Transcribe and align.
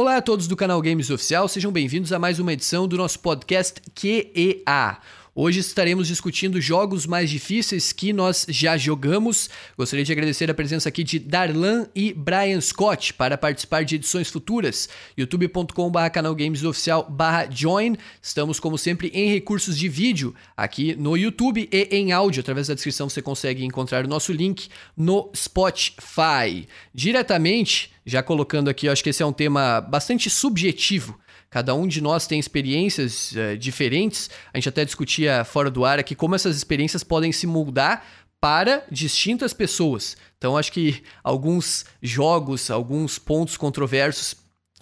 Olá 0.00 0.18
a 0.18 0.22
todos 0.22 0.46
do 0.46 0.54
canal 0.54 0.80
Games 0.80 1.10
Oficial, 1.10 1.48
sejam 1.48 1.72
bem-vindos 1.72 2.12
a 2.12 2.20
mais 2.20 2.38
uma 2.38 2.52
edição 2.52 2.86
do 2.86 2.96
nosso 2.96 3.18
podcast 3.18 3.82
QEA. 3.96 4.96
Hoje 5.40 5.60
estaremos 5.60 6.08
discutindo 6.08 6.60
jogos 6.60 7.06
mais 7.06 7.30
difíceis 7.30 7.92
que 7.92 8.12
nós 8.12 8.44
já 8.48 8.76
jogamos. 8.76 9.48
Gostaria 9.76 10.04
de 10.04 10.10
agradecer 10.10 10.50
a 10.50 10.54
presença 10.54 10.88
aqui 10.88 11.04
de 11.04 11.20
Darlan 11.20 11.86
e 11.94 12.12
Brian 12.12 12.60
Scott 12.60 13.14
para 13.14 13.38
participar 13.38 13.84
de 13.84 13.94
edições 13.94 14.28
futuras. 14.28 14.88
youtube.com.br 15.16 16.10
canal 16.12 16.34
Games 16.34 16.64
Oficial 16.64 17.08
join. 17.52 17.94
Estamos, 18.20 18.58
como 18.58 18.76
sempre, 18.76 19.12
em 19.14 19.30
recursos 19.30 19.78
de 19.78 19.88
vídeo 19.88 20.34
aqui 20.56 20.96
no 20.96 21.16
YouTube 21.16 21.68
e 21.70 21.82
em 21.92 22.10
áudio. 22.10 22.40
Através 22.40 22.66
da 22.66 22.74
descrição 22.74 23.08
você 23.08 23.22
consegue 23.22 23.64
encontrar 23.64 24.04
o 24.04 24.08
nosso 24.08 24.32
link 24.32 24.68
no 24.96 25.30
Spotify. 25.36 26.66
Diretamente, 26.92 27.92
já 28.04 28.24
colocando 28.24 28.68
aqui, 28.68 28.88
acho 28.88 29.04
que 29.04 29.10
esse 29.10 29.22
é 29.22 29.26
um 29.26 29.32
tema 29.32 29.80
bastante 29.80 30.28
subjetivo 30.28 31.16
Cada 31.50 31.74
um 31.74 31.86
de 31.86 32.00
nós 32.00 32.26
tem 32.26 32.38
experiências 32.38 33.32
uh, 33.32 33.56
diferentes. 33.56 34.28
A 34.52 34.58
gente 34.58 34.68
até 34.68 34.84
discutia 34.84 35.44
fora 35.44 35.70
do 35.70 35.84
ar 35.84 35.98
aqui 35.98 36.14
como 36.14 36.34
essas 36.34 36.56
experiências 36.56 37.02
podem 37.02 37.32
se 37.32 37.46
moldar 37.46 38.04
para 38.40 38.84
distintas 38.90 39.52
pessoas. 39.52 40.16
Então, 40.36 40.56
acho 40.56 40.72
que 40.72 41.02
alguns 41.24 41.84
jogos, 42.00 42.70
alguns 42.70 43.18
pontos 43.18 43.56
controversos 43.56 44.36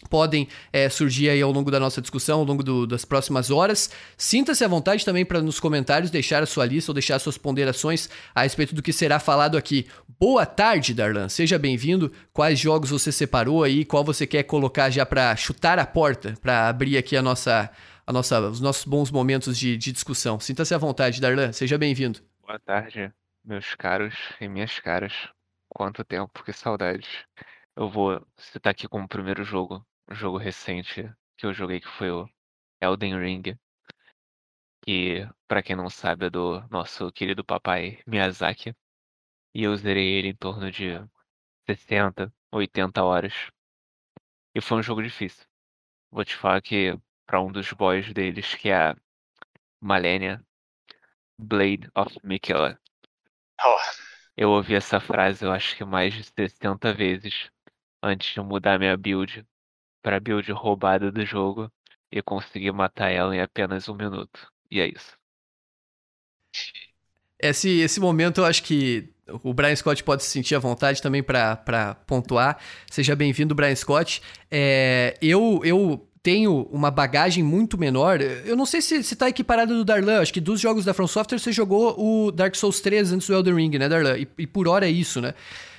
podem 0.09 0.49
é, 0.73 0.89
surgir 0.89 1.31
aí 1.31 1.41
ao 1.41 1.51
longo 1.51 1.71
da 1.71 1.81
nossa 1.81 2.01
discussão, 2.01 2.41
ao 2.41 2.45
longo 2.45 2.63
do, 2.63 2.87
das 2.87 3.05
próximas 3.05 3.51
horas. 3.51 3.91
Sinta-se 4.17 4.65
à 4.65 4.69
vontade 4.69 5.05
também 5.05 5.25
para 5.25 5.41
nos 5.41 5.59
comentários 5.59 6.11
deixar 6.11 6.43
a 6.43 6.47
sua 6.47 6.67
lista 6.67 6.91
ou 6.91 6.95
deixar 6.95 7.19
suas 7.19 7.39
ponderações 7.39 8.09
a 8.35 8.43
respeito 8.43 8.75
do 8.75 8.83
que 8.83 8.93
será 8.93 9.19
falado 9.19 9.57
aqui. 9.57 9.87
Boa 10.21 10.47
tarde, 10.47 10.95
Darlan. 10.95 11.29
Seja 11.29 11.59
bem-vindo. 11.59 12.13
Quais 12.33 12.59
jogos 12.59 12.91
você 12.91 13.11
separou 13.11 13.65
aí? 13.65 13.85
Qual 13.85 14.05
você 14.05 14.27
quer 14.27 14.43
colocar 14.43 14.91
já 14.91 15.05
para 15.05 15.35
chutar 15.37 15.79
a 15.79 15.87
porta, 15.87 16.35
para 16.41 16.69
abrir 16.69 16.97
aqui 16.97 17.17
a 17.17 17.23
nossa, 17.23 17.71
a 18.07 18.13
nossa, 18.13 18.41
os 18.41 18.61
nossos 18.61 18.85
bons 18.85 19.11
momentos 19.11 19.57
de, 19.59 19.77
de 19.77 19.93
discussão? 19.93 20.39
Sinta-se 20.39 20.75
à 20.75 20.79
vontade, 20.79 21.21
Darlan. 21.21 21.53
Seja 21.53 21.79
bem-vindo. 21.79 22.21
Boa 22.47 22.59
tarde, 22.61 23.13
meus 23.45 23.75
caros 23.75 24.15
e 24.41 24.49
minhas 24.49 24.79
caras. 24.79 25.13
Quanto 25.69 26.05
tempo, 26.05 26.45
que 26.45 26.53
saudade. 26.53 27.07
Eu 27.77 27.91
vou 27.91 28.27
citar 28.39 28.71
aqui 28.71 28.89
como 28.89 29.07
primeiro 29.07 29.45
jogo 29.45 29.87
jogo 30.11 30.39
recente 30.39 31.13
que 31.37 31.47
eu 31.47 31.53
joguei 31.53 31.81
que 31.81 31.89
foi 31.89 32.11
o 32.11 32.29
Elden 32.81 33.19
Ring. 33.19 33.59
Que, 34.83 35.29
pra 35.47 35.63
quem 35.63 35.77
não 35.77 35.91
sabe, 35.91 36.27
é 36.27 36.31
do 36.31 36.61
nosso 36.71 37.13
querido 37.13 37.45
papai 37.45 38.01
Miyazaki. 38.07 38.75
E 39.55 39.63
eu 39.65 39.77
zerei 39.77 40.07
ele 40.15 40.29
em 40.29 40.37
torno 40.37 40.71
de 40.71 40.93
60, 41.69 42.33
80 42.53 43.03
horas. 43.03 43.35
E 44.55 44.61
foi 44.61 44.79
um 44.79 44.83
jogo 44.83 45.03
difícil. 45.03 45.45
Vou 46.11 46.25
te 46.25 46.37
falar 46.37 46.63
que 46.63 46.99
para 47.27 47.43
um 47.43 47.53
dos 47.53 47.73
boys 47.73 48.13
deles, 48.13 48.55
que 48.55 48.71
é 48.71 48.91
a 48.91 48.97
Malenia 49.83 50.43
Blade 51.39 51.91
of 51.95 52.19
Mikela. 52.23 52.81
Oh. 53.63 53.77
Eu 54.37 54.51
ouvi 54.51 54.75
essa 54.75 55.01
frase, 55.01 55.45
eu 55.45 55.53
acho 55.53 55.77
que 55.77 55.85
mais 55.85 56.15
de 56.15 56.23
60 56.25 56.93
vezes 56.95 57.51
antes 58.03 58.35
de 58.35 58.41
mudar 58.41 58.79
minha 58.79 58.97
build 58.97 59.45
para 60.03 60.21
build 60.21 60.51
roubada 60.53 61.11
do 61.11 61.25
jogo 61.25 61.71
e 62.11 62.23
conseguir 62.23 62.73
matar 62.73 63.11
ela 63.11 63.35
em 63.35 63.41
apenas 63.41 63.89
um 63.89 63.95
minuto. 63.95 64.51
E 64.71 64.81
é 64.81 64.89
isso. 64.89 65.17
Esse, 67.39 67.81
esse 67.81 68.01
momento 68.01 68.41
eu 68.41 68.45
acho 68.47 68.63
que 68.63 69.13
o 69.43 69.53
Brian 69.53 69.75
Scott 69.75 70.03
pode 70.03 70.23
se 70.23 70.31
sentir 70.31 70.55
à 70.55 70.59
vontade 70.59 71.03
também 71.03 71.23
para 71.23 71.97
pontuar. 72.07 72.59
Seja 72.91 73.17
bem-vindo, 73.17 73.55
Brian 73.55 73.75
Scott. 73.75 74.23
É, 74.51 75.17
eu, 75.21 75.61
eu 75.65 76.09
tenho 76.23 76.63
uma 76.73 76.91
bagagem 76.91 77.43
muito 77.43 77.77
menor. 77.77 78.21
Eu 78.21 78.57
não 78.57 78.67
sei 78.67 78.81
se, 78.81 79.03
se 79.03 79.17
tá 79.17 79.29
equiparado 79.29 79.75
do 79.75 79.85
Darlan. 79.85 80.21
Acho 80.21 80.33
que 80.33 80.41
dos 80.41 80.61
jogos 80.61 80.85
da 80.85 80.95
From 80.95 81.07
Software 81.07 81.39
você 81.39 81.53
jogou 81.53 81.95
o 81.99 82.33
Dark 82.33 82.55
Souls 82.55 82.81
3 82.81 83.13
antes 83.13 83.27
do 83.27 83.35
Elden 83.35 83.55
Ring, 83.55 83.79
né, 83.79 83.89
Darlan? 83.89 84.17
E, 84.17 84.29
e 84.39 84.47
por 84.47 84.67
hora 84.67 84.87
é 84.87 84.91
isso, 84.91 85.21
né? 85.21 85.35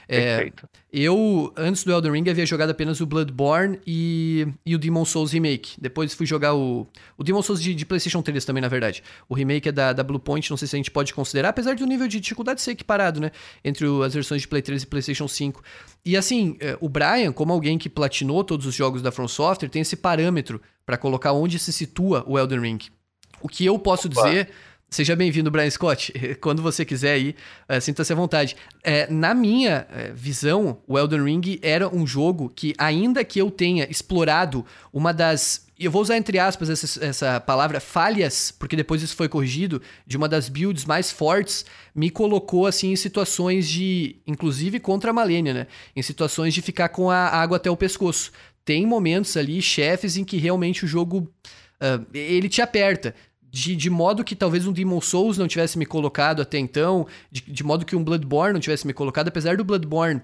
É, 0.10 0.52
eu, 0.92 1.54
antes 1.58 1.84
do 1.84 1.92
Elden 1.92 2.14
Ring, 2.14 2.30
havia 2.30 2.46
jogado 2.46 2.70
apenas 2.70 3.02
o 3.02 3.06
Bloodborne 3.06 3.80
e, 3.86 4.48
e 4.66 4.74
o 4.74 4.80
Demon 4.80 5.04
Souls 5.04 5.34
Remake. 5.34 5.74
Depois 5.80 6.14
fui 6.14 6.26
jogar 6.26 6.56
o. 6.56 6.88
O 7.18 7.24
Demon 7.24 7.42
Souls 7.42 7.62
de, 7.62 7.76
de, 7.76 7.86
PlayStation 7.86 8.22
3 8.22 8.46
também, 8.46 8.62
na 8.62 8.70
verdade. 8.70 9.04
O 9.28 9.36
remake 9.36 9.68
é 9.68 9.72
da, 9.72 9.92
da 9.92 10.04
Bluepoint, 10.04 10.50
não 10.50 10.58
sei 10.58 10.68
se 10.68 10.76
a 10.76 10.78
gente 10.78 10.92
pode 10.92 11.14
considerar, 11.14 11.50
apesar 11.50 11.76
do 11.76 11.86
nível 11.86 12.08
de 12.08 12.20
dificuldade 12.20 12.62
ser 12.62 12.72
equiparado, 12.72 13.20
né? 13.20 13.32
Entre 13.64 13.86
o, 13.86 14.02
as 14.02 14.14
versões 14.14 14.42
de 14.42 14.48
Play 14.48 14.62
3 14.62 14.84
e 14.84 14.88
PlayStation 14.88 15.28
5. 15.28 15.62
E 16.06 16.16
assim, 16.16 16.56
é, 16.62 16.78
o 16.80 16.88
Brian, 16.88 17.34
como 17.34 17.52
alguém 17.52 17.78
que 17.78 17.90
platinou 17.90 18.44
todos 18.44 18.66
os 18.66 18.74
jogos 18.74 19.02
da 19.02 19.12
From 19.12 19.28
Software, 19.28 19.70
tem 19.70 19.82
esse 19.82 19.98
parâmetro 19.98 20.62
para 20.86 20.98
colocar 20.98 21.34
onde 21.34 21.60
se 21.60 21.74
situa 21.74 22.24
o 22.26 22.40
Elden 22.40 22.62
Ring. 22.62 22.80
O 23.42 23.50
que 23.50 23.66
eu 23.66 23.78
posso 23.78 24.08
Opa. 24.08 24.24
dizer 24.24 24.50
Seja 24.90 25.18
bem-vindo, 25.18 25.52
Brian 25.52 25.70
Scott. 25.70 26.14
Quando 26.40 26.62
você 26.62 26.86
quiser 26.86 27.12
aí, 27.12 27.36
é, 27.68 27.78
sinta-se 27.78 28.14
à 28.14 28.16
vontade. 28.16 28.56
É, 28.82 29.06
na 29.12 29.34
minha 29.34 29.86
é, 29.92 30.14
visão, 30.14 30.82
o 30.88 30.98
Elden 30.98 31.26
Ring 31.26 31.60
era 31.62 31.94
um 31.94 32.08
jogo 32.08 32.50
que, 32.56 32.74
ainda 32.78 33.24
que 33.26 33.40
eu 33.40 33.52
tenha 33.52 33.86
explorado 33.92 34.66
uma 34.94 35.14
das. 35.14 35.68
Eu 35.78 35.92
vou 35.92 36.02
usar 36.02 36.16
entre 36.16 36.40
aspas 36.40 36.70
essa, 36.70 37.06
essa 37.06 37.40
palavra 37.42 37.82
falhas, 37.82 38.50
porque 38.50 38.78
depois 38.78 39.02
isso 39.04 39.16
foi 39.16 39.28
corrigido, 39.28 39.82
de 40.06 40.16
uma 40.16 40.28
das 40.28 40.48
builds 40.48 40.86
mais 40.86 41.12
fortes, 41.12 41.66
me 41.94 42.10
colocou 42.10 42.66
assim 42.66 42.94
em 42.94 42.96
situações 42.96 43.68
de. 43.68 44.16
Inclusive 44.26 44.80
contra 44.80 45.10
a 45.10 45.14
Malenia, 45.14 45.54
né? 45.54 45.68
Em 45.98 46.02
situações 46.02 46.54
de 46.54 46.62
ficar 46.62 46.90
com 46.90 47.12
a 47.12 47.28
água 47.28 47.58
até 47.58 47.70
o 47.70 47.76
pescoço. 47.76 48.32
Tem 48.64 48.86
momentos 48.86 49.36
ali, 49.36 49.62
chefes, 49.62 50.16
em 50.16 50.24
que 50.24 50.38
realmente 50.38 50.86
o 50.86 50.88
jogo. 50.88 51.30
Uh, 51.80 52.04
ele 52.12 52.50
te 52.50 52.60
aperta 52.60 53.14
de, 53.58 53.76
de 53.76 53.90
modo 53.90 54.24
que 54.24 54.36
talvez 54.36 54.68
um 54.68 54.72
Demon 54.72 55.02
Souls 55.02 55.36
não 55.36 55.48
tivesse 55.48 55.80
me 55.80 55.86
colocado 55.86 56.44
até 56.44 56.60
então, 56.60 57.08
de, 57.32 57.42
de 57.42 57.64
modo 57.64 57.86
que 57.86 57.96
um 57.96 58.04
Bloodborne 58.04 58.54
não 58.54 58.60
tivesse 58.60 58.86
me 58.86 58.94
colocado, 58.94 59.30
apesar 59.30 59.58
do 59.58 59.64
Bloodborne 59.64 60.22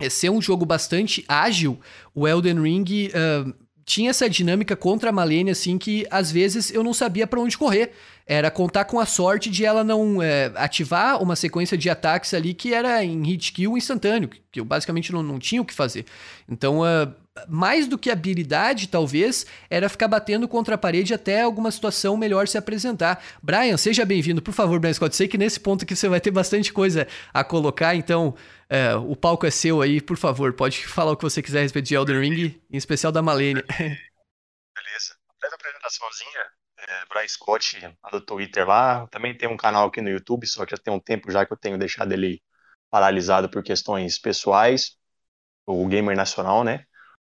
é, 0.00 0.08
ser 0.08 0.30
um 0.30 0.40
jogo 0.40 0.64
bastante 0.64 1.24
ágil, 1.26 1.80
o 2.14 2.28
Elden 2.28 2.62
Ring 2.62 3.08
uh, 3.08 3.52
tinha 3.84 4.10
essa 4.10 4.30
dinâmica 4.30 4.76
contra 4.76 5.10
a 5.10 5.12
Malenia, 5.12 5.50
assim, 5.50 5.76
que 5.76 6.06
às 6.08 6.30
vezes 6.30 6.70
eu 6.70 6.84
não 6.84 6.94
sabia 6.94 7.26
para 7.26 7.40
onde 7.40 7.58
correr. 7.58 7.90
Era 8.24 8.48
contar 8.48 8.84
com 8.84 9.00
a 9.00 9.06
sorte 9.06 9.50
de 9.50 9.64
ela 9.64 9.82
não 9.82 10.22
é, 10.22 10.52
ativar 10.54 11.20
uma 11.20 11.34
sequência 11.34 11.76
de 11.76 11.90
ataques 11.90 12.32
ali 12.32 12.54
que 12.54 12.74
era 12.74 13.02
em 13.02 13.24
hit 13.24 13.52
kill 13.52 13.76
instantâneo, 13.76 14.30
que 14.52 14.60
eu 14.60 14.64
basicamente 14.64 15.10
não, 15.10 15.22
não 15.22 15.38
tinha 15.38 15.62
o 15.62 15.64
que 15.64 15.74
fazer. 15.74 16.04
Então, 16.48 16.80
uh, 16.80 17.12
mais 17.48 17.86
do 17.86 17.98
que 17.98 18.10
habilidade, 18.10 18.88
talvez, 18.88 19.46
era 19.68 19.88
ficar 19.88 20.08
batendo 20.08 20.48
contra 20.48 20.74
a 20.74 20.78
parede 20.78 21.14
até 21.14 21.42
alguma 21.42 21.70
situação 21.70 22.16
melhor 22.16 22.48
se 22.48 22.58
apresentar. 22.58 23.22
Brian, 23.42 23.76
seja 23.76 24.04
bem-vindo, 24.04 24.40
por 24.42 24.54
favor, 24.54 24.80
Brian 24.80 24.92
Scott. 24.92 25.14
Sei 25.14 25.28
que 25.28 25.38
nesse 25.38 25.60
ponto 25.60 25.84
aqui 25.84 25.94
você 25.94 26.08
vai 26.08 26.20
ter 26.20 26.30
bastante 26.30 26.72
coisa 26.72 27.06
a 27.32 27.44
colocar, 27.44 27.94
então 27.94 28.34
é, 28.68 28.94
o 28.94 29.16
palco 29.16 29.46
é 29.46 29.50
seu 29.50 29.80
aí, 29.80 30.00
por 30.00 30.16
favor. 30.16 30.52
Pode 30.52 30.86
falar 30.86 31.12
o 31.12 31.16
que 31.16 31.24
você 31.24 31.42
quiser 31.42 31.60
a 31.60 31.62
respeito 31.62 31.86
de 31.86 31.94
Elden 31.94 32.20
Ring, 32.20 32.60
em 32.70 32.76
especial 32.76 33.10
da 33.10 33.22
Malene. 33.22 33.62
Beleza. 34.74 35.16
A 35.42 35.54
apresentaçãozinha. 35.54 36.58
É, 36.80 37.04
Brian 37.06 37.26
Scott, 37.26 37.96
lá 38.02 38.10
do 38.10 38.20
Twitter 38.20 38.66
lá. 38.66 39.06
Também 39.08 39.36
tem 39.36 39.48
um 39.48 39.56
canal 39.56 39.88
aqui 39.88 40.00
no 40.00 40.10
YouTube, 40.10 40.46
só 40.46 40.64
que 40.64 40.72
já 40.72 40.78
tem 40.78 40.92
um 40.92 41.00
tempo 41.00 41.30
já 41.30 41.44
que 41.44 41.52
eu 41.52 41.56
tenho 41.56 41.78
deixado 41.78 42.12
ele 42.12 42.42
paralisado 42.90 43.48
por 43.48 43.62
questões 43.62 44.18
pessoais. 44.18 44.96
O 45.66 45.86
Gamer 45.86 46.16
Nacional, 46.16 46.64
né? 46.64 46.86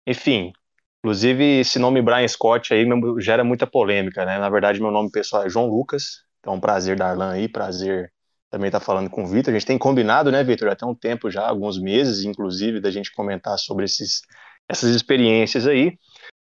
Enfim, 0.07 0.51
inclusive 0.99 1.59
esse 1.59 1.79
nome 1.79 2.01
Brian 2.01 2.27
Scott 2.27 2.73
aí 2.73 2.85
gera 3.19 3.43
muita 3.43 3.67
polêmica, 3.67 4.25
né? 4.25 4.37
Na 4.39 4.49
verdade, 4.49 4.81
meu 4.81 4.91
nome 4.91 5.11
pessoal 5.11 5.45
é 5.45 5.49
João 5.49 5.67
Lucas. 5.67 6.23
Então, 6.39 6.59
prazer, 6.59 6.97
Darlan 6.97 7.31
aí, 7.31 7.47
prazer 7.47 8.11
também 8.49 8.67
estar 8.67 8.79
tá 8.79 8.85
falando 8.85 9.09
com 9.09 9.23
o 9.23 9.27
Vitor. 9.27 9.53
A 9.53 9.57
gente 9.57 9.67
tem 9.67 9.77
combinado, 9.77 10.31
né, 10.31 10.43
Vitor? 10.43 10.75
Tem 10.75 10.87
um 10.87 10.95
tempo 10.95 11.29
já, 11.29 11.47
alguns 11.47 11.79
meses, 11.79 12.23
inclusive, 12.23 12.79
da 12.79 12.89
gente 12.89 13.13
comentar 13.13 13.57
sobre 13.59 13.85
esses, 13.85 14.21
essas 14.67 14.95
experiências 14.95 15.67
aí. 15.67 15.97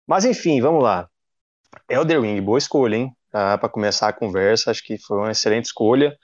Mas 0.07 0.25
enfim, 0.25 0.61
vamos 0.61 0.83
lá. 0.83 1.09
Elder 1.89 2.21
Ring, 2.21 2.41
boa 2.41 2.59
escolha, 2.59 2.97
hein? 2.97 3.13
Tá, 3.31 3.59
Para 3.59 3.69
começar 3.69 4.09
a 4.09 4.13
conversa, 4.13 4.71
acho 4.71 4.85
que 4.85 4.99
foi 4.99 5.19
uma 5.19 5.33
excelente 5.33 5.67
escolha. 5.67 6.17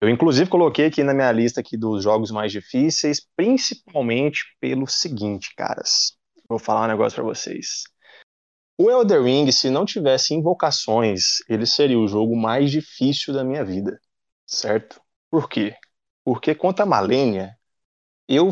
Eu, 0.00 0.08
inclusive, 0.08 0.50
coloquei 0.50 0.86
aqui 0.86 1.04
na 1.04 1.14
minha 1.14 1.30
lista 1.30 1.60
aqui 1.60 1.76
dos 1.76 2.02
jogos 2.02 2.32
mais 2.32 2.50
difíceis, 2.50 3.24
principalmente 3.36 4.44
pelo 4.60 4.86
seguinte, 4.88 5.54
caras. 5.56 6.16
Vou 6.52 6.58
falar 6.58 6.84
um 6.84 6.88
negócio 6.88 7.16
para 7.16 7.24
vocês. 7.24 7.84
O 8.76 8.90
Elder 8.90 9.22
Ring, 9.22 9.50
se 9.50 9.70
não 9.70 9.86
tivesse 9.86 10.34
invocações, 10.34 11.38
ele 11.48 11.64
seria 11.64 11.98
o 11.98 12.06
jogo 12.06 12.36
mais 12.36 12.70
difícil 12.70 13.32
da 13.32 13.42
minha 13.42 13.64
vida, 13.64 13.98
certo? 14.46 15.00
Por 15.30 15.48
quê? 15.48 15.74
Porque 16.22 16.54
contra 16.54 16.84
a 16.84 16.86
Malenia, 16.86 17.56
eu 18.28 18.50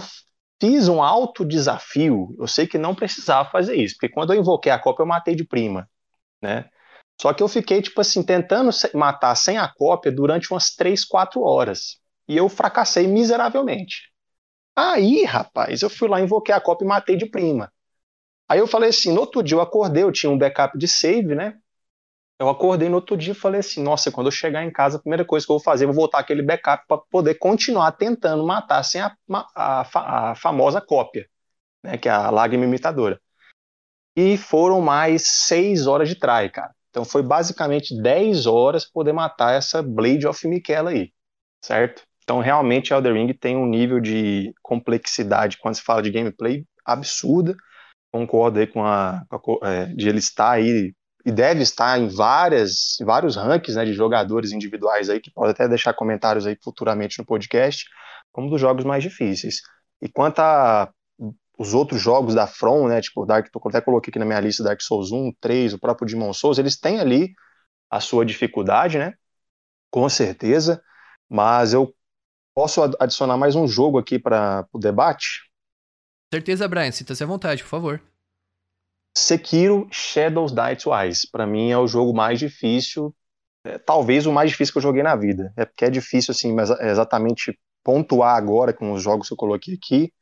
fiz 0.58 0.88
um 0.88 1.02
alto 1.02 1.44
desafio. 1.44 2.34
Eu 2.38 2.46
sei 2.46 2.66
que 2.66 2.78
não 2.78 2.94
precisava 2.94 3.50
fazer 3.50 3.76
isso, 3.76 3.96
porque 3.96 4.08
quando 4.08 4.32
eu 4.32 4.40
invoquei 4.40 4.72
a 4.72 4.78
cópia, 4.78 5.02
eu 5.02 5.06
matei 5.06 5.34
de 5.34 5.44
prima, 5.44 5.86
né? 6.40 6.70
Só 7.20 7.34
que 7.34 7.42
eu 7.42 7.48
fiquei, 7.48 7.82
tipo 7.82 8.00
assim, 8.00 8.22
tentando 8.22 8.70
matar 8.94 9.34
sem 9.34 9.58
a 9.58 9.68
cópia 9.68 10.10
durante 10.10 10.50
umas 10.50 10.74
3, 10.74 11.04
4 11.04 11.42
horas. 11.42 11.98
E 12.26 12.34
eu 12.34 12.48
fracassei 12.48 13.06
miseravelmente. 13.06 14.10
Aí, 14.74 15.22
rapaz, 15.24 15.82
eu 15.82 15.90
fui 15.90 16.08
lá, 16.08 16.18
invoquei 16.18 16.54
a 16.54 16.60
cópia 16.62 16.86
e 16.86 16.88
matei 16.88 17.14
de 17.14 17.26
prima. 17.26 17.70
Aí 18.50 18.58
eu 18.58 18.66
falei 18.66 18.90
assim, 18.90 19.12
no 19.12 19.20
outro 19.20 19.44
dia 19.44 19.56
eu 19.56 19.60
acordei, 19.60 20.02
eu 20.02 20.10
tinha 20.10 20.28
um 20.28 20.36
backup 20.36 20.76
de 20.76 20.88
save, 20.88 21.36
né? 21.36 21.56
Eu 22.36 22.48
acordei 22.48 22.88
no 22.88 22.96
outro 22.96 23.16
dia 23.16 23.30
e 23.30 23.36
falei 23.36 23.60
assim, 23.60 23.80
nossa, 23.80 24.10
quando 24.10 24.26
eu 24.26 24.32
chegar 24.32 24.64
em 24.64 24.72
casa, 24.72 24.96
a 24.96 25.00
primeira 25.00 25.24
coisa 25.24 25.46
que 25.46 25.52
eu 25.52 25.56
vou 25.56 25.62
fazer, 25.62 25.86
vou 25.86 25.94
voltar 25.94 26.18
aquele 26.18 26.42
backup 26.42 26.84
para 26.88 26.98
poder 26.98 27.34
continuar 27.34 27.92
tentando 27.92 28.44
matar 28.44 28.82
sem 28.82 29.00
a, 29.00 29.14
a, 29.54 30.30
a 30.30 30.34
famosa 30.34 30.80
cópia, 30.80 31.28
né? 31.80 31.96
Que 31.96 32.08
é 32.08 32.12
a 32.12 32.28
lágrima 32.28 32.64
imitadora. 32.64 33.20
E 34.16 34.36
foram 34.36 34.80
mais 34.80 35.28
seis 35.28 35.86
horas 35.86 36.08
de 36.08 36.16
try, 36.16 36.50
cara. 36.50 36.74
Então 36.90 37.04
foi 37.04 37.22
basicamente 37.22 37.96
10 38.02 38.46
horas 38.46 38.84
para 38.84 38.92
poder 38.94 39.12
matar 39.12 39.54
essa 39.54 39.80
Blade 39.80 40.26
of 40.26 40.48
Miquela 40.48 40.90
aí, 40.90 41.12
certo? 41.64 42.02
Então 42.24 42.40
realmente 42.40 42.92
Elder 42.92 43.14
Ring 43.14 43.32
tem 43.32 43.56
um 43.56 43.66
nível 43.66 44.00
de 44.00 44.52
complexidade 44.60 45.56
quando 45.58 45.76
se 45.76 45.82
fala 45.82 46.02
de 46.02 46.10
gameplay 46.10 46.66
absurda. 46.84 47.54
Concordo 48.12 48.58
aí 48.58 48.66
com 48.66 48.84
a, 48.84 49.24
com 49.28 49.58
a 49.62 49.68
é, 49.70 49.86
de 49.86 50.08
ele 50.08 50.18
estar 50.18 50.50
aí 50.52 50.92
e 51.24 51.30
deve 51.30 51.62
estar 51.62 51.98
em 51.98 52.08
várias, 52.08 52.96
vários 53.02 53.36
rankings 53.36 53.76
né, 53.76 53.84
de 53.84 53.92
jogadores 53.92 54.52
individuais 54.52 55.10
aí, 55.10 55.20
que 55.20 55.30
pode 55.30 55.50
até 55.50 55.68
deixar 55.68 55.92
comentários 55.92 56.46
aí 56.46 56.56
futuramente 56.62 57.18
no 57.18 57.26
podcast, 57.26 57.84
como 58.32 58.48
dos 58.48 58.60
jogos 58.60 58.84
mais 58.84 59.02
difíceis. 59.02 59.60
E 60.00 60.08
quanto 60.08 60.40
a 60.40 60.90
os 61.58 61.74
outros 61.74 62.00
jogos 62.00 62.34
da 62.34 62.46
From, 62.46 62.88
né, 62.88 63.02
tipo 63.02 63.26
Dark, 63.26 63.46
eu 63.54 63.60
até 63.66 63.82
coloquei 63.82 64.10
aqui 64.10 64.18
na 64.18 64.24
minha 64.24 64.40
lista 64.40 64.64
Dark 64.64 64.80
Souls 64.80 65.12
1, 65.12 65.30
3, 65.38 65.74
o 65.74 65.78
próprio 65.78 66.08
Demon 66.08 66.32
Souls, 66.32 66.58
eles 66.58 66.80
têm 66.80 66.98
ali 66.98 67.34
a 67.90 68.00
sua 68.00 68.24
dificuldade, 68.24 68.96
né? 68.96 69.12
Com 69.90 70.08
certeza, 70.08 70.82
mas 71.28 71.74
eu 71.74 71.94
posso 72.54 72.80
adicionar 72.98 73.36
mais 73.36 73.54
um 73.54 73.68
jogo 73.68 73.98
aqui 73.98 74.18
para 74.18 74.66
o 74.72 74.78
debate? 74.78 75.49
Certeza, 76.32 76.68
Brian, 76.68 76.92
sinta-se 76.92 77.24
à 77.24 77.26
vontade, 77.26 77.62
por 77.62 77.68
favor. 77.68 78.02
Sekiro 79.18 79.88
Shadows 79.90 80.52
Die 80.52 80.76
Twice, 80.76 81.28
para 81.30 81.44
mim 81.44 81.70
é 81.70 81.78
o 81.78 81.88
jogo 81.88 82.14
mais 82.14 82.38
difícil, 82.38 83.12
é, 83.66 83.78
talvez 83.78 84.26
o 84.26 84.32
mais 84.32 84.50
difícil 84.50 84.72
que 84.72 84.78
eu 84.78 84.82
joguei 84.82 85.02
na 85.02 85.16
vida. 85.16 85.52
É 85.56 85.64
porque 85.64 85.84
é 85.84 85.90
difícil 85.90 86.30
assim, 86.30 86.54
mas 86.54 86.70
é 86.70 86.90
exatamente 86.90 87.58
pontuar 87.82 88.36
agora 88.36 88.72
com 88.72 88.92
os 88.92 89.02
jogos 89.02 89.26
que 89.26 89.34
eu 89.34 89.36
coloquei 89.36 89.74
aqui, 89.74 90.12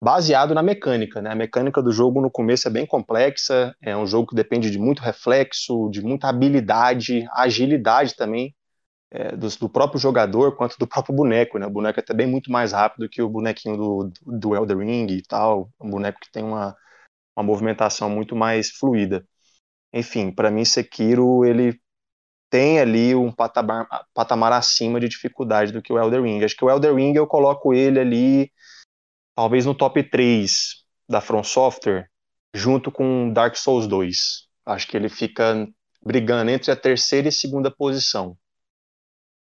baseado 0.00 0.54
na 0.54 0.62
mecânica. 0.62 1.20
Né? 1.20 1.30
A 1.32 1.34
mecânica 1.34 1.82
do 1.82 1.90
jogo 1.90 2.20
no 2.20 2.30
começo 2.30 2.68
é 2.68 2.70
bem 2.70 2.86
complexa, 2.86 3.74
é 3.82 3.96
um 3.96 4.06
jogo 4.06 4.28
que 4.28 4.36
depende 4.36 4.70
de 4.70 4.78
muito 4.78 5.02
reflexo, 5.02 5.90
de 5.90 6.00
muita 6.00 6.28
habilidade, 6.28 7.26
agilidade 7.32 8.14
também 8.14 8.54
é, 9.12 9.36
do, 9.36 9.46
do, 9.46 9.68
próprio 9.68 10.00
jogador 10.00 10.56
quanto 10.56 10.78
do 10.78 10.86
próprio 10.86 11.14
boneco. 11.14 11.58
Né? 11.58 11.66
O 11.66 11.70
boneco 11.70 12.00
é 12.00 12.02
também 12.02 12.26
muito 12.26 12.50
mais 12.50 12.72
rápido 12.72 13.08
que 13.08 13.20
o 13.20 13.28
bonequinho 13.28 13.76
do, 13.76 14.12
do 14.22 14.56
Elder 14.56 14.78
Ring 14.78 15.06
e 15.10 15.22
tal, 15.22 15.70
um 15.78 15.90
boneco 15.90 16.18
que 16.18 16.32
tem 16.32 16.42
uma, 16.42 16.74
uma 17.36 17.44
movimentação 17.44 18.08
muito 18.08 18.34
mais 18.34 18.70
fluida. 18.70 19.26
Enfim, 19.92 20.30
para 20.32 20.50
mim 20.50 20.64
Sekiro 20.64 21.44
ele 21.44 21.78
tem 22.48 22.80
ali 22.80 23.14
um 23.14 23.30
patamar, 23.30 23.86
patamar 24.14 24.52
acima 24.52 24.98
de 24.98 25.08
dificuldade 25.08 25.72
do 25.72 25.82
que 25.82 25.92
o 25.92 25.98
Elder 25.98 26.22
Ring. 26.22 26.42
Acho 26.42 26.56
que 26.56 26.64
o 26.64 26.70
Elder 26.70 26.94
Ring 26.94 27.14
eu 27.14 27.26
coloco 27.26 27.74
ele 27.74 28.00
ali 28.00 28.52
talvez 29.36 29.66
no 29.66 29.74
top 29.74 30.02
3 30.02 30.84
da 31.06 31.20
From 31.20 31.44
Software, 31.44 32.08
junto 32.54 32.90
com 32.90 33.30
Dark 33.30 33.56
Souls 33.56 33.86
2. 33.86 34.16
Acho 34.64 34.88
que 34.88 34.96
ele 34.96 35.10
fica 35.10 35.68
brigando 36.02 36.50
entre 36.50 36.70
a 36.70 36.76
terceira 36.76 37.28
e 37.28 37.32
segunda 37.32 37.70
posição. 37.70 38.36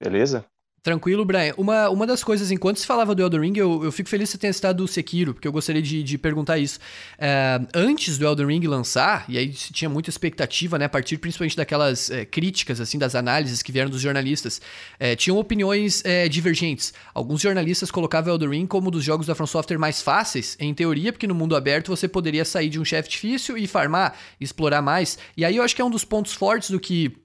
Beleza? 0.01 0.47
Tranquilo, 0.85 1.25
Brian. 1.25 1.55
Uma, 1.57 1.89
uma 1.89 2.07
das 2.07 2.23
coisas, 2.23 2.51
enquanto 2.51 2.79
se 2.79 2.87
falava 2.87 3.15
do 3.15 3.23
Elden 3.23 3.41
Ring, 3.41 3.57
eu, 3.57 3.83
eu 3.85 3.91
fico 3.91 4.07
feliz 4.07 4.29
que 4.29 4.33
você 4.33 4.39
tenha 4.39 4.53
citado 4.53 4.85
o 4.85 4.87
Sekiro, 4.87 5.33
porque 5.33 5.49
eu 5.49 5.53
gostaria 5.53 5.81
de, 5.81 6.03
de 6.03 6.19
perguntar 6.19 6.59
isso. 6.59 6.79
É, 7.19 7.59
antes 7.75 8.19
do 8.19 8.27
Elden 8.27 8.49
Ring 8.49 8.67
lançar, 8.67 9.25
e 9.27 9.39
aí 9.39 9.51
se 9.55 9.73
tinha 9.73 9.89
muita 9.89 10.11
expectativa, 10.11 10.79
né, 10.79 10.85
a 10.85 10.89
partir 10.91 11.17
principalmente 11.17 11.57
daquelas 11.57 12.11
é, 12.11 12.27
críticas, 12.27 12.83
assim, 12.83 12.99
das 12.99 13.15
análises 13.15 13.63
que 13.63 13.73
vieram 13.73 13.89
dos 13.89 14.03
jornalistas, 14.03 14.61
é, 15.01 15.17
tinham 15.17 15.39
opiniões 15.39 16.05
é, 16.05 16.29
divergentes. 16.29 16.93
Alguns 17.15 17.41
jornalistas 17.41 17.91
colocavam 17.91 18.35
o 18.35 18.37
Elden 18.37 18.51
Ring 18.51 18.67
como 18.67 18.89
um 18.89 18.91
dos 18.91 19.03
jogos 19.03 19.27
da 19.27 19.35
From 19.35 19.47
Software 19.47 19.79
mais 19.79 20.03
fáceis, 20.03 20.55
em 20.61 20.75
teoria, 20.75 21.15
porque 21.15 21.27
no 21.27 21.35
mundo 21.35 21.57
aberto 21.57 21.89
você 21.89 22.07
poderia 22.07 22.45
sair 22.45 22.69
de 22.69 22.79
um 22.79 22.85
chefe 22.85 23.09
difícil 23.09 23.57
e 23.57 23.67
farmar, 23.67 24.19
explorar 24.39 24.83
mais. 24.83 25.17
E 25.35 25.47
aí 25.47 25.57
eu 25.57 25.63
acho 25.63 25.75
que 25.75 25.81
é 25.81 25.85
um 25.85 25.91
dos 25.91 26.05
pontos 26.05 26.35
fortes 26.35 26.69
do 26.69 26.79
que 26.79 27.24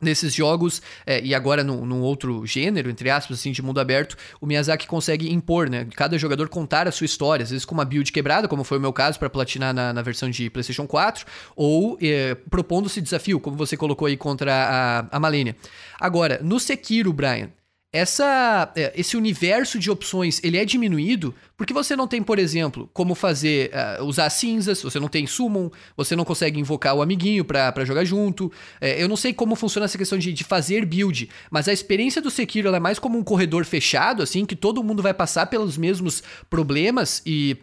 nesses 0.00 0.34
jogos, 0.34 0.80
é, 1.06 1.22
e 1.22 1.34
agora 1.34 1.62
num, 1.62 1.84
num, 1.84 2.00
outro 2.00 2.46
gênero, 2.46 2.88
entre 2.88 3.10
aspas, 3.10 3.38
assim, 3.38 3.52
de 3.52 3.60
mundo 3.62 3.78
aberto, 3.80 4.16
o 4.40 4.46
Miyazaki 4.46 4.86
consegue 4.86 5.32
impor, 5.32 5.68
né? 5.68 5.86
Cada 5.94 6.16
jogador 6.16 6.48
contar 6.48 6.88
a 6.88 6.92
sua 6.92 7.04
história, 7.04 7.42
às 7.42 7.50
vezes 7.50 7.64
com 7.64 7.74
uma 7.74 7.84
build 7.84 8.10
quebrada, 8.10 8.48
como 8.48 8.64
foi 8.64 8.78
o 8.78 8.80
meu 8.80 8.92
caso 8.92 9.18
para 9.18 9.28
platinar 9.28 9.74
na, 9.74 9.92
na, 9.92 10.02
versão 10.02 10.30
de 10.30 10.48
PlayStation 10.48 10.86
4, 10.86 11.26
ou 11.54 11.98
é, 12.00 12.34
propondo-se 12.48 13.00
desafio, 13.00 13.38
como 13.38 13.56
você 13.56 13.76
colocou 13.76 14.06
aí 14.06 14.16
contra 14.16 14.52
a, 14.52 15.16
a 15.16 15.20
Malenia. 15.20 15.54
Agora, 16.00 16.40
no 16.42 16.58
Sekiro, 16.58 17.12
Brian, 17.12 17.50
essa, 17.92 18.72
é, 18.76 18.92
esse 18.94 19.16
universo 19.16 19.78
de 19.78 19.90
opções 19.90 20.40
ele 20.44 20.56
é 20.56 20.64
diminuído 20.64 21.34
porque 21.56 21.74
você 21.74 21.96
não 21.96 22.06
tem, 22.06 22.22
por 22.22 22.38
exemplo, 22.38 22.88
como 22.94 23.14
fazer 23.14 23.70
uh, 24.00 24.04
usar 24.04 24.30
cinzas, 24.30 24.82
você 24.82 24.98
não 24.98 25.08
tem 25.08 25.26
summon, 25.26 25.70
você 25.94 26.16
não 26.16 26.24
consegue 26.24 26.58
invocar 26.58 26.94
o 26.94 27.02
amiguinho 27.02 27.44
para 27.44 27.84
jogar 27.84 28.02
junto. 28.04 28.50
É, 28.80 29.02
eu 29.02 29.06
não 29.06 29.16
sei 29.16 29.34
como 29.34 29.54
funciona 29.54 29.84
essa 29.84 29.98
questão 29.98 30.18
de, 30.18 30.32
de 30.32 30.42
fazer 30.42 30.86
build, 30.86 31.28
mas 31.50 31.68
a 31.68 31.72
experiência 31.72 32.22
do 32.22 32.30
Sekiro 32.30 32.74
é 32.74 32.80
mais 32.80 32.98
como 32.98 33.18
um 33.18 33.22
corredor 33.22 33.66
fechado, 33.66 34.22
assim, 34.22 34.46
que 34.46 34.56
todo 34.56 34.82
mundo 34.82 35.02
vai 35.02 35.12
passar 35.12 35.46
pelos 35.46 35.76
mesmos 35.76 36.22
problemas 36.48 37.20
e 37.26 37.58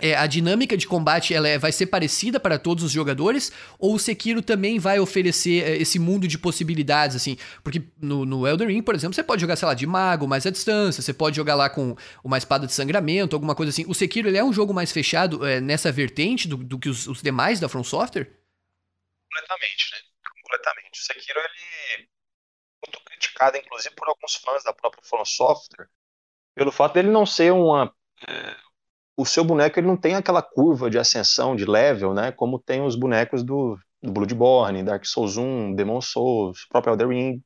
é, 0.00 0.16
a 0.16 0.26
dinâmica 0.26 0.76
de 0.76 0.88
combate 0.88 1.32
ela 1.32 1.46
é, 1.46 1.56
vai 1.56 1.70
ser 1.70 1.86
parecida 1.86 2.40
para 2.40 2.58
todos 2.58 2.82
os 2.82 2.90
jogadores? 2.90 3.52
Ou 3.78 3.94
o 3.94 3.98
Sekiro 3.98 4.42
também 4.42 4.78
vai 4.78 4.98
oferecer 4.98 5.62
é, 5.62 5.76
esse 5.76 6.00
mundo 6.00 6.26
de 6.26 6.36
possibilidades 6.36 7.14
assim? 7.14 7.36
Porque 7.62 7.82
no, 8.00 8.24
no 8.24 8.46
Elden 8.46 8.68
Ring 8.68 8.82
por 8.82 8.94
exemplo 8.94 9.14
você 9.14 9.22
pode 9.22 9.40
jogar 9.40 9.54
sei 9.54 9.68
lá 9.68 9.74
de 9.74 9.86
mago 9.86 10.26
mais 10.26 10.44
à 10.46 10.50
distância 10.50 11.00
você 11.00 11.14
pode 11.14 11.36
jogar 11.36 11.54
lá 11.54 11.70
com 11.70 11.96
uma 12.24 12.36
espada 12.36 12.66
de 12.66 12.72
sangramento 12.72 13.36
alguma 13.36 13.54
coisa 13.54 13.70
assim. 13.70 13.84
O 13.86 13.94
Sekiro 13.94 14.28
ele 14.28 14.38
é 14.38 14.44
um 14.44 14.52
jogo 14.52 14.74
mais 14.74 14.90
fechado 14.90 15.46
é, 15.46 15.60
nessa 15.60 15.92
vertente 15.92 16.48
do, 16.48 16.56
do 16.56 16.78
que 16.78 16.88
os, 16.88 17.06
os, 17.06 17.22
demais 17.22 17.60
da 17.60 17.68
From 17.68 17.84
Software? 17.84 18.24
Completamente 19.30 19.92
né? 19.92 19.98
Completamente. 20.42 21.00
O 21.00 21.04
Sekiro 21.04 21.38
ele 21.38 22.02
é 22.02 22.06
muito 22.84 23.04
criticado 23.04 23.56
inclusive 23.58 23.94
por 23.94 24.08
alguns 24.08 24.34
fãs 24.34 24.64
da 24.64 24.72
própria 24.72 25.04
From 25.04 25.24
Software 25.24 25.88
pelo 26.56 26.72
fato 26.72 26.94
dele 26.94 27.10
não 27.10 27.24
ser 27.24 27.52
uma 27.52 27.94
é, 28.26 28.56
o 29.16 29.24
seu 29.24 29.44
boneco 29.44 29.78
ele 29.78 29.86
não 29.86 29.96
tem 29.96 30.14
aquela 30.14 30.42
curva 30.42 30.90
de 30.90 30.98
ascensão, 30.98 31.54
de 31.54 31.64
level, 31.64 32.14
né? 32.14 32.32
Como 32.32 32.58
tem 32.58 32.82
os 32.82 32.96
bonecos 32.96 33.42
do, 33.44 33.78
do 34.02 34.12
Bloodborne, 34.12 34.82
Dark 34.82 35.04
Souls 35.04 35.36
1, 35.36 35.74
Demon 35.74 36.00
Souls, 36.00 36.66
próprio 36.68 36.92
Elder 36.92 37.08
Ring. 37.08 37.42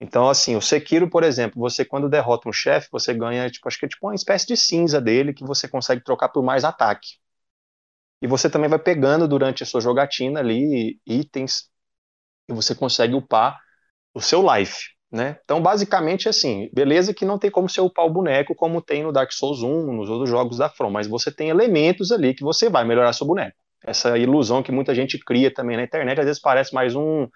Então, 0.00 0.28
assim, 0.28 0.56
o 0.56 0.62
Sekiro, 0.62 1.08
por 1.08 1.22
exemplo, 1.24 1.60
você 1.60 1.84
quando 1.84 2.08
derrota 2.08 2.48
um 2.48 2.52
chefe, 2.52 2.88
você 2.90 3.14
ganha, 3.14 3.48
tipo, 3.50 3.68
acho 3.68 3.78
que 3.78 3.86
é 3.86 3.88
tipo 3.88 4.06
uma 4.06 4.14
espécie 4.14 4.46
de 4.46 4.56
cinza 4.56 5.00
dele 5.00 5.32
que 5.34 5.44
você 5.44 5.68
consegue 5.68 6.02
trocar 6.02 6.28
por 6.30 6.42
mais 6.42 6.64
ataque. 6.64 7.18
E 8.20 8.26
você 8.26 8.48
também 8.48 8.70
vai 8.70 8.78
pegando 8.78 9.28
durante 9.28 9.62
a 9.62 9.66
sua 9.66 9.80
jogatina 9.80 10.40
ali 10.40 11.00
itens 11.06 11.68
e 12.48 12.52
você 12.52 12.74
consegue 12.74 13.14
upar 13.14 13.60
o 14.14 14.20
seu 14.20 14.42
life. 14.54 14.90
Né? 15.12 15.36
Então, 15.44 15.60
basicamente, 15.60 16.26
assim, 16.26 16.70
beleza 16.72 17.12
que 17.12 17.26
não 17.26 17.38
tem 17.38 17.50
como 17.50 17.68
você 17.68 17.82
upar 17.82 18.06
o 18.06 18.10
boneco 18.10 18.54
como 18.54 18.80
tem 18.80 19.02
no 19.02 19.12
Dark 19.12 19.30
Souls 19.30 19.62
1, 19.62 19.92
nos 19.92 20.08
outros 20.08 20.30
jogos 20.30 20.56
da 20.56 20.70
From, 20.70 20.88
mas 20.90 21.06
você 21.06 21.30
tem 21.30 21.50
elementos 21.50 22.10
ali 22.10 22.32
que 22.32 22.42
você 22.42 22.70
vai 22.70 22.82
melhorar 22.82 23.12
seu 23.12 23.26
boneco. 23.26 23.56
Essa 23.84 24.16
ilusão 24.16 24.62
que 24.62 24.72
muita 24.72 24.94
gente 24.94 25.18
cria 25.18 25.52
também 25.52 25.76
na 25.76 25.82
internet, 25.82 26.18
às 26.18 26.24
vezes 26.24 26.40
parece 26.40 26.72
mais 26.72 26.94
um, 26.94 27.28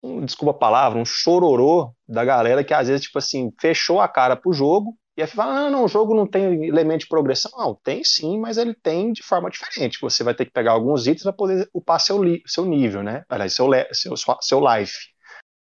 um 0.00 0.24
desculpa 0.24 0.52
a 0.52 0.60
palavra, 0.60 0.96
um 0.96 1.04
chororô 1.04 1.92
da 2.06 2.24
galera 2.24 2.62
que 2.62 2.72
às 2.72 2.86
vezes, 2.86 3.06
tipo 3.06 3.18
assim, 3.18 3.50
fechou 3.60 4.00
a 4.00 4.06
cara 4.06 4.36
pro 4.36 4.52
jogo 4.52 4.96
e 5.16 5.22
aí 5.22 5.26
fala, 5.26 5.66
ah, 5.66 5.70
não, 5.70 5.84
o 5.84 5.88
jogo 5.88 6.14
não 6.14 6.26
tem 6.26 6.66
elemento 6.66 7.00
de 7.00 7.08
progressão. 7.08 7.50
Não, 7.56 7.74
tem 7.74 8.02
sim, 8.02 8.38
mas 8.38 8.56
ele 8.56 8.74
tem 8.74 9.12
de 9.12 9.22
forma 9.22 9.50
diferente. 9.50 9.98
Você 10.00 10.24
vai 10.24 10.34
ter 10.34 10.46
que 10.46 10.52
pegar 10.52 10.72
alguns 10.72 11.06
itens 11.06 11.24
para 11.24 11.32
poder 11.32 11.68
upar 11.74 12.00
seu, 12.00 12.20
seu 12.46 12.64
nível, 12.64 13.02
né? 13.02 13.24
Aliás, 13.28 13.54
seu, 13.54 13.68
seu, 13.92 14.14
seu 14.40 14.60
life. 14.60 15.11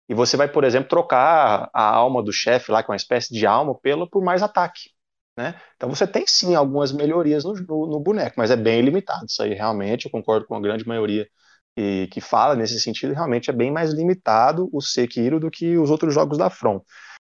E 0.09 0.15
você 0.15 0.37
vai, 0.37 0.49
por 0.49 0.65
exemplo, 0.65 0.89
trocar 0.89 1.69
a 1.73 1.83
alma 1.83 2.23
do 2.23 2.33
chefe 2.33 2.73
lá, 2.73 2.83
que 2.83 2.91
é 2.91 2.93
uma 2.93 2.97
espécie 2.97 3.33
de 3.33 3.47
alma, 3.47 3.79
pelo 3.79 4.09
por 4.09 4.25
mais 4.25 4.43
ataque. 4.43 4.91
Né? 5.37 5.55
Então 5.77 5.89
você 5.89 6.07
tem 6.07 6.25
sim 6.27 6.55
algumas 6.55 6.91
melhorias 6.91 7.45
no, 7.45 7.55
no, 7.55 7.87
no, 7.87 8.01
boneco, 8.01 8.35
mas 8.37 8.51
é 8.51 8.57
bem 8.57 8.81
limitado. 8.83 9.27
Isso 9.27 9.43
aí 9.43 9.55
realmente, 9.55 10.07
eu 10.07 10.11
concordo 10.11 10.47
com 10.47 10.57
a 10.57 10.61
grande 10.61 10.87
maioria 10.87 11.29
que, 11.77 12.09
que 12.09 12.21
fala 12.21 12.57
nesse 12.57 12.81
sentido, 12.81 13.15
realmente 13.15 13.51
é 13.51 13.53
bem 13.53 13.71
mais 13.71 13.93
limitado 13.93 14.69
o 14.73 14.81
Sekiro 14.81 15.39
do 15.39 15.51
que 15.51 15.79
os 15.79 15.91
outros 15.91 16.13
jogos 16.13 16.39
da 16.39 16.51
From. 16.51 16.81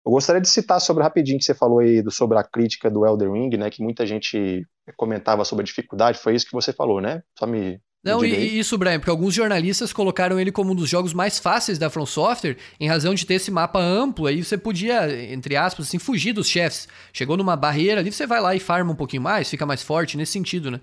Eu 0.05 0.11
gostaria 0.11 0.39
de 0.39 0.47
citar 0.47 0.79
sobre 0.79 1.03
rapidinho 1.03 1.39
que 1.39 1.45
você 1.45 1.55
falou 1.55 1.79
aí 1.79 2.01
do, 2.03 2.11
sobre 2.11 2.37
a 2.37 2.43
crítica 2.43 2.91
do 2.91 3.05
Elder 3.07 3.31
Ring, 3.31 3.49
né? 3.57 3.71
Que 3.71 3.81
muita 3.81 4.05
gente 4.05 4.63
comentava 4.95 5.43
sobre 5.43 5.63
a 5.63 5.65
dificuldade, 5.65 6.19
foi 6.19 6.35
isso 6.35 6.45
que 6.45 6.53
você 6.53 6.71
falou, 6.71 7.01
né? 7.01 7.23
Só 7.39 7.47
me 7.47 7.81
não, 8.05 8.23
e 8.23 8.59
isso, 8.59 8.77
Brian, 8.77 8.99
porque 8.99 9.09
alguns 9.09 9.33
jornalistas 9.33 9.91
colocaram 9.91 10.39
ele 10.39 10.51
como 10.51 10.71
um 10.71 10.75
dos 10.75 10.87
jogos 10.87 11.11
mais 11.11 11.39
fáceis 11.39 11.79
da 11.79 11.89
From 11.89 12.05
Software, 12.05 12.55
em 12.79 12.87
razão 12.87 13.15
de 13.15 13.25
ter 13.25 13.33
esse 13.33 13.49
mapa 13.49 13.79
amplo, 13.79 14.27
aí 14.27 14.43
você 14.43 14.57
podia, 14.57 15.31
entre 15.33 15.55
aspas, 15.55 15.87
assim, 15.87 15.97
fugir 15.97 16.31
dos 16.31 16.47
chefes. 16.47 16.87
Chegou 17.11 17.35
numa 17.35 17.55
barreira 17.55 18.01
ali, 18.01 18.11
você 18.11 18.27
vai 18.27 18.39
lá 18.39 18.53
e 18.53 18.59
farma 18.59 18.91
um 18.91 18.95
pouquinho 18.95 19.23
mais, 19.23 19.49
fica 19.49 19.65
mais 19.65 19.81
forte 19.81 20.17
nesse 20.17 20.33
sentido, 20.33 20.69
né? 20.69 20.79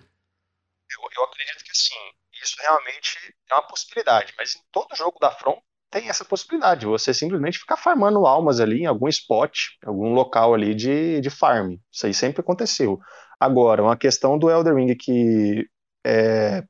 Eu, 0.91 0.99
eu 1.17 1.25
acredito 1.25 1.63
que 1.65 1.71
assim, 1.71 1.95
isso 2.43 2.57
realmente 2.61 3.17
é 3.49 3.55
uma 3.55 3.69
possibilidade, 3.69 4.35
mas 4.37 4.57
em 4.57 4.61
todo 4.73 4.97
jogo 4.97 5.19
da 5.21 5.31
From 5.31 5.63
tem 5.93 6.09
essa 6.09 6.25
possibilidade, 6.25 6.87
você 6.87 7.15
simplesmente 7.15 7.59
ficar 7.59 7.77
farmando 7.77 8.27
almas 8.27 8.59
ali 8.59 8.81
em 8.81 8.87
algum 8.87 9.07
spot, 9.09 9.59
algum 9.85 10.13
local 10.13 10.55
ali 10.55 10.75
de, 10.75 11.21
de 11.21 11.31
farm. 11.31 11.77
Isso 11.93 12.07
aí 12.07 12.15
sempre 12.15 12.41
aconteceu. 12.41 12.99
Agora, 13.39 13.83
uma 13.83 13.97
questão 13.97 14.39
do 14.39 14.51
Elder 14.51 14.75
Ring 14.75 14.97
que 14.97 15.69
é 16.05 16.65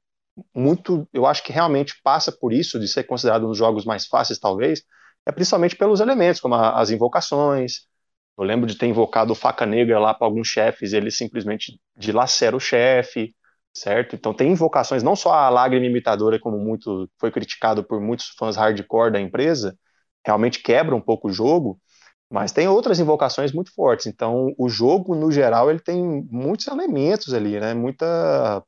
muito, 0.55 1.09
eu 1.13 1.27
acho 1.27 1.43
que 1.45 1.53
realmente 1.53 2.01
passa 2.03 2.33
por 2.33 2.53
isso, 2.53 2.79
de 2.81 2.89
ser 2.89 3.05
considerado 3.05 3.45
um 3.45 3.49
dos 3.49 3.59
jogos 3.59 3.85
mais 3.85 4.07
fáceis, 4.07 4.39
talvez, 4.39 4.83
é 5.27 5.33
principalmente 5.33 5.77
pelos 5.77 6.01
elementos, 6.01 6.41
como 6.41 6.55
a, 6.55 6.81
as 6.81 6.91
invocações. 6.91 7.87
Eu 8.39 8.45
lembro 8.45 8.67
de 8.67 8.77
ter 8.77 8.87
invocado 8.87 9.35
Faca 9.35 9.67
Negra 9.67 9.99
lá 9.99 10.15
para 10.15 10.27
alguns 10.27 10.49
chefes, 10.49 10.93
ele 10.93 11.11
simplesmente 11.11 11.79
dilacera 11.97 12.57
o 12.57 12.61
chefe 12.61 13.35
certo? 13.75 14.15
Então 14.17 14.35
tem 14.35 14.53
invocações, 14.53 15.03
não 15.03 15.17
só 15.17 15.33
a 15.33 15.49
lágrima 15.49 15.87
imitadora, 15.87 16.39
como 16.39 16.59
muito 16.59 17.09
foi 17.19 17.31
criticado 17.31 17.83
por 17.85 18.01
muitos 18.01 18.29
fãs 18.39 18.57
hardcore 18.57 19.13
da 19.13 19.21
empresa, 19.21 19.77
realmente 20.25 20.63
quebra 20.63 20.95
um 20.95 21.01
pouco 21.01 21.29
o 21.29 21.33
jogo, 21.33 21.81
mas 22.31 22.53
tem 22.53 22.69
outras 22.69 22.99
invocações 23.01 23.53
muito 23.53 23.73
fortes. 23.75 24.07
Então 24.07 24.55
o 24.59 24.69
jogo, 24.69 25.15
no 25.15 25.31
geral, 25.33 25.71
ele 25.71 25.81
tem 25.81 26.03
muitos 26.31 26.67
elementos 26.69 27.33
ali, 27.35 27.59
né? 27.61 27.75
Muita. 27.75 28.63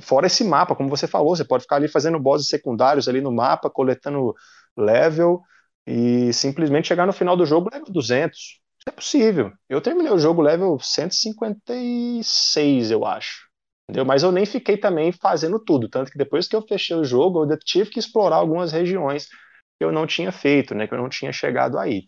Fora 0.00 0.26
esse 0.26 0.44
mapa, 0.44 0.74
como 0.74 0.88
você 0.88 1.06
falou, 1.06 1.36
você 1.36 1.44
pode 1.44 1.62
ficar 1.62 1.76
ali 1.76 1.88
fazendo 1.88 2.18
bosses 2.18 2.48
secundários 2.48 3.08
ali 3.08 3.20
no 3.20 3.32
mapa, 3.32 3.70
coletando 3.70 4.34
level 4.76 5.40
e 5.86 6.32
simplesmente 6.32 6.88
chegar 6.88 7.06
no 7.06 7.12
final 7.12 7.36
do 7.36 7.46
jogo 7.46 7.70
level 7.72 7.92
200. 7.92 8.60
Isso 8.78 8.88
é 8.88 8.92
possível. 8.92 9.52
Eu 9.68 9.80
terminei 9.80 10.12
o 10.12 10.18
jogo 10.18 10.40
level 10.40 10.78
156, 10.80 12.90
eu 12.90 13.04
acho. 13.04 13.48
Entendeu? 13.88 14.04
Mas 14.04 14.22
eu 14.22 14.30
nem 14.30 14.46
fiquei 14.46 14.76
também 14.76 15.12
fazendo 15.12 15.58
tudo, 15.58 15.88
tanto 15.88 16.12
que 16.12 16.18
depois 16.18 16.46
que 16.46 16.54
eu 16.54 16.62
fechei 16.62 16.96
o 16.96 17.04
jogo, 17.04 17.44
eu 17.44 17.58
tive 17.58 17.90
que 17.90 17.98
explorar 17.98 18.36
algumas 18.36 18.72
regiões 18.72 19.26
que 19.26 19.84
eu 19.84 19.90
não 19.90 20.06
tinha 20.06 20.30
feito, 20.30 20.74
né, 20.74 20.86
que 20.86 20.94
eu 20.94 20.98
não 20.98 21.08
tinha 21.08 21.32
chegado 21.32 21.78
aí. 21.78 22.04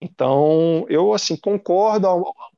Então, 0.00 0.84
eu 0.88 1.14
assim 1.14 1.36
concordo 1.36 2.08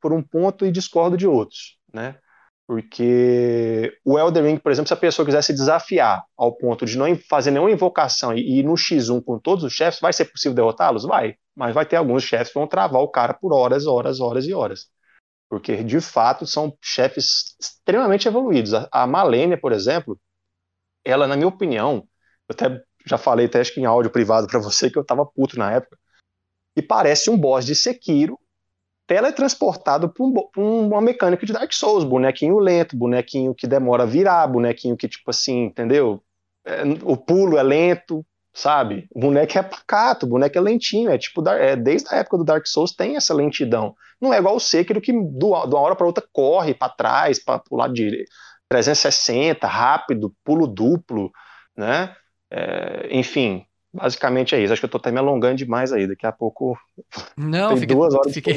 por 0.01 0.13
um 0.13 0.23
ponto 0.23 0.67
e 0.67 0.73
discordo 0.73 1.17
de 1.17 1.27
outros, 1.27 1.79
né? 1.93 2.19
Porque 2.67 3.99
o 4.05 4.19
Elder 4.19 4.45
Ring, 4.45 4.59
por 4.59 4.73
exemplo, 4.73 4.89
se 4.89 4.95
a 4.95 4.97
pessoa 4.97 5.27
quiser 5.27 5.43
se 5.43 5.53
desafiar 5.53 6.25
ao 6.37 6.57
ponto 6.57 6.87
de 6.87 6.97
não 6.97 7.15
fazer 7.15 7.51
nenhuma 7.51 7.71
invocação 7.71 8.33
e 8.35 8.61
ir 8.61 8.63
no 8.63 8.73
X1 8.73 9.23
com 9.23 9.39
todos 9.39 9.65
os 9.65 9.73
chefes, 9.73 10.01
vai 10.01 10.13
ser 10.13 10.25
possível 10.27 10.55
derrotá-los? 10.55 11.05
Vai. 11.05 11.37
Mas 11.55 11.75
vai 11.75 11.85
ter 11.85 11.97
alguns 11.97 12.25
chefes 12.25 12.49
que 12.49 12.59
vão 12.59 12.67
travar 12.67 13.03
o 13.03 13.09
cara 13.09 13.35
por 13.35 13.53
horas, 13.53 13.87
horas, 13.87 14.19
horas 14.19 14.47
e 14.47 14.55
horas 14.55 14.89
porque 15.49 15.85
de 15.85 16.01
fato 16.01 16.47
são 16.47 16.77
chefes 16.83 17.57
extremamente 17.61 18.27
evoluídos. 18.27 18.75
A, 18.75 18.89
a 18.91 19.07
Malenia, 19.07 19.57
por 19.57 19.73
exemplo, 19.73 20.21
ela, 21.05 21.29
na 21.29 21.37
minha 21.37 21.49
opinião, 21.49 22.09
eu 22.49 22.55
até 22.55 22.83
já 23.07 23.17
falei 23.17 23.47
até 23.47 23.61
acho 23.61 23.73
que 23.73 23.81
em 23.81 23.85
áudio 23.85 24.11
privado 24.11 24.47
para 24.49 24.59
você 24.59 24.91
que 24.91 24.99
eu 24.99 25.05
tava 25.05 25.25
puto 25.25 25.57
na 25.57 25.71
época, 25.71 25.97
e 26.77 26.83
parece 26.83 27.31
um 27.31 27.39
boss 27.39 27.65
de 27.65 27.75
Sekiro 27.75 28.37
teletransportado 29.07 30.09
para 30.09 30.25
um, 30.25 30.89
uma 30.89 31.01
mecânica 31.01 31.45
de 31.45 31.53
Dark 31.53 31.73
Souls, 31.73 32.05
bonequinho 32.05 32.59
lento, 32.59 32.97
bonequinho 32.97 33.55
que 33.55 33.67
demora 33.67 34.05
a 34.05 34.07
virar, 34.07 34.47
bonequinho 34.47 34.97
que 34.97 35.09
tipo 35.09 35.31
assim, 35.31 35.65
entendeu? 35.65 36.23
É, 36.65 36.83
o 37.03 37.17
pulo 37.17 37.59
é 37.59 37.63
lento, 37.63 38.25
sabe? 38.55 39.07
O 39.15 39.21
boneco 39.21 39.59
é 39.59 39.63
pacato, 39.63 40.25
o 40.25 40.29
boneco 40.29 40.57
é 40.57 40.61
lentinho, 40.61 41.11
é 41.11 41.19
tipo, 41.19 41.47
é, 41.49 41.77
desde 41.77 42.09
a 42.15 42.19
época 42.19 42.39
do 42.39 42.45
Dark 42.45 42.67
Souls 42.67 42.93
tem 42.93 43.17
essa 43.17 43.35
lentidão. 43.35 43.95
Não 44.21 44.33
é 44.33 44.39
igual 44.39 44.57
o 44.57 44.61
Sekiro 44.61 45.01
que 45.01 45.13
do, 45.13 45.67
de 45.67 45.75
uma 45.75 45.81
hora 45.81 45.97
para 45.97 46.07
outra 46.07 46.25
corre 46.33 46.73
para 46.73 46.93
trás, 46.93 47.43
para 47.43 47.63
o 47.71 47.77
lado 47.77 47.93
de 47.93 48.25
360, 48.69 49.67
rápido, 49.67 50.35
pulo 50.45 50.67
duplo, 50.67 51.31
né? 51.77 52.15
É, 52.51 53.09
enfim, 53.11 53.67
basicamente 53.95 54.55
é 54.55 54.63
isso. 54.63 54.73
Acho 54.73 54.83
que 54.83 54.87
eu 54.87 54.91
tô 54.91 54.99
até 54.99 55.13
me 55.13 55.19
alongando 55.19 55.57
demais 55.57 55.93
aí. 55.93 56.07
Daqui 56.07 56.27
a 56.27 56.33
pouco. 56.33 56.77
Não, 57.37 57.77
fique, 57.77 57.95
duas 57.95 58.13
horas 58.13 58.35
fique, 58.35 58.53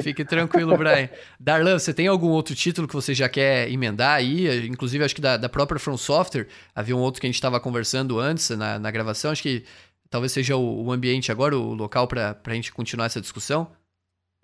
fique 0.00 0.24
tranquilo, 0.26 0.76
Brian. 0.76 1.08
Darlan, 1.38 1.78
você 1.78 1.94
tem 1.94 2.08
algum 2.08 2.30
outro 2.30 2.54
título 2.54 2.88
que 2.88 2.94
você 2.94 3.14
já 3.14 3.28
quer 3.28 3.70
emendar 3.70 4.16
aí? 4.16 4.66
Inclusive, 4.66 5.04
acho 5.04 5.14
que 5.14 5.20
da, 5.20 5.36
da 5.36 5.48
própria 5.48 5.78
From 5.78 5.96
Software. 5.96 6.48
Havia 6.74 6.96
um 6.96 7.00
outro 7.00 7.20
que 7.20 7.26
a 7.26 7.28
gente 7.28 7.36
estava 7.36 7.60
conversando 7.60 8.18
antes 8.18 8.50
na, 8.50 8.78
na 8.78 8.90
gravação. 8.90 9.30
Acho 9.30 9.42
que 9.42 9.64
talvez 10.10 10.32
seja 10.32 10.56
o, 10.56 10.84
o 10.84 10.92
ambiente 10.92 11.30
agora, 11.30 11.56
o 11.56 11.72
local 11.72 12.08
para 12.08 12.36
a 12.44 12.54
gente 12.54 12.72
continuar 12.72 13.06
essa 13.06 13.20
discussão. 13.20 13.70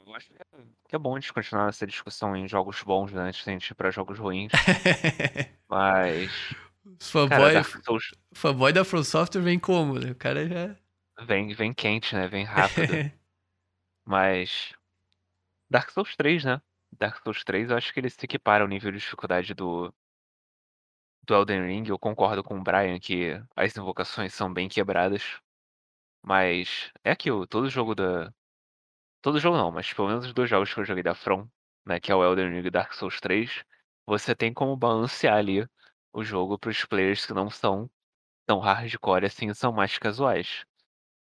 Eu 0.06 0.14
acho 0.14 0.28
que 0.88 0.96
é 0.96 0.98
bom 0.98 1.16
a 1.16 1.20
gente 1.20 1.32
continuar 1.32 1.68
essa 1.68 1.86
discussão 1.86 2.36
em 2.36 2.46
jogos 2.46 2.82
bons, 2.82 3.12
né? 3.12 3.22
Antes 3.22 3.42
de 3.42 3.50
a 3.50 3.52
gente 3.54 3.70
ir 3.70 3.74
para 3.74 3.90
jogos 3.90 4.18
ruins. 4.18 4.52
Mas 5.68 6.30
fanboy, 7.00 7.64
Souls... 7.84 8.14
fanboy 8.34 8.72
da 8.72 8.84
From 8.84 9.04
Software 9.04 9.42
vem 9.42 9.58
como, 9.58 9.98
né? 9.98 10.10
O 10.10 10.14
cara 10.14 10.48
já. 10.48 10.76
Vem, 11.26 11.54
vem 11.54 11.72
quente, 11.72 12.14
né? 12.14 12.26
Vem 12.28 12.44
rápido. 12.44 12.92
Mas. 14.04 14.72
Dark 15.70 15.90
Souls 15.90 16.16
3, 16.16 16.44
né? 16.44 16.60
Dark 16.98 17.22
Souls 17.22 17.44
3, 17.44 17.70
eu 17.70 17.76
acho 17.76 17.92
que 17.92 18.00
ele 18.00 18.10
se 18.10 18.24
equipara 18.24 18.64
ao 18.64 18.68
nível 18.68 18.90
de 18.90 18.98
dificuldade 18.98 19.54
do. 19.54 19.92
Do 21.24 21.34
Elden 21.34 21.66
Ring. 21.66 21.88
Eu 21.88 21.98
concordo 21.98 22.42
com 22.42 22.58
o 22.58 22.62
Brian 22.62 22.98
que 22.98 23.40
as 23.54 23.76
invocações 23.76 24.34
são 24.34 24.52
bem 24.52 24.68
quebradas. 24.68 25.40
Mas 26.24 26.92
é 27.04 27.10
aquilo, 27.10 27.46
todo 27.46 27.68
jogo 27.70 27.94
da. 27.94 28.32
Todo 29.20 29.38
jogo 29.38 29.56
não, 29.56 29.70
mas 29.70 29.92
pelo 29.92 30.08
menos 30.08 30.26
os 30.26 30.32
dois 30.32 30.50
jogos 30.50 30.72
que 30.74 30.80
eu 30.80 30.84
joguei 30.84 31.02
da 31.02 31.14
From, 31.14 31.48
né? 31.86 32.00
Que 32.00 32.10
é 32.10 32.14
o 32.14 32.24
Elden 32.24 32.50
Ring 32.50 32.66
e 32.66 32.70
Dark 32.70 32.92
Souls 32.92 33.20
3, 33.20 33.64
você 34.06 34.34
tem 34.34 34.52
como 34.52 34.76
balancear 34.76 35.36
ali 35.36 35.66
o 36.12 36.24
jogo 36.24 36.58
para 36.58 36.70
os 36.70 36.84
players 36.84 37.26
que 37.26 37.32
não 37.34 37.50
são 37.50 37.90
tão 38.46 38.60
hardcore 38.60 39.26
assim, 39.26 39.52
são 39.54 39.72
mais 39.72 39.98
casuais. 39.98 40.64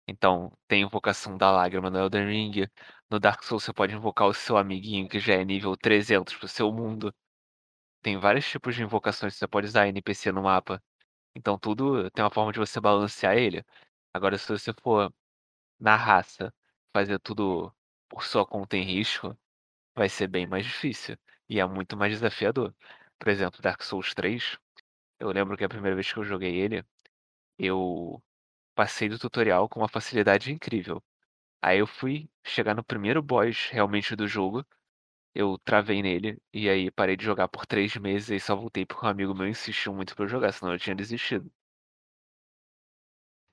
Então, 0.08 0.52
tem 0.68 0.84
invocação 0.84 1.38
da 1.38 1.52
lágrima 1.52 1.90
no 1.90 2.00
Elden 2.00 2.28
Ring. 2.28 2.68
No 3.10 3.20
Dark 3.20 3.44
Souls 3.44 3.64
você 3.64 3.74
pode 3.74 3.94
invocar 3.96 4.28
o 4.28 4.34
seu 4.34 4.58
amiguinho 4.58 5.10
que 5.10 5.20
já 5.20 5.36
é 5.36 5.44
nível 5.46 5.76
300 5.78 6.36
pro 6.36 6.48
seu 6.48 6.72
mundo. 6.72 7.14
Tem 8.02 8.18
vários 8.18 8.50
tipos 8.50 8.76
de 8.76 8.84
invocações 8.84 9.34
que 9.34 9.40
você 9.40 9.48
pode 9.48 9.68
usar 9.68 9.88
NPC 9.88 10.32
no 10.32 10.44
mapa. 10.44 10.82
Então 11.36 11.58
tudo 11.60 12.10
tem 12.12 12.24
uma 12.24 12.32
forma 12.32 12.54
de 12.54 12.60
você 12.60 12.80
balancear 12.82 13.38
ele. 13.38 13.66
Agora, 14.14 14.38
se 14.38 14.48
você 14.50 14.74
for 14.82 15.14
na 15.80 15.96
raça 15.96 16.54
fazer 16.94 17.20
tudo 17.20 17.74
por 18.10 18.24
sua 18.26 18.46
conta 18.46 18.78
em 18.78 18.84
risco, 18.84 19.38
vai 19.96 20.10
ser 20.10 20.28
bem 20.28 20.48
mais 20.48 20.66
difícil. 20.66 21.18
E 21.50 21.60
é 21.60 21.66
muito 21.66 21.98
mais 21.98 22.14
desafiador. 22.14 22.76
Por 23.20 23.30
exemplo, 23.30 23.62
Dark 23.62 23.84
Souls 23.84 24.14
3, 24.14 24.58
eu 25.20 25.30
lembro 25.32 25.58
que 25.58 25.64
a 25.64 25.70
primeira 25.70 25.96
vez 25.96 26.12
que 26.12 26.20
eu 26.20 26.24
joguei 26.24 26.56
ele, 26.58 26.84
eu 27.60 28.22
passei 28.76 29.10
do 29.10 29.20
tutorial 29.20 29.70
com 29.70 29.82
uma 29.82 29.90
facilidade 29.90 30.52
incrível. 30.52 31.04
Aí 31.62 31.80
eu 31.80 31.88
fui 31.88 32.30
chegar 32.46 32.76
no 32.76 32.84
primeiro 32.86 33.22
boss 33.24 33.70
realmente 33.72 34.16
do 34.16 34.28
jogo, 34.28 34.66
eu 35.36 35.58
travei 35.66 36.02
nele, 36.04 36.40
e 36.54 36.70
aí 36.70 36.92
parei 36.92 37.18
de 37.18 37.26
jogar 37.26 37.48
por 37.50 37.66
três 37.68 37.96
meses 37.98 38.30
e 38.32 38.40
só 38.40 38.56
voltei 38.56 38.86
porque 38.86 39.06
um 39.06 39.10
amigo 39.10 39.36
meu 39.36 39.48
insistiu 39.50 39.94
muito 39.94 40.16
pra 40.16 40.26
eu 40.26 40.30
jogar, 40.30 40.54
senão 40.54 40.74
eu 40.74 40.80
tinha 40.80 40.96
desistido. 40.96 41.52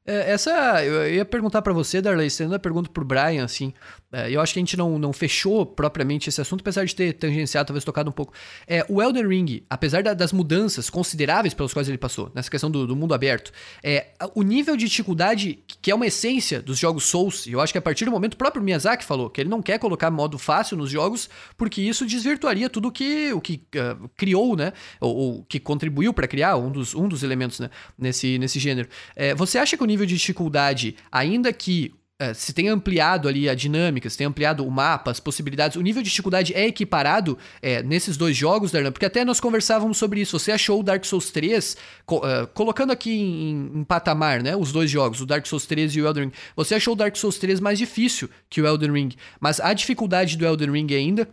É, 0.07 0.33
essa, 0.33 0.85
eu 0.85 1.15
ia 1.15 1.25
perguntar 1.25 1.63
para 1.63 1.73
você, 1.73 2.03
Darley, 2.03 2.29
sendo 2.29 2.55
a 2.55 2.59
pergunta 2.59 2.91
pro 2.91 3.05
Brian, 3.05 3.43
assim, 3.43 3.73
é, 4.13 4.31
eu 4.31 4.41
acho 4.41 4.53
que 4.53 4.59
a 4.59 4.63
gente 4.63 4.77
não, 4.77 4.99
não 4.99 5.15
fechou 5.15 5.65
propriamente 5.65 6.29
esse 6.29 6.41
assunto, 6.41 6.61
apesar 6.61 6.85
de 6.85 6.95
ter 6.95 7.15
tangenciado, 7.15 7.69
talvez 7.69 7.85
tocado 7.85 8.11
um 8.11 8.13
pouco. 8.13 8.35
É, 8.67 8.85
o 8.89 9.03
Elden 9.03 9.27
Ring, 9.27 9.65
apesar 9.69 10.03
da, 10.03 10.13
das 10.13 10.31
mudanças 10.31 10.91
consideráveis 10.91 11.55
pelas 11.55 11.73
quais 11.73 11.89
ele 11.89 11.97
passou, 11.97 12.31
nessa 12.35 12.51
questão 12.51 12.71
do, 12.71 12.87
do, 12.87 12.95
mundo 12.95 13.15
aberto, 13.15 13.51
é, 13.83 14.09
o 14.35 14.43
nível 14.43 14.77
de 14.77 14.87
dificuldade, 14.87 15.59
que 15.81 15.91
é 15.91 15.95
uma 15.95 16.07
essência 16.07 16.61
dos 16.61 16.79
jogos 16.79 17.05
Souls, 17.05 17.47
eu 17.47 17.61
acho 17.61 17.73
que 17.73 17.79
a 17.79 17.83
partir 17.83 18.05
do 18.05 18.11
momento 18.11 18.35
o 18.35 18.37
próprio 18.37 18.63
Miyazaki 18.63 19.05
falou 19.05 19.31
que 19.31 19.41
ele 19.41 19.49
não 19.49 19.63
quer 19.63 19.79
colocar 19.79 20.11
modo 20.11 20.39
fácil 20.39 20.77
nos 20.77 20.91
jogos, 20.91 21.31
porque 21.57 21.81
isso 21.81 22.05
desvirtuaria 22.07 22.69
tudo 22.69 22.93
que, 22.93 23.33
o 23.33 23.41
que 23.41 23.63
uh, 23.75 24.09
criou, 24.17 24.55
né, 24.55 24.75
ou, 25.01 25.17
ou 25.17 25.45
que 25.45 25.59
contribuiu 25.59 26.13
para 26.13 26.29
criar 26.29 26.57
um 26.57 26.71
dos, 26.71 26.95
um 26.95 27.09
dos 27.09 27.23
elementos 27.23 27.59
né, 27.59 27.71
nesse, 27.99 28.39
nesse 28.39 28.61
gênero. 28.61 28.89
É, 29.17 29.35
você 29.35 29.57
acha 29.57 29.77
que 29.79 29.83
o 29.83 29.87
nível 29.95 30.07
de 30.07 30.17
dificuldade, 30.17 30.97
ainda 31.11 31.53
que 31.53 31.95
é, 32.17 32.33
se 32.33 32.53
tem 32.53 32.69
ampliado 32.69 33.29
ali 33.29 33.49
a 33.49 33.55
dinâmica, 33.57 34.09
se 34.09 34.17
tem 34.17 34.27
ampliado 34.27 34.65
o 34.65 34.71
mapa, 34.71 35.11
as 35.11 35.19
possibilidades, 35.19 35.77
o 35.77 35.81
nível 35.81 36.01
de 36.01 36.11
dificuldade 36.11 36.55
é 36.55 36.67
equiparado 36.67 37.37
é, 37.61 37.83
nesses 37.83 38.17
dois 38.17 38.37
jogos, 38.37 38.71
Darlan? 38.71 38.93
Porque 38.93 39.05
até 39.05 39.25
nós 39.25 39.41
conversávamos 39.41 39.99
sobre 39.99 40.21
isso. 40.21 40.39
Você 40.39 40.53
achou 40.53 40.79
o 40.79 40.83
Dark 40.83 41.05
Souls 41.05 41.31
3, 41.31 41.77
co 42.07 42.19
uh, 42.19 42.47
colocando 42.55 42.93
aqui 42.93 43.11
em, 43.11 43.81
em, 43.81 43.85
patamar, 43.85 44.43
né, 44.45 44.55
os 44.57 44.71
dois 44.71 44.89
jogos, 44.89 45.21
o 45.21 45.27
Dark 45.27 45.45
Souls 45.45 45.67
3 45.67 45.97
e 45.97 46.03
o 46.03 46.07
Elden 46.07 46.25
Ring, 46.27 46.33
você 46.55 46.77
achou 46.77 46.95
o 46.95 46.97
Dark 46.97 47.17
Souls 47.17 47.37
3 47.39 47.59
mais 47.59 47.79
difícil 47.79 48.31
que 48.49 48.63
o 48.63 48.67
Elden 48.67 48.93
Ring, 48.93 49.11
mas 49.41 49.59
a 49.59 49.73
dificuldade 49.73 50.37
do 50.37 50.47
Elden 50.47 50.71
Ring 50.71 50.95
ainda 50.95 51.29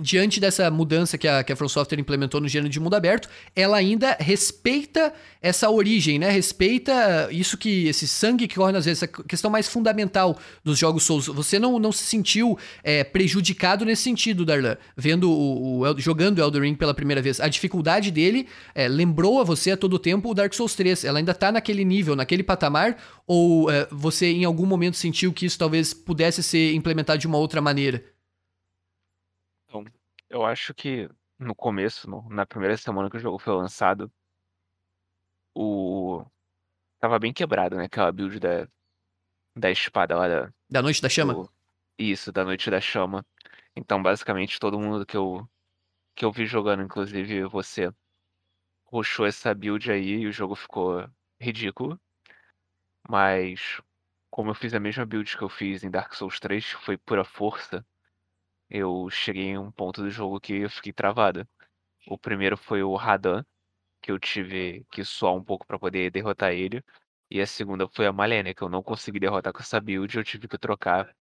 diante 0.00 0.38
dessa 0.38 0.70
mudança 0.70 1.16
que 1.16 1.26
a, 1.26 1.42
que 1.42 1.52
a 1.52 1.56
From 1.56 1.68
Software 1.68 1.98
implementou 1.98 2.40
no 2.40 2.48
gênero 2.48 2.68
de 2.68 2.78
mundo 2.78 2.94
aberto, 2.94 3.28
ela 3.54 3.76
ainda 3.76 4.16
respeita 4.20 5.12
essa 5.40 5.70
origem, 5.70 6.18
né? 6.18 6.30
Respeita 6.30 7.28
isso 7.30 7.56
que 7.56 7.86
esse 7.86 8.06
sangue 8.06 8.46
que 8.46 8.56
corre 8.56 8.72
nas 8.72 8.84
vezes, 8.84 9.02
essa 9.02 9.22
questão 9.24 9.50
mais 9.50 9.68
fundamental 9.68 10.38
dos 10.62 10.78
jogos 10.78 11.04
Souls. 11.04 11.26
Você 11.26 11.58
não, 11.58 11.78
não 11.78 11.92
se 11.92 12.04
sentiu 12.04 12.58
é, 12.82 13.04
prejudicado 13.04 13.84
nesse 13.84 14.02
sentido, 14.02 14.44
Darlan, 14.44 14.76
vendo 14.96 15.30
o, 15.30 15.80
o, 15.80 15.98
jogando 15.98 16.40
Elden 16.40 16.62
Ring 16.62 16.74
pela 16.74 16.94
primeira 16.94 17.22
vez. 17.22 17.40
A 17.40 17.48
dificuldade 17.48 18.10
dele 18.10 18.46
é, 18.74 18.88
lembrou 18.88 19.40
a 19.40 19.44
você 19.44 19.70
a 19.70 19.76
todo 19.76 19.98
tempo 19.98 20.30
o 20.30 20.34
Dark 20.34 20.52
Souls 20.52 20.74
3. 20.74 21.04
Ela 21.04 21.18
ainda 21.18 21.34
tá 21.34 21.50
naquele 21.50 21.84
nível, 21.84 22.14
naquele 22.16 22.42
patamar, 22.42 22.96
ou 23.26 23.70
é, 23.70 23.86
você 23.90 24.26
em 24.26 24.44
algum 24.44 24.66
momento 24.66 24.96
sentiu 24.96 25.32
que 25.32 25.46
isso 25.46 25.58
talvez 25.58 25.94
pudesse 25.94 26.42
ser 26.42 26.74
implementado 26.74 27.18
de 27.18 27.26
uma 27.26 27.38
outra 27.38 27.60
maneira? 27.60 28.15
Eu 30.30 30.44
acho 30.44 30.72
que 30.72 31.08
no 31.38 31.52
começo, 31.54 32.08
no- 32.08 32.28
na 32.28 32.46
primeira 32.46 32.76
semana 32.76 33.10
que 33.10 33.16
o 33.16 33.20
jogo 33.20 33.38
foi 33.40 33.54
lançado, 33.54 34.08
o. 35.54 36.24
Tava 37.00 37.18
bem 37.18 37.32
quebrado, 37.32 37.76
né? 37.76 37.84
Aquela 37.86 38.12
build 38.12 38.40
da, 38.40 38.68
da 39.56 39.70
espada 39.70 40.16
lá 40.16 40.28
da, 40.28 40.52
Da 40.70 40.82
Noite 40.82 41.02
da 41.02 41.08
Chama? 41.08 41.34
do- 41.34 41.50
Isso, 41.98 42.32
da 42.32 42.44
Noite 42.44 42.70
da 42.70 42.80
Chama. 42.80 43.24
Então, 43.76 44.02
basicamente, 44.02 44.60
todo 44.60 44.80
mundo 44.80 45.06
que 45.06 45.16
eu, 45.16 45.48
que 46.16 46.24
eu 46.24 46.32
vi 46.32 46.46
jogando, 46.46 46.82
inclusive 46.82 47.44
você, 47.44 47.92
rushou 48.86 49.26
essa 49.26 49.54
build 49.54 49.90
aí 49.92 50.20
e 50.22 50.26
o 50.26 50.32
jogo 50.32 50.54
ficou 50.54 51.08
ridículo. 51.40 52.00
Mas, 53.08 53.80
como 54.30 54.50
eu 54.50 54.54
fiz 54.54 54.74
a 54.74 54.80
mesma 54.80 55.06
build 55.06 55.36
que 55.36 55.42
eu 55.42 55.48
fiz 55.48 55.82
em 55.82 55.90
Dark 55.90 56.12
Souls 56.14 56.38
3, 56.38 56.74
que 56.74 56.82
foi 56.84 56.96
pura 56.98 57.24
força, 57.24 57.84
eu 58.70 59.08
cheguei 59.10 59.44
em 59.50 59.58
um 59.58 59.70
ponto 59.70 60.02
do 60.02 60.10
jogo 60.10 60.40
que 60.40 60.54
eu 60.54 60.70
fiquei 60.70 60.92
travado. 60.92 61.48
O 62.08 62.18
primeiro 62.18 62.56
foi 62.56 62.82
o 62.82 62.94
Radan, 62.96 63.44
que 64.02 64.12
eu 64.12 64.18
tive 64.18 64.86
que 64.92 65.04
suar 65.04 65.34
um 65.34 65.44
pouco 65.44 65.66
pra 65.66 65.78
poder 65.78 66.10
derrotar 66.10 66.52
ele. 66.52 66.82
E 67.30 67.40
a 67.40 67.46
segunda 67.46 67.88
foi 67.88 68.06
a 68.06 68.12
Malenia, 68.12 68.54
que 68.54 68.62
eu 68.62 68.68
não 68.68 68.82
consegui 68.82 69.20
derrotar 69.20 69.52
com 69.52 69.60
essa 69.60 69.80
build, 69.80 70.16
eu 70.16 70.24
tive 70.24 70.48
que 70.48 70.58
trocar 70.58 71.14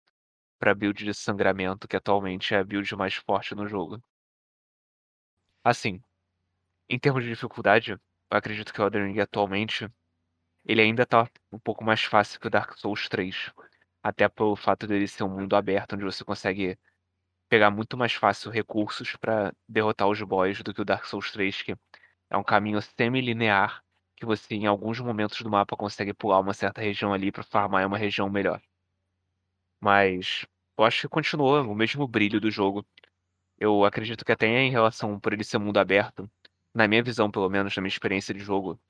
pra 0.58 0.74
build 0.74 1.04
de 1.04 1.14
sangramento, 1.14 1.88
que 1.88 1.96
atualmente 1.96 2.54
é 2.54 2.58
a 2.58 2.64
build 2.64 2.94
mais 2.96 3.14
forte 3.14 3.54
no 3.54 3.66
jogo. 3.68 4.02
Assim, 5.62 6.00
em 6.88 6.98
termos 6.98 7.24
de 7.24 7.30
dificuldade, 7.30 7.92
eu 7.92 7.98
acredito 8.30 8.72
que 8.72 8.80
o 8.80 8.84
Elden 8.84 9.06
Ring 9.12 9.20
atualmente 9.20 9.88
ele 10.64 10.82
ainda 10.82 11.06
tá 11.06 11.28
um 11.52 11.58
pouco 11.58 11.84
mais 11.84 12.02
fácil 12.04 12.40
que 12.40 12.46
o 12.46 12.50
Dark 12.50 12.76
Souls 12.78 13.08
3. 13.08 13.52
Até 14.02 14.28
pelo 14.28 14.56
fato 14.56 14.86
dele 14.86 15.08
ser 15.08 15.24
um 15.24 15.30
mundo 15.30 15.56
aberto, 15.56 15.94
onde 15.94 16.04
você 16.04 16.24
consegue 16.24 16.78
pegar 17.54 17.70
muito 17.70 17.96
mais 17.96 18.12
fácil 18.12 18.50
recursos 18.50 19.14
pra 19.14 19.54
derrotar 19.68 20.08
os 20.08 20.20
boss 20.22 20.60
do 20.60 20.74
que 20.74 20.80
o 20.82 20.84
Dark 20.84 21.04
Souls 21.04 21.30
3, 21.30 21.62
que 21.62 21.76
é 22.28 22.36
um 22.36 22.42
caminho 22.42 22.82
semi-linear 22.82 23.80
que 24.16 24.26
você 24.26 24.56
em 24.56 24.66
alguns 24.66 24.98
momentos 24.98 25.40
do 25.40 25.48
mapa 25.48 25.76
consegue 25.76 26.12
pular 26.12 26.40
uma 26.40 26.52
certa 26.52 26.80
região 26.80 27.12
ali 27.12 27.30
pra 27.30 27.44
farmar 27.44 27.86
uma 27.86 27.96
região 27.96 28.28
melhor. 28.28 28.60
Mas 29.80 30.44
eu 30.76 30.84
acho 30.84 31.02
que 31.02 31.08
continua 31.08 31.62
o 31.62 31.76
mesmo 31.76 32.08
brilho 32.08 32.40
do 32.40 32.50
jogo. 32.50 32.84
Eu 33.58 33.84
acredito 33.84 34.24
que 34.24 34.32
até 34.32 34.48
em 34.48 34.70
relação 34.70 35.20
por 35.20 35.32
ele 35.32 35.44
ser 35.44 35.58
mundo 35.58 35.78
aberto, 35.78 36.28
na 36.74 36.88
minha 36.88 37.04
visão, 37.04 37.30
pelo 37.30 37.48
menos, 37.48 37.76
na 37.76 37.82
minha 37.82 37.88
experiência 37.88 38.34
de 38.34 38.40
jogo, 38.40 38.80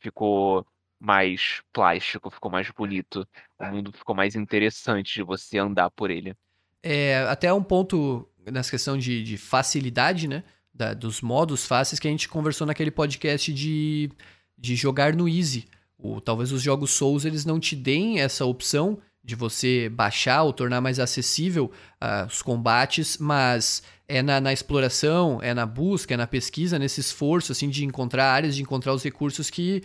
ficou 0.00 0.66
mais 0.98 1.62
plástico, 1.72 2.30
ficou 2.30 2.50
mais 2.50 2.70
bonito. 2.70 3.28
O 3.58 3.66
mundo 3.66 3.92
ficou 3.92 4.14
mais 4.16 4.36
interessante 4.36 5.14
de 5.14 5.22
você 5.22 5.58
andar 5.58 5.90
por 5.92 6.10
ele. 6.10 6.36
É, 6.82 7.26
até 7.28 7.52
um 7.52 7.62
ponto 7.62 8.26
nessa 8.50 8.70
questão 8.70 8.96
de, 8.96 9.22
de 9.22 9.36
facilidade, 9.36 10.26
né? 10.26 10.42
Da, 10.72 10.94
dos 10.94 11.20
modos 11.20 11.66
fáceis 11.66 11.98
que 11.98 12.08
a 12.08 12.10
gente 12.10 12.28
conversou 12.28 12.66
naquele 12.66 12.90
podcast 12.90 13.52
de, 13.52 14.10
de 14.56 14.76
jogar 14.76 15.14
no 15.14 15.28
Easy. 15.28 15.66
O, 15.98 16.20
talvez 16.20 16.52
os 16.52 16.62
jogos 16.62 16.92
Souls 16.92 17.24
eles 17.24 17.44
não 17.44 17.60
te 17.60 17.76
deem 17.76 18.20
essa 18.20 18.44
opção 18.44 18.98
de 19.22 19.34
você 19.34 19.90
baixar 19.90 20.42
ou 20.42 20.52
tornar 20.52 20.80
mais 20.80 20.98
acessível 20.98 21.70
uh, 22.02 22.26
os 22.26 22.40
combates, 22.40 23.18
mas 23.18 23.82
é 24.08 24.22
na, 24.22 24.40
na, 24.40 24.52
exploração, 24.52 25.38
é 25.42 25.52
na 25.52 25.66
busca, 25.66 26.14
é 26.14 26.16
na 26.16 26.26
pesquisa, 26.26 26.78
nesse 26.78 27.00
esforço 27.00 27.52
assim 27.52 27.68
de 27.68 27.84
encontrar 27.84 28.32
áreas, 28.32 28.56
de 28.56 28.62
encontrar 28.62 28.94
os 28.94 29.02
recursos 29.02 29.50
que 29.50 29.82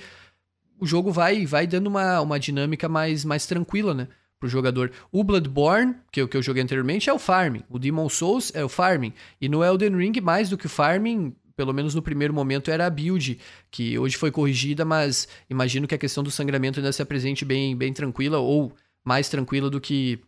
o 0.79 0.85
jogo 0.85 1.11
vai 1.11 1.45
vai 1.45 1.67
dando 1.67 1.87
uma, 1.87 2.21
uma 2.21 2.39
dinâmica 2.39 2.87
mais, 2.87 3.25
mais 3.25 3.45
tranquila, 3.45 3.93
né? 3.93 4.07
Pro 4.45 4.49
jogador. 4.51 4.91
O 5.11 5.23
Bloodborne, 5.23 5.95
que 6.11 6.21
eu, 6.21 6.27
que 6.27 6.37
eu 6.37 6.41
joguei 6.41 6.61
anteriormente, 6.61 7.09
é 7.09 7.13
o 7.13 7.17
farming. 7.17 7.63
O 7.67 7.79
Demon 7.79 8.07
Souls 8.07 8.51
é 8.53 8.63
o 8.63 8.69
farming. 8.69 9.11
E 9.41 9.49
no 9.49 9.63
Elden 9.63 9.97
Ring, 9.97 10.21
mais 10.21 10.51
do 10.51 10.57
que 10.57 10.67
o 10.67 10.69
farming, 10.69 11.35
pelo 11.55 11.73
menos 11.73 11.95
no 11.95 12.01
primeiro 12.01 12.31
momento, 12.31 12.69
era 12.69 12.85
a 12.85 12.89
build, 12.89 13.39
que 13.71 13.97
hoje 13.97 14.15
foi 14.17 14.29
corrigida, 14.29 14.85
mas 14.85 15.27
imagino 15.49 15.87
que 15.87 15.95
a 15.95 15.97
questão 15.97 16.23
do 16.23 16.29
sangramento 16.29 16.79
ainda 16.79 16.91
se 16.91 17.01
apresente 17.01 17.43
bem, 17.43 17.75
bem 17.75 17.91
tranquila, 17.91 18.37
ou 18.37 18.71
mais 19.03 19.29
tranquila 19.29 19.67
do 19.67 19.81
que 19.81 20.19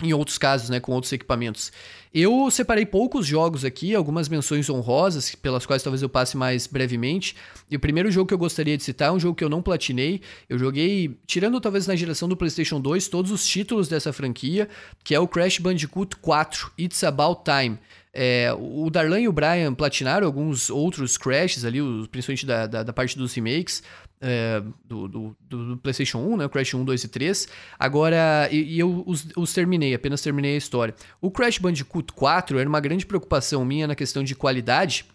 em 0.00 0.12
outros 0.12 0.38
casos, 0.38 0.68
né, 0.70 0.80
com 0.80 0.92
outros 0.92 1.12
equipamentos. 1.12 1.72
Eu 2.14 2.50
separei 2.50 2.84
poucos 2.84 3.26
jogos 3.26 3.64
aqui, 3.64 3.94
algumas 3.94 4.28
menções 4.28 4.68
honrosas, 4.68 5.34
pelas 5.34 5.64
quais 5.64 5.82
talvez 5.82 6.02
eu 6.02 6.08
passe 6.08 6.36
mais 6.36 6.66
brevemente. 6.66 7.34
E 7.70 7.76
o 7.76 7.80
primeiro 7.80 8.10
jogo 8.10 8.28
que 8.28 8.34
eu 8.34 8.38
gostaria 8.38 8.76
de 8.76 8.82
citar 8.82 9.08
é 9.08 9.12
um 9.12 9.18
jogo 9.18 9.34
que 9.34 9.42
eu 9.42 9.48
não 9.48 9.62
platinei. 9.62 10.20
Eu 10.48 10.58
joguei, 10.58 11.16
tirando 11.26 11.60
talvez 11.60 11.86
na 11.86 11.96
geração 11.96 12.28
do 12.28 12.36
PlayStation 12.36 12.80
2, 12.80 13.08
todos 13.08 13.30
os 13.30 13.46
títulos 13.46 13.88
dessa 13.88 14.12
franquia, 14.12 14.68
que 15.02 15.14
é 15.14 15.20
o 15.20 15.26
Crash 15.26 15.58
Bandicoot 15.58 16.16
4, 16.16 16.72
It's 16.78 17.02
About 17.02 17.40
Time. 17.44 17.78
É, 18.14 18.52
o 18.58 18.90
Darlan 18.90 19.20
e 19.20 19.28
o 19.28 19.32
Brian 19.32 19.72
platinaram 19.72 20.26
alguns 20.26 20.68
outros 20.68 21.16
Crashes 21.16 21.64
ali, 21.64 21.78
principalmente 22.08 22.44
da, 22.44 22.66
da, 22.66 22.82
da 22.82 22.92
parte 22.92 23.16
dos 23.16 23.32
remakes. 23.32 23.82
É, 24.24 24.62
do, 24.84 25.08
do, 25.08 25.36
do, 25.50 25.76
PlayStation 25.78 26.18
1, 26.18 26.36
né? 26.36 26.46
O 26.46 26.48
Crash 26.48 26.74
1, 26.74 26.84
2 26.84 27.04
e 27.04 27.08
3. 27.08 27.48
Agora, 27.76 28.48
e, 28.52 28.74
e 28.74 28.78
eu 28.78 29.02
os, 29.04 29.26
os, 29.36 29.52
terminei, 29.52 29.92
apenas 29.94 30.22
terminei 30.22 30.54
a 30.54 30.58
história. 30.58 30.94
O 31.20 31.28
Crash 31.28 31.58
Bandicoot 31.58 32.12
4 32.12 32.56
era 32.56 32.68
uma 32.68 32.78
grande 32.78 33.04
preocupação 33.04 33.64
minha 33.64 33.88
na 33.88 33.96
questão 33.96 34.22
de 34.22 34.36
qualidade. 34.36 35.06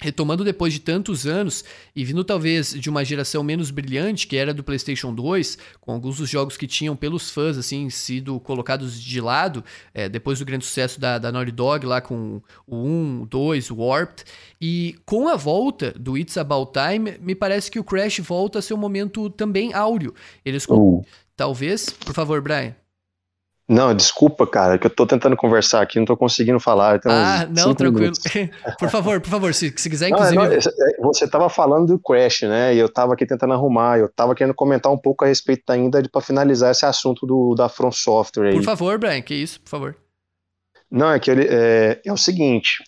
Retomando 0.00 0.44
depois 0.44 0.72
de 0.72 0.78
tantos 0.78 1.26
anos 1.26 1.64
e 1.94 2.04
vindo 2.04 2.22
talvez 2.22 2.72
de 2.72 2.88
uma 2.88 3.04
geração 3.04 3.42
menos 3.42 3.72
brilhante, 3.72 4.28
que 4.28 4.36
era 4.36 4.54
do 4.54 4.62
PlayStation 4.62 5.12
2, 5.12 5.58
com 5.80 5.92
alguns 5.92 6.18
dos 6.18 6.30
jogos 6.30 6.56
que 6.56 6.68
tinham 6.68 6.94
pelos 6.94 7.30
fãs 7.30 7.58
assim 7.58 7.90
sido 7.90 8.38
colocados 8.38 9.00
de 9.00 9.20
lado, 9.20 9.64
é, 9.92 10.08
depois 10.08 10.38
do 10.38 10.44
grande 10.44 10.64
sucesso 10.64 11.00
da, 11.00 11.18
da 11.18 11.32
Naughty 11.32 11.50
Dog 11.50 11.84
lá 11.84 12.00
com 12.00 12.40
o 12.64 12.76
1, 12.76 13.22
o 13.22 13.26
2, 13.26 13.70
o 13.72 13.76
Warped, 13.76 14.24
e 14.60 14.94
com 15.04 15.26
a 15.26 15.34
volta 15.34 15.92
do 15.98 16.16
It's 16.16 16.36
About 16.36 16.70
Time, 16.72 17.18
me 17.20 17.34
parece 17.34 17.68
que 17.68 17.80
o 17.80 17.84
Crash 17.84 18.20
volta 18.20 18.60
a 18.60 18.62
ser 18.62 18.74
um 18.74 18.78
momento 18.78 19.28
também 19.30 19.74
áureo. 19.74 20.14
Eles 20.44 20.64
uh. 20.68 21.04
talvez, 21.36 21.90
por 21.90 22.14
favor, 22.14 22.40
Brian. 22.40 22.76
Não, 23.68 23.92
desculpa, 23.94 24.46
cara, 24.46 24.78
que 24.78 24.86
eu 24.86 24.90
tô 24.90 25.06
tentando 25.06 25.36
conversar 25.36 25.82
aqui, 25.82 25.98
não 25.98 26.06
tô 26.06 26.16
conseguindo 26.16 26.58
falar. 26.58 26.98
ah, 27.04 27.46
não, 27.54 27.74
tranquilo. 27.74 28.14
por 28.80 28.88
favor, 28.88 29.20
por 29.20 29.28
favor, 29.28 29.52
se, 29.52 29.74
se 29.76 29.90
quiser, 29.90 30.08
inclusive. 30.10 30.36
Não, 30.36 30.44
não, 30.44 30.52
é, 30.54 30.58
você 31.00 31.28
tava 31.28 31.50
falando 31.50 31.88
do 31.88 31.98
Crash, 31.98 32.42
né? 32.42 32.74
E 32.74 32.78
eu 32.78 32.88
tava 32.88 33.12
aqui 33.12 33.26
tentando 33.26 33.52
arrumar, 33.52 33.98
eu 33.98 34.08
tava 34.08 34.34
querendo 34.34 34.54
comentar 34.54 34.90
um 34.90 34.96
pouco 34.96 35.22
a 35.22 35.28
respeito 35.28 35.68
ainda 35.70 36.02
para 36.10 36.22
finalizar 36.22 36.70
esse 36.70 36.86
assunto 36.86 37.26
do, 37.26 37.54
da 37.54 37.68
From 37.68 37.92
Software 37.92 38.48
aí. 38.48 38.54
Por 38.54 38.64
favor, 38.64 38.98
Brian, 38.98 39.20
que 39.20 39.34
isso, 39.34 39.60
por 39.60 39.68
favor. 39.68 39.96
Não, 40.90 41.12
é 41.12 41.20
que 41.20 41.30
ele, 41.30 41.46
é, 41.50 42.00
é 42.06 42.12
o 42.12 42.16
seguinte: 42.16 42.82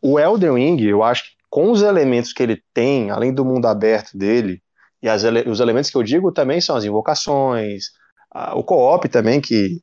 o 0.00 0.16
Elden 0.20 0.54
Ring, 0.54 0.80
eu 0.82 1.02
acho 1.02 1.24
que 1.24 1.30
com 1.50 1.72
os 1.72 1.82
elementos 1.82 2.32
que 2.32 2.42
ele 2.42 2.62
tem, 2.72 3.10
além 3.10 3.34
do 3.34 3.44
mundo 3.44 3.66
aberto 3.66 4.16
dele, 4.16 4.62
e 5.02 5.08
as, 5.08 5.24
os 5.24 5.58
elementos 5.58 5.90
que 5.90 5.96
eu 5.96 6.04
digo 6.04 6.30
também 6.30 6.60
são 6.60 6.76
as 6.76 6.84
invocações, 6.84 7.86
a, 8.30 8.56
o 8.56 8.62
co-op 8.62 9.08
também, 9.08 9.40
que 9.40 9.80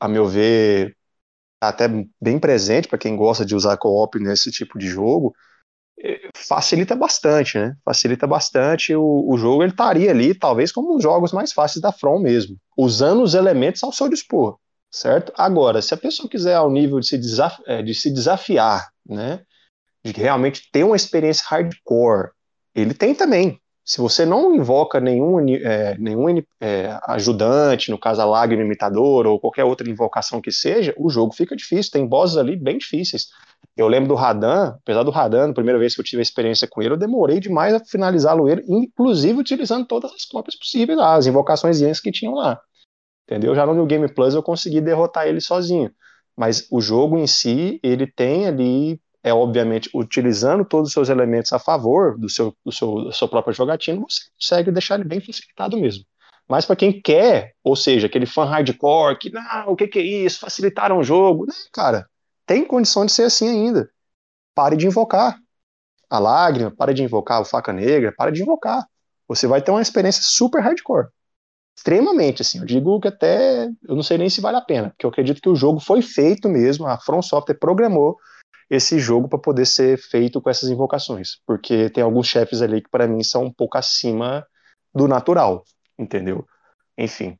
a 0.00 0.08
meu 0.08 0.26
ver, 0.26 0.96
tá 1.60 1.68
até 1.68 1.88
bem 2.20 2.38
presente 2.38 2.88
para 2.88 2.98
quem 2.98 3.16
gosta 3.16 3.44
de 3.44 3.54
usar 3.54 3.76
co-op 3.76 4.18
nesse 4.18 4.50
tipo 4.50 4.78
de 4.78 4.88
jogo, 4.88 5.34
facilita 6.34 6.94
bastante, 6.94 7.58
né? 7.58 7.74
Facilita 7.84 8.26
bastante. 8.26 8.94
O, 8.94 9.24
o 9.28 9.36
jogo 9.38 9.62
ele 9.62 9.72
estaria 9.72 10.10
ali, 10.10 10.34
talvez, 10.34 10.70
como 10.70 10.96
os 10.96 11.02
jogos 11.02 11.32
mais 11.32 11.52
fáceis 11.52 11.80
da 11.80 11.92
From 11.92 12.20
mesmo, 12.20 12.56
usando 12.76 13.22
os 13.22 13.34
elementos 13.34 13.82
ao 13.82 13.92
seu 13.92 14.08
dispor, 14.08 14.58
certo? 14.90 15.32
Agora, 15.36 15.80
se 15.80 15.94
a 15.94 15.96
pessoa 15.96 16.28
quiser 16.28 16.54
ao 16.54 16.70
nível 16.70 17.00
de 17.00 17.08
se, 17.08 17.18
desaf 17.18 17.62
é, 17.66 17.82
de 17.82 17.94
se 17.94 18.12
desafiar, 18.12 18.88
né? 19.04 19.40
De 20.04 20.12
realmente 20.12 20.70
ter 20.70 20.84
uma 20.84 20.96
experiência 20.96 21.44
hardcore, 21.48 22.30
ele 22.74 22.94
tem 22.94 23.14
também. 23.14 23.60
Se 23.86 24.00
você 24.00 24.26
não 24.26 24.52
invoca 24.52 24.98
nenhum, 24.98 25.38
é, 25.48 25.96
nenhum 25.96 26.42
é, 26.60 26.98
ajudante, 27.06 27.88
no 27.92 27.96
caso 27.98 28.20
a 28.20 28.24
lágrima 28.24 28.64
imitador 28.64 29.28
ou 29.28 29.38
qualquer 29.38 29.62
outra 29.62 29.88
invocação 29.88 30.40
que 30.40 30.50
seja, 30.50 30.92
o 30.98 31.08
jogo 31.08 31.32
fica 31.32 31.54
difícil. 31.54 31.92
Tem 31.92 32.04
bosses 32.04 32.36
ali 32.36 32.56
bem 32.56 32.78
difíceis. 32.78 33.28
Eu 33.76 33.86
lembro 33.86 34.08
do 34.08 34.14
Radan, 34.16 34.74
apesar 34.82 35.04
do 35.04 35.12
Radan, 35.12 35.50
a 35.50 35.54
primeira 35.54 35.78
vez 35.78 35.94
que 35.94 36.00
eu 36.00 36.04
tive 36.04 36.20
a 36.20 36.22
experiência 36.22 36.66
com 36.66 36.82
ele, 36.82 36.94
eu 36.94 36.98
demorei 36.98 37.38
demais 37.38 37.74
a 37.74 37.78
finalizá-lo 37.78 38.48
ele, 38.48 38.64
inclusive 38.68 39.38
utilizando 39.38 39.86
todas 39.86 40.12
as 40.12 40.24
cópias 40.24 40.58
possíveis 40.58 40.98
as 40.98 41.26
invocações 41.26 42.00
que 42.00 42.10
tinham 42.10 42.34
lá. 42.34 42.60
Entendeu? 43.28 43.54
Já 43.54 43.64
no 43.64 43.74
New 43.74 43.86
Game 43.86 44.08
Plus 44.12 44.34
eu 44.34 44.42
consegui 44.42 44.80
derrotar 44.80 45.28
ele 45.28 45.40
sozinho. 45.40 45.92
Mas 46.36 46.66
o 46.72 46.80
jogo 46.80 47.16
em 47.16 47.26
si, 47.26 47.78
ele 47.84 48.06
tem 48.06 48.46
ali, 48.46 49.00
é 49.26 49.34
obviamente, 49.34 49.90
utilizando 49.92 50.64
todos 50.64 50.90
os 50.90 50.92
seus 50.92 51.08
elementos 51.08 51.52
a 51.52 51.58
favor 51.58 52.16
do 52.16 52.28
seu, 52.28 52.56
do 52.64 52.70
seu, 52.70 53.06
da 53.06 53.10
sua 53.10 53.26
própria 53.26 53.52
você 53.52 54.30
consegue 54.38 54.70
deixar 54.70 54.94
ele 54.94 55.02
bem 55.02 55.20
facilitado 55.20 55.76
mesmo. 55.76 56.04
Mas 56.48 56.64
para 56.64 56.76
quem 56.76 57.02
quer, 57.02 57.52
ou 57.64 57.74
seja, 57.74 58.06
aquele 58.06 58.24
fã 58.24 58.44
hardcore, 58.44 59.18
que, 59.18 59.32
não, 59.32 59.70
o 59.70 59.74
que, 59.74 59.88
que 59.88 59.98
é 59.98 60.02
isso? 60.02 60.38
Facilitaram 60.38 60.98
o 60.98 61.02
jogo. 61.02 61.44
Não, 61.44 61.54
cara, 61.72 62.08
tem 62.46 62.64
condição 62.64 63.04
de 63.04 63.10
ser 63.10 63.24
assim 63.24 63.48
ainda. 63.48 63.90
Pare 64.54 64.76
de 64.76 64.86
invocar 64.86 65.36
a 66.08 66.20
lágrima, 66.20 66.70
pare 66.70 66.94
de 66.94 67.02
invocar 67.02 67.40
o 67.40 67.44
faca 67.44 67.72
negra, 67.72 68.14
pare 68.16 68.30
de 68.30 68.42
invocar. 68.42 68.86
Você 69.26 69.48
vai 69.48 69.60
ter 69.60 69.72
uma 69.72 69.82
experiência 69.82 70.22
super 70.22 70.62
hardcore. 70.62 71.08
Extremamente, 71.76 72.42
assim. 72.42 72.60
Eu 72.60 72.64
digo 72.64 73.00
que 73.00 73.08
até. 73.08 73.66
Eu 73.88 73.96
não 73.96 74.04
sei 74.04 74.18
nem 74.18 74.30
se 74.30 74.40
vale 74.40 74.56
a 74.56 74.62
pena, 74.62 74.90
porque 74.90 75.04
eu 75.04 75.10
acredito 75.10 75.42
que 75.42 75.48
o 75.48 75.56
jogo 75.56 75.80
foi 75.80 76.00
feito 76.00 76.48
mesmo, 76.48 76.86
a 76.86 76.96
From 76.96 77.20
Software 77.20 77.58
programou 77.58 78.16
esse 78.68 78.98
jogo 78.98 79.28
para 79.28 79.38
poder 79.38 79.66
ser 79.66 79.98
feito 79.98 80.40
com 80.40 80.50
essas 80.50 80.68
invocações. 80.68 81.38
Porque 81.46 81.90
tem 81.90 82.02
alguns 82.02 82.26
chefes 82.26 82.62
ali 82.62 82.82
que, 82.82 82.90
para 82.90 83.06
mim, 83.06 83.22
são 83.22 83.44
um 83.44 83.52
pouco 83.52 83.78
acima 83.78 84.46
do 84.94 85.06
natural 85.06 85.64
entendeu? 85.98 86.46
Enfim. 86.96 87.38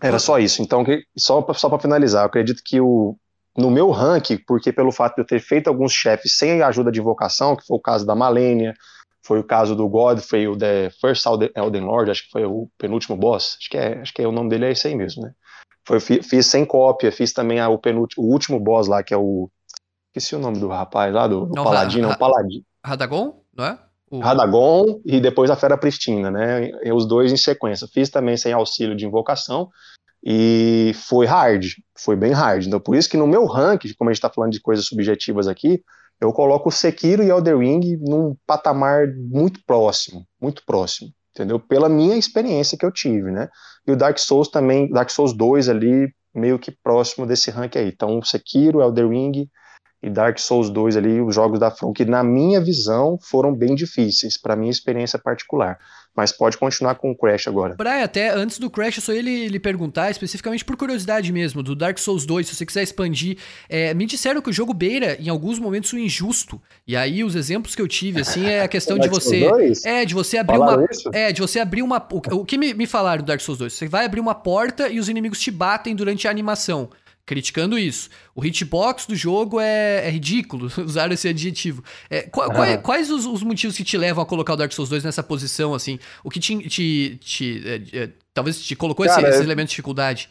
Era 0.00 0.18
só 0.18 0.38
isso. 0.38 0.62
Então, 0.62 0.84
só, 1.16 1.44
só 1.54 1.68
para 1.68 1.78
finalizar, 1.78 2.22
eu 2.22 2.26
acredito 2.26 2.62
que 2.64 2.80
o, 2.80 3.16
no 3.56 3.70
meu 3.70 3.90
ranking, 3.90 4.38
porque 4.46 4.72
pelo 4.72 4.92
fato 4.92 5.16
de 5.16 5.22
eu 5.22 5.26
ter 5.26 5.40
feito 5.40 5.68
alguns 5.68 5.92
chefes 5.92 6.36
sem 6.36 6.62
ajuda 6.62 6.90
de 6.90 7.00
invocação, 7.00 7.56
que 7.56 7.66
foi 7.66 7.76
o 7.76 7.80
caso 7.80 8.06
da 8.06 8.14
Malenia, 8.14 8.74
foi 9.22 9.38
o 9.38 9.44
caso 9.44 9.74
do 9.74 9.88
Godfrey, 9.88 10.48
o 10.48 10.56
The 10.56 10.90
First 11.00 11.24
Elden 11.26 11.82
Lord, 11.82 12.10
acho 12.10 12.24
que 12.24 12.30
foi 12.30 12.44
o 12.44 12.68
penúltimo 12.76 13.16
boss, 13.16 13.56
acho 13.58 13.70
que 13.70 13.76
é, 13.76 14.00
acho 14.00 14.12
que 14.12 14.22
é 14.22 14.28
o 14.28 14.32
nome 14.32 14.50
dele 14.50 14.66
é 14.66 14.72
esse 14.72 14.86
aí 14.86 14.94
mesmo, 14.94 15.22
né? 15.22 15.32
Foi, 15.86 16.00
fiz 16.00 16.46
sem 16.46 16.64
cópia, 16.64 17.12
fiz 17.12 17.32
também 17.32 17.60
a, 17.60 17.68
o, 17.68 17.78
o 18.16 18.22
último 18.22 18.58
boss 18.58 18.86
lá, 18.86 19.02
que 19.02 19.12
é 19.12 19.16
o. 19.18 19.50
Esqueci 20.14 20.36
o 20.36 20.38
nome 20.38 20.58
do 20.58 20.68
rapaz 20.68 21.12
lá, 21.12 21.26
do, 21.26 21.46
do 21.46 21.54
não, 21.54 21.64
Paladino, 21.64 22.08
um 22.08 22.14
Paladino. 22.14 22.64
Radagon, 22.84 23.42
não 23.56 23.64
é? 23.64 23.78
o... 24.14 24.20
Radagon 24.20 25.00
e 25.04 25.20
depois 25.20 25.50
a 25.50 25.56
Fera 25.56 25.76
Pristina, 25.76 26.30
né? 26.30 26.70
Os 26.94 27.06
dois 27.06 27.32
em 27.32 27.36
sequência. 27.36 27.88
Fiz 27.92 28.08
também 28.08 28.36
sem 28.36 28.52
auxílio 28.52 28.96
de 28.96 29.04
invocação 29.04 29.68
e 30.24 30.92
foi 30.94 31.26
hard, 31.26 31.66
foi 31.98 32.16
bem 32.16 32.32
hard. 32.32 32.66
Então, 32.66 32.80
por 32.80 32.96
isso 32.96 33.08
que 33.08 33.16
no 33.16 33.26
meu 33.26 33.44
ranking, 33.44 33.92
como 33.94 34.10
a 34.10 34.12
gente 34.12 34.18
está 34.18 34.30
falando 34.30 34.52
de 34.52 34.60
coisas 34.60 34.86
subjetivas 34.86 35.48
aqui, 35.48 35.82
eu 36.20 36.32
coloco 36.32 36.68
o 36.68 36.72
Sekiro 36.72 37.22
e 37.22 37.28
Elder 37.28 37.58
Ring 37.58 37.98
num 38.00 38.36
patamar 38.46 39.08
muito 39.16 39.60
próximo, 39.66 40.24
muito 40.40 40.62
próximo, 40.64 41.10
entendeu? 41.34 41.58
Pela 41.58 41.88
minha 41.88 42.16
experiência 42.16 42.78
que 42.78 42.86
eu 42.86 42.92
tive, 42.92 43.30
né? 43.30 43.48
E 43.86 43.92
o 43.92 43.96
Dark 43.96 44.18
Souls 44.18 44.48
também, 44.48 44.88
Dark 44.88 45.10
Souls 45.10 45.32
2 45.32 45.68
ali, 45.68 46.08
meio 46.32 46.58
que 46.58 46.70
próximo 46.70 47.26
desse 47.26 47.50
ranking 47.50 47.80
aí. 47.80 47.88
Então, 47.88 48.22
Sekiro, 48.22 48.80
Elder 48.80 49.08
Ring 49.08 49.48
e 50.04 50.10
Dark 50.10 50.38
Souls 50.38 50.68
2 50.68 50.98
ali, 50.98 51.20
os 51.22 51.34
jogos 51.34 51.58
da 51.58 51.70
From, 51.70 51.90
que 51.90 52.04
na 52.04 52.22
minha 52.22 52.60
visão 52.60 53.18
foram 53.18 53.54
bem 53.54 53.74
difíceis, 53.74 54.36
para 54.36 54.54
minha 54.54 54.70
experiência 54.70 55.18
particular. 55.18 55.78
Mas 56.14 56.30
pode 56.30 56.58
continuar 56.58 56.94
com 56.96 57.10
o 57.10 57.16
Crash 57.16 57.48
agora. 57.48 57.74
Brian, 57.74 58.04
até 58.04 58.28
antes 58.28 58.58
do 58.58 58.70
Crash, 58.70 58.98
eu 58.98 59.02
só 59.02 59.12
ia 59.14 59.22
lhe, 59.22 59.48
lhe 59.48 59.58
perguntar, 59.58 60.10
especificamente 60.10 60.64
por 60.64 60.76
curiosidade 60.76 61.32
mesmo, 61.32 61.62
do 61.62 61.74
Dark 61.74 61.98
Souls 61.98 62.26
2, 62.26 62.46
se 62.46 62.54
você 62.54 62.66
quiser 62.66 62.82
expandir. 62.82 63.38
É, 63.68 63.94
me 63.94 64.04
disseram 64.04 64.42
que 64.42 64.50
o 64.50 64.52
jogo 64.52 64.74
beira, 64.74 65.16
em 65.18 65.30
alguns 65.30 65.58
momentos, 65.58 65.92
o 65.92 65.98
injusto. 65.98 66.60
E 66.86 66.94
aí, 66.94 67.24
os 67.24 67.34
exemplos 67.34 67.74
que 67.74 67.82
eu 67.82 67.88
tive, 67.88 68.20
assim, 68.20 68.44
é 68.44 68.62
a 68.62 68.68
questão 68.68 68.98
de 68.98 69.08
você. 69.10 69.50
É, 69.84 70.04
de 70.04 70.14
você 70.14 70.36
abrir 70.36 70.58
Falaram 70.58 70.82
uma. 70.82 70.88
Isso? 70.88 71.10
É, 71.12 71.32
de 71.32 71.40
você 71.40 71.58
abrir 71.58 71.82
uma. 71.82 72.06
O, 72.12 72.36
o 72.36 72.44
que 72.44 72.58
me, 72.58 72.74
me 72.74 72.86
falaram 72.86 73.22
do 73.22 73.26
Dark 73.26 73.40
Souls 73.40 73.58
2? 73.58 73.72
Você 73.72 73.88
vai 73.88 74.04
abrir 74.04 74.20
uma 74.20 74.34
porta 74.34 74.88
e 74.88 75.00
os 75.00 75.08
inimigos 75.08 75.40
te 75.40 75.50
batem 75.50 75.96
durante 75.96 76.28
a 76.28 76.30
animação 76.30 76.90
criticando 77.26 77.78
isso. 77.78 78.10
O 78.34 78.44
hitbox 78.44 79.06
do 79.06 79.14
jogo 79.14 79.60
é, 79.60 80.06
é 80.06 80.10
ridículo, 80.10 80.70
usar 80.84 81.10
esse 81.12 81.28
adjetivo. 81.28 81.82
É, 82.10 82.22
qual, 82.22 82.50
qual 82.50 82.64
é, 82.64 82.76
quais 82.76 83.10
os, 83.10 83.24
os, 83.26 83.42
motivos 83.42 83.76
que 83.76 83.84
te 83.84 83.96
levam 83.96 84.22
a 84.22 84.26
colocar 84.26 84.54
o 84.54 84.56
Dark 84.56 84.72
Souls 84.72 84.88
2 84.88 85.04
nessa 85.04 85.22
posição, 85.22 85.74
assim? 85.74 85.98
O 86.22 86.30
que 86.30 86.38
te, 86.38 86.56
te, 86.68 87.18
te 87.20 87.62
é, 87.66 88.04
é 88.04 88.10
talvez 88.32 88.60
te 88.60 88.76
colocou 88.76 89.06
Cara, 89.06 89.20
esse, 89.20 89.30
esse 89.30 89.42
elemento 89.42 89.68
de 89.68 89.70
dificuldade? 89.70 90.28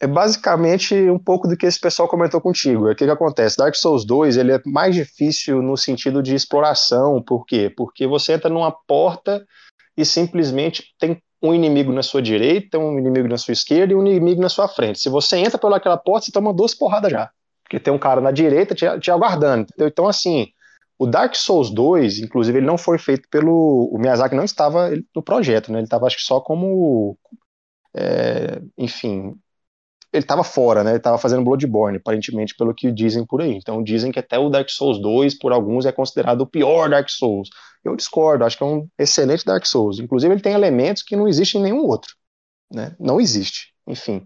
É 0.00 0.06
basicamente 0.06 0.94
um 1.08 1.18
pouco 1.18 1.48
do 1.48 1.56
que 1.56 1.64
esse 1.64 1.80
pessoal 1.80 2.08
comentou 2.08 2.40
contigo. 2.40 2.88
É 2.88 2.92
o 2.92 2.96
que, 2.96 3.04
que 3.04 3.10
acontece? 3.10 3.56
Dark 3.56 3.74
Souls 3.74 4.04
2 4.04 4.36
ele 4.36 4.52
é 4.52 4.60
mais 4.66 4.94
difícil 4.94 5.62
no 5.62 5.76
sentido 5.76 6.22
de 6.22 6.34
exploração. 6.34 7.22
Por 7.22 7.46
quê? 7.46 7.72
Porque 7.74 8.06
você 8.06 8.34
entra 8.34 8.50
numa 8.50 8.70
porta 8.70 9.46
e 9.96 10.04
simplesmente 10.04 10.92
tem 10.98 11.22
um 11.44 11.54
inimigo 11.54 11.92
na 11.92 12.02
sua 12.02 12.22
direita, 12.22 12.78
um 12.78 12.98
inimigo 12.98 13.28
na 13.28 13.36
sua 13.36 13.52
esquerda 13.52 13.92
e 13.92 13.96
um 13.96 14.06
inimigo 14.06 14.40
na 14.40 14.48
sua 14.48 14.66
frente. 14.66 14.98
Se 14.98 15.10
você 15.10 15.36
entra 15.36 15.58
pelaquela 15.58 15.98
porta, 15.98 16.24
você 16.24 16.32
toma 16.32 16.54
duas 16.54 16.74
porradas 16.74 17.12
já. 17.12 17.30
Porque 17.62 17.78
tem 17.78 17.92
um 17.92 17.98
cara 17.98 18.18
na 18.18 18.30
direita 18.30 18.74
te, 18.74 18.86
te 18.98 19.10
aguardando. 19.10 19.64
Entendeu? 19.64 19.88
Então, 19.88 20.08
assim, 20.08 20.48
o 20.98 21.06
Dark 21.06 21.34
Souls 21.34 21.70
2, 21.70 22.20
inclusive, 22.20 22.58
ele 22.58 22.66
não 22.66 22.78
foi 22.78 22.96
feito 22.96 23.28
pelo. 23.28 23.90
O 23.92 23.98
Miyazaki 23.98 24.34
não 24.34 24.44
estava 24.44 24.90
no 25.14 25.22
projeto, 25.22 25.70
né? 25.70 25.80
Ele 25.80 25.84
estava, 25.84 26.06
acho 26.06 26.16
que, 26.16 26.22
só 26.22 26.40
como. 26.40 27.18
É, 27.94 28.62
enfim. 28.78 29.34
Ele 30.14 30.22
estava 30.22 30.44
fora, 30.44 30.84
né? 30.84 30.92
Ele 30.92 30.98
estava 30.98 31.18
fazendo 31.18 31.42
Bloodborne, 31.42 31.96
aparentemente, 31.96 32.54
pelo 32.56 32.72
que 32.72 32.92
dizem 32.92 33.26
por 33.26 33.42
aí. 33.42 33.56
Então, 33.56 33.82
dizem 33.82 34.12
que 34.12 34.18
até 34.20 34.38
o 34.38 34.48
Dark 34.48 34.68
Souls 34.70 35.02
2, 35.02 35.36
por 35.40 35.52
alguns, 35.52 35.86
é 35.86 35.90
considerado 35.90 36.42
o 36.42 36.46
pior 36.46 36.88
Dark 36.88 37.10
Souls. 37.10 37.48
Eu 37.84 37.96
discordo, 37.96 38.44
acho 38.44 38.56
que 38.56 38.62
é 38.62 38.66
um 38.66 38.88
excelente 38.96 39.44
Dark 39.44 39.66
Souls. 39.66 39.98
Inclusive, 39.98 40.32
ele 40.32 40.40
tem 40.40 40.52
elementos 40.52 41.02
que 41.02 41.16
não 41.16 41.26
existem 41.26 41.60
em 41.60 41.64
nenhum 41.64 41.84
outro. 41.84 42.14
Né? 42.72 42.94
Não 43.00 43.20
existe. 43.20 43.74
Enfim. 43.88 44.24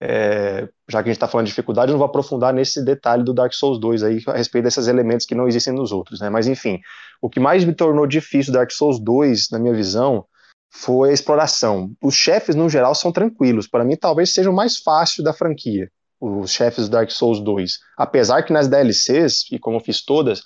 É, 0.00 0.68
já 0.88 1.02
que 1.02 1.08
a 1.08 1.12
gente 1.12 1.16
está 1.16 1.26
falando 1.26 1.46
de 1.46 1.50
dificuldade, 1.50 1.90
eu 1.90 1.94
não 1.94 1.98
vou 1.98 2.06
aprofundar 2.06 2.54
nesse 2.54 2.84
detalhe 2.84 3.24
do 3.24 3.34
Dark 3.34 3.52
Souls 3.52 3.80
2 3.80 4.04
aí, 4.04 4.22
a 4.28 4.36
respeito 4.36 4.64
desses 4.64 4.86
elementos 4.86 5.26
que 5.26 5.34
não 5.34 5.48
existem 5.48 5.72
nos 5.72 5.90
outros, 5.90 6.20
né? 6.20 6.30
Mas 6.30 6.46
enfim, 6.46 6.78
o 7.20 7.28
que 7.28 7.40
mais 7.40 7.64
me 7.64 7.74
tornou 7.74 8.06
difícil 8.06 8.52
Dark 8.52 8.70
Souls 8.70 9.00
2, 9.00 9.50
na 9.50 9.58
minha 9.58 9.74
visão, 9.74 10.24
foi 10.70 11.10
a 11.10 11.12
exploração. 11.12 11.92
Os 12.02 12.14
chefes, 12.14 12.54
no 12.54 12.68
geral, 12.68 12.94
são 12.94 13.12
tranquilos. 13.12 13.66
Para 13.66 13.84
mim, 13.84 13.96
talvez 13.96 14.32
seja 14.32 14.50
o 14.50 14.54
mais 14.54 14.76
fácil 14.76 15.22
da 15.24 15.32
franquia, 15.32 15.90
os 16.20 16.50
chefes 16.50 16.88
do 16.88 16.92
Dark 16.92 17.10
Souls 17.10 17.40
2. 17.40 17.78
Apesar 17.96 18.42
que 18.42 18.52
nas 18.52 18.68
DLCs, 18.68 19.50
e 19.50 19.58
como 19.58 19.76
eu 19.76 19.80
fiz 19.80 20.04
todas, 20.04 20.42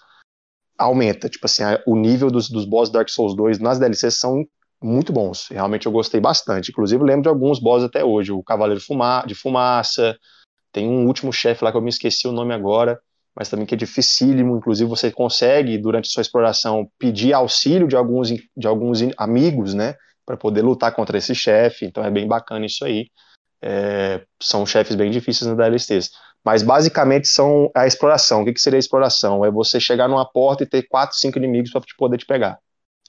aumenta. 0.79 1.29
Tipo 1.29 1.47
assim, 1.47 1.63
o 1.87 1.97
nível 1.97 2.31
dos, 2.31 2.49
dos 2.49 2.65
bosses 2.65 2.93
Dark 2.93 3.09
Souls 3.09 3.35
2 3.37 3.59
nas 3.59 3.79
DLCs 3.79 4.19
são 4.19 4.45
muito 4.83 5.13
bons. 5.13 5.47
Realmente 5.51 5.87
eu 5.87 5.93
gostei 5.93 6.21
bastante. 6.21 6.71
Inclusive, 6.71 7.03
lembro 7.05 7.23
de 7.23 7.29
alguns 7.29 7.59
bosses 7.59 7.87
até 7.87 8.05
hoje. 8.05 8.33
O 8.33 8.43
Cavaleiro 8.43 8.81
Fuma 8.81 9.25
de 9.27 9.35
Fumaça. 9.35 10.17
Tem 10.73 10.89
um 10.89 11.07
último 11.07 11.33
chefe 11.33 11.65
lá 11.65 11.71
que 11.71 11.77
eu 11.77 11.83
me 11.83 11.91
esqueci 11.91 12.29
o 12.29 12.33
nome 12.33 12.55
agora, 12.55 12.99
mas 13.37 13.49
também 13.49 13.67
que 13.67 13.75
é 13.75 13.79
dificílimo. 13.79 14.57
Inclusive, 14.57 14.89
você 14.89 15.11
consegue, 15.11 15.77
durante 15.77 16.09
sua 16.09 16.21
exploração, 16.23 16.89
pedir 16.99 17.33
auxílio 17.33 17.89
de 17.89 17.97
alguns, 17.97 18.29
de 18.29 18.67
alguns 18.67 19.01
amigos, 19.19 19.75
né? 19.75 19.97
Para 20.31 20.37
poder 20.37 20.63
lutar 20.63 20.95
contra 20.95 21.19
esse 21.19 21.35
chefe. 21.35 21.87
Então 21.87 22.05
é 22.05 22.11
bem 22.11 22.29
bacana 22.29 22.65
isso 22.65 22.85
aí. 22.85 23.09
É, 23.61 24.25
são 24.41 24.65
chefes 24.65 24.95
bem 24.95 25.11
difíceis 25.11 25.51
na 25.51 25.57
DLCs. 25.57 26.13
Mas 26.45 26.63
basicamente 26.63 27.27
são 27.27 27.69
a 27.75 27.85
exploração. 27.85 28.43
O 28.43 28.45
que, 28.45 28.53
que 28.53 28.61
seria 28.61 28.79
a 28.79 28.81
exploração? 28.81 29.45
É 29.45 29.51
você 29.51 29.81
chegar 29.81 30.07
numa 30.07 30.25
porta 30.25 30.63
e 30.63 30.67
ter 30.67 30.87
quatro, 30.89 31.17
cinco 31.17 31.37
inimigos 31.37 31.73
para 31.73 31.83
poder 31.99 32.17
te 32.17 32.27
pegar. 32.27 32.61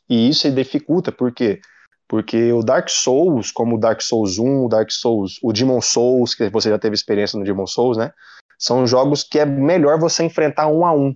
E 0.09 0.29
isso 0.29 0.49
dificulta, 0.49 1.11
por 1.11 1.31
quê? 1.31 1.61
Porque 2.07 2.51
o 2.51 2.63
Dark 2.63 2.89
Souls, 2.89 3.51
como 3.51 3.75
o 3.75 3.79
Dark 3.79 4.01
Souls 4.01 4.39
1, 4.39 4.65
o 4.65 4.67
Dark 4.67 4.89
Souls, 4.89 5.37
o 5.43 5.53
Demon 5.53 5.79
Souls, 5.79 6.33
que 6.33 6.49
você 6.49 6.71
já 6.71 6.79
teve 6.79 6.95
experiência 6.95 7.37
no 7.37 7.45
Demon 7.45 7.67
Souls, 7.67 7.97
né? 7.97 8.11
São 8.57 8.87
jogos 8.87 9.23
que 9.23 9.37
é 9.37 9.45
melhor 9.45 9.99
você 9.99 10.23
enfrentar 10.23 10.67
um 10.67 10.83
a 10.83 10.91
um. 10.91 11.15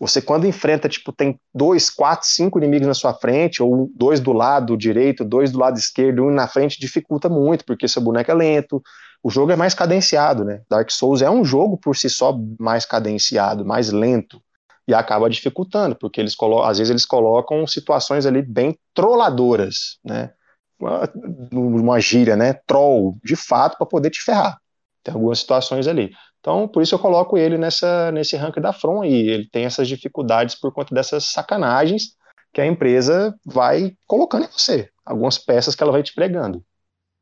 Você, 0.00 0.22
quando 0.22 0.46
enfrenta, 0.46 0.88
tipo, 0.88 1.12
tem 1.12 1.40
dois, 1.52 1.90
quatro, 1.90 2.26
cinco 2.28 2.58
inimigos 2.58 2.86
na 2.86 2.94
sua 2.94 3.12
frente, 3.14 3.62
ou 3.62 3.90
dois 3.94 4.20
do 4.20 4.32
lado 4.32 4.76
direito, 4.76 5.24
dois 5.24 5.50
do 5.50 5.58
lado 5.58 5.76
esquerdo, 5.76 6.24
um 6.24 6.30
na 6.30 6.46
frente, 6.46 6.78
dificulta 6.78 7.28
muito, 7.28 7.64
porque 7.64 7.88
seu 7.88 8.00
boneco 8.00 8.30
é 8.30 8.34
lento, 8.34 8.80
o 9.22 9.30
jogo 9.30 9.50
é 9.50 9.56
mais 9.56 9.74
cadenciado, 9.74 10.44
né? 10.44 10.62
Dark 10.70 10.90
Souls 10.90 11.20
é 11.20 11.28
um 11.28 11.44
jogo 11.44 11.76
por 11.76 11.96
si 11.96 12.08
só 12.08 12.38
mais 12.60 12.84
cadenciado, 12.84 13.64
mais 13.64 13.90
lento 13.90 14.40
e 14.86 14.94
acaba 14.94 15.28
dificultando, 15.28 15.94
porque 15.94 16.18
eles 16.18 16.34
às 16.64 16.78
vezes 16.78 16.90
eles 16.90 17.04
colocam 17.04 17.66
situações 17.66 18.24
ali 18.24 18.40
bem 18.40 18.78
trolladoras, 18.94 19.98
né? 20.02 20.32
Uma, 20.80 21.12
uma 21.52 22.00
gíria, 22.00 22.36
né? 22.36 22.54
Troll, 22.66 23.18
de 23.22 23.36
fato, 23.36 23.76
para 23.76 23.86
poder 23.86 24.10
te 24.10 24.22
ferrar. 24.22 24.58
Tem 25.02 25.12
algumas 25.12 25.40
situações 25.40 25.86
ali. 25.86 26.12
Então, 26.40 26.68
por 26.68 26.82
isso 26.82 26.94
eu 26.94 26.98
coloco 26.98 27.36
ele 27.36 27.58
nessa, 27.58 28.10
nesse 28.12 28.36
ranking 28.36 28.60
da 28.60 28.72
From 28.72 29.02
aí. 29.02 29.28
Ele 29.28 29.48
tem 29.50 29.64
essas 29.64 29.88
dificuldades 29.88 30.54
por 30.54 30.72
conta 30.72 30.94
dessas 30.94 31.24
sacanagens 31.24 32.16
que 32.52 32.60
a 32.60 32.66
empresa 32.66 33.34
vai 33.44 33.94
colocando 34.06 34.44
em 34.44 34.50
você. 34.50 34.88
Algumas 35.04 35.38
peças 35.38 35.74
que 35.74 35.82
ela 35.82 35.92
vai 35.92 36.02
te 36.02 36.14
pregando. 36.14 36.62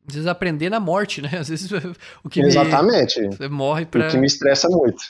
Às 0.09 0.14
vezes 0.14 0.29
aprender 0.29 0.70
na 0.70 0.79
morte, 0.79 1.20
né? 1.20 1.31
Às 1.38 1.48
vezes 1.48 1.68
o 2.22 2.29
que 2.29 2.40
Exatamente. 2.40 3.20
Me... 3.20 3.35
Você 3.35 3.48
morre 3.48 3.87
pra... 3.87 4.07
O 4.07 4.11
que 4.11 4.18
me 4.18 4.26
estressa 4.26 4.68
muito. 4.68 5.02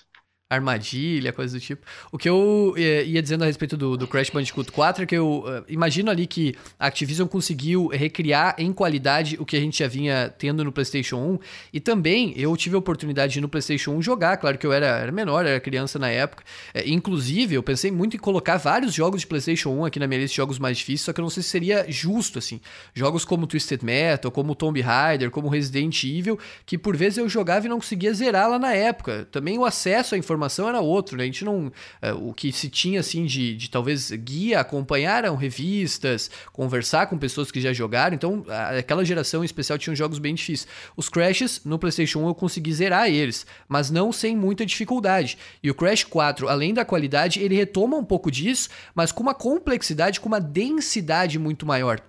Armadilha, 0.48 1.32
coisa 1.32 1.58
do 1.58 1.60
tipo. 1.60 1.84
O 2.12 2.16
que 2.16 2.28
eu 2.28 2.72
eh, 2.76 3.04
ia 3.04 3.20
dizendo 3.20 3.42
a 3.42 3.46
respeito 3.46 3.76
do, 3.76 3.96
do 3.96 4.06
Crash 4.06 4.30
Bandicoot 4.30 4.70
4 4.70 5.02
é 5.02 5.06
que 5.06 5.16
eu 5.16 5.44
uh, 5.44 5.64
imagino 5.68 6.08
ali 6.08 6.24
que 6.24 6.54
a 6.78 6.86
Activision 6.86 7.26
conseguiu 7.26 7.88
recriar 7.88 8.54
em 8.56 8.72
qualidade 8.72 9.36
o 9.40 9.44
que 9.44 9.56
a 9.56 9.60
gente 9.60 9.80
já 9.80 9.88
vinha 9.88 10.32
tendo 10.38 10.62
no 10.62 10.70
PlayStation 10.70 11.16
1 11.16 11.38
e 11.72 11.80
também 11.80 12.32
eu 12.36 12.56
tive 12.56 12.76
a 12.76 12.78
oportunidade 12.78 13.32
de 13.32 13.40
no 13.40 13.48
PlayStation 13.48 13.90
1 13.92 14.02
jogar, 14.02 14.36
claro 14.36 14.56
que 14.56 14.64
eu 14.64 14.72
era, 14.72 14.86
era 14.86 15.10
menor, 15.10 15.44
era 15.44 15.58
criança 15.58 15.98
na 15.98 16.10
época. 16.10 16.44
É, 16.72 16.88
inclusive, 16.88 17.56
eu 17.56 17.62
pensei 17.62 17.90
muito 17.90 18.14
em 18.14 18.18
colocar 18.18 18.56
vários 18.56 18.94
jogos 18.94 19.22
de 19.22 19.26
PlayStation 19.26 19.70
1 19.70 19.86
aqui 19.86 19.98
na 19.98 20.06
minha 20.06 20.20
lista 20.20 20.34
de 20.34 20.36
jogos 20.36 20.60
mais 20.60 20.78
difíceis, 20.78 21.00
só 21.06 21.12
que 21.12 21.20
eu 21.20 21.24
não 21.24 21.30
sei 21.30 21.42
se 21.42 21.48
seria 21.48 21.86
justo 21.88 22.38
assim. 22.38 22.60
Jogos 22.94 23.24
como 23.24 23.48
Twisted 23.48 23.82
Metal, 23.82 24.30
como 24.30 24.54
Tomb 24.54 24.80
Raider, 24.80 25.28
como 25.32 25.48
Resident 25.48 26.04
Evil, 26.04 26.38
que 26.64 26.78
por 26.78 26.96
vezes 26.96 27.18
eu 27.18 27.28
jogava 27.28 27.66
e 27.66 27.68
não 27.68 27.80
conseguia 27.80 28.14
zerar 28.14 28.48
lá 28.48 28.60
na 28.60 28.72
época. 28.72 29.26
Também 29.32 29.58
o 29.58 29.64
acesso 29.64 30.14
à 30.14 30.18
informação 30.18 30.35
informação 30.36 30.68
era 30.68 30.80
outro, 30.80 31.16
né? 31.16 31.24
A 31.24 31.26
gente 31.26 31.44
não. 31.44 31.72
É, 32.00 32.12
o 32.12 32.32
que 32.32 32.52
se 32.52 32.68
tinha, 32.68 33.00
assim, 33.00 33.24
de, 33.24 33.56
de 33.56 33.70
talvez 33.70 34.10
guia, 34.10 34.60
acompanhar 34.60 35.24
eram 35.24 35.34
revistas, 35.34 36.30
conversar 36.52 37.06
com 37.06 37.18
pessoas 37.18 37.50
que 37.50 37.60
já 37.60 37.72
jogaram. 37.72 38.14
Então, 38.14 38.44
aquela 38.78 39.04
geração 39.04 39.42
em 39.42 39.46
especial 39.46 39.78
tinha 39.78 39.96
jogos 39.96 40.18
bem 40.18 40.34
difíceis. 40.34 40.68
Os 40.96 41.08
Crashes 41.08 41.62
no 41.64 41.78
PlayStation 41.78 42.20
1 42.20 42.28
eu 42.28 42.34
consegui 42.34 42.72
zerar 42.72 43.08
eles, 43.08 43.46
mas 43.68 43.90
não 43.90 44.12
sem 44.12 44.36
muita 44.36 44.64
dificuldade. 44.64 45.38
E 45.62 45.70
o 45.70 45.74
Crash 45.74 46.04
4, 46.04 46.48
além 46.48 46.74
da 46.74 46.84
qualidade, 46.84 47.40
ele 47.40 47.56
retoma 47.56 47.96
um 47.96 48.04
pouco 48.04 48.30
disso, 48.30 48.68
mas 48.94 49.10
com 49.10 49.22
uma 49.22 49.34
complexidade, 49.34 50.20
com 50.20 50.28
uma 50.28 50.40
densidade 50.40 51.38
muito 51.38 51.66
maior. 51.66 52.00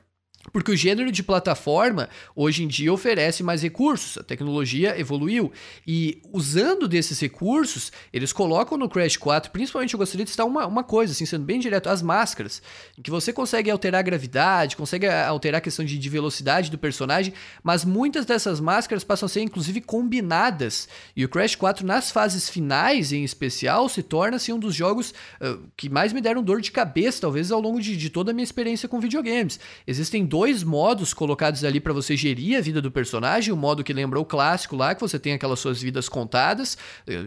Porque 0.51 0.71
o 0.71 0.75
gênero 0.75 1.11
de 1.11 1.21
plataforma 1.21 2.09
hoje 2.35 2.63
em 2.63 2.67
dia 2.67 2.91
oferece 2.91 3.43
mais 3.43 3.61
recursos, 3.61 4.17
a 4.17 4.23
tecnologia 4.23 4.99
evoluiu 4.99 5.51
e 5.85 6.21
usando 6.31 6.87
desses 6.87 7.19
recursos, 7.19 7.91
eles 8.13 8.31
colocam 8.31 8.77
no 8.77 8.89
Crash 8.89 9.17
4, 9.17 9.51
principalmente 9.51 9.93
eu 9.93 9.97
gostaria 9.97 10.23
de 10.23 10.31
citar 10.31 10.45
uma, 10.45 10.65
uma 10.65 10.83
coisa, 10.83 11.11
assim, 11.11 11.25
sendo 11.25 11.43
bem 11.43 11.59
direto, 11.59 11.89
as 11.89 12.01
máscaras, 12.01 12.61
que 13.03 13.11
você 13.11 13.33
consegue 13.33 13.69
alterar 13.69 13.99
a 13.99 14.03
gravidade, 14.03 14.77
consegue 14.77 15.07
alterar 15.07 15.59
a 15.59 15.61
questão 15.61 15.83
de, 15.83 15.97
de 15.97 16.09
velocidade 16.09 16.71
do 16.71 16.77
personagem, 16.77 17.33
mas 17.61 17.83
muitas 17.83 18.25
dessas 18.25 18.59
máscaras 18.59 19.03
passam 19.03 19.25
a 19.25 19.29
ser 19.29 19.41
inclusive 19.41 19.81
combinadas. 19.81 20.87
E 21.15 21.25
o 21.25 21.29
Crash 21.29 21.55
4 21.55 21.85
nas 21.85 22.09
fases 22.11 22.49
finais, 22.49 23.11
em 23.11 23.23
especial, 23.23 23.89
se 23.89 24.01
torna 24.01 24.37
assim, 24.37 24.53
um 24.53 24.59
dos 24.59 24.73
jogos 24.73 25.13
uh, 25.41 25.59
que 25.75 25.89
mais 25.89 26.13
me 26.13 26.21
deram 26.21 26.41
dor 26.41 26.61
de 26.61 26.71
cabeça, 26.71 27.21
talvez 27.21 27.51
ao 27.51 27.59
longo 27.59 27.81
de, 27.81 27.97
de 27.97 28.09
toda 28.09 28.31
a 28.31 28.33
minha 28.33 28.43
experiência 28.43 28.87
com 28.87 28.99
videogames. 28.99 29.59
Existem 29.85 30.25
dois 30.25 30.46
dois 30.47 30.63
modos 30.63 31.13
colocados 31.13 31.63
ali 31.65 31.79
para 31.79 31.91
você 31.91 32.15
gerir 32.15 32.57
a 32.57 32.61
vida 32.61 32.81
do 32.81 32.89
personagem. 32.89 33.53
O 33.53 33.57
modo 33.57 33.83
que 33.83 33.91
lembra 33.91 34.17
o 34.17 34.23
clássico 34.23 34.77
lá, 34.77 34.95
que 34.95 35.01
você 35.01 35.19
tem 35.19 35.33
aquelas 35.33 35.59
suas 35.59 35.81
vidas 35.81 36.07
contadas. 36.07 36.77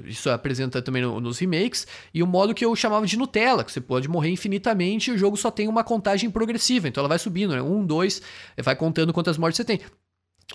Isso 0.06 0.30
apresenta 0.30 0.80
também 0.80 1.02
no, 1.02 1.20
nos 1.20 1.38
remakes. 1.38 1.86
E 2.14 2.22
o 2.22 2.26
modo 2.26 2.54
que 2.54 2.64
eu 2.64 2.74
chamava 2.74 3.06
de 3.06 3.18
Nutella, 3.18 3.62
que 3.62 3.70
você 3.70 3.80
pode 3.80 4.08
morrer 4.08 4.30
infinitamente 4.30 5.10
e 5.10 5.14
o 5.14 5.18
jogo 5.18 5.36
só 5.36 5.50
tem 5.50 5.68
uma 5.68 5.84
contagem 5.84 6.30
progressiva. 6.30 6.88
Então 6.88 7.02
ela 7.02 7.08
vai 7.08 7.18
subindo, 7.18 7.54
né? 7.54 7.60
Um, 7.60 7.84
dois, 7.84 8.22
vai 8.62 8.74
contando 8.74 9.12
quantas 9.12 9.36
mortes 9.36 9.58
você 9.58 9.64
tem. 9.64 9.80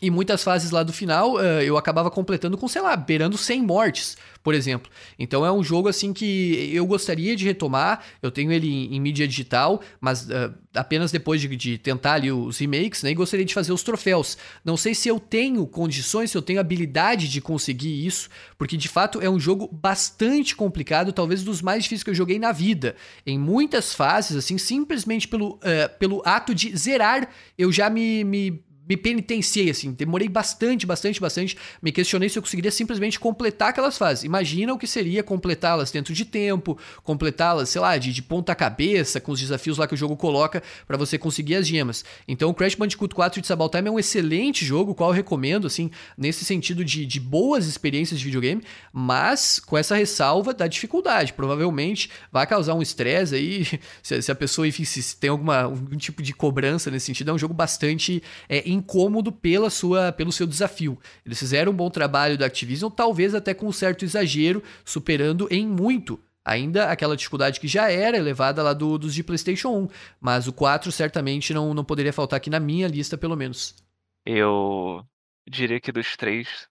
E 0.01 0.11
muitas 0.11 0.43
fases 0.43 0.71
lá 0.71 0.83
do 0.83 0.91
final 0.91 1.39
eu 1.39 1.77
acabava 1.77 2.11
completando 2.11 2.57
com, 2.57 2.67
sei 2.67 2.81
lá, 2.81 2.95
beirando 2.97 3.37
100 3.37 3.61
mortes 3.61 4.17
por 4.45 4.53
exemplo. 4.53 4.91
Então 5.17 5.43
é 5.43 5.51
um 5.51 5.63
jogo 5.63 5.89
assim 5.89 6.13
que 6.13 6.69
eu 6.71 6.85
gostaria 6.85 7.35
de 7.35 7.43
retomar. 7.43 8.03
Eu 8.21 8.29
tenho 8.29 8.51
ele 8.51 8.71
em, 8.71 8.95
em 8.95 8.99
mídia 8.99 9.27
digital, 9.27 9.81
mas 9.99 10.29
uh, 10.29 10.53
apenas 10.75 11.11
depois 11.11 11.41
de, 11.41 11.47
de, 11.55 11.79
tentar 11.79 12.13
ali 12.13 12.31
os 12.31 12.59
remakes, 12.59 13.01
né? 13.01 13.09
E 13.09 13.15
gostaria 13.15 13.43
de 13.43 13.55
fazer 13.55 13.73
os 13.73 13.81
troféus. 13.81 14.37
Não 14.63 14.77
sei 14.77 14.93
se 14.93 15.09
eu 15.09 15.19
tenho 15.19 15.65
condições, 15.65 16.29
se 16.29 16.37
eu 16.37 16.43
tenho 16.43 16.59
habilidade 16.59 17.27
de 17.27 17.41
conseguir 17.41 18.05
isso, 18.05 18.29
porque 18.55 18.77
de 18.77 18.87
fato 18.87 19.19
é 19.19 19.27
um 19.27 19.39
jogo 19.39 19.67
bastante 19.67 20.55
complicado, 20.55 21.11
talvez 21.11 21.43
dos 21.43 21.63
mais 21.63 21.81
difíceis 21.81 22.03
que 22.03 22.11
eu 22.11 22.15
joguei 22.15 22.37
na 22.37 22.51
vida. 22.51 22.95
Em 23.25 23.39
muitas 23.39 23.95
fases, 23.95 24.37
assim, 24.37 24.59
simplesmente 24.59 25.27
pelo, 25.27 25.55
uh, 25.55 25.97
pelo 25.97 26.21
ato 26.23 26.53
de 26.53 26.77
zerar, 26.77 27.27
eu 27.57 27.71
já 27.71 27.89
me, 27.89 28.23
me 28.23 28.63
me 28.87 28.95
penitenciei, 28.95 29.69
assim, 29.69 29.91
demorei 29.91 30.29
bastante, 30.29 30.85
bastante, 30.85 31.19
bastante. 31.19 31.57
Me 31.81 31.91
questionei 31.91 32.29
se 32.29 32.37
eu 32.37 32.43
conseguiria 32.43 32.71
simplesmente 32.71 33.19
completar 33.19 33.69
aquelas 33.69 33.97
fases. 33.97 34.23
Imagina 34.23 34.73
o 34.73 34.77
que 34.77 34.85
seria 34.85 35.23
completá-las 35.23 35.91
dentro 35.91 36.13
de 36.13 36.23
tempo, 36.23 36.77
completá-las, 37.03 37.69
sei 37.69 37.81
lá, 37.81 37.97
de, 37.97 38.13
de 38.13 38.21
ponta 38.21 38.53
cabeça, 38.53 39.19
com 39.19 39.31
os 39.31 39.39
desafios 39.39 39.77
lá 39.77 39.87
que 39.87 39.95
o 39.95 39.97
jogo 39.97 40.15
coloca 40.15 40.61
para 40.87 40.97
você 40.97 41.17
conseguir 41.17 41.55
as 41.55 41.67
gemas. 41.67 42.05
Então, 42.27 42.53
Crash 42.53 42.75
Bandicoot 42.75 43.13
4 43.15 43.41
de 43.41 43.47
Sabal 43.47 43.69
Time 43.69 43.87
é 43.87 43.91
um 43.91 43.99
excelente 43.99 44.63
jogo, 44.63 44.93
qual 44.93 45.09
eu 45.09 45.15
recomendo, 45.15 45.65
assim, 45.65 45.89
nesse 46.15 46.45
sentido 46.45 46.85
de, 46.85 47.05
de 47.05 47.19
boas 47.19 47.65
experiências 47.65 48.19
de 48.19 48.25
videogame, 48.25 48.61
mas 48.93 49.59
com 49.59 49.77
essa 49.77 49.95
ressalva 49.95 50.53
da 50.53 50.67
dificuldade. 50.67 51.33
Provavelmente 51.33 52.09
vai 52.31 52.45
causar 52.45 52.75
um 52.75 52.81
estresse 52.81 53.33
aí, 53.33 53.65
se, 54.03 54.21
se, 54.21 54.31
a 54.31 54.35
pessoa, 54.35 54.67
enfim, 54.67 54.85
se 54.85 55.17
tem 55.17 55.29
alguma, 55.29 55.63
algum 55.63 55.97
tipo 55.97 56.21
de 56.21 56.33
cobrança 56.33 56.91
nesse 56.91 57.07
sentido. 57.07 57.31
É 57.31 57.33
um 57.33 57.37
jogo 57.37 57.53
bastante. 57.53 58.21
É, 58.47 58.74
incômodo 58.75 59.31
pela 59.31 59.69
sua, 59.69 60.11
pelo 60.11 60.31
seu 60.31 60.45
desafio. 60.45 60.99
Eles 61.25 61.39
fizeram 61.39 61.71
um 61.71 61.75
bom 61.75 61.89
trabalho 61.89 62.37
da 62.37 62.45
Activision, 62.45 62.91
talvez 62.91 63.33
até 63.33 63.53
com 63.53 63.67
um 63.67 63.71
certo 63.71 64.05
exagero, 64.05 64.61
superando 64.83 65.47
em 65.49 65.67
muito 65.67 66.19
ainda 66.45 66.91
aquela 66.91 67.17
dificuldade 67.17 67.59
que 67.59 67.67
já 67.67 67.91
era 67.91 68.17
elevada 68.17 68.61
lá 68.61 68.71
do, 68.71 68.99
dos 68.99 69.15
de 69.15 69.23
PlayStation 69.23 69.69
1. 69.69 69.89
Mas 70.21 70.47
o 70.47 70.53
4 70.53 70.91
certamente 70.91 71.53
não, 71.53 71.73
não 71.73 71.83
poderia 71.83 72.13
faltar 72.13 72.37
aqui 72.37 72.49
na 72.49 72.59
minha 72.59 72.87
lista, 72.87 73.17
pelo 73.17 73.35
menos. 73.35 73.75
Eu 74.23 75.03
diria 75.49 75.81
que 75.81 75.91
dos 75.91 76.15
três 76.15 76.67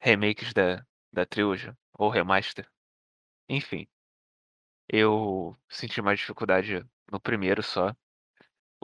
remakes 0.00 0.52
da, 0.52 0.84
da 1.12 1.24
trilogy, 1.24 1.72
ou 1.98 2.10
remaster, 2.10 2.68
enfim, 3.48 3.86
eu 4.88 5.56
senti 5.68 6.02
mais 6.02 6.18
dificuldade 6.18 6.84
no 7.10 7.18
primeiro 7.18 7.62
só. 7.62 7.94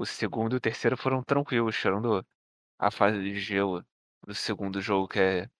O 0.00 0.06
segundo 0.06 0.54
e 0.54 0.56
o 0.56 0.60
terceiro 0.60 0.96
foram 0.96 1.22
tranquilos, 1.22 1.76
tirando 1.76 2.24
a 2.78 2.90
fase 2.90 3.18
de 3.20 3.38
gelo 3.38 3.84
do 4.26 4.34
segundo 4.34 4.80
jogo, 4.80 5.06
que 5.06 5.20
é 5.20 5.50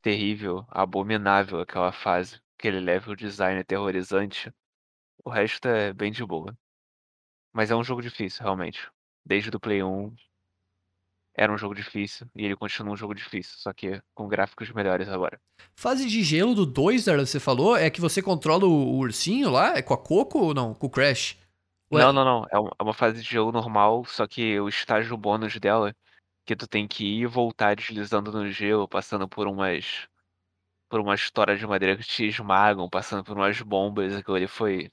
terrível, 0.00 0.64
abominável 0.68 1.58
aquela 1.58 1.90
fase. 1.90 2.40
Aquele 2.56 2.78
level 2.78 3.16
design 3.16 3.58
aterrorizante. 3.58 4.54
O 5.24 5.30
resto 5.30 5.66
é 5.66 5.92
bem 5.92 6.12
de 6.12 6.24
boa. 6.24 6.56
Mas 7.52 7.72
é 7.72 7.74
um 7.74 7.82
jogo 7.82 8.00
difícil, 8.00 8.40
realmente. 8.44 8.88
Desde 9.26 9.50
o 9.50 9.58
Play 9.58 9.82
1 9.82 10.14
era 11.34 11.52
um 11.52 11.58
jogo 11.58 11.74
difícil 11.74 12.28
e 12.36 12.44
ele 12.44 12.54
continua 12.54 12.92
um 12.92 12.96
jogo 12.96 13.16
difícil, 13.16 13.58
só 13.58 13.72
que 13.72 14.00
com 14.14 14.28
gráficos 14.28 14.70
melhores 14.70 15.08
agora. 15.08 15.40
Fase 15.74 16.06
de 16.06 16.22
gelo 16.22 16.54
do 16.54 16.64
2, 16.64 17.04
você 17.06 17.40
falou, 17.40 17.76
é 17.76 17.90
que 17.90 18.00
você 18.00 18.22
controla 18.22 18.64
o 18.64 18.96
ursinho 18.96 19.50
lá? 19.50 19.76
É 19.76 19.82
com 19.82 19.92
a 19.92 19.98
Coco 19.98 20.38
ou 20.38 20.54
não? 20.54 20.72
Com 20.72 20.86
o 20.86 20.90
Crash? 20.90 21.39
Ué? 21.92 22.02
Não, 22.02 22.12
não, 22.12 22.24
não. 22.24 22.44
É, 22.44 22.72
é 22.78 22.82
uma 22.82 22.94
fase 22.94 23.22
de 23.22 23.28
jogo 23.28 23.50
normal, 23.50 24.04
só 24.04 24.26
que 24.26 24.58
o 24.60 24.68
estágio 24.68 25.16
bônus 25.16 25.56
dela, 25.58 25.94
que 26.46 26.54
tu 26.54 26.66
tem 26.66 26.86
que 26.86 27.04
ir 27.04 27.22
e 27.22 27.26
voltar 27.26 27.74
deslizando 27.74 28.30
no 28.30 28.50
gelo, 28.50 28.88
passando 28.88 29.28
por 29.28 29.46
umas. 29.46 30.08
por 30.88 31.00
uma 31.00 31.14
história 31.14 31.56
de 31.56 31.66
madeira 31.66 31.96
que 31.96 32.04
te 32.04 32.26
esmagam, 32.26 32.88
passando 32.88 33.24
por 33.24 33.36
umas 33.36 33.60
bombas, 33.60 34.14
aquilo 34.14 34.36
ali 34.36 34.46
foi. 34.46 34.90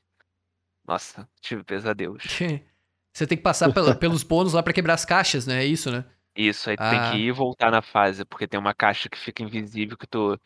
Nossa, 0.88 1.30
tive 1.42 1.64
pesadelos. 1.64 2.24
Você 3.14 3.26
tem 3.26 3.38
que 3.38 3.44
passar 3.44 3.74
pela, 3.74 3.96
pelos 3.96 4.22
bônus 4.22 4.54
lá 4.54 4.62
para 4.62 4.74
quebrar 4.74 4.94
as 4.94 5.04
caixas, 5.04 5.48
né? 5.48 5.64
É 5.64 5.66
isso, 5.66 5.92
né? 5.92 6.06
Isso, 6.36 6.70
aí 6.70 6.78
tu 6.78 6.84
ah. 6.84 6.90
tem 6.92 7.00
que 7.00 7.06
ah. 7.06 7.16
ir 7.16 7.28
e 7.28 7.32
voltar 7.32 7.72
na 7.72 7.82
fase, 7.82 8.24
porque 8.24 8.48
tem 8.48 8.60
uma 8.60 8.76
caixa 8.76 9.10
que 9.10 9.18
fica 9.18 9.42
invisível 9.42 9.98
que 9.98 10.06
tu 10.06 10.40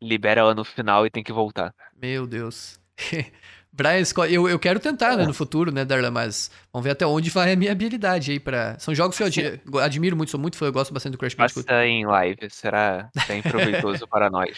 libera 0.00 0.42
ela 0.42 0.54
no 0.54 0.62
final 0.64 1.06
e 1.06 1.10
tem 1.10 1.24
que 1.24 1.32
voltar. 1.32 1.74
Meu 1.96 2.26
Deus. 2.26 2.78
Brian 3.72 4.04
Scott, 4.04 4.32
eu, 4.32 4.48
eu 4.48 4.58
quero 4.58 4.80
tentar, 4.80 5.16
né, 5.16 5.24
no 5.24 5.32
futuro, 5.32 5.70
né, 5.70 5.84
Darla, 5.84 6.10
mas 6.10 6.50
vamos 6.72 6.84
ver 6.84 6.90
até 6.90 7.06
onde 7.06 7.30
vai 7.30 7.52
a 7.52 7.56
minha 7.56 7.70
habilidade 7.70 8.32
aí 8.32 8.40
para 8.40 8.78
São 8.78 8.94
jogos 8.94 9.16
que 9.16 9.22
eu 9.22 9.78
admiro 9.78 10.16
muito, 10.16 10.30
sou 10.30 10.40
muito 10.40 10.56
fã, 10.56 10.66
eu 10.66 10.72
gosto 10.72 10.92
bastante 10.92 11.12
do 11.12 11.18
Crash 11.18 11.34
Bandicoot. 11.34 11.66
Passa 11.66 11.86
em 11.86 12.04
live, 12.04 12.50
será 12.50 13.08
bem 13.28 13.40
proveitoso 13.40 14.06
para 14.08 14.28
nós. 14.28 14.56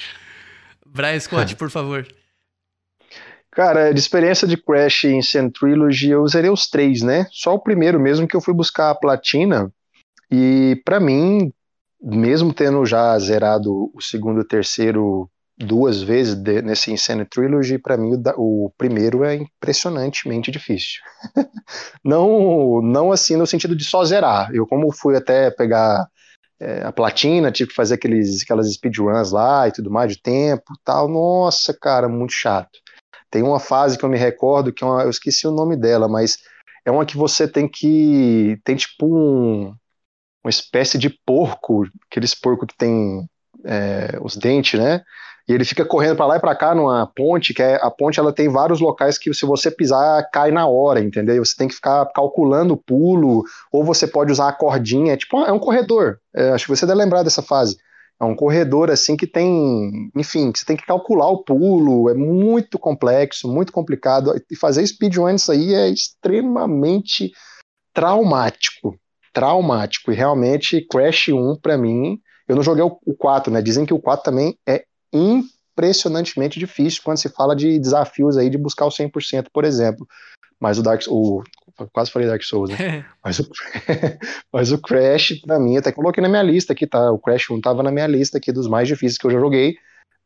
Brian 0.87 1.21
Scott, 1.21 1.55
por 1.57 1.71
favor. 1.71 2.07
Cara, 3.51 3.93
de 3.93 3.99
experiência 3.99 4.47
de 4.47 4.57
Crash 4.57 5.05
em 5.05 5.21
Sand 5.23 5.51
Trilogy, 5.51 6.11
eu 6.11 6.23
usaria 6.23 6.53
os 6.53 6.69
três, 6.69 7.03
né? 7.03 7.27
Só 7.31 7.55
o 7.55 7.59
primeiro 7.59 7.99
mesmo 7.99 8.27
que 8.27 8.37
eu 8.37 8.41
fui 8.41 8.55
buscar 8.55 8.91
a 8.91 8.95
platina. 8.95 9.73
E 10.31 10.81
para 10.85 11.01
mim, 11.01 11.53
mesmo 12.01 12.55
tendo 12.55 12.87
já 12.87 13.19
zerado 13.19 13.91
o 13.93 14.01
segundo 14.01 14.39
e 14.39 14.43
o 14.43 14.47
terceiro 14.47 15.29
duas 15.61 16.03
vezes 16.03 16.35
de, 16.35 16.63
nesse 16.63 16.91
Insane 16.91 17.27
Trilogy, 17.27 17.79
para 17.79 17.97
mim 17.97 18.15
o, 18.37 18.67
o, 18.67 18.71
primeiro 18.79 19.23
é 19.25 19.35
impressionantemente 19.35 20.51
difícil. 20.51 21.01
não, 22.03 22.81
não 22.81 23.13
assim 23.13 23.37
no 23.37 23.47
sentido 23.47 23.77
de 23.77 23.85
só 23.85 24.03
zerar. 24.05 24.51
Eu 24.55 24.67
como 24.67 24.91
fui 24.91 25.17
até 25.17 25.51
pegar 25.51 26.09
é, 26.59 26.83
a 26.83 26.91
platina, 26.91 27.53
tive 27.53 27.71
que 27.71 27.77
fazer 27.77 27.95
aqueles, 27.95 28.43
aquelas 28.43 28.73
speedruns 28.73 29.33
lá 29.33 29.69
e 29.69 29.73
tudo 29.73 29.91
mais 29.91 30.11
de 30.13 30.23
tempo 30.23 30.73
tal. 30.83 31.09
Nossa, 31.09 31.77
cara, 31.79 32.09
muito 32.09 32.33
chato. 32.33 32.79
Tem 33.31 33.43
uma 33.43 33.61
fase 33.61 33.99
que 33.99 34.05
eu 34.05 34.09
me 34.09 34.19
recordo 34.19 34.73
que 34.73 34.83
é 34.83 34.87
uma, 34.87 35.03
eu 35.03 35.11
esqueci 35.11 35.47
o 35.47 35.53
nome 35.53 35.77
dela, 35.77 36.09
mas 36.09 36.39
é 36.87 36.91
uma 36.91 37.05
que 37.05 37.17
você 37.17 37.47
tem 37.47 37.69
que 37.69 38.59
tem 38.65 38.77
tipo 38.77 39.07
um, 39.07 39.75
uma 40.43 40.51
espécie 40.51 40.97
de 40.97 41.11
porco, 41.27 41.85
aqueles 42.11 42.35
porco 42.35 42.67
que 42.67 42.77
tem 42.77 43.29
é, 43.65 44.19
os 44.23 44.37
dentes, 44.37 44.81
né? 44.81 45.03
E 45.51 45.53
ele 45.53 45.65
fica 45.65 45.85
correndo 45.85 46.15
para 46.15 46.27
lá 46.27 46.37
e 46.37 46.41
para 46.41 46.55
cá 46.55 46.77
numa 46.77 47.09
ponte, 47.09 47.53
que 47.53 47.61
é, 47.61 47.75
a 47.83 47.91
ponte 47.91 48.21
ela 48.21 48.33
tem 48.33 48.49
vários 48.49 48.79
locais 48.79 49.19
que 49.19 49.35
se 49.35 49.45
você 49.45 49.69
pisar 49.69 50.31
cai 50.31 50.53
na 50.53 50.69
hora, 50.69 51.01
entendeu? 51.01 51.45
Você 51.45 51.57
tem 51.57 51.67
que 51.67 51.75
ficar 51.75 52.07
calculando 52.15 52.75
o 52.75 52.77
pulo, 52.77 53.43
ou 53.73 53.83
você 53.83 54.07
pode 54.07 54.31
usar 54.31 54.47
a 54.47 54.53
cordinha, 54.53 55.13
é 55.13 55.17
tipo, 55.17 55.37
é 55.41 55.51
um 55.51 55.59
corredor. 55.59 56.21
É, 56.33 56.51
acho 56.51 56.67
que 56.67 56.71
você 56.71 56.87
deve 56.87 57.01
lembrar 57.01 57.25
dessa 57.25 57.43
fase. 57.43 57.77
É 58.21 58.25
um 58.25 58.37
corredor 58.37 58.93
assim 58.93 59.17
que 59.17 59.27
tem, 59.27 60.13
enfim, 60.15 60.53
que 60.53 60.61
você 60.61 60.65
tem 60.65 60.77
que 60.77 60.87
calcular 60.87 61.29
o 61.29 61.43
pulo, 61.43 62.09
é 62.09 62.15
muito 62.15 62.79
complexo, 62.79 63.53
muito 63.53 63.73
complicado. 63.73 64.33
E 64.49 64.55
fazer 64.55 64.87
speedrun 64.87 65.31
isso 65.31 65.51
aí 65.51 65.75
é 65.75 65.89
extremamente 65.89 67.33
traumático. 67.93 68.95
Traumático. 69.33 70.13
E 70.13 70.15
realmente, 70.15 70.87
Crash 70.89 71.31
1, 71.31 71.57
para 71.61 71.77
mim, 71.77 72.21
eu 72.47 72.55
não 72.55 72.63
joguei 72.63 72.85
o 72.85 73.15
4, 73.17 73.53
né? 73.53 73.61
Dizem 73.61 73.85
que 73.85 73.95
o 73.95 74.01
4 74.01 74.23
também 74.23 74.57
é 74.65 74.85
impressionantemente 75.13 76.59
difícil 76.59 77.03
quando 77.05 77.19
se 77.19 77.29
fala 77.29 77.55
de 77.55 77.79
desafios 77.79 78.37
aí 78.37 78.51
de 78.51 78.59
buscar 78.59 78.87
o 78.87 78.91
100%, 78.91 79.47
por 79.53 79.65
exemplo. 79.65 80.07
Mas 80.59 80.79
o 80.79 80.83
Dark 80.83 81.03
o 81.09 81.43
quase 81.93 82.11
falei 82.11 82.29
Dark 82.29 82.43
Souls, 82.43 82.71
né? 82.71 83.05
mas, 83.25 83.39
o, 83.39 83.49
mas 84.53 84.73
o 84.73 84.79
Crash, 84.79 85.41
pra 85.41 85.59
mim, 85.59 85.77
até 85.77 85.91
coloquei 85.93 86.23
na 86.23 86.29
minha 86.29 86.43
lista 86.43 86.73
aqui, 86.73 86.87
tá? 86.87 87.11
O 87.11 87.19
Crash 87.19 87.51
1 87.51 87.61
tava 87.61 87.83
na 87.83 87.91
minha 87.91 88.07
lista 88.07 88.39
aqui 88.39 88.53
dos 88.53 88.69
mais 88.69 88.87
difíceis 88.87 89.19
que 89.19 89.27
eu 89.27 89.31
já 89.31 89.39
joguei, 89.39 89.77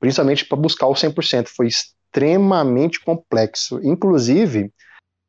principalmente 0.00 0.44
para 0.44 0.58
buscar 0.58 0.86
o 0.86 0.94
100%. 0.94 1.48
Foi 1.48 1.68
extremamente 1.68 3.00
complexo. 3.00 3.80
Inclusive, 3.82 4.72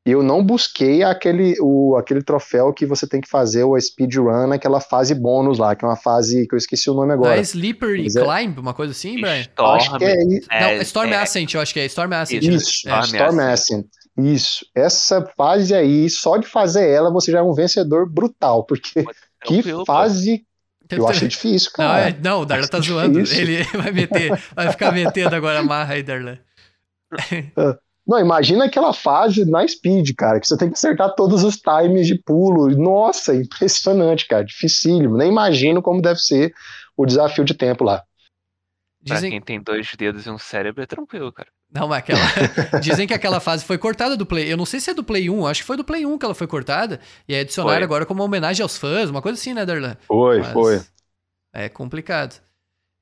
eu 0.06 0.22
não 0.22 0.44
busquei 0.44 1.02
aquele, 1.02 1.56
o, 1.60 1.96
aquele 1.96 2.22
troféu 2.22 2.72
que 2.72 2.86
você 2.86 3.08
tem 3.08 3.20
que 3.20 3.28
fazer 3.28 3.64
o 3.64 3.80
speedrun 3.80 4.46
naquela 4.46 4.80
fase 4.80 5.16
bônus 5.16 5.58
lá, 5.58 5.76
que 5.76 5.84
é 5.84 5.88
uma 5.88 5.96
fase 5.96 6.48
que 6.48 6.54
eu 6.54 6.58
esqueci 6.58 6.90
o 6.92 6.94
nome 6.94 7.14
agora. 7.14 7.32
Não 7.32 7.38
é 7.38 7.42
Slippery 7.42 8.06
é... 8.06 8.10
Climb, 8.12 8.60
uma 8.60 8.74
coisa 8.76 8.92
assim, 8.92 9.20
Brian? 9.20 9.42
Storm, 9.42 9.76
acho 9.76 9.98
que 9.98 10.06
é, 10.06 10.16
é, 10.52 10.76
não, 10.76 10.82
Storm 10.84 11.12
é, 11.12 11.16
Ascent, 11.18 11.54
eu 11.56 11.62
acho 11.62 11.74
que 11.74 11.80
é 11.80 11.86
Storm 11.86 12.14
Ascent. 12.14 12.44
Isso, 12.44 12.88
é. 12.88 13.00
Storm 13.00 13.40
Ascent. 13.40 13.88
Isso, 14.16 14.66
essa 14.76 15.26
fase 15.36 15.74
aí, 15.74 16.08
só 16.10 16.38
de 16.38 16.48
fazer 16.48 16.88
ela, 16.88 17.12
você 17.12 17.32
já 17.32 17.40
é 17.40 17.42
um 17.42 17.54
vencedor 17.54 18.08
brutal, 18.08 18.64
porque 18.64 19.04
que 19.44 19.64
fase 19.86 20.46
eu 20.90 21.08
achei 21.08 21.28
difícil, 21.28 21.72
cara. 21.72 21.94
Não, 21.94 22.08
é, 22.08 22.18
não 22.22 22.42
o 22.42 22.46
Darlan 22.46 22.68
tá 22.68 22.80
zoando. 22.82 23.20
Ele 23.20 23.64
vai 23.74 23.92
meter, 23.92 24.40
vai 24.56 24.70
ficar 24.70 24.92
metendo 24.92 25.36
agora 25.36 25.60
a 25.60 25.64
marra 25.64 25.96
aí, 25.96 26.04
Darlan. 26.04 26.38
Não, 28.08 28.20
imagina 28.20 28.66
aquela 28.66 28.94
fase 28.94 29.46
na 29.46 29.68
speed, 29.68 30.12
cara, 30.16 30.40
que 30.40 30.48
você 30.48 30.56
tem 30.58 30.70
que 30.70 30.76
acertar 30.76 31.16
todos 31.16 31.44
os 31.44 31.58
times 31.58 32.06
de 32.06 32.16
pulo. 32.16 32.70
Nossa, 32.70 33.36
impressionante, 33.36 34.28
cara, 34.28 34.46
dificílimo. 34.46 35.18
Nem 35.18 35.32
imagino 35.32 35.82
como 35.82 36.02
deve 36.02 36.20
ser 36.20 36.54
o 36.96 37.06
desafio 37.06 37.44
de 37.44 37.56
tempo 37.56 37.84
lá. 37.84 38.04
Dizem... 39.02 39.30
Pra 39.30 39.30
quem 39.30 39.42
tem 39.42 39.62
dois 39.62 39.88
dedos 39.98 40.26
e 40.26 40.30
um 40.30 40.38
cérebro 40.38 40.84
é 40.84 40.86
tranquilo, 40.86 41.32
cara. 41.32 41.50
Não, 41.72 41.88
mas 41.88 42.00
aquela. 42.00 42.20
Dizem 42.82 43.08
que 43.08 43.14
aquela 43.14 43.40
fase 43.40 43.66
foi 43.66 43.78
cortada 43.78 44.16
do 44.16 44.26
Play. 44.26 44.52
Eu 44.52 44.58
não 44.58 44.66
sei 44.66 44.80
se 44.80 44.92
é 44.92 44.94
do 44.94 45.04
Play 45.04 45.30
1, 45.30 45.48
acho 45.48 45.62
que 45.62 45.68
foi 45.68 45.78
do 45.78 45.84
Play 45.84 46.06
1 46.06 46.18
que 46.18 46.26
ela 46.26 46.36
foi 46.36 46.48
cortada. 46.48 47.00
E 47.28 47.34
é 47.34 47.42
adicionada 47.42 47.84
agora 47.84 48.06
como 48.06 48.22
uma 48.22 48.26
homenagem 48.26 48.64
aos 48.64 48.78
fãs, 48.78 49.10
uma 49.10 49.22
coisa 49.22 49.40
assim, 49.40 49.54
né, 49.54 49.66
Darlan? 49.66 49.98
Foi, 50.08 50.40
mas 50.40 50.54
foi. 50.54 50.82
É 51.54 51.70
complicado. 51.70 52.40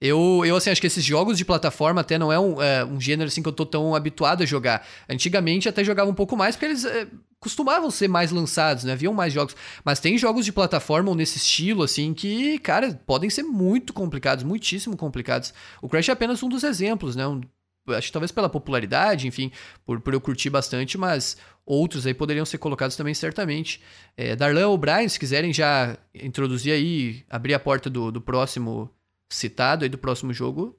Eu, 0.05 0.43
eu, 0.45 0.57
assim, 0.57 0.69
acho 0.69 0.81
que 0.81 0.87
esses 0.87 1.01
jogos 1.01 1.37
de 1.37 1.45
plataforma 1.45 2.01
até 2.01 2.19
não 2.19 2.29
é 2.29 2.37
um, 2.37 2.61
é, 2.61 2.83
um 2.83 2.99
gênero, 2.99 3.29
assim, 3.29 3.41
que 3.41 3.47
eu 3.47 3.53
tô 3.53 3.65
tão 3.65 3.95
habituado 3.95 4.43
a 4.43 4.45
jogar. 4.45 4.85
Antigamente 5.07 5.69
até 5.69 5.81
jogava 5.81 6.11
um 6.11 6.13
pouco 6.13 6.35
mais, 6.35 6.57
porque 6.57 6.65
eles 6.65 6.83
é, 6.83 7.07
costumavam 7.39 7.89
ser 7.89 8.09
mais 8.09 8.29
lançados, 8.29 8.83
né? 8.83 8.91
Haviam 8.91 9.13
mais 9.13 9.31
jogos. 9.31 9.55
Mas 9.81 10.01
tem 10.01 10.17
jogos 10.17 10.43
de 10.43 10.51
plataforma 10.51 11.15
nesse 11.15 11.37
estilo, 11.37 11.83
assim, 11.83 12.13
que, 12.13 12.59
cara, 12.59 12.99
podem 13.05 13.29
ser 13.29 13.43
muito 13.43 13.93
complicados, 13.93 14.43
muitíssimo 14.43 14.97
complicados. 14.97 15.53
O 15.81 15.87
Crash 15.87 16.09
é 16.09 16.11
apenas 16.11 16.43
um 16.43 16.49
dos 16.49 16.65
exemplos, 16.65 17.15
né? 17.15 17.25
Um, 17.25 17.39
acho 17.87 18.07
que 18.07 18.13
talvez 18.13 18.29
pela 18.29 18.49
popularidade, 18.49 19.25
enfim, 19.25 19.53
por, 19.85 20.01
por 20.01 20.13
eu 20.13 20.19
curtir 20.19 20.49
bastante, 20.49 20.97
mas 20.97 21.37
outros 21.65 22.05
aí 22.05 22.13
poderiam 22.13 22.45
ser 22.45 22.57
colocados 22.57 22.97
também, 22.97 23.13
certamente. 23.13 23.79
É, 24.17 24.35
Darlan 24.35 24.67
ou 24.67 24.77
Brian, 24.77 25.07
se 25.07 25.17
quiserem 25.17 25.53
já 25.53 25.97
introduzir 26.13 26.73
aí, 26.73 27.23
abrir 27.29 27.53
a 27.53 27.59
porta 27.59 27.89
do, 27.89 28.11
do 28.11 28.19
próximo 28.19 28.91
citado 29.29 29.83
aí, 29.83 29.89
do 29.89 29.97
próximo 29.97 30.33
jogo, 30.33 30.77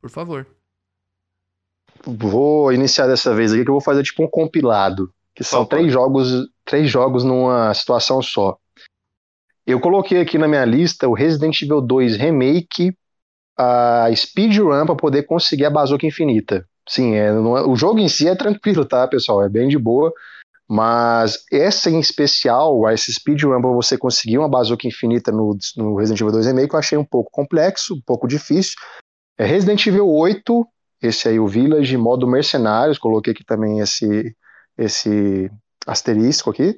por 0.00 0.10
favor. 0.10 0.46
Vou 2.04 2.72
iniciar 2.72 3.06
dessa 3.06 3.34
vez 3.34 3.52
aqui 3.52 3.64
que 3.64 3.70
eu 3.70 3.74
vou 3.74 3.80
fazer 3.80 4.02
tipo 4.02 4.22
um 4.22 4.28
compilado, 4.28 5.12
que 5.34 5.42
são 5.42 5.62
Opa. 5.62 5.76
três 5.76 5.92
jogos, 5.92 6.48
três 6.64 6.90
jogos 6.90 7.24
numa 7.24 7.72
situação 7.74 8.22
só. 8.22 8.58
Eu 9.66 9.80
coloquei 9.80 10.20
aqui 10.20 10.38
na 10.38 10.46
minha 10.46 10.64
lista 10.64 11.08
o 11.08 11.14
Resident 11.14 11.60
Evil 11.60 11.80
2 11.80 12.16
Remake 12.16 12.96
a 13.56 14.08
speedrun 14.14 14.84
para 14.84 14.94
poder 14.94 15.24
conseguir 15.24 15.64
a 15.64 15.70
bazuca 15.70 16.06
infinita. 16.06 16.66
Sim, 16.88 17.14
é, 17.14 17.26
é, 17.26 17.32
o 17.32 17.74
jogo 17.74 17.98
em 17.98 18.08
si 18.08 18.28
é 18.28 18.36
tranquilo, 18.36 18.84
tá, 18.84 19.08
pessoal? 19.08 19.42
É 19.42 19.48
bem 19.48 19.66
de 19.66 19.78
boa. 19.78 20.12
Mas 20.68 21.44
essa 21.52 21.88
em 21.88 22.00
especial, 22.00 22.90
esse 22.90 23.12
speedrun 23.12 23.60
para 23.60 23.70
você 23.70 23.96
conseguir 23.96 24.38
uma 24.38 24.48
bazuca 24.48 24.86
infinita 24.86 25.30
no, 25.30 25.56
no, 25.76 25.96
Resident 25.96 26.20
Evil 26.20 26.32
2 26.32 26.46
Remake, 26.46 26.74
eu 26.74 26.78
achei 26.78 26.98
um 26.98 27.04
pouco 27.04 27.30
complexo, 27.30 27.94
um 27.94 28.02
pouco 28.04 28.26
difícil. 28.26 28.74
É 29.38 29.44
Resident 29.44 29.86
Evil 29.86 30.08
8, 30.08 30.66
esse 31.02 31.28
aí, 31.28 31.38
o 31.38 31.46
Village, 31.46 31.96
modo 31.96 32.26
mercenários, 32.26 32.98
coloquei 32.98 33.32
aqui 33.32 33.44
também 33.44 33.78
esse, 33.78 34.34
esse 34.76 35.50
asterisco 35.86 36.50
aqui. 36.50 36.76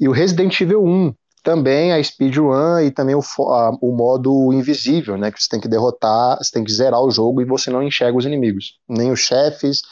E 0.00 0.08
o 0.08 0.12
Resident 0.12 0.60
Evil 0.60 0.82
1, 0.84 1.14
também 1.44 1.92
a 1.92 2.02
speedrun 2.02 2.80
e 2.80 2.90
também 2.90 3.14
o, 3.14 3.20
a, 3.50 3.70
o 3.80 3.94
modo 3.94 4.52
invisível, 4.52 5.16
né? 5.16 5.30
Que 5.30 5.40
você 5.40 5.48
tem 5.48 5.60
que 5.60 5.68
derrotar, 5.68 6.38
você 6.38 6.50
tem 6.50 6.64
que 6.64 6.72
zerar 6.72 7.00
o 7.00 7.10
jogo 7.10 7.40
e 7.40 7.44
você 7.44 7.70
não 7.70 7.82
enxerga 7.82 8.18
os 8.18 8.26
inimigos, 8.26 8.78
nem 8.88 9.12
os 9.12 9.20
chefes, 9.20 9.82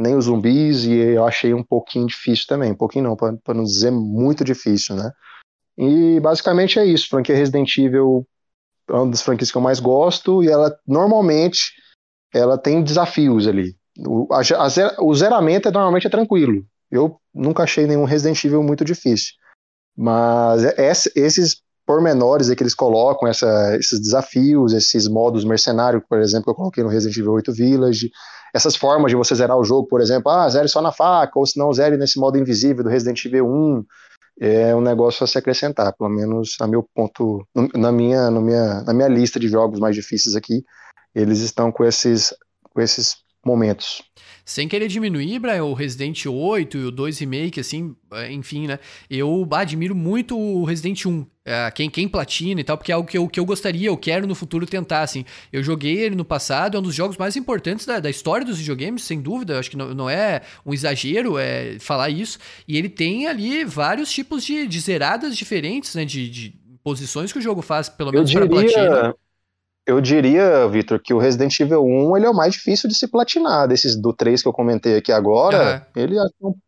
nem 0.00 0.16
os 0.16 0.24
zumbis, 0.24 0.84
e 0.84 0.92
eu 0.92 1.26
achei 1.26 1.52
um 1.52 1.62
pouquinho 1.62 2.06
difícil 2.06 2.46
também, 2.48 2.72
um 2.72 2.76
pouquinho 2.76 3.04
não, 3.04 3.16
para 3.16 3.54
não 3.54 3.64
dizer 3.64 3.90
muito 3.90 4.42
difícil, 4.42 4.96
né? 4.96 5.12
E 5.76 6.18
basicamente 6.20 6.78
é 6.78 6.84
isso, 6.86 7.08
franquia 7.08 7.36
Resident 7.36 7.76
Evil 7.76 8.26
é 8.88 8.92
uma 8.92 9.10
das 9.10 9.22
franquias 9.22 9.50
que 9.50 9.56
eu 9.58 9.62
mais 9.62 9.78
gosto, 9.78 10.42
e 10.42 10.48
ela 10.48 10.74
normalmente 10.86 11.72
ela 12.32 12.56
tem 12.56 12.82
desafios 12.82 13.46
ali. 13.46 13.76
O, 13.98 14.26
a, 14.32 14.40
a, 14.40 15.04
o 15.04 15.14
zeramento 15.14 15.68
é, 15.68 15.70
normalmente 15.70 16.06
é 16.06 16.10
tranquilo. 16.10 16.64
Eu 16.90 17.20
nunca 17.34 17.64
achei 17.64 17.86
nenhum 17.86 18.04
Resident 18.04 18.42
Evil 18.44 18.62
muito 18.62 18.84
difícil. 18.84 19.34
Mas 19.96 20.64
é, 20.64 20.92
esses 21.14 21.62
pormenores 21.84 22.52
que 22.54 22.62
eles 22.62 22.74
colocam, 22.74 23.28
essa, 23.28 23.76
esses 23.76 24.00
desafios, 24.00 24.72
esses 24.72 25.08
modos 25.08 25.44
mercenários, 25.44 26.02
por 26.08 26.20
exemplo, 26.20 26.44
que 26.44 26.50
eu 26.50 26.54
coloquei 26.54 26.84
no 26.84 26.88
Resident 26.88 27.18
Evil 27.18 27.32
8 27.32 27.52
Village, 27.52 28.10
essas 28.54 28.76
formas 28.76 29.10
de 29.10 29.16
você 29.16 29.34
zerar 29.34 29.56
o 29.56 29.64
jogo, 29.64 29.86
por 29.88 30.00
exemplo, 30.00 30.30
ah, 30.30 30.48
zere 30.48 30.68
só 30.68 30.80
na 30.80 30.92
faca, 30.92 31.38
ou 31.38 31.46
se 31.46 31.58
não, 31.58 31.72
zere 31.72 31.96
nesse 31.96 32.18
modo 32.18 32.38
invisível 32.38 32.82
do 32.82 32.90
Resident 32.90 33.24
Evil 33.24 33.46
1, 33.46 33.84
é 34.40 34.74
um 34.74 34.80
negócio 34.80 35.22
a 35.22 35.26
se 35.26 35.36
acrescentar, 35.36 35.94
pelo 35.96 36.08
menos 36.08 36.56
a 36.60 36.66
meu 36.66 36.82
ponto, 36.94 37.46
na 37.74 37.92
minha, 37.92 38.30
na 38.30 38.40
minha, 38.40 38.82
na 38.82 38.94
minha 38.94 39.08
lista 39.08 39.38
de 39.38 39.48
jogos 39.48 39.78
mais 39.78 39.94
difíceis 39.94 40.34
aqui, 40.34 40.64
eles 41.14 41.40
estão 41.40 41.70
com 41.70 41.84
esses, 41.84 42.34
com 42.72 42.80
esses 42.80 43.16
momentos. 43.44 44.02
Sem 44.44 44.68
querer 44.68 44.88
diminuir, 44.88 45.38
Brian, 45.38 45.64
o 45.64 45.74
Resident 45.74 46.26
8 46.26 46.76
e 46.76 46.84
o 46.86 46.90
2 46.90 47.18
Remake, 47.20 47.60
assim, 47.60 47.94
é, 48.12 48.32
enfim, 48.32 48.66
né? 48.66 48.78
Eu 49.08 49.48
admiro 49.52 49.94
muito 49.94 50.38
o 50.38 50.64
Resident 50.64 51.06
1. 51.06 51.26
É, 51.44 51.70
quem, 51.70 51.88
quem 51.88 52.08
platina 52.08 52.60
e 52.60 52.64
tal, 52.64 52.76
porque 52.76 52.92
é 52.92 52.94
algo 52.94 53.08
que 53.08 53.16
eu, 53.16 53.28
que 53.28 53.40
eu 53.40 53.44
gostaria, 53.44 53.88
eu 53.88 53.96
quero 53.96 54.26
no 54.26 54.34
futuro 54.34 54.66
tentar, 54.66 55.02
assim. 55.02 55.24
Eu 55.52 55.62
joguei 55.62 55.98
ele 55.98 56.14
no 56.14 56.24
passado, 56.24 56.76
é 56.76 56.80
um 56.80 56.82
dos 56.82 56.94
jogos 56.94 57.16
mais 57.16 57.36
importantes 57.36 57.86
da, 57.86 57.98
da 57.98 58.10
história 58.10 58.44
dos 58.44 58.58
videogames, 58.58 59.04
sem 59.04 59.20
dúvida. 59.20 59.58
Acho 59.58 59.70
que 59.70 59.76
não, 59.76 59.94
não 59.94 60.10
é 60.10 60.42
um 60.66 60.74
exagero 60.74 61.38
é, 61.38 61.78
falar 61.78 62.10
isso. 62.10 62.38
E 62.68 62.76
ele 62.76 62.88
tem 62.88 63.26
ali 63.26 63.64
vários 63.64 64.12
tipos 64.12 64.44
de, 64.44 64.66
de 64.66 64.80
zeradas 64.80 65.36
diferentes, 65.36 65.94
né? 65.94 66.04
De, 66.04 66.28
de 66.28 66.54
posições 66.82 67.32
que 67.32 67.38
o 67.38 67.42
jogo 67.42 67.62
faz, 67.62 67.88
pelo 67.88 68.12
menos 68.12 68.32
para 68.32 68.48
platina. 68.48 69.14
Eu 69.90 70.00
diria, 70.00 70.68
Vitor, 70.68 71.00
que 71.02 71.12
o 71.12 71.18
Resident 71.18 71.58
Evil 71.58 71.82
1 71.82 72.16
ele 72.16 72.26
é 72.26 72.30
o 72.30 72.34
mais 72.34 72.52
difícil 72.52 72.88
de 72.88 72.94
se 72.94 73.08
platinar. 73.08 73.66
Desses 73.66 74.00
do 74.00 74.12
3 74.12 74.40
que 74.40 74.46
eu 74.46 74.52
comentei 74.52 74.96
aqui 74.96 75.10
agora, 75.10 75.84
uhum. 75.96 76.00
ele, 76.00 76.16
é, 76.16 76.22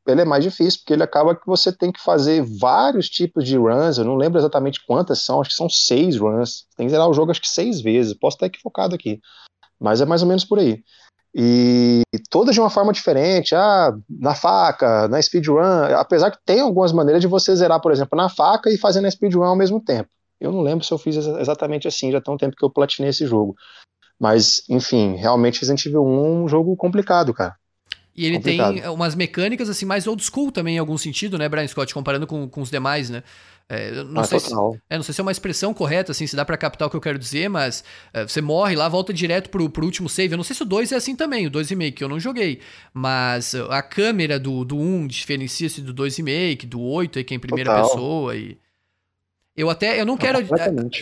ele 0.08 0.20
é 0.22 0.24
mais 0.24 0.42
difícil, 0.42 0.80
porque 0.80 0.92
ele 0.92 1.04
acaba 1.04 1.36
que 1.36 1.46
você 1.46 1.70
tem 1.70 1.92
que 1.92 2.02
fazer 2.02 2.44
vários 2.58 3.08
tipos 3.08 3.44
de 3.44 3.56
runs. 3.56 3.96
Eu 3.96 4.04
não 4.04 4.16
lembro 4.16 4.40
exatamente 4.40 4.84
quantas 4.84 5.24
são, 5.24 5.40
acho 5.40 5.50
que 5.50 5.56
são 5.56 5.68
seis 5.68 6.16
runs. 6.16 6.64
Tem 6.76 6.84
que 6.84 6.90
zerar 6.90 7.08
o 7.08 7.14
jogo 7.14 7.30
acho 7.30 7.40
que 7.40 7.48
seis 7.48 7.80
vezes. 7.80 8.12
Posso 8.12 8.34
estar 8.34 8.46
equivocado 8.46 8.92
aqui. 8.92 9.20
Mas 9.80 10.00
é 10.00 10.04
mais 10.04 10.22
ou 10.22 10.28
menos 10.28 10.44
por 10.44 10.58
aí. 10.58 10.82
E 11.32 12.02
todas 12.28 12.56
de 12.56 12.60
uma 12.60 12.70
forma 12.70 12.92
diferente, 12.92 13.54
ah, 13.54 13.92
na 14.10 14.34
faca, 14.34 15.06
na 15.06 15.22
speedrun, 15.22 15.60
apesar 15.96 16.32
que 16.32 16.38
tem 16.44 16.58
algumas 16.58 16.90
maneiras 16.90 17.22
de 17.22 17.28
você 17.28 17.54
zerar, 17.54 17.80
por 17.80 17.92
exemplo, 17.92 18.16
na 18.16 18.28
faca 18.28 18.68
e 18.68 18.76
fazer 18.76 19.00
na 19.00 19.08
speedrun 19.08 19.44
ao 19.44 19.54
mesmo 19.54 19.80
tempo. 19.80 20.10
Eu 20.42 20.50
não 20.50 20.60
lembro 20.60 20.84
se 20.84 20.92
eu 20.92 20.98
fiz 20.98 21.16
exatamente 21.16 21.86
assim, 21.86 22.10
já 22.10 22.20
tem 22.20 22.34
um 22.34 22.36
tempo 22.36 22.56
que 22.56 22.64
eu 22.64 22.70
platinei 22.70 23.10
esse 23.10 23.26
jogo. 23.26 23.54
Mas, 24.18 24.62
enfim, 24.68 25.14
realmente 25.14 25.60
Resident 25.60 25.86
Evil 25.86 26.04
1 26.04 26.06
é 26.06 26.28
um 26.28 26.48
jogo 26.48 26.76
complicado, 26.76 27.32
cara. 27.32 27.56
E 28.14 28.26
ele 28.26 28.36
complicado. 28.36 28.74
tem 28.74 28.88
umas 28.88 29.14
mecânicas 29.14 29.70
assim 29.70 29.86
mais 29.86 30.06
old 30.06 30.22
school 30.22 30.52
também 30.52 30.76
em 30.76 30.78
algum 30.78 30.98
sentido, 30.98 31.38
né, 31.38 31.48
Brian 31.48 31.66
Scott, 31.66 31.94
comparando 31.94 32.26
com, 32.26 32.46
com 32.48 32.60
os 32.60 32.70
demais, 32.70 33.08
né? 33.08 33.22
É, 33.68 33.90
não, 34.04 34.20
ah, 34.20 34.24
sei 34.24 34.38
se, 34.38 34.52
é, 34.90 34.96
não 34.96 35.02
sei 35.02 35.14
se 35.14 35.20
é 35.20 35.22
uma 35.22 35.32
expressão 35.32 35.72
correta, 35.72 36.12
assim, 36.12 36.26
se 36.26 36.36
dá 36.36 36.44
para 36.44 36.58
captar 36.58 36.88
o 36.88 36.90
que 36.90 36.96
eu 36.96 37.00
quero 37.00 37.18
dizer, 37.18 37.48
mas 37.48 37.82
é, 38.12 38.22
você 38.26 38.42
morre 38.42 38.76
lá, 38.76 38.86
volta 38.86 39.14
direto 39.14 39.48
pro, 39.48 39.70
pro 39.70 39.86
último 39.86 40.10
save. 40.10 40.34
Eu 40.34 40.36
não 40.36 40.44
sei 40.44 40.54
se 40.54 40.62
o 40.62 40.66
2 40.66 40.92
é 40.92 40.96
assim 40.96 41.16
também, 41.16 41.46
o 41.46 41.50
2 41.50 41.70
remake, 41.70 42.02
eu 42.02 42.08
não 42.08 42.20
joguei. 42.20 42.60
Mas 42.92 43.54
a 43.54 43.80
câmera 43.80 44.38
do, 44.38 44.62
do 44.64 44.76
1 44.76 45.06
diferencia-se 45.06 45.80
do 45.80 45.92
2 45.94 46.18
remake, 46.18 46.66
do 46.66 46.82
8 46.82 47.18
aí 47.18 47.24
que 47.24 47.32
é 47.32 47.36
em 47.36 47.40
primeira 47.40 47.70
total. 47.70 47.88
pessoa 47.88 48.36
e. 48.36 48.58
Eu 49.54 49.68
até 49.68 50.00
eu 50.00 50.06
não 50.06 50.16
quero 50.16 50.38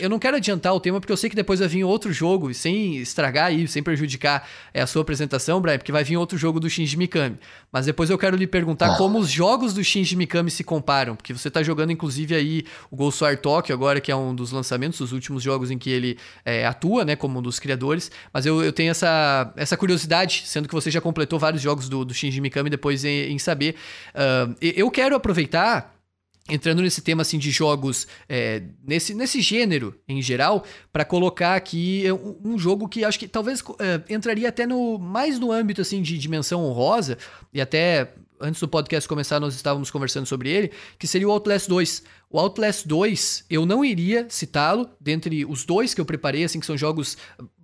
eu 0.01 0.09
não 0.09 0.19
quero 0.19 0.35
adiantar 0.35 0.75
o 0.75 0.79
tema 0.79 0.99
porque 0.99 1.13
eu 1.13 1.15
sei 1.15 1.29
que 1.29 1.35
depois 1.37 1.61
vai 1.61 1.69
vir 1.69 1.85
outro 1.85 2.11
jogo 2.11 2.53
sem 2.53 2.97
estragar 2.97 3.45
aí, 3.45 3.65
sem 3.65 3.81
prejudicar 3.81 4.45
é, 4.73 4.81
a 4.81 4.87
sua 4.87 5.03
apresentação, 5.03 5.61
Brian, 5.61 5.77
porque 5.77 5.91
vai 5.91 6.03
vir 6.03 6.17
outro 6.17 6.37
jogo 6.37 6.59
do 6.59 6.69
Shinji 6.69 6.97
Mikami. 6.97 7.39
Mas 7.71 7.85
depois 7.85 8.09
eu 8.09 8.17
quero 8.17 8.35
lhe 8.35 8.45
perguntar 8.45 8.95
ah. 8.95 8.97
como 8.97 9.19
os 9.19 9.29
jogos 9.29 9.73
do 9.73 9.81
Shinji 9.81 10.17
Mikami 10.17 10.51
se 10.51 10.65
comparam, 10.65 11.15
porque 11.15 11.31
você 11.31 11.47
está 11.47 11.63
jogando 11.63 11.93
inclusive 11.93 12.35
aí 12.35 12.65
o 12.91 12.97
Ghost 12.97 13.23
War 13.23 13.37
Tokyo 13.37 13.73
agora 13.73 14.01
que 14.01 14.11
é 14.11 14.15
um 14.17 14.35
dos 14.35 14.51
lançamentos, 14.51 14.99
os 14.99 15.13
últimos 15.13 15.41
jogos 15.41 15.71
em 15.71 15.77
que 15.77 15.89
ele 15.89 16.17
é, 16.43 16.65
atua, 16.65 17.05
né, 17.05 17.15
como 17.15 17.39
um 17.39 17.41
dos 17.41 17.57
criadores. 17.57 18.11
Mas 18.33 18.45
eu, 18.45 18.61
eu 18.61 18.73
tenho 18.73 18.91
essa, 18.91 19.53
essa 19.55 19.77
curiosidade, 19.77 20.43
sendo 20.45 20.67
que 20.67 20.73
você 20.73 20.91
já 20.91 20.99
completou 20.99 21.39
vários 21.39 21.61
jogos 21.61 21.87
do, 21.87 22.03
do 22.03 22.13
Shinji 22.13 22.41
Mikami 22.41 22.69
depois 22.69 23.05
em, 23.05 23.31
em 23.31 23.39
saber. 23.39 23.75
Uh, 24.13 24.53
eu 24.59 24.91
quero 24.91 25.15
aproveitar 25.15 26.00
entrando 26.49 26.81
nesse 26.81 27.01
tema 27.01 27.21
assim 27.21 27.37
de 27.37 27.51
jogos 27.51 28.07
é, 28.27 28.63
nesse, 28.85 29.13
nesse 29.13 29.41
gênero 29.41 29.95
em 30.07 30.21
geral 30.21 30.63
para 30.91 31.05
colocar 31.05 31.55
aqui 31.55 32.03
um, 32.11 32.53
um, 32.53 32.59
jogo 32.59 32.87
que 32.87 33.05
acho 33.05 33.19
que 33.19 33.27
talvez 33.27 33.63
é, 33.79 34.13
entraria 34.13 34.49
até 34.49 34.65
no 34.65 34.97
mais 34.97 35.39
no 35.39 35.51
âmbito 35.51 35.81
assim 35.81 36.01
de 36.01 36.17
dimensão 36.17 36.63
honrosa 36.63 37.17
e 37.53 37.61
até 37.61 38.13
antes 38.39 38.59
do 38.59 38.67
podcast 38.67 39.07
começar 39.07 39.39
nós 39.39 39.53
estávamos 39.53 39.91
conversando 39.91 40.25
sobre 40.25 40.49
ele 40.49 40.71
que 40.97 41.07
seria 41.07 41.27
o 41.27 41.31
Outlast 41.31 41.67
2 41.67 42.03
o 42.29 42.39
Outlast 42.39 42.87
2 42.87 43.45
eu 43.49 43.65
não 43.65 43.85
iria 43.85 44.25
citá-lo 44.27 44.89
dentre 44.99 45.45
os 45.45 45.63
dois 45.63 45.93
que 45.93 46.01
eu 46.01 46.05
preparei 46.05 46.43
assim 46.43 46.59
que 46.59 46.65
são 46.65 46.77
jogos 46.77 47.17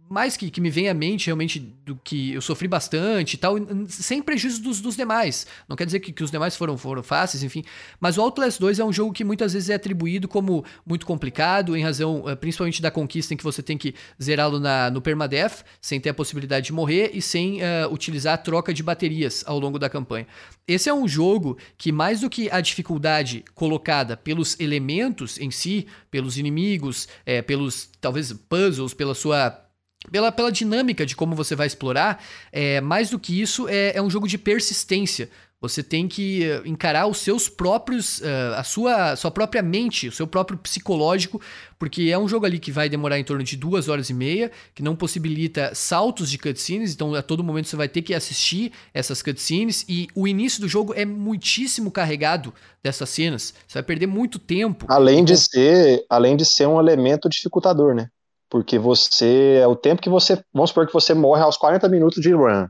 mais 0.09 0.37
que, 0.37 0.49
que 0.49 0.61
me 0.61 0.69
vem 0.69 0.89
à 0.89 0.93
mente 0.93 1.27
realmente 1.27 1.59
do 1.59 1.95
que 2.03 2.33
eu 2.33 2.41
sofri 2.41 2.67
bastante 2.67 3.33
e 3.33 3.37
tal, 3.37 3.55
sem 3.87 4.21
prejuízo 4.21 4.61
dos, 4.61 4.79
dos 4.79 4.95
demais. 4.95 5.45
Não 5.67 5.75
quer 5.75 5.85
dizer 5.85 5.99
que, 5.99 6.11
que 6.11 6.23
os 6.23 6.31
demais 6.31 6.55
foram, 6.55 6.77
foram 6.77 7.03
fáceis, 7.03 7.43
enfim. 7.43 7.63
Mas 7.99 8.17
o 8.17 8.21
Outlast 8.21 8.59
2 8.59 8.79
é 8.79 8.85
um 8.85 8.93
jogo 8.93 9.11
que 9.13 9.23
muitas 9.23 9.53
vezes 9.53 9.69
é 9.69 9.75
atribuído 9.75 10.27
como 10.27 10.63
muito 10.85 11.05
complicado, 11.05 11.75
em 11.75 11.83
razão 11.83 12.23
eh, 12.27 12.35
principalmente 12.35 12.81
da 12.81 12.89
conquista 12.89 13.33
em 13.33 13.37
que 13.37 13.43
você 13.43 13.61
tem 13.61 13.77
que 13.77 13.93
zerá-lo 14.21 14.59
no 14.91 15.01
permadeath, 15.01 15.63
sem 15.81 15.99
ter 15.99 16.09
a 16.09 16.13
possibilidade 16.13 16.67
de 16.67 16.73
morrer 16.73 17.11
e 17.13 17.21
sem 17.21 17.59
uh, 17.61 17.91
utilizar 17.91 18.35
a 18.35 18.37
troca 18.37 18.73
de 18.73 18.81
baterias 18.81 19.43
ao 19.45 19.59
longo 19.59 19.77
da 19.77 19.89
campanha. 19.89 20.27
Esse 20.67 20.89
é 20.89 20.93
um 20.93 21.07
jogo 21.07 21.57
que, 21.77 21.91
mais 21.91 22.21
do 22.21 22.29
que 22.29 22.49
a 22.49 22.61
dificuldade 22.61 23.43
colocada 23.53 24.15
pelos 24.15 24.59
elementos 24.59 25.39
em 25.39 25.51
si, 25.51 25.87
pelos 26.11 26.37
inimigos, 26.37 27.07
é, 27.25 27.41
pelos 27.41 27.89
talvez 27.99 28.33
puzzles, 28.33 28.93
pela 28.93 29.15
sua 29.15 29.66
pela, 30.11 30.31
pela 30.31 30.51
dinâmica 30.51 31.05
de 31.05 31.15
como 31.15 31.35
você 31.35 31.55
vai 31.55 31.67
explorar, 31.67 32.23
é, 32.51 32.81
mais 32.81 33.09
do 33.09 33.19
que 33.19 33.41
isso, 33.41 33.67
é, 33.67 33.95
é 33.95 34.01
um 34.01 34.09
jogo 34.09 34.27
de 34.27 34.37
persistência. 34.37 35.29
Você 35.59 35.81
tem 35.81 36.07
que 36.07 36.43
eh, 36.43 36.61
encarar 36.65 37.07
os 37.07 37.17
seus 37.17 37.49
próprios, 37.49 38.19
uh, 38.19 38.53
a 38.57 38.63
sua, 38.63 39.15
sua 39.15 39.31
própria 39.31 39.63
mente, 39.63 40.07
o 40.07 40.11
seu 40.11 40.27
próprio 40.27 40.55
psicológico, 40.55 41.41
porque 41.79 42.11
é 42.11 42.17
um 42.17 42.27
jogo 42.27 42.45
ali 42.45 42.59
que 42.59 42.71
vai 42.71 42.87
demorar 42.87 43.17
em 43.17 43.23
torno 43.23 43.43
de 43.43 43.57
duas 43.57 43.89
horas 43.89 44.11
e 44.11 44.13
meia, 44.13 44.51
que 44.75 44.83
não 44.83 44.95
possibilita 44.95 45.71
saltos 45.73 46.29
de 46.29 46.37
cutscenes, 46.37 46.93
então 46.93 47.15
a 47.15 47.23
todo 47.23 47.43
momento 47.43 47.67
você 47.67 47.75
vai 47.75 47.89
ter 47.89 48.03
que 48.03 48.13
assistir 48.13 48.71
essas 48.93 49.23
cutscenes, 49.23 49.83
e 49.89 50.07
o 50.13 50.27
início 50.27 50.61
do 50.61 50.69
jogo 50.69 50.93
é 50.93 51.05
muitíssimo 51.05 51.89
carregado 51.89 52.53
dessas 52.83 53.09
cenas. 53.09 53.51
Você 53.67 53.79
vai 53.79 53.83
perder 53.83 54.05
muito 54.05 54.37
tempo. 54.37 54.85
Além 54.87 55.25
de 55.25 55.35
ser, 55.35 56.05
além 56.07 56.37
de 56.37 56.45
ser 56.45 56.67
um 56.67 56.79
elemento 56.79 57.27
dificultador, 57.27 57.95
né? 57.95 58.11
Porque 58.49 58.79
você. 58.79 59.59
É 59.61 59.67
o 59.67 59.75
tempo 59.75 60.01
que 60.01 60.09
você. 60.09 60.41
Vamos 60.53 60.69
supor 60.69 60.87
que 60.87 60.93
você 60.93 61.13
morre 61.13 61.41
aos 61.41 61.57
40 61.57 61.87
minutos 61.89 62.21
de 62.21 62.31
run. 62.31 62.67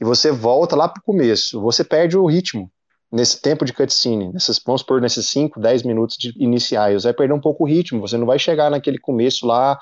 E 0.00 0.04
você 0.04 0.30
volta 0.30 0.76
lá 0.76 0.88
pro 0.88 1.02
começo. 1.02 1.60
Você 1.60 1.84
perde 1.84 2.16
o 2.16 2.26
ritmo 2.26 2.70
nesse 3.10 3.40
tempo 3.40 3.64
de 3.64 3.72
cutscene. 3.72 4.32
Nesses, 4.32 4.60
vamos 4.64 4.80
supor, 4.80 5.00
nesses 5.00 5.28
5, 5.28 5.60
10 5.60 5.84
minutos 5.84 6.16
de 6.18 6.32
iniciais. 6.36 7.02
Você 7.02 7.08
vai 7.08 7.14
perder 7.14 7.34
um 7.34 7.40
pouco 7.40 7.64
o 7.64 7.66
ritmo. 7.66 8.00
Você 8.00 8.16
não 8.16 8.26
vai 8.26 8.38
chegar 8.38 8.70
naquele 8.70 8.98
começo 8.98 9.46
lá 9.46 9.78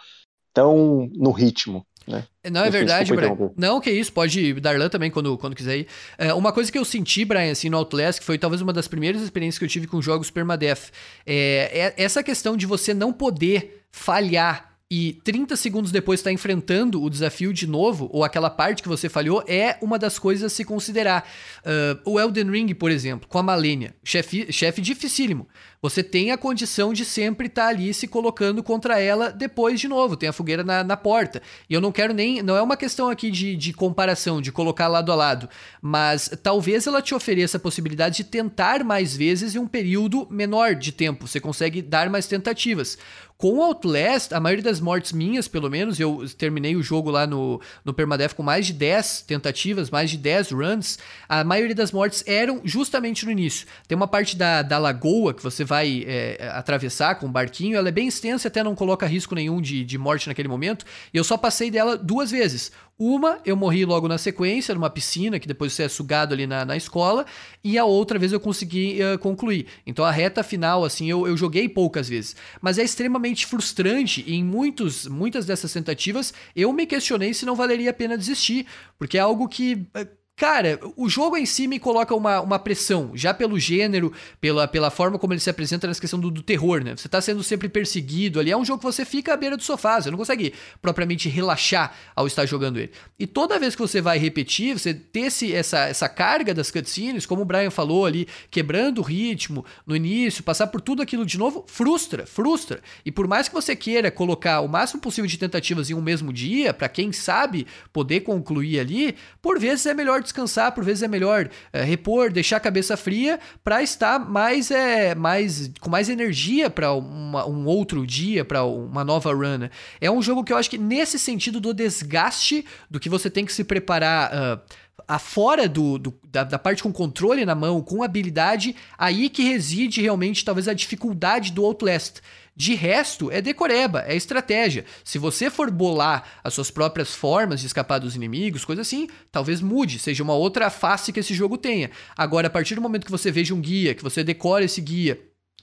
tão 0.52 1.08
no 1.14 1.30
ritmo. 1.30 1.84
Né? 2.06 2.24
Não, 2.50 2.64
é 2.64 2.70
verdade, 2.70 3.14
Brian. 3.14 3.36
Não, 3.56 3.80
que 3.80 3.90
isso, 3.90 4.12
pode 4.12 4.40
ir, 4.40 4.60
Darlan 4.60 4.88
também 4.88 5.10
quando, 5.10 5.38
quando 5.38 5.54
quiser 5.54 5.78
ir. 5.78 5.86
É, 6.18 6.34
uma 6.34 6.52
coisa 6.52 6.70
que 6.70 6.78
eu 6.78 6.84
senti, 6.84 7.24
Brian, 7.24 7.52
assim, 7.52 7.68
no 7.68 7.76
Outlast, 7.76 8.20
que 8.20 8.26
foi 8.26 8.38
talvez 8.38 8.60
uma 8.60 8.72
das 8.72 8.88
primeiras 8.88 9.22
experiências 9.22 9.58
que 9.58 9.64
eu 9.64 9.68
tive 9.68 9.86
com 9.86 10.02
jogos 10.02 10.30
permadeath, 10.30 10.90
é, 11.24 11.92
é 11.96 12.02
essa 12.02 12.22
questão 12.22 12.56
de 12.56 12.66
você 12.66 12.92
não 12.92 13.12
poder 13.12 13.84
falhar 13.90 14.71
e 14.94 15.14
30 15.24 15.56
segundos 15.56 15.90
depois 15.90 16.20
está 16.20 16.30
enfrentando 16.30 17.02
o 17.02 17.08
desafio 17.08 17.50
de 17.50 17.66
novo, 17.66 18.10
ou 18.12 18.22
aquela 18.22 18.50
parte 18.50 18.82
que 18.82 18.88
você 18.90 19.08
falhou, 19.08 19.42
é 19.46 19.78
uma 19.80 19.98
das 19.98 20.18
coisas 20.18 20.52
a 20.52 20.54
se 20.54 20.66
considerar. 20.66 21.26
Uh, 21.64 22.10
o 22.10 22.20
Elden 22.20 22.50
Ring, 22.50 22.74
por 22.74 22.90
exemplo, 22.90 23.26
com 23.26 23.38
a 23.38 23.42
Malenia, 23.42 23.94
chefe, 24.04 24.52
chefe 24.52 24.82
dificílimo. 24.82 25.48
Você 25.80 26.00
tem 26.02 26.30
a 26.30 26.36
condição 26.36 26.92
de 26.92 27.04
sempre 27.04 27.48
estar 27.48 27.64
tá 27.64 27.68
ali 27.70 27.92
se 27.92 28.06
colocando 28.06 28.62
contra 28.62 29.00
ela 29.00 29.32
depois 29.32 29.80
de 29.80 29.88
novo, 29.88 30.14
tem 30.14 30.28
a 30.28 30.32
fogueira 30.32 30.62
na, 30.62 30.84
na 30.84 30.96
porta. 30.96 31.42
E 31.68 31.74
eu 31.74 31.80
não 31.80 31.90
quero 31.90 32.12
nem. 32.12 32.42
Não 32.42 32.54
é 32.54 32.62
uma 32.62 32.76
questão 32.76 33.08
aqui 33.08 33.30
de, 33.30 33.56
de 33.56 33.72
comparação, 33.72 34.42
de 34.42 34.52
colocar 34.52 34.88
lado 34.88 35.10
a 35.10 35.14
lado, 35.14 35.48
mas 35.80 36.30
talvez 36.42 36.86
ela 36.86 37.02
te 37.02 37.14
ofereça 37.14 37.56
a 37.56 37.60
possibilidade 37.60 38.18
de 38.18 38.24
tentar 38.24 38.84
mais 38.84 39.16
vezes 39.16 39.56
em 39.56 39.58
um 39.58 39.66
período 39.66 40.28
menor 40.30 40.74
de 40.74 40.92
tempo. 40.92 41.26
Você 41.26 41.40
consegue 41.40 41.80
dar 41.80 42.10
mais 42.10 42.26
tentativas. 42.26 42.96
Com 43.42 43.54
o 43.54 43.62
Outlast, 43.64 44.32
a 44.32 44.38
maioria 44.38 44.62
das 44.62 44.78
mortes 44.78 45.10
minhas, 45.10 45.48
pelo 45.48 45.68
menos, 45.68 45.98
eu 45.98 46.24
terminei 46.38 46.76
o 46.76 46.82
jogo 46.82 47.10
lá 47.10 47.26
no, 47.26 47.60
no 47.84 47.92
Permadeath 47.92 48.34
com 48.34 48.42
mais 48.44 48.66
de 48.66 48.72
10 48.72 49.22
tentativas, 49.22 49.90
mais 49.90 50.12
de 50.12 50.16
10 50.16 50.52
runs. 50.52 50.96
A 51.28 51.42
maioria 51.42 51.74
das 51.74 51.90
mortes 51.90 52.22
eram 52.24 52.60
justamente 52.62 53.24
no 53.26 53.32
início. 53.32 53.66
Tem 53.88 53.96
uma 53.96 54.06
parte 54.06 54.36
da, 54.36 54.62
da 54.62 54.78
lagoa 54.78 55.34
que 55.34 55.42
você 55.42 55.64
vai 55.64 56.04
é, 56.06 56.52
atravessar 56.54 57.16
com 57.16 57.26
um 57.26 57.32
barquinho, 57.32 57.76
ela 57.76 57.88
é 57.88 57.90
bem 57.90 58.06
extensa, 58.06 58.46
até 58.46 58.62
não 58.62 58.76
coloca 58.76 59.08
risco 59.08 59.34
nenhum 59.34 59.60
de, 59.60 59.84
de 59.84 59.98
morte 59.98 60.28
naquele 60.28 60.46
momento. 60.46 60.84
E 61.12 61.16
eu 61.16 61.24
só 61.24 61.36
passei 61.36 61.68
dela 61.68 61.96
duas 61.96 62.30
vezes. 62.30 62.70
Uma, 63.04 63.40
eu 63.44 63.56
morri 63.56 63.84
logo 63.84 64.06
na 64.06 64.16
sequência, 64.16 64.72
numa 64.76 64.88
piscina, 64.88 65.40
que 65.40 65.48
depois 65.48 65.72
você 65.72 65.82
é 65.82 65.88
sugado 65.88 66.32
ali 66.32 66.46
na, 66.46 66.64
na 66.64 66.76
escola, 66.76 67.26
e 67.64 67.76
a 67.76 67.84
outra 67.84 68.16
vez 68.16 68.30
eu 68.30 68.38
consegui 68.38 69.00
uh, 69.02 69.18
concluir. 69.18 69.66
Então 69.84 70.04
a 70.04 70.10
reta 70.12 70.44
final, 70.44 70.84
assim, 70.84 71.10
eu, 71.10 71.26
eu 71.26 71.36
joguei 71.36 71.68
poucas 71.68 72.08
vezes. 72.08 72.36
Mas 72.60 72.78
é 72.78 72.84
extremamente 72.84 73.44
frustrante, 73.44 74.22
e 74.24 74.36
em 74.36 74.44
muitos, 74.44 75.08
muitas 75.08 75.44
dessas 75.44 75.72
tentativas 75.72 76.32
eu 76.54 76.72
me 76.72 76.86
questionei 76.86 77.34
se 77.34 77.44
não 77.44 77.56
valeria 77.56 77.90
a 77.90 77.92
pena 77.92 78.16
desistir, 78.16 78.66
porque 78.96 79.18
é 79.18 79.20
algo 79.20 79.48
que. 79.48 79.84
Uh, 79.96 80.21
Cara, 80.34 80.80
o 80.96 81.08
jogo 81.08 81.36
em 81.36 81.46
si 81.46 81.68
me 81.68 81.78
coloca 81.78 82.14
uma, 82.14 82.40
uma 82.40 82.58
pressão, 82.58 83.12
já 83.14 83.34
pelo 83.34 83.60
gênero, 83.60 84.12
pela, 84.40 84.66
pela 84.66 84.90
forma 84.90 85.18
como 85.18 85.32
ele 85.32 85.40
se 85.40 85.50
apresenta 85.50 85.86
nessa 85.86 86.00
questão 86.00 86.18
do, 86.18 86.30
do 86.30 86.42
terror, 86.42 86.82
né? 86.82 86.96
Você 86.96 87.08
tá 87.08 87.20
sendo 87.20 87.42
sempre 87.42 87.68
perseguido 87.68 88.40
ali. 88.40 88.50
É 88.50 88.56
um 88.56 88.64
jogo 88.64 88.78
que 88.78 88.84
você 88.84 89.04
fica 89.04 89.34
à 89.34 89.36
beira 89.36 89.56
do 89.56 89.62
sofá, 89.62 90.00
você 90.00 90.10
não 90.10 90.18
consegue 90.18 90.52
propriamente 90.80 91.28
relaxar 91.28 91.94
ao 92.16 92.26
estar 92.26 92.46
jogando 92.46 92.78
ele. 92.78 92.90
E 93.18 93.26
toda 93.26 93.58
vez 93.58 93.76
que 93.76 93.80
você 93.80 94.00
vai 94.00 94.18
repetir, 94.18 94.76
você 94.76 94.92
ter 94.94 95.20
esse, 95.20 95.52
essa, 95.52 95.80
essa 95.80 96.08
carga 96.08 96.52
das 96.52 96.70
cutscenes, 96.70 97.26
como 97.26 97.42
o 97.42 97.44
Brian 97.44 97.70
falou 97.70 98.06
ali, 98.06 98.26
quebrando 98.50 98.98
o 98.98 99.02
ritmo 99.02 99.64
no 99.86 99.94
início, 99.94 100.42
passar 100.42 100.66
por 100.68 100.80
tudo 100.80 101.02
aquilo 101.02 101.26
de 101.26 101.38
novo, 101.38 101.64
frustra, 101.68 102.26
frustra. 102.26 102.80
E 103.04 103.12
por 103.12 103.28
mais 103.28 103.48
que 103.48 103.54
você 103.54 103.76
queira 103.76 104.10
colocar 104.10 104.60
o 104.60 104.68
máximo 104.68 105.00
possível 105.00 105.28
de 105.28 105.38
tentativas 105.38 105.90
em 105.90 105.94
um 105.94 106.02
mesmo 106.02 106.32
dia, 106.32 106.72
para 106.72 106.88
quem 106.88 107.12
sabe 107.12 107.66
poder 107.92 108.20
concluir 108.20 108.80
ali, 108.80 109.14
por 109.40 109.60
vezes 109.60 109.86
é 109.86 109.94
melhor 109.94 110.21
descansar, 110.22 110.72
por 110.72 110.84
vezes 110.84 111.02
é 111.02 111.08
melhor 111.08 111.48
é, 111.72 111.82
repor, 111.82 112.30
deixar 112.30 112.56
a 112.56 112.60
cabeça 112.60 112.96
fria 112.96 113.38
para 113.62 113.82
estar 113.82 114.18
mais, 114.18 114.70
é, 114.70 115.14
mais 115.14 115.70
com 115.80 115.90
mais 115.90 116.08
energia 116.08 116.70
para 116.70 116.94
um 116.94 117.66
outro 117.66 118.06
dia, 118.06 118.44
para 118.44 118.64
uma 118.64 119.04
nova 119.04 119.32
run. 119.32 119.58
Né? 119.58 119.70
É 120.00 120.10
um 120.10 120.22
jogo 120.22 120.44
que 120.44 120.52
eu 120.52 120.56
acho 120.56 120.70
que 120.70 120.78
nesse 120.78 121.18
sentido 121.18 121.60
do 121.60 121.74
desgaste, 121.74 122.64
do 122.90 123.00
que 123.00 123.08
você 123.08 123.28
tem 123.28 123.44
que 123.44 123.52
se 123.52 123.64
preparar. 123.64 124.32
Uh, 124.32 124.60
afora 125.08 125.68
do, 125.68 125.98
do 125.98 126.14
da, 126.30 126.44
da, 126.44 126.58
parte 126.58 126.82
com 126.82 126.92
controle 126.92 127.44
na 127.44 127.54
mão, 127.54 127.82
com 127.82 128.02
habilidade, 128.02 128.74
aí 128.96 129.28
que 129.28 129.42
reside 129.42 130.00
realmente 130.00 130.44
talvez 130.44 130.68
a 130.68 130.72
dificuldade 130.72 131.52
do 131.52 131.64
Outlast. 131.64 132.20
De 132.54 132.74
resto, 132.74 133.30
é 133.30 133.40
decoreba, 133.40 134.04
é 134.06 134.14
estratégia. 134.14 134.84
Se 135.02 135.18
você 135.18 135.48
for 135.48 135.70
bolar 135.70 136.24
as 136.44 136.52
suas 136.52 136.70
próprias 136.70 137.14
formas 137.14 137.60
de 137.60 137.66
escapar 137.66 137.98
dos 137.98 138.14
inimigos, 138.14 138.64
coisa 138.64 138.82
assim, 138.82 139.08
talvez 139.30 139.62
mude, 139.62 139.98
seja 139.98 140.22
uma 140.22 140.34
outra 140.34 140.68
face 140.68 141.12
que 141.12 141.20
esse 141.20 141.32
jogo 141.32 141.56
tenha. 141.56 141.90
Agora, 142.16 142.48
a 142.48 142.50
partir 142.50 142.74
do 142.74 142.82
momento 142.82 143.06
que 143.06 143.10
você 143.10 143.30
veja 143.30 143.54
um 143.54 143.60
guia, 143.60 143.94
que 143.94 144.02
você 144.02 144.22
decora 144.22 144.64
esse 144.64 144.80
guia, 144.82 145.18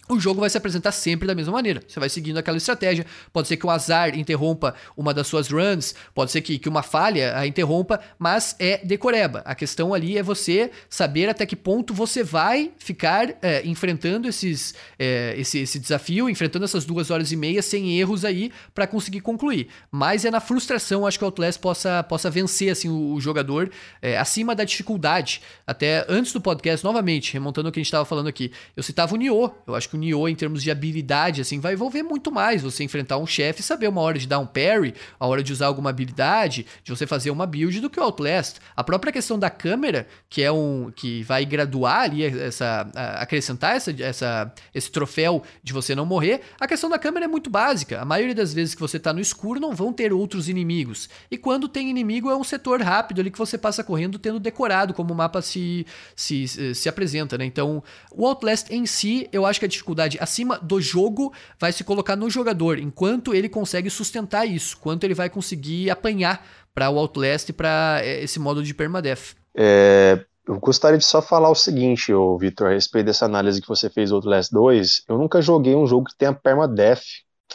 o 0.10 0.20
jogo 0.20 0.42
vai 0.42 0.50
se 0.50 0.58
apresentar 0.58 0.92
sempre 0.92 1.28
da 1.28 1.36
mesma 1.36 1.54
maneira. 1.54 1.84
Você 1.88 2.00
vai 2.00 2.10
seguindo 2.10 2.38
aquela 2.38 2.58
estratégia. 2.58 3.06
Pode 3.32 3.48
ser 3.48 3.58
que 3.58 3.66
um 3.66 3.70
azar 3.70 4.18
interrompa 4.18 4.74
uma 4.98 5.14
das 5.14 5.28
suas 5.28 5.50
runs, 5.50 5.94
pode 6.16 6.32
ser 6.32 6.42
que, 6.42 6.58
que 6.58 6.68
uma 6.68 6.82
falha 6.82 7.38
a 7.38 7.46
interrompa, 7.46 8.00
mas 8.18 8.56
é 8.60 8.80
decoreba. 8.84 9.44
A 9.46 9.54
questão 9.54 9.94
ali 9.94 10.18
é 10.18 10.24
você 10.24 10.72
saber 10.90 11.30
até 11.30 11.46
que 11.46 11.56
ponto 11.56 11.94
você 11.94 12.24
vai 12.24 12.72
ficar 12.78 13.36
é, 13.42 13.66
enfrentando 13.66 14.28
esses, 14.28 14.74
é, 14.98 15.36
esse, 15.38 15.60
esse 15.60 15.80
desafio, 15.80 16.28
enfrentando 16.28 16.66
essas 16.66 16.86
duas 16.86 17.12
horas 17.12 17.32
e 17.32 17.36
meia 17.36 17.62
sem 17.62 18.00
erros 18.00 18.26
aí 18.26 18.52
para 18.74 18.88
conseguir 18.88 19.22
concluir. 19.22 19.68
Mas 19.92 20.26
é 20.26 20.32
na 20.32 20.40
frustração, 20.40 21.06
acho 21.06 21.20
que 21.20 21.24
o 21.24 21.28
Outlast 21.28 21.60
possa, 21.60 22.04
possa 22.04 22.32
vencer 22.32 22.72
assim, 22.72 22.90
o, 22.90 23.14
o 23.14 23.22
jogador 23.22 23.70
é, 24.02 24.18
acima 24.18 24.56
da 24.56 24.64
dificuldade. 24.64 25.42
Até 25.68 26.04
antes 26.10 26.34
do 26.34 26.42
podcast, 26.42 26.84
novamente, 26.84 27.32
remontando 27.34 27.70
o 27.70 27.72
que 27.72 27.80
a 27.80 27.82
gente 27.82 27.88
estava 27.88 28.06
falando 28.06 28.28
aqui, 28.28 28.52
eu 28.76 28.82
citava 28.82 29.14
o 29.14 29.18
Nioh. 29.18 29.52
Eu 29.68 29.76
acho 29.76 29.88
que 29.88 29.96
o 29.96 29.99
Nioh, 30.00 30.28
em 30.28 30.36
termos 30.36 30.64
de 30.64 30.72
habilidade, 30.72 31.42
assim, 31.42 31.60
vai 31.60 31.74
envolver 31.74 32.04
muito 32.04 32.32
mais 32.32 32.62
você 32.62 32.84
enfrentar 32.84 33.18
um 33.18 33.28
chefe 33.28 33.62
e 33.62 33.64
saber 33.64 33.88
uma 33.88 34.02
hora 34.02 34.18
de 34.18 34.28
dar 34.28 34.40
um 34.40 34.46
parry, 34.46 34.94
a 35.20 35.28
hora 35.28 35.44
de 35.44 35.52
usar 35.52 35.68
alguma 35.68 35.90
habilidade, 35.90 36.66
de 36.84 36.90
você 36.90 37.06
fazer 37.06 37.32
uma 37.32 37.46
build 37.46 37.80
do 37.80 37.90
que 37.90 38.00
o 38.00 38.04
Outlast. 38.04 38.58
A 38.76 38.84
própria 38.84 39.12
questão 39.12 39.38
da 39.38 39.50
câmera, 39.50 40.08
que 40.30 40.42
é 40.42 40.52
um 40.52 40.92
que 40.96 41.24
vai 41.24 41.46
graduar 41.46 42.02
ali 42.02 42.24
essa 42.24 42.90
acrescentar 43.20 43.76
essa, 43.76 43.92
essa 44.02 44.54
esse 44.74 44.92
troféu 44.92 45.44
de 45.64 45.74
você 45.74 45.94
não 45.94 46.06
morrer, 46.06 46.42
a 46.60 46.68
questão 46.68 46.90
da 46.90 46.98
câmera 46.98 47.26
é 47.26 47.28
muito 47.28 47.50
básica. 47.50 48.02
A 48.02 48.06
maioria 48.06 48.36
das 48.36 48.54
vezes 48.54 48.74
que 48.74 48.82
você 48.82 48.98
está 48.98 49.12
no 49.12 49.20
escuro 49.20 49.60
não 49.60 49.76
vão 49.76 49.92
ter 49.92 50.14
outros 50.14 50.48
inimigos. 50.48 51.10
E 51.30 51.38
quando 51.38 51.68
tem 51.68 51.90
inimigo 51.90 52.30
é 52.30 52.36
um 52.36 52.44
setor 52.44 52.82
rápido 52.82 53.22
ali 53.22 53.30
que 53.30 53.38
você 53.38 53.58
passa 53.58 53.84
correndo 53.84 54.18
tendo 54.18 54.40
decorado 54.40 54.94
como 54.94 55.14
o 55.14 55.18
mapa 55.18 55.42
se 55.42 55.86
se, 56.16 56.48
se 56.76 56.88
apresenta, 56.88 57.38
né? 57.38 57.46
Então, 57.46 57.84
o 58.12 58.26
Outlast 58.26 58.70
em 58.72 58.86
si, 58.86 59.28
eu 59.32 59.46
acho 59.46 59.60
que 59.60 59.66
a 59.66 59.70
dificuldade 59.70 59.89
acima 60.20 60.58
do 60.60 60.82
jogo 60.82 61.34
vai 61.60 61.72
se 61.72 61.84
colocar 61.84 62.16
no 62.16 62.30
jogador, 62.30 62.80
enquanto 62.80 63.34
ele 63.34 63.50
consegue 63.50 63.90
sustentar 63.90 64.46
isso, 64.46 64.78
quanto 64.78 65.04
ele 65.04 65.14
vai 65.14 65.30
conseguir 65.30 65.90
apanhar 65.90 66.46
para 66.74 66.90
o 66.90 66.98
Outlast 66.98 67.50
e 67.50 67.54
para 67.54 68.00
é, 68.02 68.24
esse 68.24 68.40
modo 68.40 68.64
de 68.64 68.74
permadeath. 68.74 69.36
É, 69.56 70.24
eu 70.48 70.60
gostaria 70.60 70.98
de 70.98 71.06
só 71.06 71.22
falar 71.22 71.50
o 71.50 71.56
seguinte, 71.56 72.12
Vitor, 72.40 72.68
a 72.68 72.72
respeito 72.72 73.08
dessa 73.08 73.26
análise 73.26 73.62
que 73.62 73.68
você 73.68 73.90
fez 73.90 74.10
do 74.10 74.16
Outlast 74.16 74.52
2. 74.52 75.04
Eu 75.08 75.18
nunca 75.18 75.42
joguei 75.42 75.76
um 75.76 75.86
jogo 75.86 76.06
que 76.06 76.18
tenha 76.18 76.34
permadeath 76.34 77.04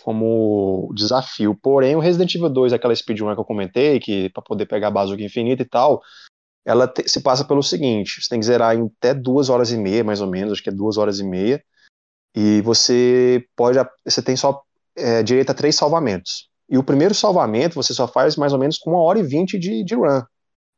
como 0.02 0.92
desafio. 0.94 1.58
Porém, 1.60 1.96
o 1.96 2.00
Resident 2.00 2.34
Evil 2.34 2.48
2, 2.48 2.72
aquela 2.72 2.94
speedrun 2.94 3.34
que 3.34 3.40
eu 3.40 3.44
comentei, 3.44 3.98
que 4.00 4.28
para 4.30 4.42
poder 4.42 4.66
pegar 4.66 4.88
a 4.88 4.90
bazuca 4.90 5.22
infinita 5.22 5.62
e 5.62 5.66
tal, 5.66 6.02
ela 6.64 6.88
te, 6.88 7.08
se 7.08 7.20
passa 7.20 7.44
pelo 7.44 7.62
seguinte: 7.62 8.20
você 8.20 8.28
tem 8.28 8.40
que 8.40 8.46
zerar 8.46 8.76
em 8.76 8.86
até 8.98 9.14
duas 9.14 9.48
horas 9.48 9.70
e 9.70 9.76
meia, 9.76 10.02
mais 10.02 10.20
ou 10.20 10.28
menos, 10.28 10.52
acho 10.52 10.62
que 10.62 10.70
é 10.70 10.72
duas 10.72 10.96
horas 10.96 11.18
e 11.18 11.24
meia. 11.24 11.62
E 12.34 12.60
você 12.62 13.46
pode. 13.56 13.78
Você 14.04 14.20
tem 14.20 14.36
só 14.36 14.60
é, 14.96 15.22
direito 15.22 15.50
a 15.50 15.54
três 15.54 15.76
salvamentos. 15.76 16.48
E 16.68 16.78
o 16.78 16.82
primeiro 16.82 17.14
salvamento 17.14 17.74
você 17.74 17.92
só 17.94 18.08
faz 18.08 18.36
mais 18.36 18.52
ou 18.52 18.58
menos 18.58 18.78
com 18.78 18.90
uma 18.90 19.02
hora 19.02 19.18
e 19.18 19.22
vinte 19.22 19.58
de, 19.58 19.84
de 19.84 19.94
run. 19.94 20.22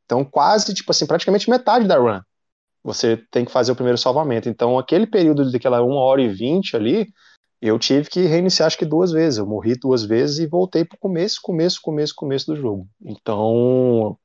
Então, 0.05 0.25
quase, 0.25 0.75
tipo 0.75 0.91
assim, 0.91 1.07
praticamente 1.07 1.49
metade 1.49 1.87
da 1.87 1.99
run. 1.99 2.21
Você 2.85 3.17
tem 3.31 3.45
que 3.45 3.51
fazer 3.51 3.73
o 3.73 3.77
primeiro 3.77 3.99
salvamento. 3.99 4.49
Então, 4.49 4.79
aquele 4.79 5.07
período 5.07 5.51
daquela 5.51 5.83
uma 5.83 6.01
hora 6.01 6.23
e 6.23 6.29
vinte 6.29 6.77
ali, 6.77 7.09
eu 7.61 7.79
tive 7.79 8.09
que 8.09 8.21
reiniciar 8.27 8.67
acho 8.67 8.79
que 8.79 8.85
duas 8.85 9.11
vezes. 9.11 9.39
Eu 9.39 9.47
morri 9.47 9.75
duas 9.75 10.05
vezes 10.05 10.39
e 10.39 10.47
voltei 10.47 10.85
pro 10.85 10.99
começo, 10.99 11.41
começo, 11.43 11.81
começo, 11.83 12.15
começo 12.15 12.47
do 12.47 12.57
jogo. 12.57 12.87
Então, 13.05 14.17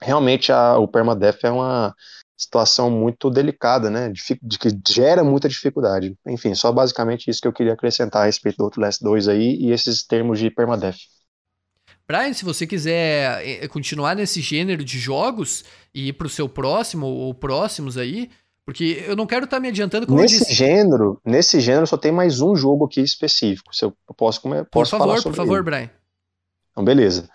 realmente 0.00 0.52
a, 0.52 0.78
o 0.78 0.88
permadeath 0.88 1.44
é 1.44 1.50
uma 1.50 1.94
situação 2.36 2.90
muito 2.90 3.30
delicada, 3.30 3.88
né? 3.88 4.12
De, 4.12 4.58
que 4.58 4.68
gera 4.86 5.24
muita 5.24 5.48
dificuldade. 5.48 6.14
Enfim, 6.26 6.54
só 6.54 6.70
basicamente 6.70 7.30
isso 7.30 7.40
que 7.40 7.48
eu 7.48 7.52
queria 7.52 7.72
acrescentar 7.72 8.22
a 8.22 8.26
respeito 8.26 8.58
do 8.58 8.64
Outlast 8.64 9.02
2 9.02 9.28
aí 9.28 9.56
e 9.60 9.72
esses 9.72 10.04
termos 10.04 10.38
de 10.38 10.50
permadeath. 10.50 10.98
Brian, 12.06 12.32
se 12.32 12.44
você 12.44 12.66
quiser 12.66 13.42
eh, 13.44 13.64
eh, 13.64 13.68
continuar 13.68 14.14
nesse 14.14 14.40
gênero 14.40 14.84
de 14.84 14.98
jogos 14.98 15.64
e 15.92 16.08
ir 16.08 16.12
pro 16.12 16.28
seu 16.28 16.48
próximo 16.48 17.06
ou 17.06 17.34
próximos 17.34 17.98
aí, 17.98 18.30
porque 18.64 19.04
eu 19.06 19.16
não 19.16 19.26
quero 19.26 19.44
estar 19.44 19.56
tá 19.56 19.60
me 19.60 19.68
adiantando 19.68 20.06
como 20.06 20.20
nesse 20.20 20.52
gênero, 20.52 21.20
nesse 21.24 21.60
gênero 21.60 21.86
só 21.86 21.96
tem 21.96 22.12
mais 22.12 22.40
um 22.40 22.54
jogo 22.54 22.84
aqui 22.84 23.00
específico. 23.00 23.74
Se 23.74 23.84
eu 23.84 23.96
posso, 24.16 24.40
como 24.40 24.54
posso 24.54 24.68
por 24.70 24.86
favor, 24.86 25.04
falar 25.04 25.16
sobre 25.20 25.36
Por 25.36 25.36
favor, 25.36 25.64
por 25.64 25.64
favor, 25.64 25.64
Brian. 25.64 25.90
Então, 26.70 26.84
beleza. 26.84 27.28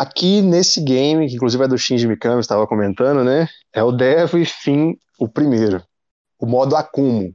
Aqui 0.00 0.40
nesse 0.40 0.80
game, 0.80 1.28
que 1.28 1.34
inclusive 1.34 1.62
é 1.62 1.68
do 1.68 1.76
Shinji 1.76 2.06
Mikami, 2.06 2.40
estava 2.40 2.66
comentando, 2.66 3.22
né? 3.22 3.46
É 3.70 3.82
o 3.82 3.92
Devo 3.92 4.38
e 4.38 4.46
Fim 4.46 4.96
o 5.18 5.28
primeiro. 5.28 5.84
O 6.38 6.46
modo 6.46 6.74
Akumo. 6.74 7.34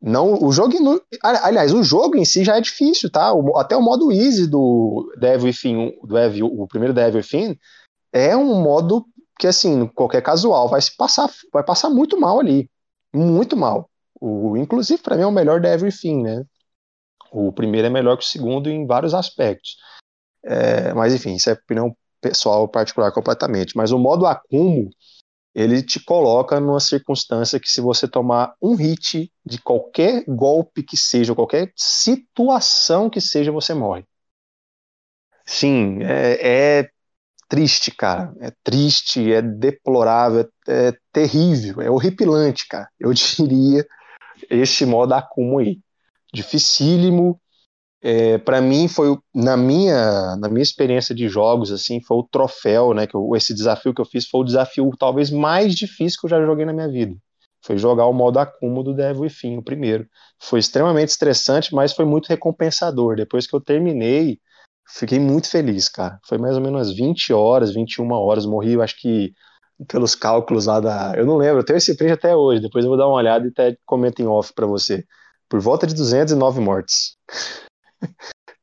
Não, 0.00 0.40
o 0.40 0.52
jogo, 0.52 0.72
aliás, 1.20 1.72
o 1.72 1.82
jogo 1.82 2.16
em 2.16 2.24
si 2.24 2.44
já 2.44 2.56
é 2.56 2.60
difícil, 2.60 3.10
tá? 3.10 3.34
O, 3.34 3.58
até 3.58 3.76
o 3.76 3.82
modo 3.82 4.12
easy 4.12 4.46
do 4.46 5.12
Devil 5.18 5.48
e 5.48 5.52
Fim, 5.52 5.92
do 6.04 6.16
o 6.46 6.68
primeiro 6.68 6.94
Devil 6.94 7.18
e 7.18 7.24
Fim, 7.24 7.58
é 8.12 8.36
um 8.36 8.62
modo 8.62 9.04
que 9.36 9.48
assim, 9.48 9.88
qualquer 9.88 10.22
casual 10.22 10.68
vai 10.68 10.80
se 10.80 10.96
passar, 10.96 11.28
vai 11.52 11.64
passar 11.64 11.90
muito 11.90 12.16
mal 12.16 12.38
ali, 12.38 12.70
muito 13.12 13.56
mal. 13.56 13.90
O, 14.20 14.56
inclusive 14.56 15.02
para 15.02 15.16
mim 15.16 15.22
é 15.22 15.26
o 15.26 15.32
melhor 15.32 15.60
Devil 15.60 15.88
e 15.88 15.92
Fim, 15.92 16.22
né? 16.22 16.44
O 17.32 17.52
primeiro 17.52 17.88
é 17.88 17.90
melhor 17.90 18.16
que 18.16 18.24
o 18.24 18.28
segundo 18.28 18.70
em 18.70 18.86
vários 18.86 19.14
aspectos. 19.14 19.78
É, 20.44 20.92
mas 20.94 21.14
enfim, 21.14 21.34
isso 21.34 21.50
é 21.50 21.54
opinião 21.54 21.96
pessoal 22.20 22.68
particular 22.68 23.12
completamente. 23.12 23.76
Mas 23.76 23.92
o 23.92 23.98
modo 23.98 24.26
acúmulo, 24.26 24.90
ele 25.54 25.82
te 25.82 26.02
coloca 26.04 26.60
numa 26.60 26.80
circunstância 26.80 27.60
que 27.60 27.70
se 27.70 27.80
você 27.80 28.08
tomar 28.08 28.54
um 28.62 28.74
hit 28.74 29.30
de 29.44 29.60
qualquer 29.60 30.24
golpe 30.26 30.82
que 30.82 30.96
seja, 30.96 31.34
qualquer 31.34 31.72
situação 31.76 33.10
que 33.10 33.20
seja, 33.20 33.52
você 33.52 33.74
morre. 33.74 34.04
Sim, 35.44 35.98
é, 36.02 36.80
é 36.80 36.90
triste, 37.48 37.90
cara. 37.90 38.32
É 38.40 38.52
triste, 38.64 39.32
é 39.32 39.42
deplorável, 39.42 40.48
é, 40.68 40.88
é 40.88 40.92
terrível, 41.12 41.82
é 41.82 41.90
horripilante, 41.90 42.66
cara. 42.68 42.88
Eu 42.98 43.12
diria 43.14 43.86
esse 44.50 44.86
modo 44.86 45.14
acúmulo 45.14 45.60
aí. 45.60 45.80
Dificílimo, 46.32 47.41
é, 48.02 48.36
para 48.36 48.60
mim 48.60 48.88
foi 48.88 49.16
na 49.32 49.56
minha 49.56 50.34
na 50.36 50.48
minha 50.48 50.62
experiência 50.62 51.14
de 51.14 51.28
jogos 51.28 51.70
assim 51.70 52.00
foi 52.00 52.16
o 52.16 52.24
troféu 52.24 52.92
né 52.92 53.06
que 53.06 53.14
eu, 53.14 53.30
esse 53.36 53.54
desafio 53.54 53.94
que 53.94 54.00
eu 54.00 54.04
fiz 54.04 54.26
foi 54.26 54.40
o 54.40 54.44
desafio 54.44 54.90
talvez 54.98 55.30
mais 55.30 55.72
difícil 55.72 56.18
que 56.20 56.26
eu 56.26 56.30
já 56.30 56.44
joguei 56.44 56.64
na 56.66 56.72
minha 56.72 56.88
vida. 56.88 57.14
Foi 57.64 57.78
jogar 57.78 58.06
o 58.06 58.12
modo 58.12 58.40
acúmulo 58.40 58.82
do 58.82 58.94
Devil 58.94 59.24
e 59.26 59.30
Fim 59.30 59.56
o 59.56 59.62
primeiro. 59.62 60.04
Foi 60.40 60.58
extremamente 60.58 61.10
estressante 61.10 61.72
mas 61.72 61.92
foi 61.92 62.04
muito 62.04 62.26
recompensador. 62.26 63.14
Depois 63.16 63.46
que 63.46 63.54
eu 63.54 63.60
terminei 63.60 64.40
fiquei 64.88 65.20
muito 65.20 65.48
feliz 65.48 65.88
cara. 65.88 66.18
Foi 66.26 66.38
mais 66.38 66.56
ou 66.56 66.62
menos 66.62 66.92
20 66.92 67.32
horas 67.32 67.72
21 67.72 68.10
horas. 68.12 68.46
Morri 68.46 68.72
eu 68.72 68.82
acho 68.82 69.00
que 69.00 69.32
pelos 69.88 70.14
cálculos 70.16 70.66
lá 70.66 70.80
da 70.80 71.14
eu 71.16 71.26
não 71.26 71.36
lembro 71.36 71.60
eu 71.60 71.64
tenho 71.64 71.76
esse 71.76 71.96
print 71.96 72.12
até 72.12 72.34
hoje. 72.34 72.62
Depois 72.62 72.84
eu 72.84 72.88
vou 72.88 72.98
dar 72.98 73.06
uma 73.06 73.16
olhada 73.16 73.46
e 73.46 73.50
até 73.50 73.76
comento 73.86 74.20
em 74.20 74.26
off 74.26 74.52
para 74.54 74.66
você. 74.66 75.04
Por 75.48 75.60
volta 75.60 75.86
de 75.86 75.94
209 75.94 76.60
mortes 76.60 77.16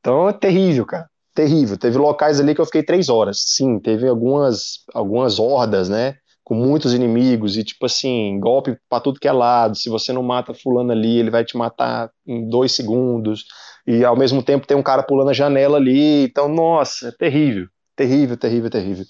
então 0.00 0.28
é 0.28 0.32
terrível, 0.32 0.86
cara. 0.86 1.08
Terrível. 1.34 1.78
Teve 1.78 1.98
locais 1.98 2.40
ali 2.40 2.54
que 2.54 2.60
eu 2.60 2.66
fiquei 2.66 2.82
três 2.82 3.08
horas. 3.08 3.42
Sim, 3.46 3.78
teve 3.78 4.08
algumas, 4.08 4.84
algumas 4.92 5.38
hordas, 5.38 5.88
né? 5.88 6.16
Com 6.44 6.54
muitos 6.54 6.92
inimigos 6.92 7.56
e, 7.56 7.62
tipo 7.62 7.86
assim, 7.86 8.38
golpe 8.40 8.76
pra 8.88 9.00
tudo 9.00 9.20
que 9.20 9.28
é 9.28 9.32
lado. 9.32 9.76
Se 9.76 9.88
você 9.88 10.12
não 10.12 10.22
mata 10.22 10.52
fulano 10.52 10.90
ali, 10.90 11.18
ele 11.18 11.30
vai 11.30 11.44
te 11.44 11.56
matar 11.56 12.10
em 12.26 12.48
dois 12.48 12.72
segundos. 12.72 13.44
E 13.86 14.04
ao 14.04 14.16
mesmo 14.16 14.42
tempo 14.42 14.66
tem 14.66 14.76
um 14.76 14.82
cara 14.82 15.02
pulando 15.02 15.30
a 15.30 15.34
janela 15.34 15.78
ali. 15.78 16.24
Então, 16.24 16.48
nossa, 16.48 17.08
é 17.08 17.12
terrível. 17.12 17.66
Terrível, 17.94 18.36
terrível, 18.36 18.70
terrível. 18.70 19.04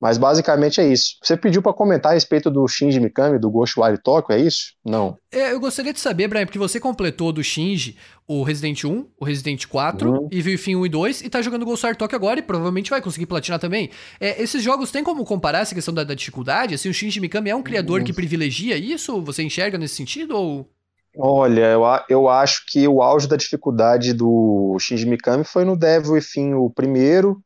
Mas 0.00 0.16
basicamente 0.16 0.80
é 0.80 0.88
isso. 0.88 1.16
Você 1.22 1.36
pediu 1.36 1.60
para 1.60 1.74
comentar 1.74 2.12
a 2.12 2.14
respeito 2.14 2.50
do 2.50 2.66
Shinji 2.66 2.98
Mikami, 2.98 3.38
do 3.38 3.50
Ghostwire 3.50 3.98
Tokyo, 4.02 4.34
é 4.34 4.40
isso? 4.40 4.72
Não. 4.82 5.18
É, 5.30 5.52
eu 5.52 5.60
gostaria 5.60 5.92
de 5.92 6.00
saber, 6.00 6.26
Brian, 6.26 6.46
porque 6.46 6.58
você 6.58 6.80
completou 6.80 7.30
do 7.32 7.44
Shinji 7.44 7.98
o 8.26 8.42
Resident 8.42 8.84
1, 8.84 9.06
o 9.18 9.24
Resident 9.24 9.66
4, 9.66 10.10
uhum. 10.10 10.28
e 10.32 10.40
viu 10.40 10.58
Fim 10.58 10.74
1 10.76 10.86
e 10.86 10.88
2, 10.88 11.22
e 11.22 11.28
tá 11.28 11.42
jogando 11.42 11.66
Ghostwire 11.66 11.96
Tokyo 11.96 12.16
agora 12.16 12.40
e 12.40 12.42
provavelmente 12.42 12.88
vai 12.88 13.02
conseguir 13.02 13.26
platinar 13.26 13.58
também. 13.58 13.90
É, 14.18 14.42
esses 14.42 14.62
jogos 14.62 14.90
têm 14.90 15.04
como 15.04 15.22
comparar 15.24 15.58
essa 15.58 15.74
questão 15.74 15.92
da, 15.92 16.02
da 16.02 16.14
dificuldade? 16.14 16.74
Assim, 16.74 16.88
o 16.88 16.94
Shinji 16.94 17.20
Mikami 17.20 17.50
é 17.50 17.56
um 17.56 17.62
criador 17.62 17.98
uhum. 17.98 18.06
que 18.06 18.12
privilegia 18.14 18.76
isso? 18.76 19.20
Você 19.22 19.42
enxerga 19.42 19.76
nesse 19.76 19.96
sentido 19.96 20.34
ou... 20.34 20.66
Olha, 21.14 21.72
eu, 21.72 21.82
eu 22.08 22.28
acho 22.28 22.64
que 22.68 22.86
o 22.86 23.02
auge 23.02 23.28
da 23.28 23.36
dificuldade 23.36 24.14
do 24.14 24.78
Shinji 24.78 25.04
Mikami 25.04 25.44
foi 25.44 25.64
no 25.64 25.76
Devil 25.76 26.16
e 26.16 26.22
Fim 26.22 26.54
o 26.54 26.70
primeiro, 26.70 27.42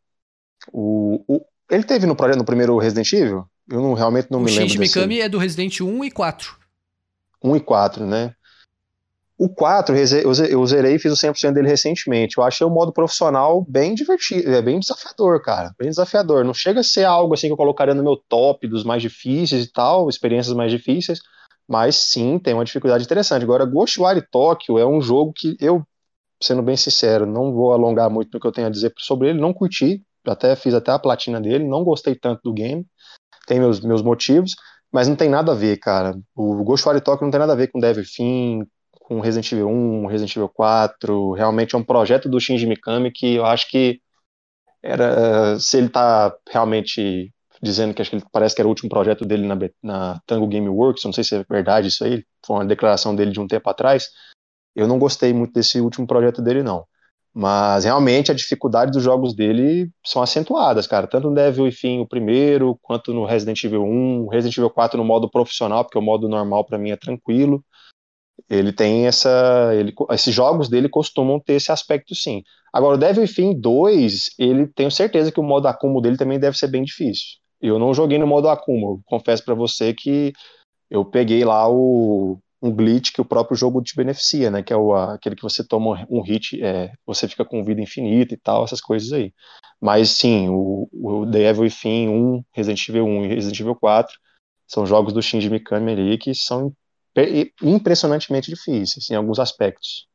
o, 0.70 1.24
o, 1.26 1.40
ele 1.70 1.82
teve 1.82 2.06
no, 2.06 2.14
no 2.14 2.44
primeiro 2.44 2.78
Resident 2.78 3.12
Evil? 3.12 3.44
Eu 3.68 3.80
não, 3.80 3.94
realmente 3.94 4.30
não 4.30 4.40
o 4.40 4.42
me 4.42 4.50
lembro. 4.50 4.66
O 4.66 4.68
Shinji 4.68 4.78
Mikami 4.78 5.20
é 5.20 5.28
do 5.28 5.38
Resident 5.38 5.80
1 5.80 6.04
e 6.04 6.10
4. 6.10 6.56
1 7.42 7.56
e 7.56 7.60
4, 7.60 8.06
né? 8.06 8.34
O 9.36 9.48
4 9.48 9.96
eu 9.96 10.66
zerei 10.66 10.94
e 10.94 10.98
fiz 10.98 11.12
o 11.12 11.16
100% 11.16 11.52
dele 11.52 11.68
recentemente. 11.68 12.38
Eu 12.38 12.44
achei 12.44 12.64
o 12.64 12.70
modo 12.70 12.92
profissional 12.92 13.64
bem 13.68 13.92
divertido, 13.94 14.48
é 14.48 14.62
bem 14.62 14.78
desafiador, 14.78 15.42
cara. 15.42 15.74
Bem 15.76 15.88
desafiador. 15.88 16.44
Não 16.44 16.54
chega 16.54 16.80
a 16.80 16.84
ser 16.84 17.04
algo 17.04 17.34
assim 17.34 17.48
que 17.48 17.52
eu 17.52 17.56
colocaria 17.56 17.94
no 17.94 18.02
meu 18.02 18.16
top 18.28 18.68
dos 18.68 18.84
mais 18.84 19.02
difíceis 19.02 19.64
e 19.64 19.72
tal, 19.72 20.08
experiências 20.08 20.54
mais 20.54 20.70
difíceis, 20.70 21.20
Mas 21.66 21.96
sim, 21.96 22.38
tem 22.38 22.54
uma 22.54 22.64
dificuldade 22.64 23.04
interessante. 23.04 23.42
Agora, 23.42 23.64
Ghostwire 23.64 24.24
Tokyo 24.30 24.78
é 24.78 24.86
um 24.86 25.00
jogo 25.00 25.32
que 25.34 25.56
eu, 25.58 25.82
sendo 26.40 26.62
bem 26.62 26.76
sincero, 26.76 27.26
não 27.26 27.52
vou 27.52 27.72
alongar 27.72 28.08
muito 28.08 28.30
no 28.32 28.40
que 28.40 28.46
eu 28.46 28.52
tenho 28.52 28.68
a 28.68 28.70
dizer 28.70 28.92
sobre 28.98 29.30
ele, 29.30 29.40
não 29.40 29.52
curti, 29.52 30.00
até 30.30 30.56
fiz 30.56 30.74
até 30.74 30.92
a 30.92 30.98
platina 30.98 31.40
dele, 31.40 31.64
não 31.64 31.84
gostei 31.84 32.14
tanto 32.14 32.40
do 32.44 32.52
game, 32.52 32.86
tem 33.46 33.58
meus, 33.58 33.80
meus 33.80 34.02
motivos, 34.02 34.54
mas 34.92 35.08
não 35.08 35.16
tem 35.16 35.28
nada 35.28 35.52
a 35.52 35.54
ver, 35.54 35.78
cara. 35.78 36.14
O 36.34 36.62
Ghostwire 36.64 37.00
Tokyo 37.00 37.24
não 37.24 37.30
tem 37.30 37.40
nada 37.40 37.52
a 37.52 37.56
ver 37.56 37.68
com 37.68 37.80
Devil 37.80 38.04
Fin, 38.04 38.66
com 38.92 39.20
Resident 39.20 39.52
Evil 39.52 39.68
1, 39.68 40.06
Resident 40.06 40.36
Evil 40.36 40.48
4, 40.48 41.32
realmente 41.32 41.74
é 41.74 41.78
um 41.78 41.84
projeto 41.84 42.28
do 42.28 42.40
Shinji 42.40 42.66
Mikami 42.66 43.10
que 43.10 43.34
eu 43.34 43.44
acho 43.44 43.68
que 43.68 44.00
era, 44.82 45.58
se 45.58 45.78
ele 45.78 45.88
tá 45.88 46.34
realmente 46.50 47.32
dizendo 47.62 47.94
que 47.94 48.02
acho 48.02 48.10
que 48.10 48.16
ele 48.16 48.24
parece 48.30 48.54
que 48.54 48.60
era 48.60 48.68
o 48.68 48.70
último 48.70 48.90
projeto 48.90 49.24
dele 49.24 49.46
na, 49.46 49.56
na 49.82 50.20
Tango 50.26 50.46
Game 50.46 50.68
Works, 50.68 51.04
não 51.04 51.12
sei 51.12 51.24
se 51.24 51.34
é 51.36 51.44
verdade 51.48 51.88
isso 51.88 52.04
aí, 52.04 52.24
foi 52.44 52.56
uma 52.56 52.64
declaração 52.64 53.16
dele 53.16 53.30
de 53.30 53.40
um 53.40 53.48
tempo 53.48 53.68
atrás, 53.70 54.08
eu 54.74 54.86
não 54.86 54.98
gostei 54.98 55.32
muito 55.32 55.54
desse 55.54 55.80
último 55.80 56.06
projeto 56.06 56.42
dele 56.42 56.62
não. 56.62 56.86
Mas 57.36 57.82
realmente 57.82 58.30
a 58.30 58.34
dificuldade 58.34 58.92
dos 58.92 59.02
jogos 59.02 59.34
dele 59.34 59.90
são 60.06 60.22
acentuadas, 60.22 60.86
cara. 60.86 61.08
Tanto 61.08 61.28
no 61.28 61.34
Devil 61.34 61.70
Fim 61.72 61.98
o 61.98 62.06
primeiro, 62.06 62.78
quanto 62.80 63.12
no 63.12 63.24
Resident 63.24 63.64
Evil 63.64 63.82
1, 63.82 64.28
Resident 64.28 64.56
Evil 64.56 64.70
4 64.70 64.96
no 64.96 65.04
modo 65.04 65.28
profissional, 65.28 65.84
porque 65.84 65.98
o 65.98 66.02
modo 66.02 66.28
normal 66.28 66.64
para 66.64 66.78
mim 66.78 66.90
é 66.90 66.96
tranquilo. 66.96 67.64
Ele 68.48 68.72
tem 68.72 69.06
essa. 69.08 69.72
Ele, 69.74 69.92
esses 70.10 70.32
jogos 70.32 70.68
dele 70.68 70.88
costumam 70.88 71.40
ter 71.40 71.54
esse 71.54 71.72
aspecto 71.72 72.14
sim. 72.14 72.44
Agora, 72.72 72.94
o 72.94 72.98
Devil 72.98 73.26
Fim 73.26 73.58
2, 73.58 74.30
ele 74.38 74.68
tenho 74.68 74.90
certeza 74.90 75.32
que 75.32 75.40
o 75.40 75.44
modo 75.44 75.66
acúmulo 75.66 76.00
dele 76.00 76.16
também 76.16 76.38
deve 76.38 76.56
ser 76.56 76.68
bem 76.68 76.84
difícil. 76.84 77.38
Eu 77.60 77.80
não 77.80 77.92
joguei 77.92 78.18
no 78.18 78.28
modo 78.28 78.48
acúmulo. 78.48 79.00
Confesso 79.06 79.44
para 79.44 79.54
você 79.54 79.92
que 79.92 80.32
eu 80.88 81.04
peguei 81.04 81.44
lá 81.44 81.68
o, 81.68 82.38
um 82.64 82.74
glitch 82.74 83.12
que 83.12 83.20
o 83.20 83.24
próprio 83.24 83.54
jogo 83.54 83.82
te 83.82 83.94
beneficia, 83.94 84.50
né? 84.50 84.62
Que 84.62 84.72
é 84.72 84.76
o, 84.76 84.94
aquele 84.94 85.36
que 85.36 85.42
você 85.42 85.62
toma 85.62 86.06
um 86.08 86.22
hit, 86.22 86.62
é, 86.64 86.92
você 87.04 87.28
fica 87.28 87.44
com 87.44 87.62
vida 87.62 87.82
infinita 87.82 88.32
e 88.32 88.38
tal, 88.38 88.64
essas 88.64 88.80
coisas 88.80 89.12
aí. 89.12 89.34
Mas 89.78 90.10
sim, 90.10 90.48
o, 90.48 90.88
o 90.90 91.30
The 91.30 91.50
Evil 91.50 91.64
Within 91.64 92.08
1, 92.08 92.44
Resident 92.52 92.88
Evil 92.88 93.04
1 93.04 93.24
e 93.24 93.28
Resident 93.28 93.60
Evil 93.60 93.74
4 93.74 94.16
são 94.66 94.86
jogos 94.86 95.12
do 95.12 95.20
Shinji 95.20 95.50
Mikami 95.50 95.92
ali 95.92 96.16
que 96.16 96.34
são 96.34 96.72
impressionantemente 97.62 98.50
difíceis 98.50 99.10
em 99.10 99.14
alguns 99.14 99.38
aspectos. 99.38 100.08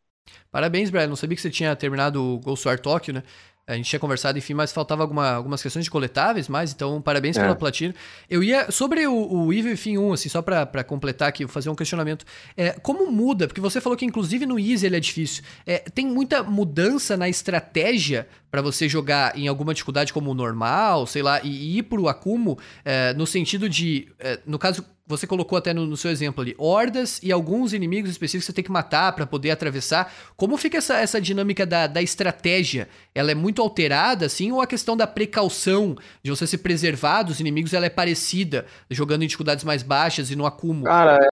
Parabéns, 0.52 0.90
Brian. 0.90 1.08
Não 1.08 1.16
sabia 1.16 1.36
que 1.36 1.42
você 1.42 1.52
tinha 1.52 1.76
terminado 1.76 2.22
o 2.22 2.40
Ghost 2.40 2.68
War 2.68 2.80
Tokyo, 2.80 3.14
né? 3.14 3.24
A 3.70 3.76
gente 3.76 3.88
tinha 3.88 4.00
conversado, 4.00 4.36
enfim, 4.36 4.56
mas 4.56 4.72
faltava 4.72 5.04
alguma, 5.04 5.30
algumas 5.30 5.62
questões 5.62 5.86
de 5.86 5.92
coletáveis 5.92 6.48
mais, 6.48 6.72
então 6.74 7.00
parabéns 7.00 7.38
é. 7.38 7.42
pela 7.42 7.56
platina. 7.56 7.94
Eu 8.28 8.44
ia. 8.44 8.72
Sobre 8.72 9.06
o, 9.06 9.14
o 9.14 9.54
Evil 9.54 9.78
Fim 9.78 9.96
1, 9.96 10.14
assim, 10.14 10.28
só 10.28 10.42
pra, 10.42 10.66
pra 10.66 10.84
completar 10.84 11.30
aqui, 11.30 11.48
fazer 11.48 11.70
um 11.70 11.76
questionamento. 11.76 12.26
É, 12.58 12.72
como 12.72 13.12
muda? 13.12 13.48
Porque 13.48 13.62
você 13.62 13.80
falou 13.80 13.96
que 13.96 14.06
inclusive 14.06 14.48
no 14.48 14.58
Easy 14.58 14.88
ele 14.88 14.98
é 14.98 15.00
difícil. 15.00 15.44
É, 15.68 15.78
tem 15.78 16.08
muita 16.08 16.42
mudança 16.42 17.16
na 17.16 17.30
estratégia 17.30 18.28
para 18.50 18.62
você 18.64 18.90
jogar 18.90 19.38
em 19.38 19.48
alguma 19.48 19.72
dificuldade 19.72 20.12
como 20.12 20.32
o 20.32 20.34
normal, 20.34 21.06
sei 21.06 21.22
lá, 21.22 21.40
e, 21.44 21.50
e 21.50 21.78
ir 21.78 21.84
pro 21.84 22.08
Akumo, 22.08 22.58
é, 22.84 23.14
no 23.14 23.28
sentido 23.28 23.70
de. 23.70 24.08
É, 24.18 24.40
no 24.48 24.58
caso 24.58 24.84
você 25.10 25.26
colocou 25.26 25.58
até 25.58 25.74
no, 25.74 25.88
no, 25.88 25.98
seu 25.98 26.12
exemplo 26.12 26.44
ali, 26.44 26.54
hordas 26.56 27.20
e 27.24 27.32
alguns 27.32 27.74
inimigos 27.74 28.12
específicos 28.12 28.46
você 28.46 28.54
tem 28.54 28.64
que 28.64 28.72
matar 28.72 29.12
para 29.14 29.26
poder 29.26 29.50
atravessar. 29.50 30.14
Como 30.38 30.56
fica 30.56 30.78
essa, 30.78 30.98
essa 30.98 31.20
dinâmica 31.20 31.66
da, 31.66 31.88
da 31.88 32.00
estratégia? 32.00 32.88
Ela 33.16 33.32
é 33.32 33.36
muito 33.36 33.60
alterada, 33.60 34.28
assim, 34.28 34.52
ou 34.52 34.62
a 34.62 34.68
questão 34.68 34.96
da 34.96 35.08
precaução 35.08 35.98
de 36.22 36.30
você 36.30 36.46
se 36.46 36.60
preservar 36.60 37.24
dos 37.24 37.40
inimigos 37.40 37.74
ela 37.74 37.88
é 37.88 37.90
parecida, 37.90 38.68
jogando 38.88 39.24
em 39.24 39.28
dificuldades 39.28 39.64
mais 39.64 39.82
baixas 39.82 40.30
e 40.30 40.36
no 40.36 40.46
acúmulo? 40.46 40.86
Cara, 40.86 41.28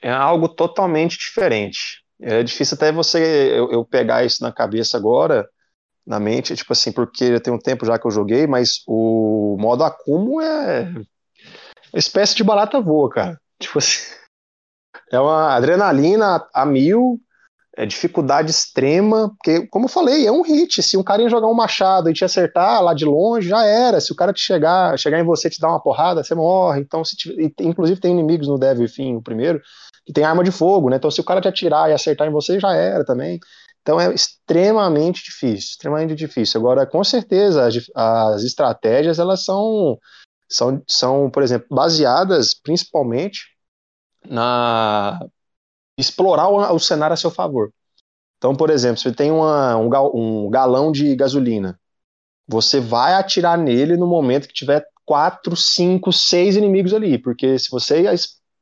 é, 0.00 0.12
algo 0.12 0.48
totalmente 0.48 1.18
diferente. 1.18 2.04
É 2.20 2.44
difícil 2.44 2.76
até 2.76 2.92
você 2.92 3.18
eu, 3.52 3.72
eu 3.72 3.84
pegar 3.84 4.24
isso 4.24 4.44
na 4.44 4.52
cabeça 4.52 4.96
agora, 4.96 5.48
na 6.06 6.20
mente, 6.20 6.54
tipo 6.54 6.72
assim, 6.72 6.92
porque 6.92 7.40
tem 7.40 7.52
um 7.52 7.58
tempo 7.58 7.84
já 7.84 7.98
que 7.98 8.06
eu 8.06 8.12
joguei, 8.12 8.46
mas 8.46 8.82
o 8.86 9.56
modo 9.58 9.82
acúmulo 9.82 10.40
é 10.40 10.92
espécie 11.98 12.34
de 12.34 12.44
barata 12.44 12.80
voa, 12.80 13.10
cara. 13.10 13.40
Tipo 13.58 13.78
assim, 13.78 13.98
é 15.12 15.18
uma 15.20 15.54
adrenalina 15.54 16.46
a 16.54 16.66
mil, 16.66 17.20
é 17.76 17.86
dificuldade 17.86 18.50
extrema, 18.50 19.30
porque, 19.30 19.66
como 19.68 19.84
eu 19.84 19.88
falei, 19.88 20.26
é 20.26 20.32
um 20.32 20.42
hit. 20.42 20.82
Se 20.82 20.96
um 20.96 21.02
cara 21.02 21.22
ia 21.22 21.30
jogar 21.30 21.46
um 21.46 21.54
machado 21.54 22.10
e 22.10 22.12
te 22.12 22.24
acertar 22.24 22.82
lá 22.82 22.92
de 22.92 23.04
longe, 23.04 23.48
já 23.48 23.64
era. 23.64 24.00
Se 24.00 24.12
o 24.12 24.16
cara 24.16 24.32
te 24.32 24.40
chegar, 24.40 24.98
chegar 24.98 25.20
em 25.20 25.24
você 25.24 25.48
e 25.48 25.50
te 25.50 25.60
dar 25.60 25.68
uma 25.68 25.82
porrada, 25.82 26.24
você 26.24 26.34
morre. 26.34 26.80
Então, 26.80 27.04
se 27.04 27.16
inclusive 27.60 28.00
tem 28.00 28.12
inimigos 28.12 28.48
no 28.48 28.58
Devil 28.58 28.88
Fim, 28.88 29.16
o 29.16 29.22
primeiro, 29.22 29.60
que 30.04 30.12
tem 30.12 30.24
arma 30.24 30.42
de 30.42 30.50
fogo, 30.50 30.90
né? 30.90 30.96
Então, 30.96 31.10
se 31.10 31.20
o 31.20 31.24
cara 31.24 31.40
te 31.40 31.48
atirar 31.48 31.88
e 31.88 31.92
acertar 31.92 32.26
em 32.26 32.32
você, 32.32 32.58
já 32.58 32.74
era 32.74 33.04
também. 33.04 33.38
Então 33.88 33.98
é 33.98 34.12
extremamente 34.12 35.24
difícil, 35.24 35.70
extremamente 35.70 36.14
difícil. 36.14 36.60
Agora, 36.60 36.86
com 36.86 37.02
certeza, 37.02 37.66
as, 37.66 37.74
as 37.94 38.42
estratégias 38.42 39.18
elas 39.18 39.44
são 39.44 39.96
são, 40.48 40.82
são, 40.86 41.30
por 41.30 41.42
exemplo, 41.42 41.68
baseadas 41.70 42.54
principalmente 42.54 43.46
na 44.24 45.20
explorar 45.98 46.48
o, 46.48 46.74
o 46.74 46.78
cenário 46.78 47.14
a 47.14 47.16
seu 47.16 47.30
favor. 47.30 47.72
Então, 48.38 48.54
por 48.54 48.70
exemplo, 48.70 48.98
se 48.98 49.12
tem 49.12 49.30
uma, 49.30 49.76
um, 49.76 50.46
um 50.46 50.50
galão 50.50 50.92
de 50.92 51.14
gasolina, 51.16 51.78
você 52.46 52.80
vai 52.80 53.14
atirar 53.14 53.58
nele 53.58 53.96
no 53.96 54.06
momento 54.06 54.48
que 54.48 54.54
tiver 54.54 54.86
quatro, 55.04 55.56
cinco, 55.56 56.12
seis 56.12 56.56
inimigos 56.56 56.94
ali, 56.94 57.18
porque 57.18 57.58
se 57.58 57.70
você 57.70 58.04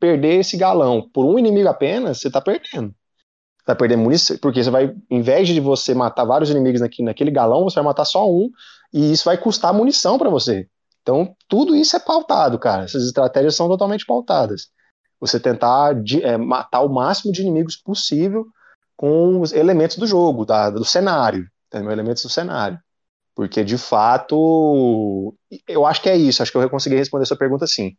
perder 0.00 0.40
esse 0.40 0.56
galão 0.56 1.08
por 1.12 1.24
um 1.24 1.38
inimigo 1.38 1.68
apenas, 1.68 2.18
você 2.18 2.28
está 2.28 2.40
perdendo. 2.40 2.94
Vai 3.66 3.76
perder 3.76 3.96
munição, 3.96 4.38
porque 4.38 4.62
você 4.62 4.70
vai, 4.70 4.94
em 5.10 5.22
vez 5.22 5.48
de 5.48 5.60
você 5.60 5.92
matar 5.94 6.24
vários 6.24 6.50
inimigos 6.50 6.80
naquele, 6.80 7.06
naquele 7.06 7.30
galão, 7.30 7.64
você 7.64 7.76
vai 7.76 7.84
matar 7.84 8.04
só 8.04 8.30
um, 8.30 8.48
e 8.92 9.12
isso 9.12 9.24
vai 9.24 9.36
custar 9.36 9.74
munição 9.74 10.18
para 10.18 10.30
você. 10.30 10.68
Então, 11.06 11.36
tudo 11.46 11.76
isso 11.76 11.94
é 11.94 12.00
pautado, 12.00 12.58
cara. 12.58 12.82
Essas 12.82 13.04
estratégias 13.04 13.54
são 13.54 13.68
totalmente 13.68 14.04
pautadas. 14.04 14.70
Você 15.20 15.38
tentar 15.38 15.94
de, 15.94 16.20
é, 16.24 16.36
matar 16.36 16.80
o 16.80 16.92
máximo 16.92 17.32
de 17.32 17.42
inimigos 17.42 17.76
possível 17.76 18.44
com 18.96 19.40
os 19.40 19.52
elementos 19.52 19.96
do 19.98 20.06
jogo, 20.06 20.44
da, 20.44 20.68
do 20.68 20.84
cenário, 20.84 21.46
entendeu? 21.68 21.92
elementos 21.92 22.24
do 22.24 22.28
cenário. 22.28 22.76
Porque, 23.36 23.62
de 23.62 23.78
fato, 23.78 25.32
eu 25.68 25.86
acho 25.86 26.02
que 26.02 26.08
é 26.08 26.16
isso. 26.16 26.42
Acho 26.42 26.50
que 26.50 26.58
eu 26.58 26.68
consegui 26.68 26.96
responder 26.96 27.22
a 27.22 27.26
sua 27.26 27.36
pergunta 27.36 27.64
assim. 27.64 27.94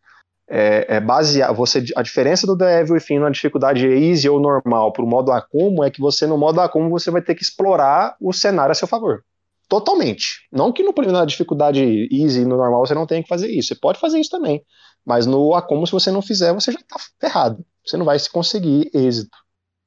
É, 0.49 0.97
é 0.97 0.99
basear, 0.99 1.53
você, 1.53 1.85
a 1.95 2.01
diferença 2.01 2.45
do 2.45 2.57
The 2.57 2.81
Evil 2.81 2.95
Within 2.95 3.19
na 3.19 3.29
dificuldade 3.29 3.87
easy 3.87 4.27
ou 4.27 4.37
normal 4.37 4.91
para 4.91 5.03
o 5.03 5.07
modo 5.07 5.31
Akumo 5.31 5.81
é 5.81 5.89
que 5.89 6.01
você, 6.01 6.27
no 6.27 6.37
modo 6.37 6.59
Akumo, 6.59 6.89
você 6.89 7.09
vai 7.09 7.21
ter 7.21 7.35
que 7.35 7.43
explorar 7.43 8.17
o 8.19 8.33
cenário 8.33 8.73
a 8.73 8.75
seu 8.75 8.87
favor 8.87 9.23
totalmente. 9.67 10.47
Não 10.51 10.71
que 10.71 10.83
no 10.83 10.93
na 11.11 11.25
dificuldade 11.25 12.07
easy, 12.11 12.45
no 12.45 12.57
normal, 12.57 12.85
você 12.85 12.93
não 12.93 13.05
tenha 13.05 13.21
que 13.21 13.29
fazer 13.29 13.49
isso. 13.49 13.69
Você 13.69 13.75
pode 13.75 13.99
fazer 13.99 14.19
isso 14.19 14.29
também. 14.29 14.63
Mas 15.05 15.25
no 15.25 15.53
Acomo, 15.53 15.85
se 15.85 15.93
você 15.93 16.11
não 16.11 16.21
fizer, 16.21 16.53
você 16.53 16.71
já 16.71 16.79
tá 16.87 16.97
ferrado. 17.19 17.65
Você 17.85 17.97
não 17.97 18.05
vai 18.05 18.17
conseguir 18.31 18.89
êxito. 18.93 19.37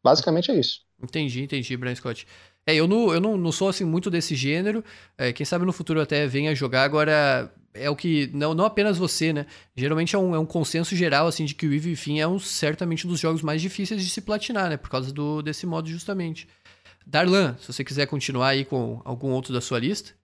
Basicamente 0.03 0.51
é 0.51 0.59
isso. 0.59 0.81
Entendi, 1.03 1.43
entendi, 1.43 1.77
Brian 1.77 1.95
Scott. 1.95 2.27
É, 2.67 2.75
eu 2.75 2.87
não, 2.87 3.13
eu 3.13 3.21
não, 3.21 3.37
não 3.37 3.53
sou 3.53 3.69
assim 3.69 3.85
muito 3.85 4.11
desse 4.11 4.35
gênero. 4.35 4.85
É, 5.17 5.33
quem 5.33 5.45
sabe 5.47 5.65
no 5.65 5.73
futuro 5.73 6.01
até 6.01 6.27
venha 6.27 6.55
jogar. 6.55 6.85
Agora, 6.85 7.53
é 7.73 7.89
o 7.89 7.97
que. 7.97 8.31
Não, 8.35 8.55
não 8.55 8.65
apenas 8.65 8.99
você, 8.99 9.33
né? 9.33 9.47
Geralmente 9.77 10.15
é 10.15 10.19
um, 10.19 10.35
é 10.35 10.39
um 10.39 10.47
consenso 10.47 10.95
geral, 10.95 11.27
assim, 11.27 11.45
de 11.45 11.55
que 11.55 11.67
o 11.67 11.75
Eve 11.75 11.97
Fim 11.97 12.19
é 12.19 12.27
um, 12.27 12.39
certamente 12.39 13.07
um 13.07 13.11
dos 13.11 13.21
jogos 13.21 13.43
mais 13.43 13.63
difíceis 13.63 14.03
de 14.03 14.11
se 14.11 14.21
platinar, 14.21 14.69
né? 14.69 14.77
Por 14.77 14.91
causa 14.91 15.13
do, 15.13 15.43
desse 15.43 15.67
modo, 15.67 15.89
justamente. 15.89 16.47
Darlan, 17.07 17.57
se 17.59 17.73
você 17.73 17.85
quiser 17.85 18.07
continuar 18.07 18.49
aí 18.49 18.65
com 18.65 19.01
algum 19.05 19.31
outro 19.33 19.53
da 19.53 19.61
sua 19.61 19.79
lista. 19.79 20.15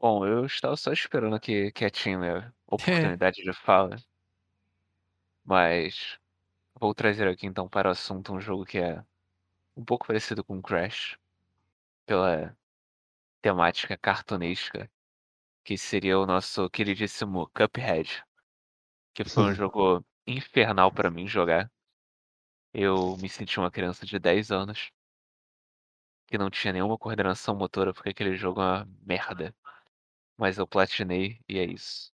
Bom, 0.00 0.26
eu 0.26 0.44
estava 0.44 0.76
só 0.76 0.92
esperando 0.92 1.36
aqui 1.36 1.72
quietinho, 1.72 2.20
né? 2.20 2.52
Oportunidade 2.66 3.42
de 3.42 3.52
fala. 3.52 3.96
Mas 5.44 6.18
vou 6.74 6.94
trazer 6.94 7.28
aqui 7.28 7.46
então 7.46 7.68
para 7.68 7.88
o 7.88 7.92
assunto 7.92 8.32
um 8.32 8.40
jogo 8.40 8.64
que 8.64 8.78
é 8.78 9.02
um 9.76 9.84
pouco 9.84 10.06
parecido 10.06 10.44
com 10.44 10.62
Crash, 10.62 11.16
pela 12.06 12.56
temática 13.42 13.96
cartunesca, 13.96 14.90
que 15.64 15.78
seria 15.78 16.18
o 16.18 16.26
nosso 16.26 16.68
queridíssimo 16.70 17.50
Cuphead, 17.54 18.24
que 19.14 19.24
foi 19.24 19.44
um 19.44 19.54
jogo 19.54 20.04
infernal 20.26 20.92
para 20.92 21.10
mim 21.10 21.26
jogar. 21.26 21.70
Eu 22.72 23.16
me 23.18 23.28
senti 23.28 23.58
uma 23.58 23.70
criança 23.70 24.04
de 24.04 24.18
10 24.18 24.50
anos 24.50 24.90
que 26.34 26.38
não 26.38 26.50
tinha 26.50 26.72
nenhuma 26.72 26.98
coordenação 26.98 27.54
motora, 27.54 27.94
porque 27.94 28.08
aquele 28.08 28.36
jogo 28.36 28.60
é 28.60 28.64
uma 28.64 28.88
merda. 29.06 29.54
Mas 30.36 30.58
eu 30.58 30.66
platinei 30.66 31.38
e 31.48 31.60
é 31.60 31.64
isso. 31.64 32.10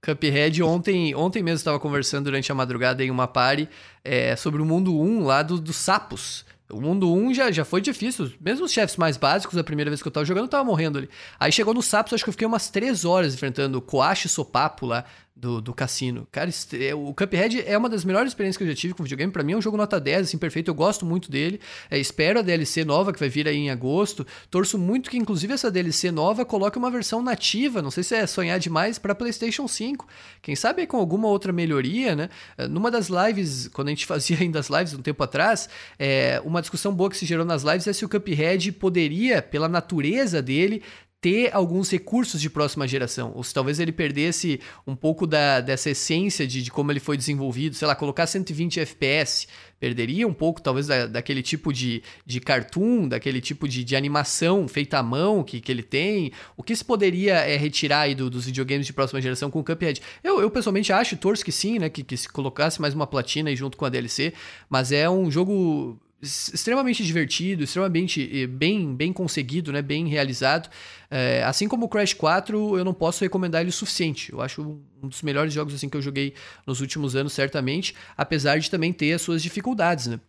Cuphead, 0.00 0.62
ontem, 0.62 1.12
ontem 1.16 1.42
mesmo 1.42 1.56
estava 1.56 1.80
conversando 1.80 2.26
durante 2.26 2.52
a 2.52 2.54
madrugada 2.54 3.02
em 3.02 3.10
uma 3.10 3.26
party 3.26 3.68
é, 4.04 4.36
sobre 4.36 4.62
o 4.62 4.64
mundo 4.64 4.96
1 4.96 5.24
lá 5.24 5.42
do, 5.42 5.60
dos 5.60 5.74
sapos. 5.74 6.44
O 6.70 6.80
mundo 6.80 7.12
1 7.12 7.34
já, 7.34 7.50
já 7.50 7.64
foi 7.64 7.80
difícil. 7.80 8.32
Mesmo 8.40 8.66
os 8.66 8.70
chefes 8.70 8.96
mais 8.96 9.16
básicos, 9.16 9.58
a 9.58 9.64
primeira 9.64 9.90
vez 9.90 10.00
que 10.00 10.06
eu 10.06 10.12
tava 10.12 10.24
jogando, 10.24 10.44
eu 10.44 10.48
tava 10.48 10.62
morrendo 10.62 10.98
ali. 10.98 11.10
Aí 11.40 11.50
chegou 11.50 11.74
no 11.74 11.82
sapos, 11.82 12.12
acho 12.12 12.22
que 12.22 12.30
eu 12.30 12.32
fiquei 12.32 12.46
umas 12.46 12.70
3 12.70 13.04
horas 13.04 13.34
enfrentando 13.34 13.78
o 13.78 13.82
Coache 13.82 14.28
Sopapo 14.28 14.86
lá, 14.86 15.04
do, 15.36 15.60
do 15.60 15.74
cassino. 15.74 16.26
Cara, 16.32 16.48
é, 16.80 16.94
o 16.94 17.12
Cuphead 17.12 17.62
é 17.66 17.76
uma 17.76 17.90
das 17.90 18.04
melhores 18.06 18.30
experiências 18.30 18.56
que 18.56 18.64
eu 18.64 18.68
já 18.68 18.74
tive 18.74 18.94
com 18.94 19.02
videogame. 19.02 19.30
Para 19.30 19.42
mim 19.42 19.52
é 19.52 19.56
um 19.56 19.60
jogo 19.60 19.76
nota 19.76 20.00
10, 20.00 20.28
assim, 20.28 20.38
perfeito. 20.38 20.70
Eu 20.70 20.74
gosto 20.74 21.04
muito 21.04 21.30
dele. 21.30 21.60
É, 21.90 21.98
espero 21.98 22.38
a 22.38 22.42
DLC 22.42 22.84
nova 22.86 23.12
que 23.12 23.20
vai 23.20 23.28
vir 23.28 23.46
aí 23.46 23.56
em 23.56 23.70
agosto. 23.70 24.26
Torço 24.50 24.78
muito 24.78 25.10
que, 25.10 25.18
inclusive, 25.18 25.52
essa 25.52 25.70
DLC 25.70 26.10
nova 26.10 26.46
coloque 26.46 26.78
uma 26.78 26.90
versão 26.90 27.22
nativa. 27.22 27.82
Não 27.82 27.90
sei 27.90 28.02
se 28.02 28.14
é 28.14 28.26
sonhar 28.26 28.58
demais 28.58 28.98
para 28.98 29.14
PlayStation 29.14 29.68
5. 29.68 30.06
Quem 30.40 30.56
sabe 30.56 30.86
com 30.86 30.96
alguma 30.96 31.28
outra 31.28 31.52
melhoria, 31.52 32.16
né? 32.16 32.30
É, 32.56 32.66
numa 32.66 32.90
das 32.90 33.08
lives, 33.08 33.68
quando 33.68 33.88
a 33.88 33.90
gente 33.90 34.06
fazia 34.06 34.38
ainda 34.40 34.58
as 34.58 34.70
lives 34.70 34.94
um 34.94 35.02
tempo 35.02 35.22
atrás, 35.22 35.68
é, 35.98 36.40
uma 36.46 36.62
discussão 36.62 36.94
boa 36.94 37.10
que 37.10 37.16
se 37.16 37.26
gerou 37.26 37.44
nas 37.44 37.62
lives 37.62 37.86
é 37.86 37.92
se 37.92 38.06
o 38.06 38.08
Cuphead 38.08 38.72
poderia, 38.72 39.42
pela 39.42 39.68
natureza 39.68 40.40
dele, 40.40 40.82
ter 41.26 41.52
alguns 41.52 41.90
recursos 41.90 42.40
de 42.40 42.48
próxima 42.48 42.86
geração, 42.86 43.32
ou 43.34 43.42
se 43.42 43.52
talvez 43.52 43.80
ele 43.80 43.90
perdesse 43.90 44.60
um 44.86 44.94
pouco 44.94 45.26
da, 45.26 45.60
dessa 45.60 45.90
essência 45.90 46.46
de, 46.46 46.62
de 46.62 46.70
como 46.70 46.92
ele 46.92 47.00
foi 47.00 47.16
desenvolvido, 47.16 47.74
sei 47.74 47.88
lá, 47.88 47.96
colocar 47.96 48.28
120 48.28 48.78
FPS, 48.78 49.48
perderia 49.80 50.24
um 50.28 50.32
pouco 50.32 50.62
talvez 50.62 50.86
da, 50.86 51.06
daquele 51.06 51.42
tipo 51.42 51.72
de, 51.72 52.00
de 52.24 52.38
cartoon, 52.38 53.08
daquele 53.08 53.40
tipo 53.40 53.66
de, 53.66 53.82
de 53.82 53.96
animação 53.96 54.68
feita 54.68 54.98
à 54.98 55.02
mão 55.02 55.42
que, 55.42 55.60
que 55.60 55.72
ele 55.72 55.82
tem, 55.82 56.30
o 56.56 56.62
que 56.62 56.76
se 56.76 56.84
poderia 56.84 57.38
é, 57.38 57.56
retirar 57.56 58.02
aí 58.02 58.14
do, 58.14 58.30
dos 58.30 58.46
videogames 58.46 58.86
de 58.86 58.92
próxima 58.92 59.20
geração 59.20 59.50
com 59.50 59.58
o 59.58 59.64
Cuphead? 59.64 60.00
Eu, 60.22 60.40
eu 60.40 60.48
pessoalmente 60.48 60.92
acho, 60.92 61.16
torço 61.16 61.44
que 61.44 61.50
sim, 61.50 61.80
né, 61.80 61.88
que, 61.88 62.04
que 62.04 62.16
se 62.16 62.28
colocasse 62.28 62.80
mais 62.80 62.94
uma 62.94 63.04
platina 63.04 63.50
aí 63.50 63.56
junto 63.56 63.76
com 63.76 63.84
a 63.84 63.88
DLC, 63.88 64.32
mas 64.70 64.92
é 64.92 65.10
um 65.10 65.28
jogo 65.28 65.98
extremamente 66.26 67.04
divertido, 67.04 67.64
extremamente 67.64 68.42
eh, 68.42 68.46
bem, 68.46 68.94
bem 68.94 69.12
conseguido, 69.12 69.72
né? 69.72 69.82
bem 69.82 70.06
realizado. 70.06 70.68
É, 71.10 71.42
assim 71.44 71.68
como 71.68 71.86
o 71.86 71.88
Crash 71.88 72.14
4, 72.14 72.78
eu 72.78 72.84
não 72.84 72.92
posso 72.92 73.22
recomendar 73.22 73.60
ele 73.60 73.70
o 73.70 73.72
suficiente. 73.72 74.32
Eu 74.32 74.40
acho 74.40 74.62
um 75.02 75.08
dos 75.08 75.22
melhores 75.22 75.52
jogos 75.52 75.74
assim 75.74 75.88
que 75.88 75.96
eu 75.96 76.02
joguei 76.02 76.34
nos 76.66 76.80
últimos 76.80 77.16
anos, 77.16 77.32
certamente, 77.32 77.94
apesar 78.16 78.58
de 78.58 78.70
também 78.70 78.92
ter 78.92 79.12
as 79.12 79.22
suas 79.22 79.42
dificuldades, 79.42 80.06
né? 80.06 80.20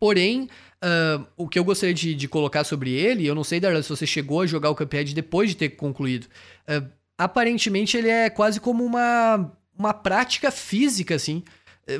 Porém, 0.00 0.48
uh, 0.82 1.26
o 1.36 1.48
que 1.48 1.58
eu 1.58 1.64
gostaria 1.64 1.94
de, 1.94 2.14
de, 2.14 2.28
colocar 2.28 2.64
sobre 2.64 2.90
ele, 2.90 3.26
eu 3.26 3.34
não 3.34 3.44
sei, 3.44 3.60
Darla, 3.60 3.82
se 3.82 3.88
você 3.88 4.06
chegou 4.06 4.40
a 4.40 4.46
jogar 4.46 4.70
o 4.70 4.74
Cuphead 4.74 5.14
depois 5.14 5.50
de 5.50 5.56
ter 5.56 5.70
concluído. 5.70 6.24
Uh, 6.68 6.88
aparentemente, 7.16 7.96
ele 7.96 8.08
é 8.08 8.28
quase 8.28 8.60
como 8.60 8.84
uma, 8.84 9.52
uma 9.78 9.94
prática 9.94 10.50
física, 10.50 11.14
assim. 11.14 11.44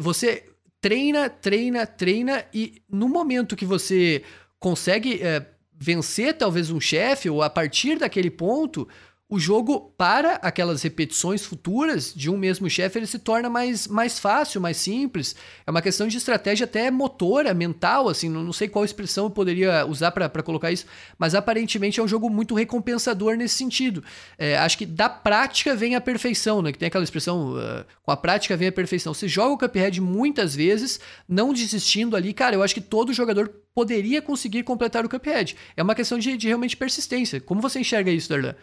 Você 0.01 0.45
treina, 0.87 1.28
treina, 1.28 1.84
treina 1.84 2.45
e 2.55 2.80
no 2.89 3.09
momento 3.09 3.57
que 3.57 3.64
você 3.64 4.22
consegue 4.57 5.20
é, 5.20 5.45
vencer 5.76 6.34
talvez 6.34 6.70
um 6.70 6.80
chefe 6.80 7.28
ou 7.28 7.43
a 7.43 7.51
partir 7.51 7.99
daquele 7.99 8.30
ponto, 8.30 8.87
o 9.29 9.41
jogo, 9.41 9.93
para 9.99 10.35
aquelas 10.35 10.83
repetições 10.83 11.45
futuras 11.45 12.14
de 12.14 12.31
um 12.31 12.37
mesmo 12.37 12.70
chefe, 12.70 12.97
ele 12.97 13.09
se 13.09 13.18
torna 13.18 13.51
mais, 13.51 13.89
mais 13.89 14.20
fácil, 14.20 14.61
mais 14.61 14.77
simples. 14.77 15.35
É 15.66 15.70
uma 15.70 15.83
questão 15.83 16.07
de 16.07 16.16
estratégia 16.16 16.62
até 16.62 16.93
motora, 16.93 17.53
mental, 17.53 18.09
assim, 18.09 18.29
não, 18.29 18.45
não 18.45 18.53
sei 18.53 18.68
qual 18.68 18.85
expressão 18.85 19.24
eu 19.24 19.31
poderia 19.31 19.85
usar 19.85 20.12
para 20.12 20.43
colocar 20.45 20.70
isso, 20.70 20.87
mas 21.18 21.35
aparentemente 21.35 21.99
é 21.99 22.03
um 22.03 22.07
jogo 22.07 22.31
muito 22.31 22.55
recompensador 22.55 23.37
nesse 23.37 23.57
sentido. 23.57 24.05
É, 24.39 24.57
acho 24.59 24.79
que 24.79 24.87
da 24.87 25.09
prática 25.09 25.74
vem 25.74 25.97
a 25.97 26.01
perfeição, 26.01 26.62
né? 26.62 26.70
Que 26.70 26.79
tem 26.79 26.87
aquela 26.87 27.03
expressão, 27.03 27.55
uh, 27.55 27.85
com 28.05 28.12
a 28.12 28.16
prática 28.16 28.57
vem 28.57 28.68
a 28.68 28.72
perfeição. 28.72 29.12
Você 29.12 29.27
joga 29.27 29.55
o 29.55 29.59
Cuphead 29.59 30.01
muitas 30.01 30.55
vezes, 30.55 31.01
não 31.29 31.53
desistindo 31.53 32.14
ali, 32.14 32.33
cara, 32.33 32.55
eu 32.55 32.62
acho 32.62 32.74
que 32.74 32.81
todo 32.81 33.12
jogador 33.12 33.53
poderia 33.74 34.22
conseguir 34.22 34.62
completar 34.62 35.05
o 35.05 35.09
Cuphead. 35.09 35.57
É 35.77 35.83
uma 35.83 35.97
questão 35.97 36.16
de, 36.16 36.37
de 36.37 36.47
realmente 36.47 36.77
persistência. 36.77 37.41
Como 37.41 37.61
você 37.61 37.81
enxerga 37.81 38.12
isso, 38.12 38.29
Darlan? 38.29 38.55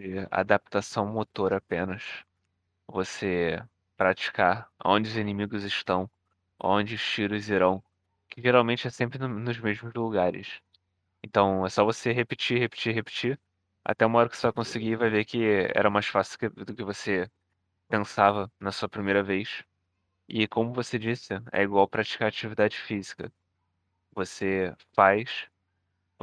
De 0.00 0.26
adaptação 0.30 1.06
motor 1.06 1.52
apenas. 1.52 2.02
Você 2.88 3.62
praticar 3.96 4.70
onde 4.84 5.08
os 5.10 5.16
inimigos 5.16 5.64
estão, 5.64 6.10
onde 6.60 6.94
os 6.96 7.02
tiros 7.04 7.48
irão, 7.50 7.82
que 8.30 8.42
geralmente 8.42 8.86
é 8.86 8.90
sempre 8.90 9.18
no, 9.18 9.28
nos 9.28 9.58
mesmos 9.60 9.92
lugares. 9.94 10.60
Então 11.22 11.66
é 11.66 11.70
só 11.70 11.84
você 11.84 12.12
repetir, 12.12 12.58
repetir, 12.60 12.94
repetir, 12.94 13.40
até 13.84 14.06
uma 14.06 14.18
hora 14.20 14.28
que 14.30 14.36
você 14.36 14.46
vai 14.48 14.52
conseguir 14.54 14.92
e 14.92 14.96
vai 14.96 15.10
ver 15.10 15.24
que 15.26 15.44
era 15.74 15.90
mais 15.90 16.06
fácil 16.06 16.38
que, 16.38 16.48
do 16.50 16.74
que 16.74 16.84
você 16.84 17.30
pensava 17.88 18.50
na 18.60 18.72
sua 18.72 18.88
primeira 18.88 19.22
vez. 19.22 19.64
E 20.28 20.48
como 20.48 20.72
você 20.74 20.98
disse, 20.98 21.34
é 21.52 21.62
igual 21.62 21.88
praticar 21.88 22.28
atividade 22.28 22.78
física. 22.78 23.32
Você 24.14 24.74
faz, 24.94 25.48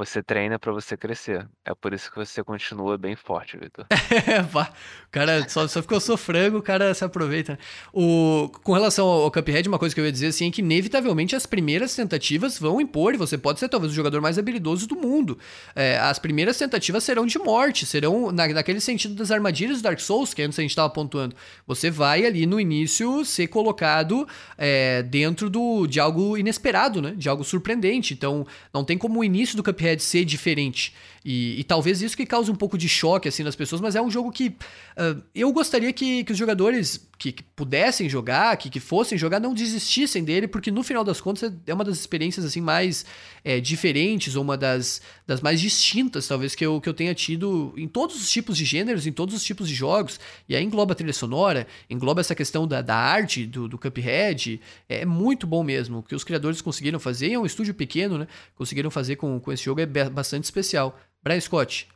você 0.04 0.22
treina 0.22 0.58
para 0.58 0.72
você 0.72 0.96
crescer. 0.96 1.46
É 1.62 1.74
por 1.74 1.92
isso 1.92 2.10
que 2.10 2.16
você 2.16 2.42
continua 2.42 2.96
bem 2.96 3.14
forte, 3.14 3.58
Vitor. 3.58 3.84
o 5.06 5.10
cara 5.10 5.46
só, 5.46 5.68
só 5.68 5.82
ficou 5.82 6.00
sofrendo, 6.00 6.56
o 6.56 6.62
cara 6.62 6.94
se 6.94 7.04
aproveita. 7.04 7.58
O, 7.92 8.50
com 8.62 8.72
relação 8.72 9.06
ao 9.06 9.30
Cuphead, 9.30 9.68
uma 9.68 9.78
coisa 9.78 9.94
que 9.94 10.00
eu 10.00 10.06
ia 10.06 10.10
dizer 10.12 10.28
assim 10.28 10.48
é 10.48 10.50
que, 10.50 10.62
inevitavelmente, 10.62 11.36
as 11.36 11.44
primeiras 11.44 11.94
tentativas 11.94 12.58
vão 12.58 12.80
impor, 12.80 13.12
e 13.12 13.18
você 13.18 13.36
pode 13.36 13.60
ser 13.60 13.68
talvez 13.68 13.92
o 13.92 13.94
jogador 13.94 14.22
mais 14.22 14.38
habilidoso 14.38 14.86
do 14.86 14.96
mundo. 14.96 15.38
É, 15.76 15.98
as 15.98 16.18
primeiras 16.18 16.56
tentativas 16.56 17.04
serão 17.04 17.26
de 17.26 17.38
morte, 17.38 17.84
serão 17.84 18.32
na, 18.32 18.48
naquele 18.48 18.80
sentido 18.80 19.14
das 19.14 19.30
armadilhas 19.30 19.78
do 19.78 19.82
Dark 19.82 20.00
Souls, 20.00 20.32
que 20.32 20.40
antes 20.40 20.58
a 20.58 20.62
gente 20.62 20.70
estava 20.70 20.88
pontuando. 20.88 21.36
Você 21.66 21.90
vai 21.90 22.24
ali 22.24 22.46
no 22.46 22.58
início 22.58 23.22
ser 23.26 23.48
colocado 23.48 24.26
é, 24.56 25.02
dentro 25.02 25.50
do, 25.50 25.86
de 25.86 26.00
algo 26.00 26.38
inesperado, 26.38 27.02
né? 27.02 27.12
De 27.14 27.28
algo 27.28 27.44
surpreendente. 27.44 28.14
Então, 28.14 28.46
não 28.72 28.82
tem 28.82 28.96
como 28.96 29.20
o 29.20 29.24
início 29.24 29.58
do 29.58 29.62
Cuphead 29.62 29.89
de 29.96 30.02
ser 30.02 30.24
diferente. 30.24 30.94
E, 31.24 31.60
e, 31.60 31.64
talvez 31.64 32.00
isso 32.00 32.16
que 32.16 32.24
cause 32.24 32.50
um 32.50 32.54
pouco 32.54 32.78
de 32.78 32.88
choque 32.88 33.28
assim 33.28 33.42
nas 33.42 33.54
pessoas, 33.54 33.80
mas 33.80 33.94
é 33.94 34.00
um 34.00 34.10
jogo 34.10 34.32
que 34.32 34.48
uh, 34.48 35.22
eu 35.34 35.52
gostaria 35.52 35.92
que, 35.92 36.24
que 36.24 36.32
os 36.32 36.38
jogadores 36.38 37.10
que, 37.18 37.32
que 37.32 37.42
pudessem 37.42 38.08
jogar, 38.08 38.56
que, 38.56 38.70
que 38.70 38.80
fossem 38.80 39.18
jogar, 39.18 39.38
não 39.38 39.52
desistissem 39.52 40.24
dele, 40.24 40.48
porque 40.48 40.70
no 40.70 40.82
final 40.82 41.04
das 41.04 41.20
contas 41.20 41.52
é 41.66 41.74
uma 41.74 41.84
das 41.84 41.98
experiências 41.98 42.46
assim 42.46 42.62
mais 42.62 43.04
é, 43.44 43.60
diferentes, 43.60 44.36
ou 44.36 44.42
uma 44.42 44.56
das, 44.56 45.02
das 45.26 45.42
mais 45.42 45.60
distintas, 45.60 46.26
talvez, 46.26 46.54
que 46.54 46.64
eu, 46.64 46.80
que 46.80 46.88
eu 46.88 46.94
tenha 46.94 47.14
tido 47.14 47.74
em 47.76 47.86
todos 47.86 48.16
os 48.16 48.30
tipos 48.30 48.56
de 48.56 48.64
gêneros, 48.64 49.06
em 49.06 49.12
todos 49.12 49.34
os 49.34 49.44
tipos 49.44 49.68
de 49.68 49.74
jogos. 49.74 50.18
E 50.48 50.56
aí 50.56 50.64
engloba 50.64 50.92
a 50.92 50.96
trilha 50.96 51.12
sonora, 51.12 51.66
engloba 51.90 52.22
essa 52.22 52.34
questão 52.34 52.66
da, 52.66 52.80
da 52.80 52.96
arte 52.96 53.44
do, 53.44 53.68
do 53.68 53.76
Cuphead. 53.76 54.58
É 54.88 55.04
muito 55.04 55.46
bom 55.46 55.62
mesmo. 55.62 55.98
O 55.98 56.02
que 56.02 56.14
os 56.14 56.24
criadores 56.24 56.62
conseguiram 56.62 56.98
fazer, 56.98 57.32
é 57.32 57.38
um 57.38 57.44
estúdio 57.44 57.74
pequeno, 57.74 58.16
né? 58.16 58.26
Conseguiram 58.56 58.90
fazer 58.90 59.16
com, 59.16 59.38
com 59.38 59.52
esse 59.52 59.64
jogo 59.64 59.79
é 59.82 59.86
bastante 59.86 60.44
especial. 60.44 60.98
Brian 61.22 61.40
Scott. 61.40 61.88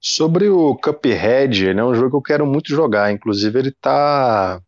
Sobre 0.00 0.48
o 0.48 0.74
Cuphead, 0.76 1.66
ele 1.66 1.80
é 1.80 1.84
um 1.84 1.94
jogo 1.94 2.10
que 2.10 2.16
eu 2.16 2.22
quero 2.22 2.46
muito 2.46 2.68
jogar. 2.68 3.12
Inclusive, 3.12 3.58
ele 3.58 3.70
tá 3.72 4.62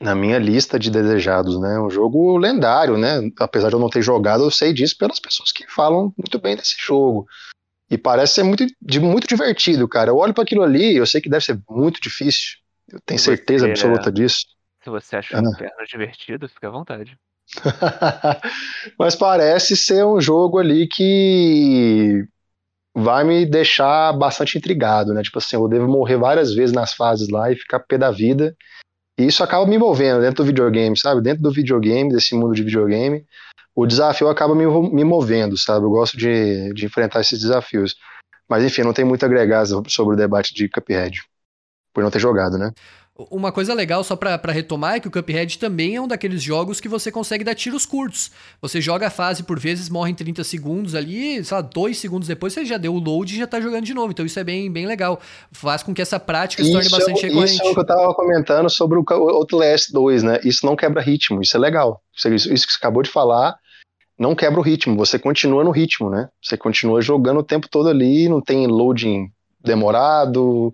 na 0.00 0.14
minha 0.14 0.38
lista 0.38 0.78
de 0.78 0.90
desejados, 0.90 1.58
né? 1.60 1.78
Um 1.78 1.90
jogo 1.90 2.36
lendário, 2.38 2.96
né? 2.96 3.30
Apesar 3.38 3.68
de 3.68 3.74
eu 3.74 3.80
não 3.80 3.90
ter 3.90 4.02
jogado, 4.02 4.44
eu 4.44 4.50
sei 4.50 4.72
disso 4.72 4.96
pelas 4.96 5.20
pessoas 5.20 5.52
que 5.52 5.66
falam 5.70 6.12
muito 6.16 6.38
bem 6.38 6.56
desse 6.56 6.76
jogo. 6.78 7.26
E 7.90 7.96
parece 7.96 8.34
ser 8.34 8.42
muito, 8.42 8.66
muito 9.00 9.26
divertido, 9.26 9.88
cara. 9.88 10.10
Eu 10.10 10.16
olho 10.16 10.34
para 10.34 10.44
aquilo 10.44 10.62
ali, 10.62 10.96
eu 10.96 11.06
sei 11.06 11.20
que 11.20 11.28
deve 11.28 11.44
ser 11.44 11.58
muito 11.68 12.00
difícil. 12.00 12.58
Eu 12.90 13.00
tenho 13.00 13.20
certeza 13.20 13.66
absoluta 13.66 14.12
disso. 14.12 14.46
Se 14.82 14.90
você 14.90 15.16
acha 15.16 15.38
ah. 15.38 15.42
um 15.42 15.84
divertido, 15.84 16.48
fica 16.48 16.68
à 16.68 16.70
vontade. 16.70 17.18
Mas 18.98 19.14
parece 19.14 19.76
ser 19.76 20.04
um 20.04 20.20
jogo 20.20 20.58
ali 20.58 20.86
que 20.86 22.26
vai 22.94 23.24
me 23.24 23.46
deixar 23.46 24.12
bastante 24.12 24.58
intrigado, 24.58 25.14
né? 25.14 25.22
Tipo 25.22 25.38
assim, 25.38 25.56
eu 25.56 25.68
devo 25.68 25.88
morrer 25.88 26.16
várias 26.16 26.54
vezes 26.54 26.74
nas 26.74 26.92
fases 26.92 27.28
lá 27.28 27.50
e 27.50 27.56
ficar 27.56 27.80
pé 27.80 27.96
da 27.96 28.10
vida. 28.10 28.56
E 29.18 29.26
isso 29.26 29.42
acaba 29.42 29.66
me 29.66 29.76
envolvendo 29.76 30.20
dentro 30.20 30.44
do 30.44 30.46
videogame, 30.46 30.96
sabe? 30.96 31.20
Dentro 31.20 31.42
do 31.42 31.50
videogame, 31.50 32.12
desse 32.12 32.34
mundo 32.34 32.54
de 32.54 32.62
videogame, 32.62 33.24
o 33.74 33.86
desafio 33.86 34.28
acaba 34.28 34.54
me, 34.54 34.66
me 34.90 35.04
movendo, 35.04 35.56
sabe? 35.56 35.86
Eu 35.86 35.90
gosto 35.90 36.16
de, 36.16 36.72
de 36.74 36.86
enfrentar 36.86 37.20
esses 37.20 37.40
desafios. 37.40 37.96
Mas 38.48 38.64
enfim, 38.64 38.82
não 38.82 38.92
tem 38.92 39.04
muito 39.04 39.22
a 39.22 39.26
agregar 39.26 39.64
sobre 39.66 40.14
o 40.14 40.16
debate 40.16 40.54
de 40.54 40.68
Cuphead, 40.68 41.22
por 41.92 42.02
não 42.02 42.10
ter 42.10 42.18
jogado, 42.18 42.58
né? 42.58 42.72
Uma 43.32 43.50
coisa 43.50 43.74
legal, 43.74 44.04
só 44.04 44.14
para 44.14 44.52
retomar, 44.52 44.94
é 44.94 45.00
que 45.00 45.08
o 45.08 45.10
Cuphead 45.10 45.58
também 45.58 45.96
é 45.96 46.00
um 46.00 46.06
daqueles 46.06 46.40
jogos 46.40 46.80
que 46.80 46.88
você 46.88 47.10
consegue 47.10 47.42
dar 47.42 47.54
tiros 47.56 47.84
curtos. 47.84 48.30
Você 48.62 48.80
joga 48.80 49.08
a 49.08 49.10
fase 49.10 49.42
por 49.42 49.58
vezes, 49.58 49.88
morre 49.88 50.12
em 50.12 50.14
30 50.14 50.44
segundos 50.44 50.94
ali, 50.94 51.42
sei 51.42 51.56
lá, 51.56 51.60
dois 51.60 51.98
segundos 51.98 52.28
depois 52.28 52.52
você 52.52 52.64
já 52.64 52.76
deu 52.76 52.94
o 52.94 52.98
load 53.00 53.34
e 53.34 53.38
já 53.38 53.46
tá 53.46 53.60
jogando 53.60 53.84
de 53.84 53.92
novo. 53.92 54.12
Então 54.12 54.24
isso 54.24 54.38
é 54.38 54.44
bem, 54.44 54.70
bem 54.70 54.86
legal. 54.86 55.20
Faz 55.50 55.82
com 55.82 55.92
que 55.92 56.00
essa 56.00 56.20
prática 56.20 56.62
se 56.62 56.70
torne 56.70 56.88
bastante 56.88 57.24
é, 57.24 57.28
recorrente. 57.28 57.54
Isso 57.54 57.62
é 57.64 57.70
o 57.70 57.74
que 57.74 57.80
eu 57.80 57.86
tava 57.86 58.14
comentando 58.14 58.70
sobre 58.70 59.00
o 59.00 59.04
Outlast 59.10 59.90
2, 59.90 60.22
né? 60.22 60.38
Isso 60.44 60.64
não 60.64 60.76
quebra 60.76 61.02
ritmo, 61.02 61.42
isso 61.42 61.56
é 61.56 61.60
legal. 61.60 62.00
Isso, 62.16 62.28
isso 62.52 62.66
que 62.68 62.72
você 62.72 62.78
acabou 62.78 63.02
de 63.02 63.10
falar 63.10 63.56
não 64.16 64.34
quebra 64.34 64.58
o 64.58 64.62
ritmo, 64.62 64.96
você 64.96 65.18
continua 65.18 65.62
no 65.62 65.70
ritmo, 65.70 66.10
né? 66.10 66.28
Você 66.42 66.56
continua 66.56 67.00
jogando 67.00 67.38
o 67.38 67.44
tempo 67.44 67.68
todo 67.68 67.88
ali, 67.88 68.28
não 68.28 68.40
tem 68.40 68.66
loading 68.66 69.30
demorado 69.60 70.72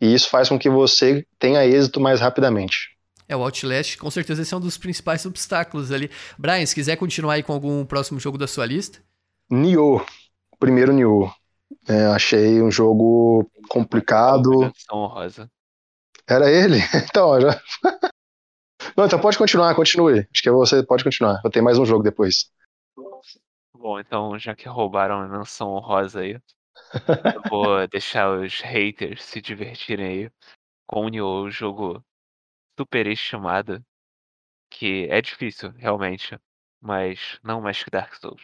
e 0.00 0.12
isso 0.12 0.28
faz 0.30 0.48
com 0.48 0.58
que 0.58 0.70
você 0.70 1.26
tenha 1.38 1.64
êxito 1.64 2.00
mais 2.00 2.20
rapidamente. 2.20 2.96
É, 3.28 3.36
o 3.36 3.42
Outlast, 3.42 3.96
com 3.96 4.10
certeza 4.10 4.42
esse 4.42 4.52
é 4.52 4.56
um 4.56 4.60
dos 4.60 4.76
principais 4.76 5.24
obstáculos 5.24 5.92
ali. 5.92 6.10
Brian, 6.36 6.66
se 6.66 6.74
quiser 6.74 6.96
continuar 6.96 7.34
aí 7.34 7.42
com 7.42 7.52
algum 7.52 7.84
próximo 7.84 8.18
jogo 8.18 8.36
da 8.36 8.48
sua 8.48 8.66
lista. 8.66 8.98
Nioh, 9.48 10.04
primeiro 10.58 10.92
Nioh. 10.92 11.32
É, 11.88 12.06
achei 12.06 12.60
um 12.60 12.70
jogo 12.70 13.48
complicado. 13.68 14.72
Honrosa. 14.92 15.48
Era 16.28 16.50
ele? 16.50 16.78
Então, 17.08 17.40
já. 17.40 17.60
Não, 18.96 19.04
então 19.04 19.20
pode 19.20 19.38
continuar, 19.38 19.74
continue. 19.74 20.20
Acho 20.32 20.42
que 20.42 20.50
você 20.50 20.82
pode 20.82 21.04
continuar. 21.04 21.40
Eu 21.44 21.50
tenho 21.50 21.64
mais 21.64 21.78
um 21.78 21.84
jogo 21.84 22.02
depois. 22.02 22.50
Bom, 23.74 24.00
então, 24.00 24.38
já 24.38 24.54
que 24.54 24.68
roubaram 24.68 25.20
a 25.20 25.28
menção 25.28 25.70
honrosa 25.70 26.20
aí, 26.20 26.38
eu 27.34 27.42
vou 27.50 27.86
deixar 27.88 28.30
os 28.30 28.60
haters 28.60 29.22
se 29.22 29.40
divertirem 29.40 30.06
aí 30.06 30.30
com 30.86 31.06
o 31.06 31.08
Nioh, 31.08 31.44
o 31.44 31.50
jogo 31.50 32.04
superestimado, 32.78 33.84
que 34.70 35.06
é 35.10 35.20
difícil, 35.20 35.70
realmente, 35.76 36.38
mas 36.80 37.38
não 37.42 37.60
mais 37.60 37.82
que 37.82 37.90
Dark 37.90 38.14
Souls. 38.14 38.42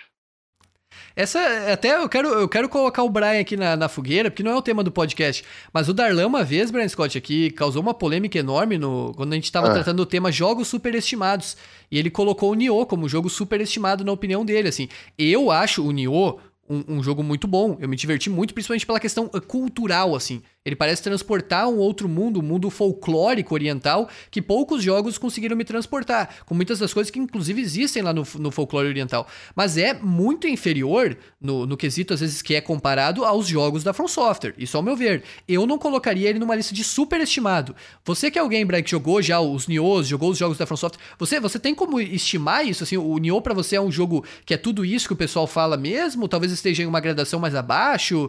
Essa, 1.15 1.73
até 1.73 1.97
eu 1.97 2.09
quero, 2.09 2.29
eu 2.29 2.49
quero 2.49 2.69
colocar 2.69 3.03
o 3.03 3.11
Brian 3.11 3.41
aqui 3.41 3.57
na, 3.57 3.77
na 3.77 3.89
fogueira, 3.89 4.31
porque 4.31 4.43
não 4.43 4.53
é 4.53 4.55
o 4.55 4.63
tema 4.63 4.85
do 4.85 4.93
podcast, 4.93 5.45
mas 5.73 5.89
o 5.89 5.95
Darlan, 5.95 6.27
uma 6.27 6.45
vez, 6.45 6.71
Brian 6.71 6.89
Scott, 6.89 7.17
aqui, 7.17 7.51
causou 7.51 7.83
uma 7.83 7.95
polêmica 7.95 8.39
enorme 8.39 8.79
no, 8.79 9.13
quando 9.17 9.33
a 9.33 9.37
gente 9.37 9.45
estava 9.45 9.69
ah. 9.69 9.73
tratando 9.73 9.99
do 9.99 10.07
tema 10.07 10.31
jogos 10.31 10.69
superestimados. 10.69 11.57
E 11.91 11.99
ele 11.99 12.11
colocou 12.11 12.51
o 12.51 12.55
Nioh 12.55 12.87
como 12.87 13.09
jogo 13.09 13.31
superestimado 13.31 14.05
na 14.05 14.13
opinião 14.13 14.45
dele, 14.45 14.69
assim. 14.69 14.89
Eu 15.17 15.51
acho 15.51 15.87
o 15.87 15.93
Nioh 15.93 16.39
um, 16.69 16.97
um, 16.97 17.03
jogo 17.03 17.23
muito 17.23 17.47
bom. 17.47 17.77
Eu 17.81 17.89
me 17.89 17.97
diverti 17.97 18.29
muito, 18.31 18.55
principalmente 18.55 18.87
pela 18.87 19.01
questão 19.01 19.31
eh, 19.35 19.41
cultural, 19.41 20.15
assim. 20.15 20.43
Ele 20.67 20.75
parece 20.75 21.01
transportar 21.01 21.69
um 21.69 21.77
outro 21.77 22.09
mundo, 22.09 22.41
um 22.41 22.43
mundo 22.43 22.69
folclórico 22.71 23.55
oriental, 23.55 24.09
que 24.33 24.43
poucos 24.43 24.83
jogos 24.83 25.17
conseguiram 25.17 25.57
me 25.57 25.65
transportar, 25.65 26.29
com 26.45 26.57
muitas 26.57 26.81
das 26.81 26.93
coisas 26.93 27.09
que 27.09 27.21
inclusive 27.21 27.61
existem 27.61 28.03
lá 28.03 28.13
no, 28.13 28.27
no 28.41 28.51
folclore 28.51 28.89
oriental. 28.89 29.29
Mas 29.55 29.77
é 29.77 29.95
muito 29.95 30.49
inferior 30.49 31.17
no, 31.41 31.67
no 31.67 31.77
quesito, 31.77 32.13
às 32.13 32.21
vezes, 32.21 32.43
que 32.43 32.57
é 32.57 32.61
comparado 32.61 33.25
aos 33.25 33.47
jogos 33.47 33.85
da 33.85 33.93
From 33.93 34.09
Software. 34.09 34.55
Isso 34.59 34.77
ao 34.77 34.83
meu 34.83 34.97
ver. 34.97 35.23
Eu 35.47 35.69
não 35.69 35.79
colocaria 35.79 36.29
ele 36.29 36.41
numa 36.41 36.57
lista 36.57 36.75
de 36.75 36.83
superestimado. 36.83 37.77
Você 38.05 38.29
que 38.29 38.37
é 38.37 38.43
alguém, 38.43 38.67
Brian, 38.67 38.83
que 38.83 38.91
jogou 38.91 39.23
já 39.23 39.39
os 39.39 39.69
Niohs, 39.69 40.09
jogou 40.09 40.31
os 40.31 40.39
jogos 40.39 40.59
da 40.59 40.67
From 40.67 40.77
Software, 40.77 41.01
você, 41.17 41.39
você 41.39 41.61
tem 41.61 41.77
como 41.77 42.01
estimar 42.01 42.67
isso? 42.67 42.83
Assim, 42.83 42.97
o 42.97 43.17
Nioh 43.19 43.41
para 43.41 43.55
você 43.55 43.77
é 43.77 43.81
um 43.81 43.93
jogo 43.93 44.25
que 44.45 44.53
é 44.53 44.57
tudo 44.57 44.85
isso 44.85 45.07
que 45.07 45.13
o 45.13 45.17
pessoal 45.17 45.47
fala 45.47 45.77
mesmo? 45.77 46.27
Talvez 46.27 46.51
esteja 46.51 46.83
em 46.83 46.87
uma 46.87 46.99
gradação 46.99 47.39
mais 47.39 47.55
abaixo? 47.55 48.29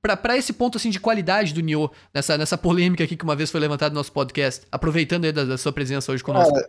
Para 0.00 0.36
esse 0.36 0.52
ponto 0.52 0.78
assim 0.78 0.90
de 0.90 1.00
qualidade 1.00 1.52
do 1.52 1.60
Nioh, 1.60 1.90
nessa, 2.14 2.38
nessa 2.38 2.58
polêmica 2.58 3.04
aqui 3.04 3.16
que 3.16 3.24
uma 3.24 3.36
vez 3.36 3.50
foi 3.50 3.60
levantada 3.60 3.90
no 3.90 4.00
nosso 4.00 4.12
podcast, 4.12 4.66
aproveitando 4.70 5.24
aí 5.24 5.32
da, 5.32 5.44
da 5.44 5.58
sua 5.58 5.72
presença 5.72 6.12
hoje 6.12 6.22
conosco. 6.22 6.52
Cara, 6.52 6.68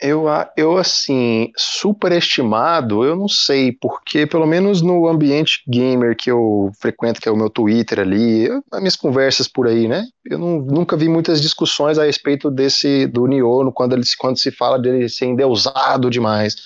eu, 0.00 0.24
eu, 0.56 0.78
assim, 0.78 1.52
superestimado, 1.54 3.04
eu 3.04 3.14
não 3.14 3.28
sei, 3.28 3.70
porque 3.70 4.26
pelo 4.26 4.46
menos 4.46 4.80
no 4.80 5.06
ambiente 5.06 5.62
gamer 5.68 6.16
que 6.16 6.30
eu 6.30 6.72
frequento, 6.80 7.20
que 7.20 7.28
é 7.28 7.32
o 7.32 7.36
meu 7.36 7.50
Twitter 7.50 8.00
ali, 8.00 8.48
as 8.72 8.80
minhas 8.80 8.96
conversas 8.96 9.46
por 9.46 9.66
aí, 9.66 9.86
né? 9.86 10.06
Eu 10.24 10.38
não, 10.38 10.58
nunca 10.58 10.96
vi 10.96 11.06
muitas 11.06 11.40
discussões 11.42 11.98
a 11.98 12.04
respeito 12.04 12.50
desse, 12.50 13.06
do 13.08 13.26
Nioh, 13.26 13.70
quando, 13.72 13.92
ele, 13.92 14.02
quando 14.18 14.38
se 14.38 14.50
fala 14.50 14.78
dele 14.78 15.06
ser 15.06 15.26
endeusado 15.26 16.08
demais 16.08 16.56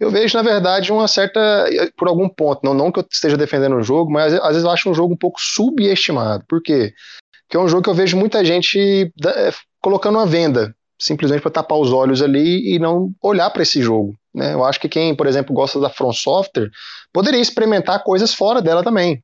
eu 0.00 0.10
vejo, 0.10 0.34
na 0.34 0.42
verdade, 0.42 0.90
uma 0.90 1.06
certa. 1.06 1.66
Por 1.94 2.08
algum 2.08 2.26
ponto, 2.26 2.62
não, 2.64 2.72
não 2.72 2.90
que 2.90 3.00
eu 3.00 3.06
esteja 3.08 3.36
defendendo 3.36 3.76
o 3.76 3.82
jogo, 3.82 4.10
mas 4.10 4.32
às 4.32 4.48
vezes 4.48 4.64
eu 4.64 4.70
acho 4.70 4.88
um 4.88 4.94
jogo 4.94 5.12
um 5.12 5.16
pouco 5.16 5.38
subestimado. 5.38 6.42
Por 6.48 6.62
quê? 6.62 6.94
Porque 7.42 7.58
é 7.58 7.60
um 7.60 7.68
jogo 7.68 7.82
que 7.82 7.90
eu 7.90 7.94
vejo 7.94 8.16
muita 8.16 8.42
gente 8.42 9.12
é, 9.26 9.52
colocando 9.78 10.16
uma 10.16 10.24
venda, 10.24 10.74
simplesmente 10.98 11.42
para 11.42 11.50
tapar 11.50 11.78
os 11.78 11.92
olhos 11.92 12.22
ali 12.22 12.74
e 12.74 12.78
não 12.78 13.12
olhar 13.22 13.50
para 13.50 13.62
esse 13.62 13.82
jogo. 13.82 14.16
Né? 14.34 14.54
Eu 14.54 14.64
acho 14.64 14.80
que 14.80 14.88
quem, 14.88 15.14
por 15.14 15.26
exemplo, 15.26 15.54
gosta 15.54 15.78
da 15.78 15.90
From 15.90 16.14
Software 16.14 16.70
poderia 17.12 17.40
experimentar 17.40 18.02
coisas 18.02 18.32
fora 18.32 18.62
dela 18.62 18.82
também. 18.82 19.22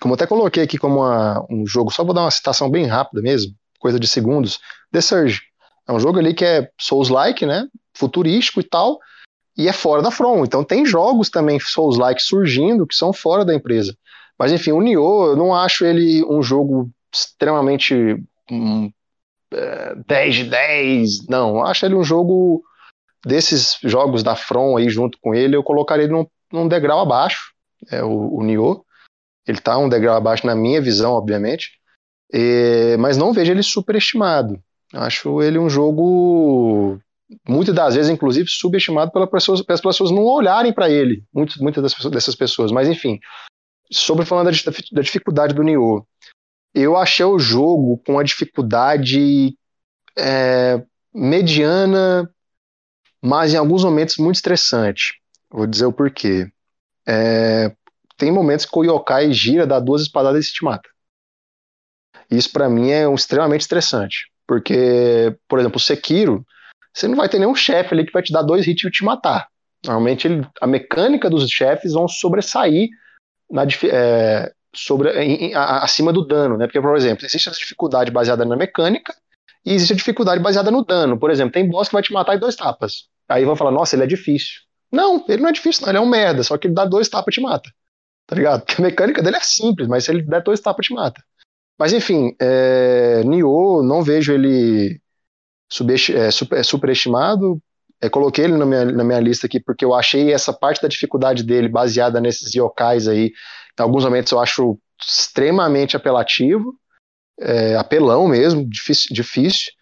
Como 0.00 0.12
eu 0.12 0.14
até 0.14 0.26
coloquei 0.26 0.62
aqui 0.62 0.78
como 0.78 1.00
uma, 1.00 1.44
um 1.50 1.66
jogo, 1.66 1.90
só 1.90 2.04
vou 2.04 2.14
dar 2.14 2.20
uma 2.20 2.30
citação 2.30 2.70
bem 2.70 2.86
rápida 2.86 3.20
mesmo, 3.20 3.54
coisa 3.80 3.98
de 3.98 4.06
segundos. 4.06 4.60
The 4.92 5.00
Surge. 5.00 5.40
É 5.88 5.92
um 5.92 5.98
jogo 5.98 6.20
ali 6.20 6.32
que 6.32 6.44
é 6.44 6.68
Souls-like, 6.80 7.44
né? 7.44 7.66
Futurístico 7.96 8.60
e 8.60 8.64
tal 8.64 9.00
e 9.56 9.68
é 9.68 9.72
fora 9.72 10.02
da 10.02 10.10
From. 10.10 10.44
Então 10.44 10.64
tem 10.64 10.86
jogos 10.86 11.30
também 11.30 11.60
Souls-like 11.60 12.22
surgindo 12.22 12.86
que 12.86 12.94
são 12.94 13.12
fora 13.12 13.44
da 13.44 13.54
empresa. 13.54 13.96
Mas 14.38 14.52
enfim, 14.52 14.72
o 14.72 14.80
Nioh, 14.80 15.30
eu 15.30 15.36
não 15.36 15.54
acho 15.54 15.84
ele 15.84 16.24
um 16.24 16.42
jogo 16.42 16.90
extremamente 17.14 17.94
um, 18.50 18.90
é, 19.52 19.94
10 20.06 20.34
de 20.34 20.44
10, 20.44 21.26
não. 21.28 21.56
Eu 21.56 21.66
acho 21.66 21.84
ele 21.84 21.94
um 21.94 22.04
jogo 22.04 22.62
desses 23.24 23.78
jogos 23.82 24.22
da 24.22 24.34
From 24.34 24.76
aí 24.76 24.88
junto 24.88 25.18
com 25.20 25.34
ele, 25.34 25.54
eu 25.54 25.62
colocaria 25.62 26.04
ele 26.04 26.12
num, 26.12 26.26
num 26.52 26.66
degrau 26.66 27.00
abaixo, 27.00 27.52
é 27.90 28.02
o, 28.02 28.34
o 28.34 28.42
Nioh. 28.42 28.84
Ele 29.46 29.58
está 29.58 29.76
um 29.76 29.88
degrau 29.88 30.16
abaixo 30.16 30.46
na 30.46 30.54
minha 30.54 30.80
visão, 30.80 31.12
obviamente, 31.12 31.72
e, 32.32 32.96
mas 32.98 33.16
não 33.16 33.32
vejo 33.32 33.52
ele 33.52 33.62
superestimado. 33.62 34.58
Acho 34.92 35.42
ele 35.42 35.58
um 35.58 35.68
jogo 35.68 37.00
muitas 37.48 37.74
das 37.74 37.94
vezes, 37.94 38.10
inclusive, 38.10 38.48
subestimado 38.48 39.10
pelas 39.10 39.30
pessoas, 39.30 39.62
pelas 39.62 39.80
pessoas 39.80 40.10
não 40.10 40.24
olharem 40.24 40.72
para 40.72 40.90
ele, 40.90 41.24
muitas, 41.32 41.56
muitas 41.56 41.94
dessas 42.10 42.34
pessoas. 42.34 42.70
Mas, 42.70 42.88
enfim, 42.88 43.18
sobre 43.90 44.24
falando 44.24 44.50
da, 44.50 44.72
da 44.92 45.02
dificuldade 45.02 45.54
do 45.54 45.62
Nioh, 45.62 46.04
eu 46.74 46.96
achei 46.96 47.24
o 47.24 47.38
jogo 47.38 47.98
com 48.06 48.18
a 48.18 48.22
dificuldade 48.22 49.56
é, 50.16 50.82
mediana, 51.14 52.30
mas 53.20 53.52
em 53.52 53.56
alguns 53.56 53.84
momentos 53.84 54.16
muito 54.16 54.36
estressante. 54.36 55.20
Vou 55.50 55.66
dizer 55.66 55.86
o 55.86 55.92
porquê. 55.92 56.50
É, 57.06 57.74
tem 58.16 58.30
momentos 58.30 58.64
que 58.64 58.78
o 58.78 58.84
yokai 58.84 59.32
gira, 59.32 59.66
dá 59.66 59.78
duas 59.78 60.02
espadadas 60.02 60.46
e 60.46 60.52
te 60.52 60.64
mata. 60.64 60.88
Isso 62.30 62.50
para 62.50 62.68
mim 62.68 62.90
é 62.90 63.06
um, 63.06 63.14
extremamente 63.14 63.62
estressante. 63.62 64.30
Porque, 64.46 65.36
por 65.46 65.58
exemplo, 65.58 65.76
o 65.76 65.80
Sekiro, 65.80 66.46
você 66.94 67.08
não 67.08 67.16
vai 67.16 67.28
ter 67.28 67.38
nenhum 67.38 67.54
chefe 67.54 67.94
ali 67.94 68.04
que 68.04 68.12
vai 68.12 68.22
te 68.22 68.32
dar 68.32 68.42
dois 68.42 68.66
hits 68.66 68.84
e 68.84 68.90
te 68.90 69.04
matar. 69.04 69.48
Normalmente 69.84 70.28
ele, 70.28 70.46
a 70.60 70.66
mecânica 70.66 71.28
dos 71.28 71.48
chefes 71.50 71.92
vão 71.92 72.06
sobressair 72.06 72.88
na, 73.50 73.64
é, 73.90 74.52
sobre, 74.74 75.10
em, 75.22 75.54
a, 75.54 75.82
acima 75.82 76.12
do 76.12 76.26
dano, 76.26 76.56
né? 76.56 76.66
Porque, 76.66 76.80
por 76.80 76.96
exemplo, 76.96 77.26
existe 77.26 77.48
a 77.48 77.52
dificuldade 77.52 78.10
baseada 78.10 78.44
na 78.44 78.56
mecânica 78.56 79.14
e 79.64 79.72
existe 79.72 79.92
a 79.92 79.96
dificuldade 79.96 80.42
baseada 80.42 80.70
no 80.70 80.84
dano. 80.84 81.18
Por 81.18 81.30
exemplo, 81.30 81.52
tem 81.52 81.68
boss 81.68 81.88
que 81.88 81.94
vai 81.94 82.02
te 82.02 82.12
matar 82.12 82.36
em 82.36 82.38
dois 82.38 82.54
tapas. 82.54 83.08
Aí 83.28 83.44
vão 83.44 83.56
falar, 83.56 83.70
nossa, 83.70 83.96
ele 83.96 84.04
é 84.04 84.06
difícil. 84.06 84.60
Não, 84.90 85.24
ele 85.28 85.42
não 85.42 85.48
é 85.48 85.52
difícil, 85.52 85.82
não, 85.82 85.88
ele 85.90 85.98
é 85.98 86.00
um 86.00 86.08
merda, 86.08 86.42
só 86.42 86.56
que 86.58 86.66
ele 86.66 86.74
dá 86.74 86.84
dois 86.84 87.08
tapas 87.08 87.34
e 87.34 87.38
te 87.38 87.42
mata. 87.42 87.70
Tá 88.26 88.36
ligado? 88.36 88.60
Porque 88.64 88.80
a 88.80 88.84
mecânica 88.84 89.22
dele 89.22 89.36
é 89.36 89.40
simples, 89.40 89.88
mas 89.88 90.04
se 90.04 90.10
ele 90.10 90.22
der 90.22 90.42
dois 90.42 90.60
tapas, 90.60 90.86
te 90.86 90.92
mata. 90.92 91.22
Mas 91.78 91.92
enfim, 91.92 92.34
é, 92.40 93.22
Nioh, 93.24 93.82
não 93.82 94.02
vejo 94.02 94.32
ele 94.32 95.01
é, 96.14 96.58
é, 96.58 96.62
superestimado. 96.62 97.60
É, 98.00 98.08
coloquei 98.08 98.44
ele 98.44 98.56
na 98.56 98.66
minha, 98.66 98.84
na 98.84 99.04
minha 99.04 99.20
lista 99.20 99.46
aqui 99.46 99.60
porque 99.60 99.84
eu 99.84 99.94
achei 99.94 100.32
essa 100.32 100.52
parte 100.52 100.82
da 100.82 100.88
dificuldade 100.88 101.42
dele 101.44 101.68
baseada 101.68 102.20
nesses 102.20 102.54
yokais 102.54 103.06
aí. 103.06 103.32
Em 103.78 103.82
alguns 103.82 104.04
momentos 104.04 104.32
eu 104.32 104.40
acho 104.40 104.78
extremamente 105.00 105.96
apelativo, 105.96 106.74
é, 107.40 107.76
apelão 107.76 108.28
mesmo, 108.28 108.68
difícil, 108.68 109.14
difícil. 109.14 109.72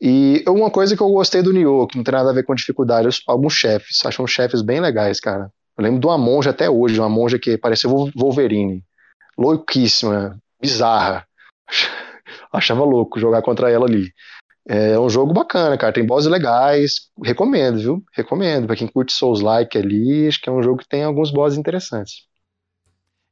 E 0.00 0.44
uma 0.46 0.70
coisa 0.70 0.96
que 0.96 1.02
eu 1.02 1.08
gostei 1.08 1.42
do 1.42 1.52
Nioh, 1.52 1.88
que 1.88 1.96
não 1.96 2.04
tem 2.04 2.12
nada 2.12 2.30
a 2.30 2.32
ver 2.32 2.44
com 2.44 2.54
dificuldade, 2.54 3.08
alguns 3.26 3.54
chefes, 3.54 4.04
acho 4.04 4.22
uns 4.22 4.30
chefes 4.30 4.62
bem 4.62 4.80
legais, 4.80 5.18
cara. 5.18 5.50
Eu 5.76 5.82
lembro 5.82 6.00
de 6.00 6.06
uma 6.06 6.18
monja 6.18 6.50
até 6.50 6.70
hoje, 6.70 6.98
uma 6.98 7.08
monja 7.08 7.38
que 7.38 7.58
parecia 7.58 7.90
Wolverine. 7.90 8.84
Louquíssima, 9.36 10.38
bizarra. 10.60 11.26
Achava 12.52 12.84
louco 12.84 13.20
jogar 13.20 13.42
contra 13.42 13.70
ela 13.70 13.86
ali. 13.86 14.12
É 14.70 15.00
um 15.00 15.08
jogo 15.08 15.32
bacana, 15.32 15.78
cara. 15.78 15.94
Tem 15.94 16.04
bosses 16.04 16.30
legais. 16.30 17.08
Recomendo, 17.24 17.78
viu? 17.78 18.04
Recomendo. 18.12 18.66
Pra 18.66 18.76
quem 18.76 18.86
curte 18.86 19.14
Souls-like 19.14 19.78
ali, 19.78 20.28
acho 20.28 20.38
que 20.38 20.50
é 20.50 20.52
um 20.52 20.62
jogo 20.62 20.80
que 20.80 20.88
tem 20.88 21.02
alguns 21.02 21.30
bosses 21.30 21.58
interessantes. 21.58 22.26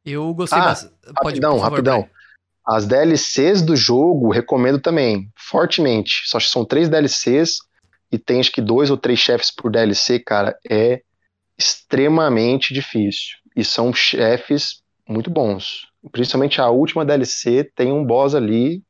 Eu 0.03 0.33
gostei 0.33 0.59
ah, 0.59 0.65
bastante. 0.65 0.95
Rapidão, 1.23 1.59
favor, 1.59 1.71
rapidão. 1.71 2.03
Pai. 2.03 2.11
As 2.67 2.87
DLCs 2.87 3.61
do 3.61 3.77
jogo, 3.77 4.33
recomendo 4.33 4.81
também, 4.81 5.31
fortemente. 5.37 6.23
Só 6.25 6.39
que 6.39 6.47
são 6.47 6.65
três 6.65 6.89
DLCs 6.89 7.59
e 8.11 8.19
tem 8.19 8.41
acho 8.41 8.51
que 8.51 8.63
dois 8.63 8.91
ou 8.91 8.97
três 8.97 9.19
chefes 9.19 9.51
por 9.51 9.71
DLC, 9.71 10.19
cara. 10.19 10.57
É 10.69 11.03
extremamente 11.59 12.73
difícil. 12.73 13.37
E 13.55 13.63
são 13.63 13.93
chefes 13.93 14.83
muito 15.07 15.29
bons. 15.31 15.87
Principalmente 16.11 16.63
a 16.63 16.71
última 16.71 17.05
DLC 17.05 17.71
tem 17.75 17.93
um 17.93 18.05
boss 18.05 18.35
ali 18.35 18.83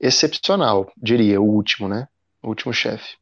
excepcional, 0.00 0.90
diria, 0.96 1.40
o 1.40 1.44
último, 1.44 1.88
né? 1.88 2.08
O 2.42 2.48
último 2.48 2.72
chefe. 2.72 3.16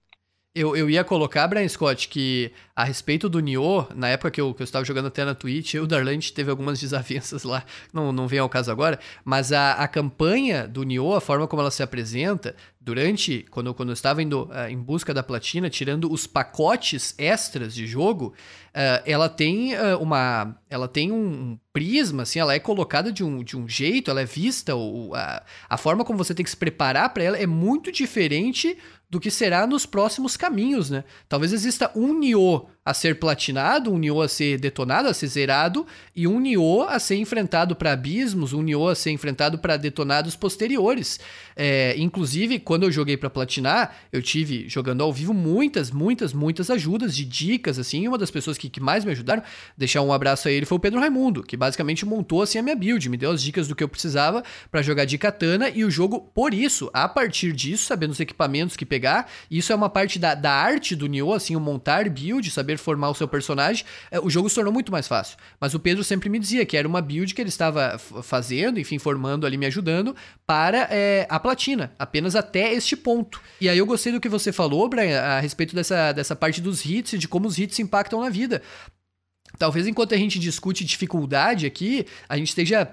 Eu, 0.57 0.77
eu 0.77 0.89
ia 0.89 1.03
colocar, 1.03 1.49
Brian 1.49 1.67
Scott, 1.67 2.09
que 2.09 2.53
a 2.77 2.85
respeito 2.85 3.29
do 3.29 3.41
Nioh, 3.41 3.89
na 3.93 4.11
época 4.11 4.31
que 4.31 4.41
eu, 4.41 4.55
que 4.55 4.63
eu 4.63 4.65
estava 4.65 4.85
jogando 4.85 5.07
até 5.09 5.25
na 5.25 5.35
Twitch, 5.35 5.75
eu 5.75 5.83
e 5.83 5.85
o 5.85 5.87
Darland 5.89 6.33
teve 6.33 6.49
algumas 6.49 6.79
desavenças 6.81 7.43
lá, 7.43 7.65
não, 7.93 8.13
não 8.13 8.29
vem 8.29 8.39
ao 8.39 8.49
caso 8.49 8.71
agora, 8.71 9.01
mas 9.25 9.51
a, 9.51 9.73
a 9.73 9.89
campanha 9.89 10.69
do 10.69 10.85
Nioh, 10.85 11.17
a 11.17 11.21
forma 11.21 11.49
como 11.49 11.61
ela 11.61 11.73
se 11.73 11.83
apresenta, 11.83 12.55
durante, 12.81 13.45
quando, 13.51 13.75
quando 13.75 13.89
eu 13.89 13.95
estava 13.95 14.23
indo 14.23 14.45
uh, 14.45 14.69
em 14.69 14.79
busca 14.79 15.13
da 15.13 15.25
platina, 15.25 15.69
tirando 15.69 16.13
os 16.13 16.25
pacotes 16.25 17.15
extras 17.19 17.75
de 17.75 17.87
jogo, 17.87 18.35
uh, 18.69 19.03
ela 19.05 19.29
tem 19.29 19.75
uh, 19.75 19.99
uma. 20.01 20.55
Ela 20.69 20.87
tem 20.87 21.11
um 21.11 21.59
prisma, 21.73 22.23
assim, 22.23 22.39
ela 22.39 22.55
é 22.55 22.61
colocada 22.61 23.11
de 23.11 23.25
um, 23.25 23.43
de 23.43 23.57
um 23.57 23.69
jeito, 23.69 24.11
ela 24.11 24.21
é 24.21 24.25
vista, 24.25 24.77
o, 24.77 25.13
a, 25.15 25.43
a 25.69 25.77
forma 25.77 26.05
como 26.05 26.19
você 26.19 26.35
tem 26.35 26.45
que 26.45 26.51
se 26.51 26.57
preparar 26.57 27.13
para 27.13 27.25
ela 27.25 27.39
é 27.39 27.47
muito 27.47 27.91
diferente 27.91 28.77
do 29.15 29.21
que 29.21 29.31
será 29.31 29.65
nos 29.65 29.87
próximos 29.87 30.37
caminhos, 30.37 30.91
né? 30.91 31.05
Talvez 31.29 31.53
exista 31.53 31.89
um 31.95 32.19
Nioh 32.19 32.67
a 32.85 32.93
ser 32.93 33.19
platinado, 33.19 33.91
um 33.91 33.99
Nioh 33.99 34.21
a 34.21 34.29
ser 34.29 34.59
detonado, 34.59 35.09
a 35.09 35.15
ser 35.15 35.27
zerado, 35.29 35.87
e 36.15 36.27
um 36.27 36.39
Nioh 36.39 36.87
a 36.87 36.99
ser 36.99 37.17
enfrentado 37.17 37.75
para 37.75 37.93
abismos, 37.93 38.53
um 38.53 38.63
Nioh 38.63 38.89
a 38.89 38.95
ser 38.95 39.11
enfrentado 39.11 39.59
para 39.59 39.79
detonados 39.79 40.37
posteriores. 40.37 41.19
É, 41.57 41.95
inclusive, 41.97 42.59
quando 42.59 42.83
eu 42.83 42.93
joguei 42.93 43.17
para 43.17 43.31
platinar, 43.31 43.97
eu 44.13 44.21
tive, 44.21 44.69
jogando 44.69 45.03
ao 45.03 45.13
vivo, 45.13 45.33
muitas, 45.33 45.91
muitas, 45.91 46.35
muitas 46.35 46.69
ajudas 46.69 47.17
de 47.17 47.25
dicas, 47.25 47.79
assim, 47.79 48.07
uma 48.07 48.19
das 48.19 48.31
pessoas 48.31 48.59
que, 48.59 48.69
que 48.69 48.81
mais 48.81 49.05
me 49.05 49.13
ajudaram, 49.13 49.43
deixar 49.79 50.03
um 50.03 50.13
abraço 50.13 50.49
a 50.49 50.51
ele, 50.51 50.67
foi 50.67 50.77
o 50.77 50.81
Pedro 50.81 51.01
Raimundo, 51.01 51.43
que 51.43 51.57
basicamente 51.57 52.05
montou, 52.05 52.43
assim, 52.43 52.59
a 52.59 52.63
minha 52.63 52.77
build, 52.77 53.09
me 53.09 53.17
deu 53.17 53.31
as 53.31 53.43
dicas 53.43 53.67
do 53.67 53.75
que 53.75 53.83
eu 53.83 53.89
precisava 53.89 54.45
para 54.71 54.83
jogar 54.83 55.07
de 55.07 55.17
katana, 55.17 55.71
e 55.71 55.85
o 55.85 55.91
jogo, 55.91 56.21
por 56.35 56.53
isso, 56.53 56.91
a 56.93 57.09
partir 57.09 57.53
disso, 57.53 57.87
sabendo 57.87 58.11
os 58.11 58.21
equipamentos 58.21 58.77
que 58.77 58.85
pegar, 58.85 59.31
isso 59.51 59.73
é 59.73 59.75
uma 59.75 59.89
parte 59.89 60.19
da, 60.19 60.35
da 60.35 60.53
arte 60.53 60.95
do 60.95 61.07
Nioh, 61.07 61.33
assim, 61.33 61.57
o 61.57 61.61
montar 61.61 62.11
build, 62.11 62.51
saber 62.51 62.74
formar 62.79 63.11
o 63.11 63.15
seu 63.15 63.29
personagem, 63.29 63.85
é, 64.11 64.19
o 64.21 64.31
jogo 64.31 64.49
se 64.49 64.55
tornou 64.55 64.73
muito 64.73 64.93
mais 64.93 65.09
fácil. 65.09 65.37
Mas 65.61 65.75
o 65.75 65.81
Pedro 65.81 66.03
sempre 66.05 66.29
me 66.29 66.39
dizia 66.39 66.65
que 66.67 66.77
era 66.77 66.87
uma 66.87 67.01
build 67.01 67.35
que 67.35 67.41
ele 67.41 67.49
estava 67.49 67.99
fazendo, 67.99 68.79
enfim, 68.79 68.99
formando 68.99 69.47
ali, 69.47 69.57
me 69.57 69.67
ajudando, 69.67 70.15
para 70.47 70.89
é, 70.91 71.27
a 71.29 71.39
platina, 71.39 71.93
apenas 71.99 72.35
até 72.35 72.73
este 72.73 72.97
ponto. 72.97 73.41
E 73.61 73.69
aí 73.69 73.79
eu 73.79 73.87
gostei 73.87 74.13
do 74.13 74.21
que 74.21 74.29
você 74.29 74.53
falou, 74.53 74.89
Brian, 74.89 75.21
a 75.21 75.41
respeito 75.41 75.75
dessa, 75.75 76.13
dessa 76.13 76.37
parte 76.37 76.61
dos 76.61 76.85
hits 76.85 77.15
e 77.15 77.19
de 77.19 77.29
como 77.29 77.47
os 77.47 77.59
hits 77.59 77.79
impactam 77.79 78.21
na 78.21 78.29
vida. 78.29 78.63
Talvez 79.59 79.87
enquanto 79.87 80.15
a 80.15 80.19
gente 80.19 80.39
discute 80.39 80.85
dificuldade 80.85 81.67
aqui, 81.67 82.07
a 82.29 82.37
gente 82.37 82.49
esteja 82.49 82.89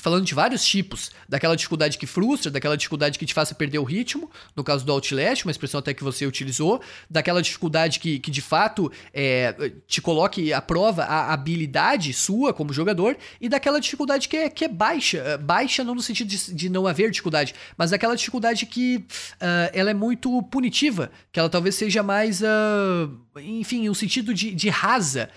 falando 0.00 0.24
de 0.24 0.34
vários 0.34 0.64
tipos, 0.64 1.10
daquela 1.28 1.54
dificuldade 1.54 1.98
que 1.98 2.06
frustra, 2.06 2.50
daquela 2.50 2.76
dificuldade 2.76 3.18
que 3.18 3.26
te 3.26 3.34
faça 3.34 3.54
perder 3.54 3.78
o 3.78 3.84
ritmo, 3.84 4.30
no 4.56 4.64
caso 4.64 4.84
do 4.84 4.92
Outlast, 4.92 5.44
uma 5.44 5.50
expressão 5.50 5.78
até 5.78 5.94
que 5.94 6.02
você 6.02 6.26
utilizou, 6.26 6.80
daquela 7.08 7.42
dificuldade 7.42 8.00
que, 8.00 8.18
que 8.18 8.30
de 8.30 8.40
fato 8.40 8.90
é, 9.12 9.72
te 9.86 10.00
coloque 10.00 10.52
à 10.52 10.60
prova 10.60 11.04
a 11.04 11.32
habilidade 11.32 12.12
sua 12.12 12.52
como 12.52 12.72
jogador, 12.72 13.16
e 13.40 13.48
daquela 13.48 13.80
dificuldade 13.80 14.28
que 14.28 14.36
é, 14.36 14.48
que 14.48 14.64
é 14.64 14.68
baixa, 14.68 15.18
é, 15.18 15.36
baixa 15.36 15.84
não 15.84 15.94
no 15.94 16.02
sentido 16.02 16.28
de, 16.28 16.54
de 16.54 16.68
não 16.68 16.86
haver 16.86 17.10
dificuldade, 17.10 17.54
mas 17.76 17.90
daquela 17.90 18.16
dificuldade 18.16 18.66
que 18.66 18.96
uh, 18.96 19.70
ela 19.72 19.90
é 19.90 19.94
muito 19.94 20.42
punitiva, 20.44 21.10
que 21.30 21.38
ela 21.38 21.50
talvez 21.50 21.74
seja 21.74 22.02
mais, 22.02 22.40
uh, 22.40 23.10
enfim, 23.36 23.88
um 23.88 23.94
sentido 23.94 24.32
de, 24.32 24.54
de 24.54 24.68
rasa, 24.68 25.30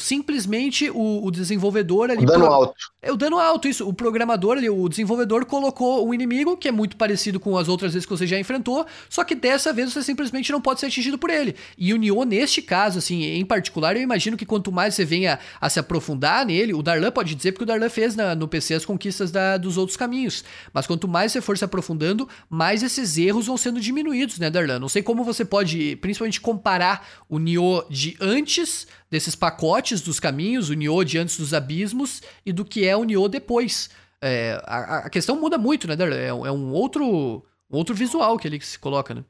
Simplesmente 0.00 0.90
o, 0.90 1.24
o 1.24 1.30
desenvolvedor 1.30 2.10
ali. 2.10 2.24
O 2.24 2.26
dano 2.26 2.44
pro... 2.44 2.52
alto. 2.52 2.74
É 3.00 3.12
o 3.12 3.16
dano 3.16 3.38
alto, 3.38 3.68
isso. 3.68 3.88
O 3.88 3.92
programador 3.92 4.56
ali, 4.58 4.68
o 4.68 4.88
desenvolvedor 4.88 5.46
colocou 5.46 6.06
um 6.06 6.12
inimigo 6.12 6.56
que 6.56 6.66
é 6.66 6.72
muito 6.72 6.96
parecido 6.96 7.38
com 7.38 7.56
as 7.56 7.68
outras 7.68 7.92
vezes 7.92 8.04
que 8.04 8.10
você 8.10 8.26
já 8.26 8.38
enfrentou, 8.38 8.84
só 9.08 9.22
que 9.22 9.36
dessa 9.36 9.72
vez 9.72 9.92
você 9.92 10.02
simplesmente 10.02 10.50
não 10.50 10.60
pode 10.60 10.80
ser 10.80 10.86
atingido 10.86 11.16
por 11.16 11.30
ele. 11.30 11.54
E 11.76 11.94
o 11.94 11.96
Nioh, 11.96 12.24
neste 12.24 12.60
caso, 12.60 12.98
assim, 12.98 13.22
em 13.22 13.44
particular, 13.44 13.96
eu 13.96 14.02
imagino 14.02 14.36
que 14.36 14.44
quanto 14.44 14.72
mais 14.72 14.96
você 14.96 15.04
venha 15.04 15.38
a 15.60 15.70
se 15.70 15.78
aprofundar 15.78 16.44
nele, 16.44 16.74
o 16.74 16.82
Darlan 16.82 17.12
pode 17.12 17.36
dizer 17.36 17.52
porque 17.52 17.62
o 17.62 17.66
Darlan 17.66 17.88
fez 17.88 18.16
na, 18.16 18.34
no 18.34 18.48
PC 18.48 18.74
as 18.74 18.84
conquistas 18.84 19.30
da, 19.30 19.56
dos 19.56 19.76
outros 19.76 19.96
caminhos. 19.96 20.44
Mas 20.72 20.88
quanto 20.88 21.06
mais 21.06 21.30
você 21.30 21.40
for 21.40 21.56
se 21.56 21.64
aprofundando, 21.64 22.28
mais 22.50 22.82
esses 22.82 23.16
erros 23.16 23.46
vão 23.46 23.56
sendo 23.56 23.80
diminuídos, 23.80 24.40
né, 24.40 24.50
Darlan? 24.50 24.80
Não 24.80 24.88
sei 24.88 25.02
como 25.02 25.22
você 25.22 25.44
pode, 25.44 25.94
principalmente, 25.96 26.40
comparar 26.40 27.06
o 27.28 27.38
Nioh 27.38 27.86
de 27.88 28.16
antes 28.20 28.88
desses 29.10 29.34
pacotes 29.34 30.00
dos 30.00 30.20
caminhos, 30.20 30.68
o 30.70 30.74
Nioh 30.74 31.04
de 31.04 31.18
antes 31.18 31.38
dos 31.38 31.54
abismos 31.54 32.22
e 32.44 32.52
do 32.52 32.64
que 32.64 32.86
é 32.86 32.96
o 32.96 33.04
Nioh 33.04 33.28
depois. 33.28 33.90
É, 34.20 34.60
a, 34.64 34.98
a, 34.98 35.10
questão 35.10 35.40
muda 35.40 35.56
muito, 35.56 35.86
né, 35.86 35.96
Darla? 35.96 36.16
É, 36.16 36.28
é, 36.28 36.32
um 36.32 36.72
outro, 36.72 37.44
um 37.70 37.76
outro 37.76 37.94
visual 37.94 38.38
que 38.38 38.48
ele 38.48 38.60
se 38.60 38.78
coloca, 38.78 39.14
né? 39.14 39.24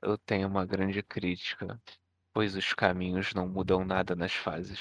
Eu 0.00 0.16
tenho 0.16 0.48
uma 0.48 0.64
grande 0.64 1.02
crítica, 1.02 1.80
pois 2.32 2.54
os 2.56 2.72
caminhos 2.72 3.34
não 3.34 3.48
mudam 3.48 3.84
nada 3.84 4.14
nas 4.16 4.32
fases. 4.32 4.80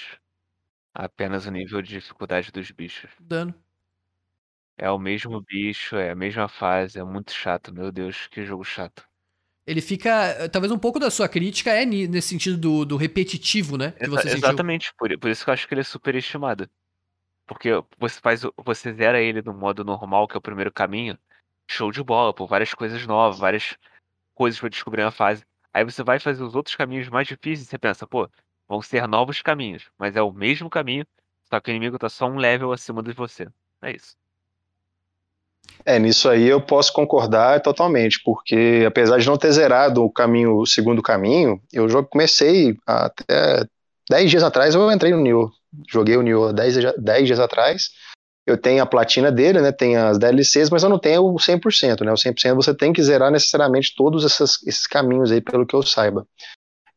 Apenas 0.93 1.45
o 1.45 1.51
nível 1.51 1.81
de 1.81 1.89
dificuldade 1.89 2.51
dos 2.51 2.71
bichos. 2.71 3.11
Dano. 3.19 3.53
É 4.77 4.89
o 4.89 4.97
mesmo 4.97 5.41
bicho, 5.41 5.95
é 5.95 6.11
a 6.11 6.15
mesma 6.15 6.47
fase, 6.47 6.99
é 6.99 7.03
muito 7.03 7.31
chato, 7.31 7.73
meu 7.73 7.91
Deus, 7.91 8.27
que 8.27 8.45
jogo 8.45 8.63
chato 8.63 9.10
ele 9.65 9.81
fica. 9.81 10.49
Talvez 10.49 10.71
um 10.71 10.77
pouco 10.77 10.99
da 10.99 11.11
sua 11.11 11.27
crítica 11.27 11.71
é 11.71 11.85
nesse 11.85 12.29
sentido 12.29 12.57
do, 12.57 12.85
do 12.85 12.97
repetitivo, 12.97 13.77
né? 13.77 13.91
Que 13.91 14.09
você 14.09 14.29
Exatamente, 14.29 14.93
por, 14.97 15.17
por 15.17 15.29
isso 15.29 15.43
que 15.43 15.49
eu 15.49 15.53
acho 15.53 15.67
que 15.67 15.73
ele 15.73 15.81
é 15.81 15.83
superestimado. 15.83 16.69
Porque 17.45 17.69
você 17.97 18.19
faz. 18.19 18.41
Você 18.63 18.93
zera 18.93 19.21
ele 19.21 19.41
no 19.41 19.53
modo 19.53 19.83
normal, 19.83 20.27
que 20.27 20.35
é 20.35 20.39
o 20.39 20.41
primeiro 20.41 20.71
caminho. 20.71 21.17
Show 21.67 21.91
de 21.91 22.03
bola, 22.03 22.33
pô, 22.33 22.47
várias 22.47 22.73
coisas 22.73 23.05
novas, 23.05 23.39
várias 23.39 23.77
coisas 24.33 24.59
pra 24.59 24.69
descobrir 24.69 25.03
na 25.03 25.11
fase. 25.11 25.45
Aí 25.73 25.85
você 25.85 26.03
vai 26.03 26.19
fazer 26.19 26.43
os 26.43 26.55
outros 26.55 26.75
caminhos 26.75 27.07
mais 27.07 27.27
difíceis 27.27 27.67
e 27.67 27.69
você 27.69 27.77
pensa, 27.77 28.05
pô, 28.05 28.29
vão 28.67 28.81
ser 28.81 29.07
novos 29.07 29.41
caminhos, 29.41 29.89
mas 29.97 30.15
é 30.15 30.21
o 30.21 30.33
mesmo 30.33 30.69
caminho, 30.69 31.05
só 31.49 31.59
que 31.59 31.69
o 31.69 31.71
inimigo 31.71 31.97
tá 31.97 32.09
só 32.09 32.25
um 32.25 32.37
level 32.37 32.73
acima 32.73 33.01
de 33.01 33.13
você. 33.13 33.47
É 33.81 33.91
isso. 33.91 34.15
É, 35.85 35.97
nisso 35.97 36.29
aí 36.29 36.47
eu 36.47 36.61
posso 36.61 36.93
concordar 36.93 37.59
totalmente, 37.61 38.21
porque 38.23 38.83
apesar 38.87 39.17
de 39.17 39.27
não 39.27 39.37
ter 39.37 39.51
zerado 39.51 40.03
o 40.03 40.11
caminho, 40.11 40.57
o 40.57 40.65
segundo 40.65 41.01
caminho, 41.01 41.59
eu 41.73 41.87
comecei 42.05 42.77
até 42.85 43.65
10 44.09 44.29
dias 44.29 44.43
atrás 44.43 44.75
eu 44.75 44.91
entrei 44.91 45.11
no 45.11 45.21
Nioh. 45.21 45.49
Joguei 45.89 46.17
o 46.17 46.21
Nioh 46.21 46.53
10, 46.53 46.95
10 46.97 47.27
dias 47.27 47.39
atrás. 47.39 47.89
Eu 48.45 48.57
tenho 48.57 48.81
a 48.81 48.85
platina 48.85 49.31
dele, 49.31 49.61
né? 49.61 49.71
Tem 49.71 49.95
as 49.95 50.17
DLCs, 50.17 50.69
mas 50.69 50.83
eu 50.83 50.89
não 50.89 50.99
tenho 50.99 51.23
o 51.23 51.35
100%, 51.35 52.03
né? 52.03 52.11
O 52.11 52.15
100% 52.15 52.55
você 52.55 52.73
tem 52.73 52.91
que 52.91 53.01
zerar 53.01 53.31
necessariamente 53.31 53.93
todos 53.95 54.25
esses, 54.25 54.61
esses 54.67 54.87
caminhos 54.87 55.31
aí, 55.31 55.39
pelo 55.39 55.65
que 55.65 55.75
eu 55.75 55.83
saiba. 55.83 56.27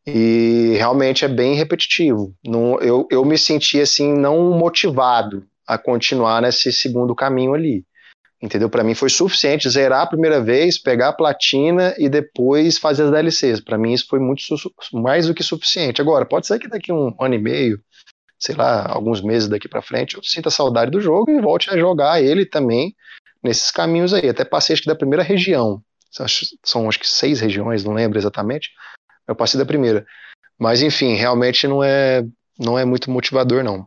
E 0.07 0.75
realmente 0.77 1.25
é 1.25 1.29
bem 1.29 1.55
repetitivo. 1.55 2.35
Não, 2.45 2.79
eu, 2.81 3.07
eu 3.11 3.25
me 3.25 3.39
senti 3.39 3.81
assim, 3.81 4.13
não 4.13 4.51
motivado 4.59 5.47
a 5.67 5.79
continuar 5.79 6.43
nesse 6.43 6.73
segundo 6.73 7.15
caminho 7.15 7.55
ali. 7.55 7.85
Entendeu? 8.45 8.69
Para 8.69 8.85
mim 8.85 8.95
foi 8.95 9.09
suficiente 9.09 9.71
zerar 9.71 10.03
a 10.03 10.07
primeira 10.07 10.39
vez, 10.39 10.77
pegar 10.77 11.09
a 11.09 11.13
platina 11.15 11.95
e 11.97 12.11
depois 12.11 12.77
fazer 12.77 13.05
as 13.05 13.11
DLCs. 13.11 13.61
Para 13.61 13.79
mim 13.79 13.95
isso 13.95 14.07
foi 14.07 14.19
muito 14.19 14.43
mais 14.93 15.27
do 15.27 15.33
que 15.33 15.43
suficiente. 15.43 16.03
Agora, 16.03 16.27
pode 16.27 16.47
ser 16.47 16.59
que 16.59 16.69
daqui 16.69 16.93
um 16.93 17.15
ano 17.19 17.35
e 17.35 17.39
meio, 17.39 17.81
sei 18.39 18.55
lá, 18.55 18.87
alguns 18.87 19.23
meses 19.23 19.49
daqui 19.49 19.67
para 19.67 19.81
frente, 19.81 20.17
eu 20.17 20.23
sinta 20.23 20.51
saudade 20.51 20.91
do 20.91 21.01
jogo 21.01 21.31
e 21.31 21.41
volte 21.41 21.71
a 21.71 21.79
jogar 21.79 22.23
ele 22.23 22.45
também 22.45 22.95
nesses 23.43 23.71
caminhos 23.71 24.13
aí. 24.13 24.29
Até 24.29 24.45
passei 24.45 24.75
acho 24.75 24.83
que 24.83 24.89
da 24.89 24.95
primeira 24.95 25.23
região. 25.23 25.83
São 26.63 26.87
acho 26.87 27.01
que 27.01 27.09
seis 27.09 27.41
regiões, 27.41 27.83
não 27.83 27.95
lembro 27.95 28.19
exatamente. 28.19 28.69
Eu 29.27 29.35
passei 29.35 29.59
da 29.59 29.65
primeira. 29.65 30.05
Mas 30.59 30.83
enfim, 30.83 31.15
realmente 31.15 31.67
não 31.67 31.83
é 31.83 32.23
não 32.59 32.79
é 32.79 32.85
muito 32.85 33.11
motivador 33.11 33.65
não. 33.65 33.87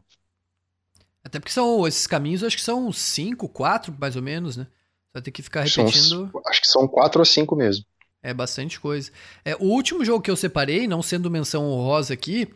Até 1.28 1.42
porque 1.42 1.52
são 1.52 1.86
esses 1.86 2.08
caminhos, 2.08 2.42
acho 2.42 2.56
que 2.56 2.62
são 2.64 2.90
cinco, 2.90 3.50
quatro, 3.50 3.94
mais 4.00 4.16
ou 4.16 4.22
menos, 4.22 4.56
né? 4.56 4.64
Você 4.64 5.14
vai 5.16 5.22
ter 5.22 5.32
que 5.32 5.42
ficar 5.42 5.64
repetindo. 5.64 6.32
São, 6.32 6.42
acho 6.48 6.62
que 6.62 6.68
são 6.68 6.88
quatro 6.88 7.20
ou 7.20 7.26
cinco 7.26 7.54
mesmo. 7.54 7.84
É 8.24 8.34
bastante 8.34 8.80
coisa. 8.80 9.12
É, 9.44 9.54
o 9.58 9.66
último 9.66 10.06
jogo 10.06 10.22
que 10.22 10.32
eu 10.32 10.38
separei, 10.38 10.88
não 10.88 11.02
sendo 11.02 11.30
menção 11.30 11.70
honrosa 11.70 12.14
aqui, 12.14 12.48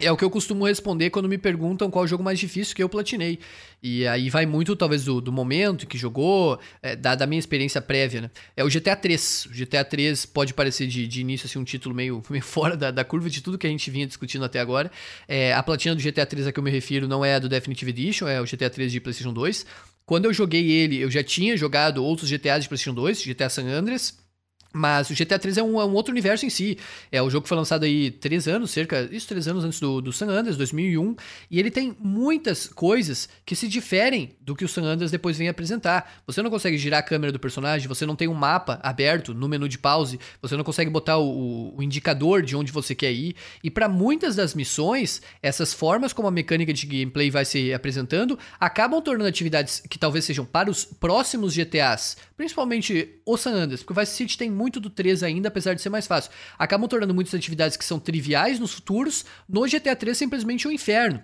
é 0.00 0.12
o 0.12 0.16
que 0.16 0.24
eu 0.24 0.30
costumo 0.30 0.64
responder 0.64 1.10
quando 1.10 1.28
me 1.28 1.36
perguntam 1.36 1.90
qual 1.90 2.04
o 2.04 2.06
jogo 2.06 2.22
mais 2.22 2.38
difícil 2.38 2.74
que 2.74 2.80
eu 2.80 2.88
platinei. 2.88 3.40
E 3.82 4.06
aí 4.06 4.30
vai 4.30 4.46
muito, 4.46 4.76
talvez, 4.76 5.04
do, 5.04 5.20
do 5.20 5.32
momento 5.32 5.88
que 5.88 5.98
jogou, 5.98 6.56
é, 6.80 6.94
da, 6.94 7.16
da, 7.16 7.26
minha 7.26 7.40
experiência 7.40 7.82
prévia, 7.82 8.20
né? 8.20 8.30
É 8.56 8.62
o 8.62 8.68
GTA 8.68 8.94
3. 8.94 9.46
O 9.46 9.50
GTA 9.50 9.84
3 9.84 10.24
pode 10.26 10.54
parecer 10.54 10.86
de, 10.86 11.04
de 11.08 11.20
início 11.20 11.46
assim, 11.46 11.58
um 11.58 11.64
título 11.64 11.96
meio, 11.96 12.22
meio 12.30 12.44
fora 12.44 12.76
da, 12.76 12.92
da, 12.92 13.04
curva 13.04 13.28
de 13.28 13.42
tudo 13.42 13.58
que 13.58 13.66
a 13.66 13.70
gente 13.70 13.90
vinha 13.90 14.06
discutindo 14.06 14.44
até 14.44 14.60
agora. 14.60 14.88
É, 15.26 15.52
a 15.52 15.64
platina 15.64 15.96
do 15.96 16.00
GTA 16.00 16.24
3 16.24 16.46
a 16.46 16.52
que 16.52 16.60
eu 16.60 16.62
me 16.62 16.70
refiro 16.70 17.08
não 17.08 17.24
é 17.24 17.34
a 17.34 17.38
do 17.40 17.48
Definitive 17.48 17.90
Edition, 17.90 18.28
é 18.28 18.40
o 18.40 18.44
GTA 18.44 18.70
3 18.70 18.92
de 18.92 19.00
PlayStation 19.00 19.32
2. 19.32 19.66
Quando 20.06 20.26
eu 20.26 20.32
joguei 20.32 20.70
ele, 20.70 20.98
eu 20.98 21.10
já 21.10 21.24
tinha 21.24 21.56
jogado 21.56 22.04
outros 22.04 22.30
GTAs 22.30 22.62
de 22.62 22.68
PlayStation 22.68 22.94
2, 22.94 23.24
GTA 23.24 23.48
San 23.48 23.66
Andreas. 23.66 24.27
Mas 24.78 25.10
o 25.10 25.14
GTA 25.14 25.38
3 25.38 25.58
é 25.58 25.62
um, 25.62 25.80
é 25.80 25.84
um, 25.84 25.92
outro 25.92 26.12
universo 26.12 26.46
em 26.46 26.50
si. 26.50 26.78
É 27.10 27.20
o 27.20 27.28
jogo 27.28 27.42
que 27.42 27.48
foi 27.48 27.58
lançado 27.58 27.84
aí 27.84 28.10
três 28.10 28.46
anos, 28.46 28.70
cerca, 28.70 29.08
isso, 29.10 29.26
três 29.26 29.48
anos 29.48 29.64
antes 29.64 29.80
do, 29.80 30.00
do 30.00 30.12
San 30.12 30.28
Andreas, 30.28 30.56
2001. 30.56 31.16
E 31.50 31.58
ele 31.58 31.70
tem 31.70 31.96
muitas 31.98 32.68
coisas 32.68 33.28
que 33.44 33.56
se 33.56 33.66
diferem 33.66 34.36
do 34.40 34.54
que 34.54 34.64
o 34.64 34.68
San 34.68 34.82
Andreas 34.82 35.10
depois 35.10 35.36
vem 35.36 35.48
apresentar. 35.48 36.22
Você 36.26 36.40
não 36.42 36.50
consegue 36.50 36.78
girar 36.78 37.00
a 37.00 37.02
câmera 37.02 37.32
do 37.32 37.40
personagem, 37.40 37.88
você 37.88 38.06
não 38.06 38.14
tem 38.14 38.28
um 38.28 38.34
mapa 38.34 38.78
aberto 38.82 39.34
no 39.34 39.48
menu 39.48 39.68
de 39.68 39.78
pause, 39.78 40.20
você 40.40 40.56
não 40.56 40.64
consegue 40.64 40.90
botar 40.90 41.18
o, 41.18 41.76
o 41.76 41.82
indicador 41.82 42.42
de 42.42 42.54
onde 42.54 42.70
você 42.70 42.94
quer 42.94 43.12
ir. 43.12 43.34
E 43.64 43.70
para 43.70 43.88
muitas 43.88 44.36
das 44.36 44.54
missões, 44.54 45.20
essas 45.42 45.74
formas 45.74 46.12
como 46.12 46.28
a 46.28 46.30
mecânica 46.30 46.72
de 46.72 46.86
gameplay 46.86 47.30
vai 47.30 47.44
se 47.44 47.72
apresentando 47.72 48.38
acabam 48.60 49.02
tornando 49.02 49.28
atividades 49.28 49.80
que 49.88 49.98
talvez 49.98 50.24
sejam 50.24 50.44
para 50.44 50.70
os 50.70 50.84
próximos 50.84 51.54
GTAs, 51.54 52.16
principalmente 52.36 53.20
o 53.24 53.36
San 53.36 53.52
Andreas, 53.52 53.82
porque 53.82 53.98
o 53.98 54.00
Vice 54.00 54.14
City 54.14 54.38
tem 54.38 54.50
muito 54.50 54.67
muito 54.68 54.80
do 54.80 54.90
3 54.90 55.22
ainda, 55.22 55.48
apesar 55.48 55.74
de 55.74 55.80
ser 55.80 55.88
mais 55.88 56.06
fácil. 56.06 56.30
Acabam 56.58 56.86
tornando 56.86 57.14
muitas 57.14 57.34
atividades 57.34 57.76
que 57.76 57.84
são 57.84 57.98
triviais 57.98 58.60
nos 58.60 58.74
futuros, 58.74 59.24
no 59.48 59.62
GTA 59.62 59.96
3 59.96 60.16
simplesmente 60.16 60.68
um 60.68 60.70
inferno. 60.70 61.22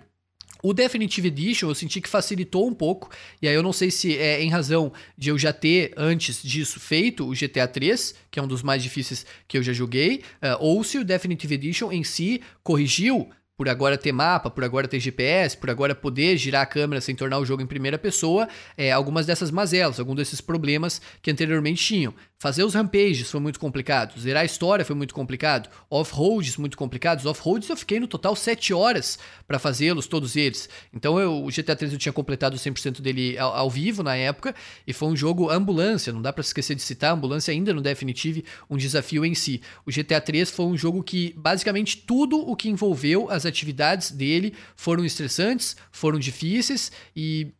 O 0.63 0.73
Definitive 0.73 1.27
Edition 1.27 1.69
eu 1.69 1.75
senti 1.75 2.01
que 2.01 2.09
facilitou 2.09 2.67
um 2.67 2.73
pouco, 2.73 3.11
e 3.39 3.47
aí 3.47 3.53
eu 3.53 3.61
não 3.61 3.71
sei 3.71 3.91
se 3.91 4.17
é 4.17 4.41
em 4.41 4.49
razão 4.49 4.91
de 5.15 5.29
eu 5.29 5.37
já 5.37 5.53
ter 5.53 5.93
antes 5.95 6.41
disso 6.41 6.79
feito 6.79 7.29
o 7.29 7.33
GTA 7.33 7.67
3, 7.67 8.15
que 8.31 8.39
é 8.39 8.41
um 8.41 8.47
dos 8.47 8.63
mais 8.63 8.81
difíceis 8.81 9.27
que 9.47 9.59
eu 9.59 9.61
já 9.63 9.73
joguei, 9.73 10.23
uh, 10.41 10.57
ou 10.59 10.83
se 10.83 10.97
o 10.97 11.05
Definitive 11.05 11.53
Edition 11.53 11.91
em 11.91 12.03
si 12.03 12.41
corrigiu 12.63 13.29
por 13.57 13.69
agora 13.69 13.97
ter 13.97 14.11
mapa, 14.11 14.49
por 14.49 14.63
agora 14.63 14.87
ter 14.87 14.99
GPS, 14.99 15.55
por 15.55 15.69
agora 15.69 15.95
poder 15.95 16.37
girar 16.37 16.63
a 16.63 16.65
câmera 16.65 16.99
sem 16.99 17.15
tornar 17.15 17.39
o 17.39 17.45
jogo 17.45 17.61
em 17.61 17.65
primeira 17.65 17.97
pessoa, 17.97 18.47
é, 18.77 18.91
algumas 18.91 19.25
dessas 19.25 19.49
mazelas, 19.49 19.99
alguns 19.99 20.17
desses 20.17 20.41
problemas 20.41 21.01
que 21.21 21.31
anteriormente 21.31 21.83
tinham. 21.83 22.13
Fazer 22.37 22.63
os 22.63 22.73
rampages 22.73 23.31
foi 23.31 23.39
muito 23.39 23.59
complicado, 23.59 24.19
zerar 24.19 24.43
a 24.43 24.45
história 24.45 24.83
foi 24.83 24.95
muito 24.95 25.13
complicado, 25.13 25.69
off-roads 25.89 26.57
muito 26.57 26.77
complicados. 26.77 27.25
Off-roads 27.25 27.69
eu 27.69 27.77
fiquei 27.77 27.99
no 27.99 28.07
total 28.07 28.35
7 28.35 28.73
horas 28.73 29.17
para 29.47 29.59
fazê-los, 29.59 30.07
todos 30.07 30.35
eles. 30.35 30.69
Então 30.93 31.19
eu, 31.19 31.43
o 31.43 31.47
GTA 31.47 31.75
3 31.75 31.93
eu 31.93 31.99
tinha 31.99 32.13
completado 32.13 32.55
100% 32.55 33.01
dele 33.01 33.37
ao, 33.37 33.53
ao, 33.53 33.69
vivo 33.69 34.03
na 34.03 34.15
época, 34.15 34.55
e 34.85 34.93
foi 34.93 35.09
um 35.09 35.15
jogo 35.15 35.49
ambulância, 35.49 36.11
não 36.11 36.21
dá 36.21 36.33
para 36.33 36.41
esquecer 36.41 36.75
de 36.75 36.81
citar, 36.81 37.13
ambulância 37.13 37.51
ainda 37.51 37.73
no 37.73 37.81
Definitive, 37.81 38.45
um 38.69 38.77
desafio 38.77 39.25
em 39.25 39.35
si. 39.35 39.61
O 39.85 39.91
GTA 39.91 40.19
3 40.19 40.49
foi 40.49 40.65
um 40.65 40.77
jogo 40.77 41.03
que 41.03 41.33
basicamente 41.37 41.97
tudo 41.97 42.37
o 42.37 42.55
que 42.55 42.69
envolveu 42.69 43.29
as 43.29 43.45
atividades 43.45 44.11
dele 44.11 44.53
foram 44.75 45.05
estressantes, 45.05 45.75
foram 45.91 46.19
difíceis 46.19 46.91
e 47.15 47.53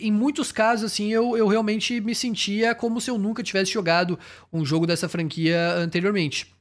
em 0.00 0.10
muitos 0.10 0.50
casos, 0.50 0.92
assim, 0.92 1.12
eu, 1.12 1.36
eu 1.36 1.46
realmente 1.46 2.00
me 2.00 2.14
sentia 2.14 2.74
como 2.74 3.00
se 3.00 3.10
eu 3.10 3.16
nunca 3.16 3.42
tivesse 3.42 3.72
jogado 3.72 4.18
um 4.52 4.64
jogo 4.64 4.86
dessa 4.86 5.08
franquia 5.08 5.74
anteriormente. 5.76 6.52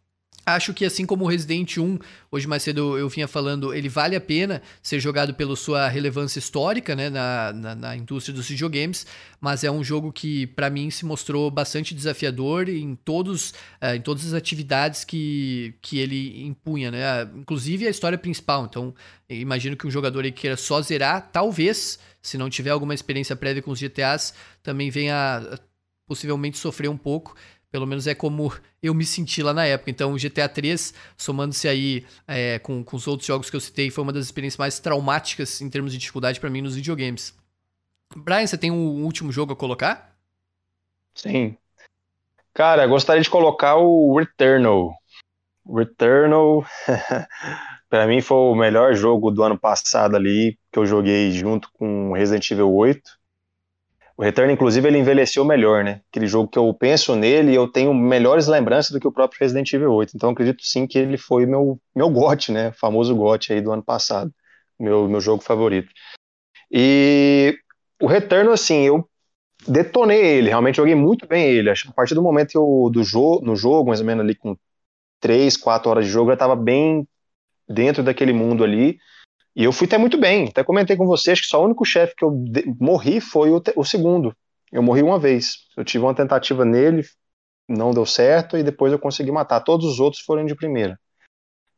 Acho 0.43 0.73
que 0.73 0.83
assim 0.83 1.05
como 1.05 1.23
o 1.23 1.27
Resident 1.27 1.77
1, 1.77 1.99
hoje 2.31 2.47
mais 2.47 2.63
cedo 2.63 2.97
eu 2.97 3.07
vinha 3.07 3.27
falando, 3.27 3.73
ele 3.73 3.87
vale 3.87 4.15
a 4.15 4.21
pena 4.21 4.59
ser 4.81 4.99
jogado 4.99 5.35
pela 5.35 5.55
sua 5.55 5.87
relevância 5.87 6.39
histórica 6.39 6.95
né, 6.95 7.11
na, 7.11 7.53
na, 7.53 7.75
na 7.75 7.95
indústria 7.95 8.33
dos 8.33 8.49
videogames, 8.49 9.05
mas 9.39 9.63
é 9.63 9.69
um 9.69 9.83
jogo 9.83 10.11
que 10.11 10.47
para 10.47 10.67
mim 10.69 10.89
se 10.89 11.05
mostrou 11.05 11.51
bastante 11.51 11.93
desafiador 11.93 12.69
em, 12.69 12.95
todos, 12.95 13.51
uh, 13.51 13.95
em 13.95 14.01
todas 14.01 14.25
as 14.25 14.33
atividades 14.33 15.03
que, 15.03 15.75
que 15.79 15.99
ele 15.99 16.43
impunha, 16.43 16.89
né? 16.89 17.29
inclusive 17.35 17.85
a 17.85 17.91
história 17.91 18.17
principal. 18.17 18.65
Então, 18.65 18.95
imagino 19.29 19.77
que 19.77 19.85
um 19.85 19.91
jogador 19.91 20.23
aí 20.23 20.31
queira 20.31 20.57
só 20.57 20.81
zerar, 20.81 21.29
talvez, 21.31 21.99
se 22.19 22.35
não 22.35 22.49
tiver 22.49 22.71
alguma 22.71 22.95
experiência 22.95 23.35
prévia 23.35 23.61
com 23.61 23.69
os 23.69 23.79
GTAs, 23.79 24.33
também 24.63 24.89
venha 24.89 25.59
possivelmente 26.07 26.57
sofrer 26.57 26.89
um 26.89 26.97
pouco. 26.97 27.35
Pelo 27.71 27.87
menos 27.87 28.05
é 28.05 28.13
como 28.13 28.53
eu 28.83 28.93
me 28.93 29.05
senti 29.05 29.41
lá 29.41 29.53
na 29.53 29.65
época. 29.65 29.89
Então, 29.89 30.11
o 30.13 30.17
GTA 30.17 30.49
3, 30.49 30.93
somando-se 31.15 31.67
aí 31.69 32.05
é, 32.27 32.59
com, 32.59 32.83
com 32.83 32.97
os 32.97 33.07
outros 33.07 33.25
jogos 33.25 33.49
que 33.49 33.55
eu 33.55 33.61
citei, 33.61 33.89
foi 33.89 34.03
uma 34.03 34.11
das 34.11 34.25
experiências 34.25 34.57
mais 34.57 34.79
traumáticas 34.79 35.61
em 35.61 35.69
termos 35.69 35.93
de 35.93 35.97
dificuldade 35.97 36.39
para 36.39 36.49
mim 36.49 36.61
nos 36.61 36.75
videogames. 36.75 37.33
Brian, 38.13 38.45
você 38.45 38.57
tem 38.57 38.71
um 38.71 39.05
último 39.05 39.31
jogo 39.31 39.53
a 39.53 39.55
colocar? 39.55 40.13
Sim. 41.15 41.55
Cara, 42.53 42.85
gostaria 42.85 43.21
de 43.21 43.29
colocar 43.29 43.77
o 43.77 44.17
Returnal. 44.17 44.93
Returnal, 45.65 46.65
para 47.89 48.05
mim 48.05 48.19
foi 48.19 48.37
o 48.37 48.55
melhor 48.55 48.93
jogo 48.93 49.31
do 49.31 49.43
ano 49.43 49.57
passado 49.57 50.17
ali, 50.17 50.57
que 50.71 50.77
eu 50.77 50.85
joguei 50.85 51.31
junto 51.31 51.71
com 51.71 52.11
Resident 52.11 52.51
Evil 52.51 52.73
8. 52.73 53.20
O 54.21 54.23
Return, 54.23 54.53
inclusive, 54.53 54.87
ele 54.87 54.99
envelheceu 54.99 55.43
melhor, 55.43 55.83
né? 55.83 56.01
Aquele 56.11 56.27
jogo 56.27 56.47
que 56.47 56.59
eu 56.59 56.71
penso 56.75 57.15
nele 57.15 57.53
e 57.53 57.55
eu 57.55 57.67
tenho 57.67 57.91
melhores 57.91 58.45
lembranças 58.45 58.91
do 58.91 58.99
que 58.99 59.07
o 59.07 59.11
próprio 59.11 59.39
Resident 59.39 59.73
Evil 59.73 59.91
8. 59.91 60.11
Então, 60.13 60.29
acredito 60.29 60.61
sim 60.63 60.85
que 60.85 60.99
ele 60.99 61.17
foi 61.17 61.47
meu, 61.47 61.81
meu 61.95 62.07
GOT, 62.07 62.51
né? 62.51 62.69
O 62.69 62.73
famoso 62.73 63.15
GOT 63.15 63.51
aí 63.51 63.61
do 63.61 63.71
ano 63.71 63.81
passado. 63.81 64.31
Meu, 64.79 65.09
meu 65.09 65.19
jogo 65.19 65.41
favorito. 65.41 65.89
E 66.71 67.57
o 67.99 68.05
Return, 68.05 68.51
assim, 68.51 68.83
eu 68.83 69.09
detonei 69.67 70.23
ele, 70.23 70.49
realmente 70.49 70.75
joguei 70.75 70.93
muito 70.93 71.27
bem 71.27 71.43
ele. 71.43 71.71
A 71.71 71.73
partir 71.95 72.13
do 72.13 72.21
momento 72.21 72.51
que 72.51 72.57
eu, 72.59 72.91
do 72.93 73.03
jogo, 73.03 73.43
no 73.43 73.55
jogo, 73.55 73.87
mais 73.87 74.01
ou 74.01 74.05
menos 74.05 74.23
ali 74.23 74.35
com 74.35 74.55
3, 75.19 75.57
4 75.57 75.89
horas 75.89 76.05
de 76.05 76.11
jogo, 76.11 76.29
eu 76.29 76.35
estava 76.35 76.55
bem 76.55 77.07
dentro 77.67 78.03
daquele 78.03 78.33
mundo 78.33 78.63
ali. 78.63 78.99
E 79.55 79.63
eu 79.63 79.71
fui 79.71 79.85
até 79.87 79.97
muito 79.97 80.17
bem. 80.17 80.47
Até 80.47 80.63
comentei 80.63 80.95
com 80.95 81.05
vocês 81.05 81.39
que 81.39 81.47
só 81.47 81.61
o 81.61 81.65
único 81.65 81.85
chefe 81.85 82.15
que 82.15 82.23
eu 82.23 82.31
morri 82.79 83.19
foi 83.19 83.51
o, 83.51 83.61
o, 83.75 83.83
segundo. 83.83 84.35
Eu 84.71 84.81
morri 84.81 85.03
uma 85.03 85.19
vez. 85.19 85.67
Eu 85.75 85.83
tive 85.83 86.03
uma 86.03 86.15
tentativa 86.15 86.63
nele, 86.63 87.03
não 87.67 87.91
deu 87.91 88.05
certo, 88.05 88.57
e 88.57 88.63
depois 88.63 88.91
eu 88.93 88.99
consegui 88.99 89.31
matar. 89.31 89.61
Todos 89.61 89.85
os 89.85 89.99
outros 89.99 90.23
foram 90.23 90.45
de 90.45 90.55
primeira. 90.55 90.97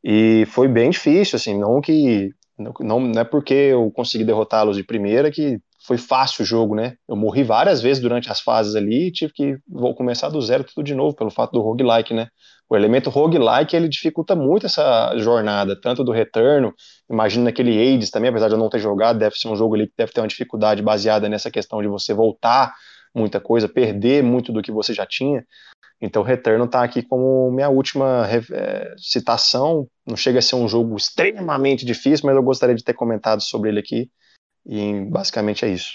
E 0.03 0.45
foi 0.47 0.67
bem 0.67 0.89
difícil, 0.89 1.38
assim, 1.38 1.57
não 1.57 1.82
que. 1.82 2.30
Não, 2.57 2.99
não 2.99 3.19
é 3.19 3.24
porque 3.24 3.53
eu 3.53 3.89
consegui 3.91 4.24
derrotá-los 4.24 4.78
de 4.78 4.84
primeira 4.84 5.32
que 5.32 5.59
foi 5.86 5.97
fácil 5.97 6.43
o 6.43 6.45
jogo, 6.45 6.76
né? 6.76 6.95
Eu 7.09 7.15
morri 7.15 7.43
várias 7.43 7.82
vezes 7.82 8.01
durante 8.01 8.32
as 8.32 8.39
fases 8.39 8.76
ali 8.76 9.07
e 9.07 9.11
tive 9.11 9.34
que 9.34 9.57
vou 9.67 9.95
começar 9.95 10.30
do 10.30 10.41
zero 10.41 10.63
tudo 10.63 10.84
de 10.84 10.93
novo, 10.93 11.15
pelo 11.15 11.32
fato 11.32 11.51
do 11.51 11.61
roguelike, 11.61 12.13
né? 12.13 12.28
O 12.74 12.76
elemento 12.76 13.11
roguelike, 13.11 13.76
ele 13.76 13.88
dificulta 13.88 14.36
muito 14.36 14.65
essa 14.65 15.15
jornada, 15.19 15.80
tanto 15.80 16.03
do 16.03 16.11
retorno, 16.11 16.74
imagino 17.07 17.43
naquele 17.43 17.69
Hades 17.71 18.09
também, 18.09 18.32
apesar 18.32 18.47
de 18.47 18.55
eu 18.55 18.57
não 18.57 18.67
ter 18.67 18.80
jogado, 18.80 19.19
deve 19.19 19.36
ser 19.36 19.47
um 19.47 19.55
jogo 19.55 19.76
ali 19.76 19.86
que 19.86 19.93
deve 19.95 20.11
ter 20.11 20.21
uma 20.21 20.28
dificuldade 20.28 20.82
baseada 20.82 21.30
nessa 21.30 21.51
questão 21.51 21.84
de 21.84 21.88
você 21.88 22.15
voltar 22.15 22.74
muita 23.13 23.39
coisa, 23.39 23.69
perder 23.69 24.24
muito 24.24 24.51
do 24.51 24.59
que 24.59 24.71
você 24.71 24.91
já 24.91 25.05
tinha. 25.05 25.45
Então, 26.01 26.24
Return 26.24 26.65
está 26.65 26.84
aqui 26.84 27.03
como 27.03 27.51
minha 27.51 27.69
última 27.69 28.28
é, 28.28 28.95
citação. 28.97 29.88
Não 30.03 30.17
chega 30.17 30.39
a 30.39 30.41
ser 30.41 30.55
um 30.55 30.67
jogo 30.67 30.97
extremamente 30.97 31.86
difícil, 31.86 32.26
mas 32.26 32.36
eu 32.36 32.41
gostaria 32.41 32.74
de 32.74 32.84
ter 32.84 32.95
comentado 32.95 33.41
sobre 33.43 33.69
ele 33.69 33.82
aqui. 33.82 34.09
E 34.65 34.99
basicamente 35.11 35.63
é 35.63 35.69
isso. 35.69 35.91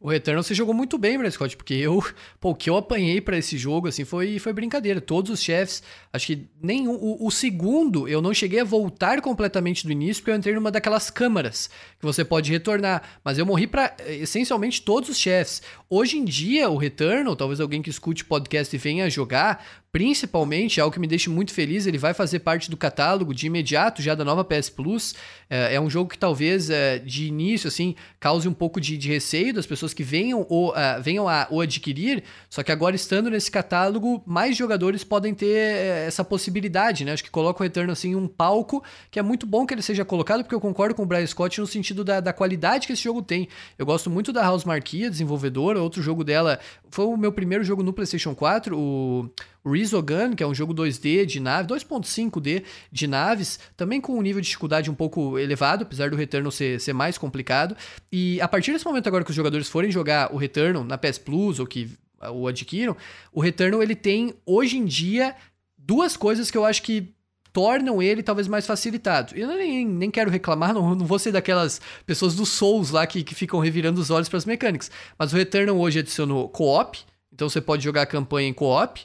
O 0.00 0.08
Returnal 0.08 0.44
você 0.44 0.54
jogou 0.54 0.72
muito 0.72 0.96
bem, 0.96 1.18
Brad 1.18 1.32
Scott, 1.32 1.56
porque 1.56 1.74
eu, 1.74 2.04
pô, 2.38 2.50
o 2.50 2.54
que 2.54 2.70
eu 2.70 2.76
apanhei 2.76 3.20
para 3.20 3.36
esse 3.36 3.58
jogo, 3.58 3.88
assim, 3.88 4.04
foi, 4.04 4.38
foi 4.38 4.52
brincadeira. 4.52 5.00
Todos 5.00 5.30
os 5.30 5.42
chefes, 5.42 5.82
acho 6.12 6.26
que 6.26 6.46
nem 6.62 6.86
o, 6.86 7.16
o, 7.20 7.30
segundo 7.32 8.06
eu 8.06 8.22
não 8.22 8.32
cheguei 8.32 8.60
a 8.60 8.64
voltar 8.64 9.20
completamente 9.20 9.84
do 9.84 9.90
início, 9.90 10.22
porque 10.22 10.30
eu 10.30 10.36
entrei 10.36 10.54
numa 10.54 10.70
daquelas 10.70 11.10
câmaras 11.10 11.68
que 11.98 12.06
você 12.06 12.24
pode 12.24 12.50
retornar, 12.52 13.02
mas 13.24 13.38
eu 13.38 13.46
morri 13.46 13.66
para 13.66 13.96
essencialmente 14.06 14.82
todos 14.82 15.08
os 15.08 15.18
chefes. 15.18 15.62
Hoje 15.90 16.16
em 16.16 16.24
dia, 16.24 16.70
o 16.70 16.76
Returnal, 16.76 17.34
talvez 17.34 17.60
alguém 17.60 17.82
que 17.82 17.90
escute 17.90 18.24
podcast 18.24 18.74
e 18.74 18.78
venha 18.78 19.10
jogar, 19.10 19.64
Principalmente, 19.90 20.82
algo 20.82 20.92
que 20.92 21.00
me 21.00 21.06
deixa 21.06 21.30
muito 21.30 21.52
feliz, 21.52 21.86
ele 21.86 21.96
vai 21.96 22.12
fazer 22.12 22.40
parte 22.40 22.70
do 22.70 22.76
catálogo 22.76 23.32
de 23.32 23.46
imediato 23.46 24.02
já 24.02 24.14
da 24.14 24.22
nova 24.22 24.44
PS 24.44 24.68
Plus. 24.68 25.14
É, 25.48 25.76
é 25.76 25.80
um 25.80 25.88
jogo 25.88 26.10
que 26.10 26.18
talvez 26.18 26.68
é, 26.68 26.98
de 26.98 27.26
início 27.26 27.68
assim 27.68 27.94
cause 28.20 28.46
um 28.46 28.52
pouco 28.52 28.82
de, 28.82 28.98
de 28.98 29.08
receio 29.08 29.54
das 29.54 29.64
pessoas 29.64 29.87
que 29.92 30.02
venham 30.02 30.46
ou 30.48 30.70
uh, 30.70 31.02
venham 31.02 31.28
a 31.28 31.46
o 31.50 31.60
adquirir. 31.60 32.22
Só 32.48 32.62
que 32.62 32.72
agora 32.72 32.96
estando 32.96 33.30
nesse 33.30 33.50
catálogo, 33.50 34.22
mais 34.26 34.56
jogadores 34.56 35.04
podem 35.04 35.34
ter 35.34 35.56
é, 35.56 36.06
essa 36.06 36.24
possibilidade, 36.24 37.04
né? 37.04 37.12
Acho 37.12 37.24
que 37.24 37.30
coloca 37.30 37.60
o 37.60 37.62
Return 37.62 37.90
assim 37.90 38.10
em 38.10 38.16
um 38.16 38.28
palco 38.28 38.82
que 39.10 39.18
é 39.18 39.22
muito 39.22 39.46
bom 39.46 39.66
que 39.66 39.74
ele 39.74 39.82
seja 39.82 40.04
colocado, 40.04 40.42
porque 40.42 40.54
eu 40.54 40.60
concordo 40.60 40.94
com 40.94 41.02
o 41.02 41.06
Brian 41.06 41.26
Scott 41.26 41.60
no 41.60 41.66
sentido 41.66 42.04
da, 42.04 42.20
da 42.20 42.32
qualidade 42.32 42.86
que 42.86 42.92
esse 42.92 43.02
jogo 43.02 43.22
tem. 43.22 43.48
Eu 43.78 43.86
gosto 43.86 44.10
muito 44.10 44.32
da 44.32 44.42
House 44.42 44.64
Marquia, 44.64 45.10
desenvolvedora. 45.10 45.82
Outro 45.82 46.02
jogo 46.02 46.24
dela 46.24 46.58
foi 46.90 47.04
o 47.04 47.16
meu 47.16 47.32
primeiro 47.32 47.62
jogo 47.64 47.82
no 47.82 47.92
PlayStation 47.92 48.34
4, 48.34 48.78
o 48.78 49.30
Resogun, 49.64 50.34
que 50.34 50.42
é 50.42 50.46
um 50.46 50.54
jogo 50.54 50.74
2D 50.74 51.24
de 51.26 51.40
nave, 51.40 51.68
2.5D 51.68 52.64
de 52.90 53.06
naves, 53.06 53.58
também 53.76 54.00
com 54.00 54.18
um 54.18 54.22
nível 54.22 54.40
de 54.40 54.46
dificuldade 54.46 54.90
um 54.90 54.94
pouco 54.94 55.38
elevado, 55.38 55.82
apesar 55.82 56.10
do 56.10 56.16
Returnal 56.16 56.50
ser, 56.50 56.80
ser 56.80 56.92
mais 56.92 57.18
complicado. 57.18 57.76
E 58.10 58.40
a 58.40 58.48
partir 58.48 58.72
desse 58.72 58.84
momento 58.84 59.06
agora 59.06 59.24
que 59.24 59.30
os 59.30 59.36
jogadores 59.36 59.68
forem 59.68 59.90
jogar 59.90 60.32
o 60.32 60.36
Returnal 60.36 60.84
na 60.84 60.96
PS 60.96 61.18
Plus 61.18 61.58
ou 61.58 61.66
que 61.66 61.90
o 62.32 62.48
adquiram, 62.48 62.96
o 63.32 63.40
Returnal 63.40 63.82
ele 63.82 63.94
tem 63.94 64.34
hoje 64.44 64.76
em 64.76 64.84
dia 64.84 65.34
duas 65.76 66.16
coisas 66.16 66.50
que 66.50 66.58
eu 66.58 66.64
acho 66.64 66.82
que 66.82 67.14
tornam 67.52 68.02
ele 68.02 68.22
talvez 68.22 68.48
mais 68.48 68.66
facilitado. 68.66 69.36
Eu 69.36 69.48
nem, 69.48 69.86
nem 69.86 70.10
quero 70.10 70.30
reclamar, 70.30 70.72
não, 70.74 70.94
não 70.94 71.06
vou 71.06 71.18
ser 71.18 71.32
daquelas 71.32 71.80
pessoas 72.06 72.34
do 72.34 72.46
Souls 72.46 72.90
lá 72.90 73.06
que, 73.06 73.22
que 73.22 73.34
ficam 73.34 73.60
revirando 73.60 74.00
os 74.00 74.10
olhos 74.10 74.28
para 74.28 74.38
as 74.38 74.44
mecânicas. 74.44 74.90
Mas 75.18 75.32
o 75.32 75.36
Returnal 75.36 75.78
hoje 75.78 76.00
adicionou 76.00 76.48
co-op, 76.48 76.98
então 77.32 77.48
você 77.48 77.60
pode 77.60 77.84
jogar 77.84 78.02
a 78.02 78.06
campanha 78.06 78.48
em 78.48 78.54
co-op 78.54 79.00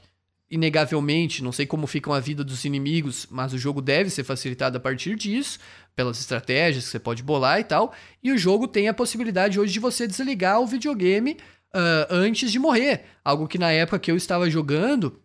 inegavelmente, 0.54 1.44
não 1.44 1.52
sei 1.52 1.66
como 1.66 1.88
fica 1.88 2.16
a 2.16 2.20
vida 2.20 2.44
dos 2.44 2.64
inimigos, 2.64 3.26
mas 3.32 3.54
o 3.54 3.58
jogo 3.58 3.82
deve 3.82 4.12
ser 4.12 4.24
facilitado 4.24 4.78
a 4.78 4.80
partir 4.80 5.16
disso, 5.16 5.58
pelas 5.96 6.20
estratégias 6.20 6.86
que 6.86 6.91
você 6.91 7.00
pode 7.00 7.24
bolar 7.24 7.60
e 7.60 7.64
tal. 7.64 7.91
E 8.22 8.32
o 8.32 8.38
jogo 8.38 8.68
tem 8.68 8.88
a 8.88 8.94
possibilidade 8.94 9.60
hoje 9.60 9.74
de 9.74 9.80
você 9.80 10.06
desligar 10.06 10.62
o 10.62 10.68
videogame 10.68 11.38
uh, 11.74 12.05
antes 12.08 12.51
de 12.51 12.59
morrer. 12.59 13.04
Algo 13.26 13.47
que 13.47 13.58
na 13.58 13.72
época 13.72 13.97
que 13.97 14.12
eu 14.12 14.16
estava 14.16 14.47
jogando. 14.47 15.20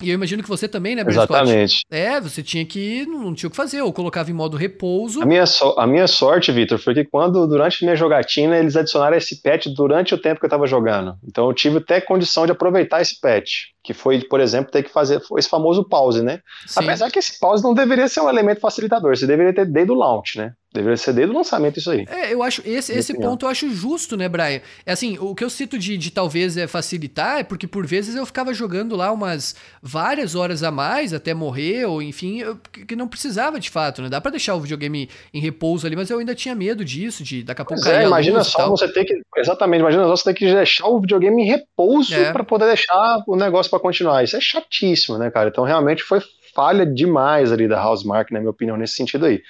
E 0.00 0.10
eu 0.10 0.14
imagino 0.14 0.42
que 0.42 0.48
você 0.48 0.66
também, 0.66 0.94
né, 0.94 1.04
Brent 1.04 1.16
Exatamente. 1.16 1.84
É, 1.90 2.20
você 2.20 2.42
tinha 2.42 2.64
que. 2.64 3.04
Não 3.06 3.34
tinha 3.34 3.48
o 3.48 3.50
que 3.50 3.56
fazer, 3.56 3.82
ou 3.82 3.92
colocava 3.92 4.30
em 4.30 4.34
modo 4.34 4.56
repouso. 4.56 5.22
A 5.22 5.26
minha, 5.26 5.46
so, 5.46 5.74
a 5.78 5.86
minha 5.86 6.06
sorte, 6.06 6.50
Vitor, 6.52 6.78
foi 6.78 6.94
que 6.94 7.04
quando, 7.04 7.46
durante 7.46 7.84
minha 7.84 7.96
jogatina, 7.96 8.58
eles 8.58 8.76
adicionaram 8.76 9.16
esse 9.16 9.42
patch 9.42 9.66
durante 9.68 10.14
o 10.14 10.18
tempo 10.18 10.40
que 10.40 10.46
eu 10.46 10.48
estava 10.48 10.66
jogando. 10.66 11.16
Então 11.26 11.46
eu 11.46 11.52
tive 11.52 11.78
até 11.78 12.00
condição 12.00 12.46
de 12.46 12.52
aproveitar 12.52 13.00
esse 13.00 13.20
patch. 13.20 13.70
Que 13.82 13.94
foi, 13.94 14.20
por 14.20 14.40
exemplo, 14.40 14.70
ter 14.70 14.82
que 14.82 14.90
fazer 14.90 15.20
esse 15.38 15.48
famoso 15.48 15.88
pause, 15.88 16.22
né? 16.22 16.40
Sim. 16.66 16.80
Apesar 16.84 17.10
que 17.10 17.18
esse 17.18 17.38
pause 17.38 17.62
não 17.62 17.72
deveria 17.72 18.08
ser 18.08 18.20
um 18.20 18.28
elemento 18.28 18.60
facilitador, 18.60 19.16
você 19.16 19.26
deveria 19.26 19.54
ter 19.54 19.66
desde 19.66 19.92
o 19.92 19.94
launch, 19.94 20.36
né? 20.36 20.52
Deveria 20.72 20.96
ser 20.96 21.12
desde 21.12 21.34
o 21.34 21.36
lançamento 21.36 21.78
isso 21.78 21.90
aí. 21.90 22.04
É, 22.08 22.32
eu 22.32 22.44
acho, 22.44 22.62
esse, 22.64 22.92
esse 22.92 23.12
ponto 23.18 23.44
eu 23.44 23.50
acho 23.50 23.68
justo, 23.70 24.16
né, 24.16 24.28
Brian? 24.28 24.60
É 24.86 24.92
assim, 24.92 25.18
o 25.18 25.34
que 25.34 25.42
eu 25.42 25.50
cito 25.50 25.76
de, 25.76 25.98
de 25.98 26.12
talvez 26.12 26.56
é 26.56 26.68
facilitar 26.68 27.40
é 27.40 27.42
porque 27.42 27.66
por 27.66 27.84
vezes 27.84 28.14
eu 28.14 28.24
ficava 28.24 28.54
jogando 28.54 28.94
lá 28.94 29.10
umas 29.10 29.56
várias 29.82 30.36
horas 30.36 30.62
a 30.62 30.70
mais 30.70 31.12
até 31.12 31.34
morrer, 31.34 31.86
ou 31.86 32.00
enfim, 32.00 32.38
eu, 32.38 32.56
que 32.56 32.94
não 32.94 33.08
precisava 33.08 33.58
de 33.58 33.68
fato, 33.68 34.00
né? 34.00 34.08
Dá 34.08 34.20
para 34.20 34.30
deixar 34.30 34.54
o 34.54 34.60
videogame 34.60 35.10
em 35.34 35.40
repouso 35.40 35.88
ali, 35.88 35.96
mas 35.96 36.08
eu 36.08 36.20
ainda 36.20 36.36
tinha 36.36 36.54
medo 36.54 36.84
disso, 36.84 37.24
de 37.24 37.42
daqui 37.42 37.62
a 37.62 37.64
pouco 37.64 37.82
pois 37.82 37.92
cair 37.92 38.04
é, 38.04 38.06
imagina 38.06 38.44
só 38.44 38.68
você 38.68 38.86
ter 38.86 39.04
que, 39.04 39.20
exatamente, 39.38 39.80
imagina 39.80 40.04
só 40.04 40.10
você 40.10 40.24
ter 40.24 40.34
que 40.34 40.54
deixar 40.54 40.86
o 40.86 41.00
videogame 41.00 41.42
em 41.42 41.46
repouso 41.46 42.14
é. 42.14 42.32
para 42.32 42.44
poder 42.44 42.66
deixar 42.66 43.24
o 43.26 43.34
negócio 43.34 43.69
para 43.70 43.80
continuar. 43.80 44.22
Isso 44.22 44.36
é 44.36 44.40
chatíssimo, 44.40 45.16
né, 45.18 45.30
cara? 45.30 45.48
Então 45.48 45.64
realmente 45.64 46.02
foi 46.02 46.20
falha 46.54 46.84
demais 46.84 47.52
ali 47.52 47.68
da 47.68 47.82
Housemark, 47.82 48.32
na 48.32 48.40
minha 48.40 48.50
opinião, 48.50 48.76
nesse 48.76 48.94
sentido 48.94 49.26
aí. 49.26 49.40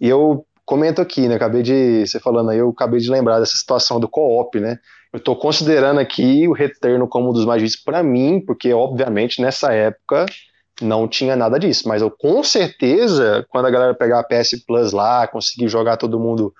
E 0.00 0.08
eu 0.08 0.46
comento 0.64 1.00
aqui, 1.00 1.28
né? 1.28 1.36
Acabei 1.36 1.62
de. 1.62 2.06
Você 2.06 2.20
falando 2.20 2.50
aí, 2.50 2.58
eu 2.58 2.68
acabei 2.70 3.00
de 3.00 3.10
lembrar 3.10 3.40
dessa 3.40 3.56
situação 3.56 3.98
do 3.98 4.08
co-op, 4.08 4.60
né? 4.60 4.78
Eu 5.12 5.18
estou 5.18 5.34
considerando 5.34 5.98
aqui 5.98 6.46
o 6.46 6.52
Retorno 6.52 7.08
como 7.08 7.30
um 7.30 7.32
dos 7.32 7.46
mais 7.46 7.62
difíceis 7.62 7.82
para 7.82 8.02
mim, 8.02 8.42
porque, 8.44 8.72
obviamente, 8.74 9.40
nessa 9.40 9.72
época 9.72 10.26
não 10.82 11.08
tinha 11.08 11.34
nada 11.34 11.58
disso. 11.58 11.88
Mas 11.88 12.02
eu, 12.02 12.10
com 12.10 12.44
certeza, 12.44 13.46
quando 13.48 13.66
a 13.66 13.70
galera 13.70 13.94
pegar 13.94 14.20
a 14.20 14.24
PS 14.24 14.62
Plus 14.66 14.92
lá, 14.92 15.26
conseguir 15.26 15.68
jogar 15.68 15.96
todo 15.96 16.20
mundo, 16.20 16.52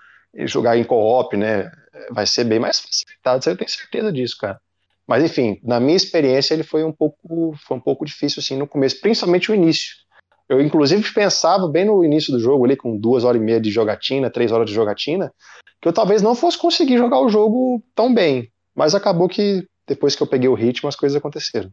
jogar 0.47 0.79
em 0.79 0.85
co-op, 0.85 1.37
né? 1.37 1.71
Vai 2.11 2.27
ser 2.27 2.45
bem 2.45 2.59
mais 2.59 2.81
facilitado, 2.81 3.49
eu 3.49 3.57
tenho 3.57 3.71
certeza 3.71 4.11
disso, 4.11 4.37
cara. 4.41 4.59
Mas, 5.09 5.25
enfim, 5.25 5.59
na 5.65 5.81
minha 5.81 5.97
experiência, 5.97 6.53
ele 6.53 6.63
foi 6.63 6.85
um 6.85 6.93
pouco, 6.93 7.55
foi 7.67 7.77
um 7.77 7.81
pouco 7.81 8.05
difícil, 8.05 8.41
assim, 8.41 8.57
no 8.57 8.69
começo, 8.69 9.01
principalmente 9.01 9.51
o 9.51 9.55
início 9.55 9.97
eu, 10.49 10.61
inclusive, 10.61 11.13
pensava 11.13 11.69
bem 11.69 11.85
no 11.85 12.03
início 12.03 12.33
do 12.33 12.41
jogo, 12.41 12.65
ali, 12.65 12.75
com 12.75 12.97
duas 12.97 13.23
horas 13.23 13.41
e 13.41 13.45
meia 13.45 13.61
de 13.61 13.71
jogatina, 13.71 14.31
três 14.31 14.51
horas 14.51 14.67
de 14.67 14.75
jogatina, 14.75 15.31
que 15.81 15.87
eu 15.87 15.93
talvez 15.93 16.23
não 16.23 16.35
fosse 16.35 16.57
conseguir 16.57 16.97
jogar 16.97 17.21
o 17.21 17.29
jogo 17.29 17.83
tão 17.95 18.13
bem. 18.13 18.51
Mas 18.75 18.95
acabou 18.95 19.29
que, 19.29 19.67
depois 19.87 20.17
que 20.17 20.23
eu 20.23 20.27
peguei 20.27 20.49
o 20.49 20.55
ritmo, 20.55 20.89
as 20.89 20.97
coisas 20.97 21.17
aconteceram. 21.17 21.71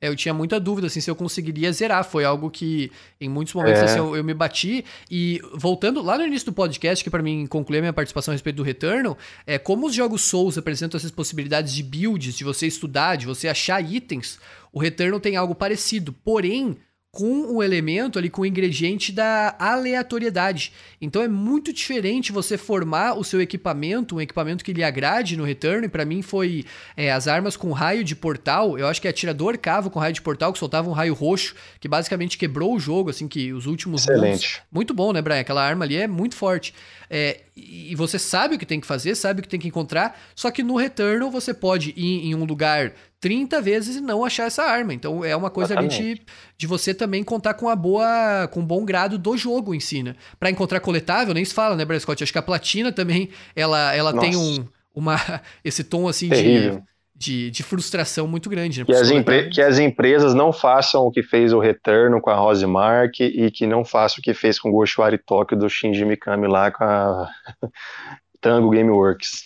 É, 0.00 0.08
eu 0.08 0.16
tinha 0.16 0.32
muita 0.32 0.58
dúvida 0.58 0.86
assim, 0.86 1.00
se 1.00 1.10
eu 1.10 1.14
conseguiria 1.14 1.70
zerar. 1.72 2.02
Foi 2.04 2.24
algo 2.24 2.50
que 2.50 2.90
em 3.20 3.28
muitos 3.28 3.52
momentos 3.52 3.82
é. 3.82 3.84
assim, 3.84 3.98
eu, 3.98 4.16
eu, 4.16 4.24
me 4.24 4.32
bati. 4.32 4.84
E 5.10 5.40
voltando 5.54 6.02
lá 6.02 6.16
no 6.16 6.26
início 6.26 6.46
do 6.46 6.54
podcast, 6.54 7.04
que 7.04 7.10
para 7.10 7.22
mim 7.22 7.46
concluir 7.46 7.78
a 7.78 7.82
minha 7.82 7.92
participação 7.92 8.32
a 8.32 8.34
respeito 8.34 8.56
do 8.56 8.62
Returnal, 8.62 9.18
é 9.46 9.58
como 9.58 9.86
os 9.86 9.94
jogos 9.94 10.22
Souls 10.22 10.56
apresentam 10.56 10.96
essas 10.96 11.10
possibilidades 11.10 11.74
de 11.74 11.82
builds, 11.82 12.34
de 12.34 12.44
você 12.44 12.66
estudar, 12.66 13.16
de 13.16 13.26
você 13.26 13.46
achar 13.46 13.80
itens. 13.82 14.38
O 14.72 14.80
Returnal 14.80 15.20
tem 15.20 15.36
algo 15.36 15.54
parecido. 15.54 16.12
Porém, 16.12 16.78
com 17.12 17.56
o 17.56 17.62
elemento 17.62 18.18
ali, 18.18 18.30
com 18.30 18.42
o 18.42 18.46
ingrediente 18.46 19.10
da 19.10 19.56
aleatoriedade. 19.58 20.72
Então 21.00 21.22
é 21.22 21.28
muito 21.28 21.72
diferente 21.72 22.30
você 22.30 22.56
formar 22.56 23.14
o 23.18 23.24
seu 23.24 23.40
equipamento, 23.40 24.16
um 24.16 24.20
equipamento 24.20 24.64
que 24.64 24.72
lhe 24.72 24.84
agrade 24.84 25.36
no 25.36 25.44
return. 25.44 25.88
Para 25.88 26.04
mim 26.04 26.22
foi 26.22 26.64
é, 26.96 27.10
as 27.10 27.26
armas 27.26 27.56
com 27.56 27.72
raio 27.72 28.04
de 28.04 28.14
portal. 28.14 28.78
Eu 28.78 28.86
acho 28.86 29.00
que 29.00 29.08
é 29.08 29.10
atirador 29.10 29.58
cavo 29.58 29.90
com 29.90 29.98
raio 29.98 30.14
de 30.14 30.22
portal, 30.22 30.52
que 30.52 30.58
soltava 30.58 30.88
um 30.88 30.92
raio 30.92 31.14
roxo, 31.14 31.54
que 31.80 31.88
basicamente 31.88 32.38
quebrou 32.38 32.74
o 32.74 32.78
jogo, 32.78 33.10
assim, 33.10 33.26
que 33.26 33.52
os 33.52 33.66
últimos. 33.66 34.02
Excelente. 34.02 34.62
Muito 34.70 34.94
bom, 34.94 35.12
né, 35.12 35.20
Brian? 35.20 35.40
Aquela 35.40 35.64
arma 35.64 35.84
ali 35.84 35.96
é 35.96 36.06
muito 36.06 36.36
forte. 36.36 36.72
É, 37.12 37.40
e 37.56 37.92
você 37.96 38.20
sabe 38.20 38.54
o 38.54 38.58
que 38.58 38.64
tem 38.64 38.78
que 38.78 38.86
fazer, 38.86 39.16
sabe 39.16 39.40
o 39.40 39.42
que 39.42 39.48
tem 39.48 39.58
que 39.58 39.66
encontrar, 39.66 40.16
só 40.32 40.48
que 40.48 40.62
no 40.62 40.76
Returnal 40.76 41.28
você 41.28 41.52
pode 41.52 41.92
ir 41.96 42.28
em 42.28 42.36
um 42.36 42.44
lugar 42.44 42.92
30 43.18 43.60
vezes 43.60 43.96
e 43.96 44.00
não 44.00 44.24
achar 44.24 44.46
essa 44.46 44.62
arma. 44.62 44.94
Então 44.94 45.24
é 45.24 45.34
uma 45.34 45.50
coisa 45.50 45.76
ali 45.76 45.88
de, 45.88 46.22
de 46.56 46.66
você 46.68 46.94
também 46.94 47.24
contar 47.24 47.54
com 47.54 47.68
a 47.68 47.74
boa, 47.74 48.48
com 48.52 48.60
um 48.60 48.64
bom 48.64 48.84
grado 48.84 49.18
do 49.18 49.36
jogo 49.36 49.74
em 49.74 49.80
si, 49.80 50.04
né? 50.04 50.14
Pra 50.38 50.50
encontrar 50.50 50.78
coletável, 50.78 51.34
nem 51.34 51.44
se 51.44 51.52
fala, 51.52 51.74
né, 51.74 51.84
Brian 51.84 51.98
Scott? 51.98 52.22
Acho 52.22 52.32
que 52.32 52.38
a 52.38 52.42
platina 52.42 52.92
também, 52.92 53.28
ela, 53.56 53.92
ela 53.92 54.16
tem 54.16 54.36
um, 54.36 54.64
uma, 54.94 55.16
esse 55.64 55.82
tom 55.82 56.06
assim 56.06 56.28
Terrível. 56.28 56.76
de 56.76 56.82
de, 57.20 57.50
de 57.50 57.62
frustração 57.62 58.26
muito 58.26 58.48
grande. 58.48 58.80
Né? 58.80 58.86
Que, 58.86 58.94
as 58.94 59.10
que 59.52 59.60
as 59.60 59.78
empresas 59.78 60.32
não 60.32 60.54
façam 60.54 61.02
o 61.02 61.10
que 61.10 61.22
fez 61.22 61.52
o 61.52 61.60
Return 61.60 62.18
com 62.18 62.30
a 62.30 62.34
Rosemark 62.34 63.20
e 63.20 63.50
que 63.50 63.66
não 63.66 63.84
façam 63.84 64.20
o 64.20 64.22
que 64.22 64.32
fez 64.32 64.58
com 64.58 64.70
o 64.70 64.72
Goshiwari 64.72 65.18
Tokyo 65.18 65.58
do 65.58 65.68
Shinji 65.68 66.06
Mikami 66.06 66.48
lá 66.48 66.70
com 66.70 66.82
a 66.82 67.28
Tango 68.40 68.70
Gameworks. 68.70 69.42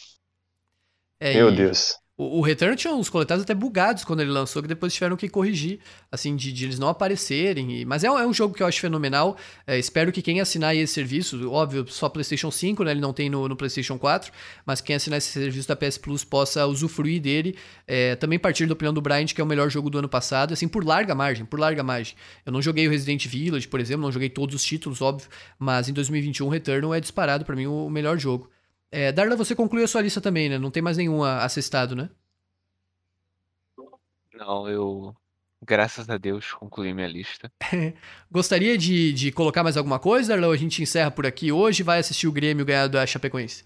É, 1.19 1.35
Meu 1.35 1.51
e... 1.51 1.57
Deus. 1.57 1.97
O, 2.17 2.39
o 2.39 2.41
Return 2.43 2.77
tinha 2.77 2.95
uns 2.95 3.11
coletáveis 3.11 3.43
até 3.43 3.55
bugados 3.55 4.05
quando 4.05 4.21
ele 4.21 4.31
lançou, 4.31 4.63
que 4.63 4.69
depois 4.69 4.95
tiveram 4.95 5.17
que 5.17 5.29
corrigir, 5.29 5.81
assim, 6.13 6.37
de, 6.37 6.53
de 6.53 6.65
eles 6.65 6.79
não 6.79 6.89
aparecerem. 6.89 7.81
E, 7.81 7.85
mas 7.85 8.05
é, 8.05 8.07
é, 8.07 8.27
um 8.27 8.33
jogo 8.33 8.55
que 8.55 8.63
eu 8.63 8.67
acho 8.69 8.81
fenomenal. 8.81 9.37
É, 9.67 9.77
espero 9.79 10.13
que 10.13 10.23
quem 10.23 10.41
assinar 10.41 10.77
esse 10.77 10.93
serviço, 10.93 11.51
óbvio, 11.51 11.85
só 11.89 12.09
PlayStation 12.09 12.53
5, 12.53 12.85
né? 12.85 12.93
Ele 12.93 13.01
não 13.01 13.13
tem 13.13 13.29
no, 13.29 13.49
no 13.49 13.57
PlayStation 13.57 13.99
4, 13.99 14.33
mas 14.65 14.81
quem 14.81 14.95
assinar 14.95 15.19
esse 15.19 15.33
serviço 15.33 15.67
da 15.67 15.75
PS 15.75 15.99
Plus 15.99 16.25
possa 16.25 16.65
usufruir 16.67 17.21
dele. 17.21 17.57
É, 17.87 18.15
também 18.15 18.39
partir 18.39 18.67
da 18.67 18.75
opinião 18.75 18.95
do 18.95 19.01
Bryant, 19.03 19.35
que 19.35 19.41
é 19.41 19.45
o 19.45 19.47
melhor 19.47 19.69
jogo 19.69 19.91
do 19.91 19.99
ano 19.99 20.09
passado, 20.09 20.53
assim, 20.53 20.69
por 20.69 20.85
larga 20.85 21.17
margem, 21.17 21.45
por 21.45 21.59
larga 21.59 21.83
margem. 21.83 22.15
Eu 22.47 22.53
não 22.53 22.63
joguei 22.63 22.87
o 22.87 22.91
Resident 22.91 23.27
Village, 23.27 23.67
por 23.67 23.81
exemplo, 23.81 24.03
não 24.03 24.13
joguei 24.13 24.29
todos 24.29 24.55
os 24.55 24.65
títulos, 24.65 25.03
óbvio, 25.03 25.29
mas 25.59 25.89
em 25.89 25.93
2021 25.93 26.49
Return 26.49 26.95
é 26.95 27.01
disparado 27.01 27.45
para 27.45 27.57
mim 27.57 27.67
o 27.67 27.91
melhor 27.91 28.19
jogo. 28.19 28.54
É, 28.97 29.11
Darla, 29.11 29.35
você 29.35 29.57
concluiu 29.57 29.85
a 29.85 29.89
sua 29.89 30.03
lista 30.03 30.21
também, 30.21 30.49
né? 30.49 30.57
Não 30.57 30.71
tem 30.71 30.81
mais 30.81 30.97
nenhum 30.97 31.25
assistado, 31.25 31.97
né? 31.97 32.09
Não, 34.33 34.69
eu, 34.69 35.17
graças 35.61 36.09
a 36.09 36.17
Deus, 36.17 36.53
concluí 36.53 36.95
minha 36.95 37.09
lista. 37.09 37.51
Gostaria 38.31 38.79
de, 38.79 39.13
de 39.13 39.33
colocar 39.33 39.65
mais 39.65 39.77
alguma 39.77 39.99
coisa, 39.99 40.29
Darla? 40.29 40.47
Ou 40.47 40.53
a 40.53 40.57
gente 40.57 40.81
encerra 40.81 41.11
por 41.11 41.27
aqui 41.27 41.51
hoje 41.51 41.83
vai 41.83 41.99
assistir 41.99 42.29
o 42.29 42.33
Grêmio 42.33 42.65
ganhar 42.65 42.87
da 42.87 43.05
Chapecoense? 43.05 43.65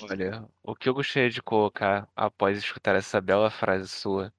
Olha, 0.00 0.48
o 0.62 0.74
que 0.74 0.88
eu 0.88 0.94
gostaria 0.94 1.28
de 1.28 1.42
colocar 1.42 2.08
após 2.16 2.56
escutar 2.56 2.96
essa 2.96 3.20
bela 3.20 3.50
frase 3.50 3.86
sua 3.86 4.32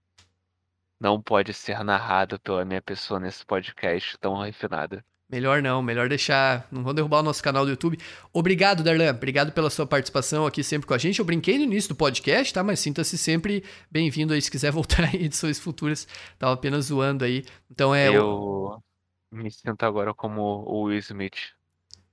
não 0.99 1.22
pode 1.22 1.53
ser 1.53 1.84
narrado 1.84 2.39
pela 2.39 2.65
minha 2.65 2.81
pessoa 2.81 3.19
nesse 3.19 3.45
podcast 3.45 4.18
tão 4.18 4.41
refinada. 4.41 5.06
Melhor 5.31 5.61
não, 5.61 5.84
melhor 5.84 6.10
deixar. 6.10 6.68
Não 6.72 6.84
vão 6.84 6.91
derrubar 6.91 7.19
o 7.19 7.23
nosso 7.23 7.43
canal 7.43 7.64
do 7.64 7.69
YouTube. 7.69 7.99
Obrigado, 8.34 8.81
Darlan. 8.81 9.11
Obrigado 9.11 9.51
pela 9.51 9.69
sua 9.69 9.85
participação 9.85 10.47
aqui 10.47 10.64
sempre 10.64 10.88
com 10.88 10.93
a 10.95 10.97
gente. 10.97 11.19
Eu 11.19 11.26
brinquei 11.26 11.56
no 11.60 11.65
início 11.65 11.89
do 11.89 11.95
podcast, 11.95 12.51
tá? 12.51 12.64
Mas 12.64 12.80
sinta-se 12.80 13.15
sempre 13.15 13.64
bem-vindo 13.91 14.34
aí 14.34 14.41
se 14.41 14.49
quiser 14.49 14.72
voltar 14.73 15.14
em 15.14 15.26
edições 15.26 15.60
futuras. 15.60 16.07
Tava 16.39 16.53
apenas 16.53 16.85
zoando 16.85 17.23
aí. 17.23 17.45
Então 17.69 17.93
é. 17.93 18.10
Eu 18.10 18.81
me 19.31 19.51
sinto 19.51 19.84
agora 19.84 20.15
como 20.15 20.41
o 20.41 20.85
Will 20.85 20.97
Smith. 20.97 21.38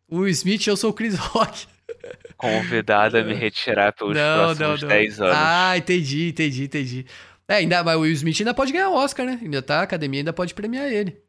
O 0.07 0.19
Will 0.19 0.29
Smith, 0.29 0.67
eu 0.67 0.77
sou 0.77 0.91
o 0.91 0.93
Chris 0.95 1.17
Rock. 1.17 1.67
Convidado 2.37 3.17
a 3.17 3.25
me 3.25 3.33
retirar 3.33 3.95
pelos 3.95 4.15
não, 4.15 4.55
próximos 4.55 4.83
não, 4.83 4.89
não. 4.89 4.95
10 4.95 5.21
anos. 5.23 5.37
Ah, 5.39 5.79
entendi, 5.79 6.29
entendi, 6.29 6.65
entendi. 6.65 7.07
É, 7.49 7.55
ainda, 7.55 7.83
mas 7.83 7.97
o 7.97 8.01
Will 8.01 8.13
Smith 8.13 8.41
ainda 8.41 8.53
pode 8.53 8.73
ganhar 8.73 8.91
o 8.91 8.95
Oscar, 8.95 9.25
né? 9.25 9.39
Ainda 9.41 9.63
tá, 9.63 9.81
a 9.81 9.83
academia 9.83 10.21
ainda 10.21 10.35
pode 10.35 10.53
premiar 10.53 10.93
ele. 10.93 11.26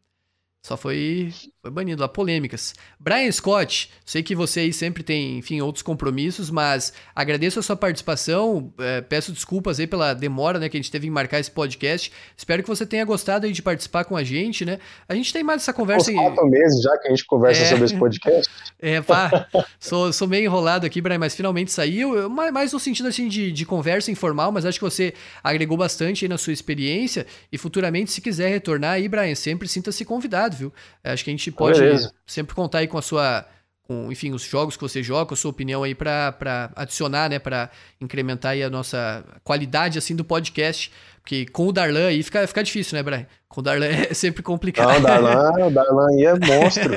Só 0.67 0.75
foi, 0.75 1.33
foi 1.61 1.71
banido 1.71 2.01
lá, 2.01 2.09
polêmicas. 2.09 2.75
Brian 2.99 3.31
Scott, 3.31 3.89
sei 4.03 4.21
que 4.21 4.35
você 4.35 4.59
aí 4.59 4.73
sempre 4.73 5.01
tem, 5.01 5.37
enfim, 5.37 5.61
outros 5.61 5.81
compromissos, 5.81 6.49
mas 6.49 6.91
agradeço 7.15 7.57
a 7.57 7.63
sua 7.63 7.77
participação, 7.77 8.73
é, 8.77 8.99
peço 8.99 9.31
desculpas 9.31 9.79
aí 9.79 9.87
pela 9.87 10.13
demora, 10.13 10.59
né, 10.59 10.67
que 10.67 10.75
a 10.75 10.79
gente 10.79 10.91
teve 10.91 11.07
em 11.07 11.09
marcar 11.09 11.39
esse 11.39 11.49
podcast. 11.49 12.11
Espero 12.35 12.61
que 12.63 12.67
você 12.67 12.85
tenha 12.85 13.05
gostado 13.05 13.45
aí 13.45 13.53
de 13.53 13.61
participar 13.61 14.03
com 14.03 14.17
a 14.17 14.25
gente, 14.25 14.65
né? 14.65 14.77
A 15.07 15.15
gente 15.15 15.31
tem 15.31 15.41
mais 15.41 15.61
essa 15.61 15.71
conversa... 15.71 16.11
Falta 16.11 16.43
um 16.43 16.49
mês 16.49 16.81
já 16.81 16.97
que 16.97 17.07
a 17.07 17.11
gente 17.11 17.25
conversa 17.25 17.61
é... 17.61 17.65
sobre 17.67 17.85
esse 17.85 17.97
podcast. 17.97 18.53
É, 18.79 19.01
pá, 19.01 19.47
sou, 19.79 20.13
sou 20.13 20.27
meio 20.27 20.45
enrolado 20.45 20.85
aqui, 20.85 21.01
Brian, 21.01 21.17
mas 21.17 21.35
finalmente 21.35 21.71
saiu, 21.71 22.29
mais 22.29 22.73
no 22.73 22.79
sentido, 22.79 23.07
assim, 23.07 23.27
de, 23.27 23.51
de 23.51 23.65
conversa 23.65 24.11
informal, 24.11 24.51
mas 24.51 24.67
acho 24.67 24.77
que 24.77 24.85
você 24.85 25.15
agregou 25.43 25.75
bastante 25.75 26.25
aí 26.25 26.29
na 26.29 26.37
sua 26.37 26.53
experiência 26.53 27.25
e 27.51 27.57
futuramente, 27.57 28.11
se 28.11 28.21
quiser 28.21 28.49
retornar 28.49 28.91
aí, 28.91 29.07
Brian, 29.07 29.33
sempre 29.33 29.67
sinta-se 29.67 30.05
convidado, 30.05 30.56
viu? 30.57 30.73
Acho 31.03 31.23
que 31.23 31.29
a 31.29 31.33
gente 31.33 31.51
pode 31.51 31.79
Beleza. 31.79 32.11
sempre 32.25 32.55
contar 32.55 32.79
aí 32.79 32.87
com 32.87 32.97
a 32.97 33.01
sua. 33.01 33.45
Com, 33.83 34.11
enfim, 34.11 34.33
os 34.33 34.41
jogos 34.41 34.75
que 34.75 34.81
você 34.81 35.01
joga, 35.01 35.33
a 35.33 35.37
sua 35.37 35.51
opinião 35.51 35.81
aí 35.81 35.95
para 35.95 36.71
adicionar, 36.75 37.29
né? 37.29 37.39
Para 37.39 37.69
incrementar 38.01 38.51
aí 38.51 38.63
a 38.63 38.69
nossa 38.69 39.23
qualidade 39.43 39.97
assim 39.97 40.15
do 40.15 40.25
podcast. 40.25 40.91
Porque 41.21 41.45
com 41.45 41.67
o 41.67 41.71
Darlan 41.71 42.07
aí 42.07 42.23
fica, 42.23 42.45
fica 42.47 42.63
difícil, 42.63 42.97
né, 42.97 43.03
Brian? 43.03 43.25
Com 43.47 43.61
o 43.61 43.63
Darlan 43.63 43.87
é 44.09 44.13
sempre 44.13 44.43
complicado. 44.43 44.87
Não, 44.87 44.97
o 44.97 45.01
Darlan, 45.01 45.51
o 45.67 45.71
Darlan 45.71 46.07
aí 46.09 46.25
é 46.25 46.33
monstro. 46.33 46.91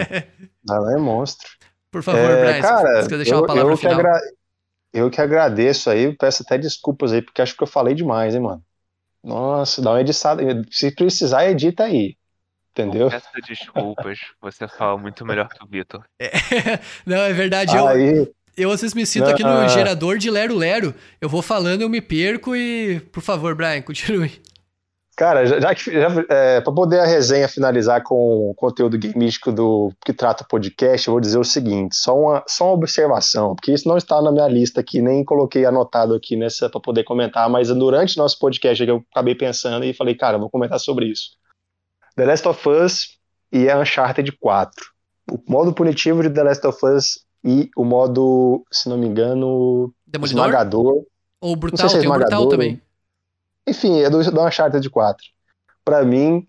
Darlan 0.65 0.93
é 0.93 0.99
monstro. 0.99 1.49
Por 1.91 2.03
favor, 2.03 2.31
é, 2.31 2.45
Brian, 2.45 2.63
cara, 2.63 3.03
você 3.03 3.17
deixar 3.17 3.35
eu, 3.35 3.39
uma 3.39 3.47
palavra 3.47 3.73
eu 3.73 3.77
final. 3.77 3.95
Que 3.95 4.01
agra... 4.01 4.21
Eu 4.93 5.11
que 5.11 5.21
agradeço 5.21 5.89
aí, 5.89 6.17
peço 6.17 6.43
até 6.43 6.59
desculpas 6.59 7.13
aí, 7.13 7.23
porque 7.23 7.41
acho 7.41 7.57
que 7.57 7.63
eu 7.63 7.67
falei 7.67 7.95
demais, 7.95 8.35
hein, 8.35 8.41
mano. 8.41 8.63
Nossa, 9.23 9.81
dá 9.83 9.91
uma 9.91 10.01
editada. 10.01 10.43
Se 10.71 10.95
precisar, 10.95 11.49
edita 11.49 11.85
aí. 11.85 12.17
Entendeu? 12.81 13.11
Peço 13.11 13.27
desculpas, 13.47 14.19
você 14.41 14.69
fala 14.69 14.99
muito 14.99 15.25
melhor 15.25 15.49
que 15.49 15.63
o 15.63 15.67
Vitor. 15.67 16.05
É, 16.19 16.31
não, 17.07 17.19
é 17.19 17.33
verdade. 17.33 17.77
Aí, 17.77 18.19
eu, 18.19 18.35
eu 18.57 18.71
às 18.71 18.81
vezes 18.81 18.95
me 18.95 19.07
sinto 19.07 19.25
não, 19.25 19.31
aqui 19.33 19.43
no 19.43 19.69
gerador 19.69 20.19
de 20.19 20.31
Lero 20.31 20.57
Lero. 20.57 20.95
Eu 21.21 21.29
vou 21.29 21.43
falando, 21.43 21.83
eu 21.83 21.89
me 21.89 22.01
perco 22.01 22.55
e. 22.55 23.01
Por 23.13 23.23
favor, 23.23 23.55
Brian, 23.55 23.83
continue. 23.83 24.41
Cara, 25.21 25.45
já, 25.45 25.61
já 25.61 25.75
que 25.75 25.93
já, 25.93 26.09
é, 26.31 26.63
para 26.63 26.73
poder 26.73 26.99
a 26.99 27.05
resenha 27.05 27.47
finalizar 27.47 28.03
com 28.03 28.51
o 28.51 28.55
conteúdo 28.55 28.99
gameístico 28.99 29.53
do 29.53 29.93
que 30.03 30.15
trata 30.15 30.45
o 30.45 30.49
podcast, 30.49 31.07
eu 31.07 31.13
vou 31.13 31.21
dizer 31.21 31.37
o 31.37 31.45
seguinte: 31.45 31.95
só 31.95 32.19
uma, 32.19 32.43
só 32.49 32.65
uma 32.65 32.73
observação, 32.73 33.55
porque 33.55 33.71
isso 33.71 33.87
não 33.87 33.99
está 33.99 34.23
na 34.23 34.33
minha 34.33 34.49
lista 34.49 34.81
aqui, 34.81 35.03
nem 35.03 35.23
coloquei 35.23 35.67
anotado 35.67 36.15
aqui 36.15 36.37
nessa 36.37 36.71
para 36.71 36.81
poder 36.81 37.05
comentar, 37.05 37.51
mas 37.51 37.69
durante 37.69 38.17
nosso 38.17 38.39
podcast 38.39 38.83
eu 38.83 39.05
acabei 39.11 39.35
pensando 39.35 39.85
e 39.85 39.93
falei, 39.93 40.15
cara, 40.15 40.37
eu 40.37 40.41
vou 40.41 40.49
comentar 40.49 40.81
sobre 40.81 41.05
isso. 41.05 41.33
The 42.21 42.27
Last 42.27 42.47
of 42.47 42.69
Us 42.69 43.19
e 43.51 43.71
a 43.71 43.79
Uncharted 43.79 44.31
4. 44.39 44.71
O 45.33 45.39
modo 45.51 45.73
punitivo 45.73 46.23
de 46.23 46.29
The 46.29 46.43
Last 46.43 46.67
of 46.67 46.85
Us 46.85 47.25
e 47.43 47.71
o 47.75 47.83
modo, 47.83 48.63
se 48.71 48.91
não 48.91 48.99
me 48.99 49.07
engano, 49.07 49.91
Demolidor? 50.07 50.45
esmagador. 50.45 51.05
Ou 51.41 51.57
brutal, 51.57 51.89
se 51.89 51.97
é 51.97 52.01
tem 52.01 52.11
o 52.11 52.13
brutal 52.13 52.47
também. 52.47 52.79
Enfim, 53.67 54.03
é 54.03 54.11
do, 54.11 54.23
do 54.31 54.47
Uncharted 54.47 54.91
4. 54.91 55.27
Pra 55.83 56.05
mim, 56.05 56.47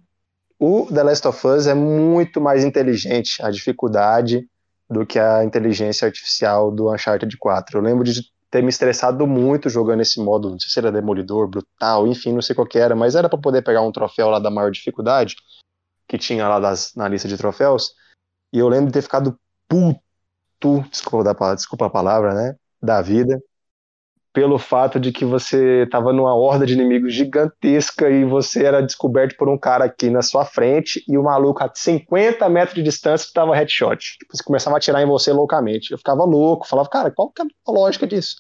o 0.59 0.87
The 0.93 1.03
Last 1.03 1.25
of 1.25 1.47
Us 1.47 1.67
é 1.67 1.73
muito 1.73 2.41
mais 2.41 2.65
inteligente, 2.65 3.41
a 3.41 3.49
dificuldade, 3.49 4.45
do 4.89 5.05
que 5.05 5.17
a 5.17 5.41
inteligência 5.41 6.05
artificial 6.05 6.69
do 6.69 6.93
Uncharted 6.93 7.37
4. 7.37 7.77
Eu 7.77 7.81
lembro 7.81 8.03
de 8.03 8.23
ter 8.49 8.61
me 8.61 8.67
estressado 8.67 9.25
muito 9.25 9.69
jogando 9.69 10.01
esse 10.01 10.19
modo, 10.19 10.49
não 10.49 10.59
sei 10.59 10.69
se 10.69 10.77
era 10.77 10.91
demolidor, 10.91 11.47
brutal, 11.47 12.05
enfim, 12.05 12.33
não 12.33 12.41
sei 12.41 12.53
qual 12.53 12.67
que 12.67 12.77
era, 12.77 12.93
mas 12.93 13.15
era 13.15 13.29
pra 13.29 13.39
poder 13.39 13.61
pegar 13.61 13.81
um 13.81 13.91
troféu 13.93 14.29
lá 14.29 14.37
da 14.37 14.51
maior 14.51 14.69
dificuldade, 14.69 15.37
que 16.11 16.17
tinha 16.17 16.45
lá 16.45 16.59
das- 16.59 16.93
na 16.93 17.07
lista 17.07 17.25
de 17.25 17.37
troféus, 17.37 17.93
e 18.51 18.59
eu 18.59 18.67
lembro 18.67 18.87
de 18.87 18.91
ter 18.91 19.01
ficado 19.01 19.39
puto, 19.65 20.83
desculpa, 20.89 21.55
desculpa 21.55 21.85
a 21.85 21.89
palavra, 21.89 22.33
né, 22.33 22.55
da 22.83 23.01
vida, 23.01 23.41
pelo 24.33 24.59
fato 24.59 24.99
de 24.99 25.13
que 25.13 25.23
você 25.23 25.83
estava 25.83 26.11
numa 26.11 26.35
horda 26.35 26.65
de 26.65 26.73
inimigos 26.73 27.13
gigantesca 27.13 28.09
e 28.09 28.25
você 28.25 28.65
era 28.65 28.81
descoberto 28.81 29.37
por 29.37 29.47
um 29.47 29.57
cara 29.57 29.85
aqui 29.85 30.09
na 30.09 30.21
sua 30.21 30.43
frente 30.43 31.01
e 31.07 31.17
o 31.17 31.23
maluco 31.23 31.63
a 31.63 31.71
50 31.73 32.49
metros 32.49 32.75
de 32.75 32.83
distância 32.83 33.25
estava 33.25 33.55
headshot. 33.55 34.17
Tipo, 34.19 34.35
você 34.35 34.43
começava 34.43 34.75
a 34.75 34.79
atirar 34.79 35.01
em 35.01 35.07
você 35.07 35.31
loucamente. 35.31 35.91
Eu 35.91 35.97
ficava 35.97 36.25
louco, 36.25 36.67
falava, 36.67 36.89
cara, 36.89 37.11
qual 37.11 37.29
que 37.29 37.41
é 37.41 37.45
a 37.45 37.71
lógica 37.71 38.05
disso? 38.05 38.35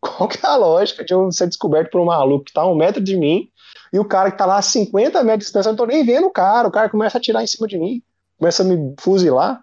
Qual 0.00 0.26
que 0.26 0.38
é 0.44 0.48
a 0.48 0.56
lógica 0.56 1.04
de 1.04 1.12
eu 1.12 1.30
ser 1.30 1.46
descoberto 1.48 1.90
por 1.90 2.00
um 2.00 2.06
maluco 2.06 2.46
que 2.46 2.52
tá 2.52 2.62
a 2.62 2.70
um 2.70 2.74
metro 2.74 3.02
de 3.02 3.14
mim 3.14 3.50
e 3.92 3.98
o 3.98 4.04
cara 4.04 4.30
que 4.30 4.38
tá 4.38 4.46
lá 4.46 4.58
a 4.58 4.62
50 4.62 5.22
metros 5.24 5.40
de 5.40 5.44
distância, 5.46 5.68
eu 5.68 5.72
não 5.72 5.76
tô 5.76 5.86
nem 5.86 6.04
vendo 6.04 6.26
o 6.26 6.30
cara, 6.30 6.68
o 6.68 6.70
cara 6.70 6.88
começa 6.88 7.18
a 7.18 7.20
atirar 7.20 7.42
em 7.42 7.46
cima 7.46 7.66
de 7.66 7.78
mim, 7.78 8.02
começa 8.38 8.62
a 8.62 8.66
me 8.66 8.94
fuzilar. 8.98 9.60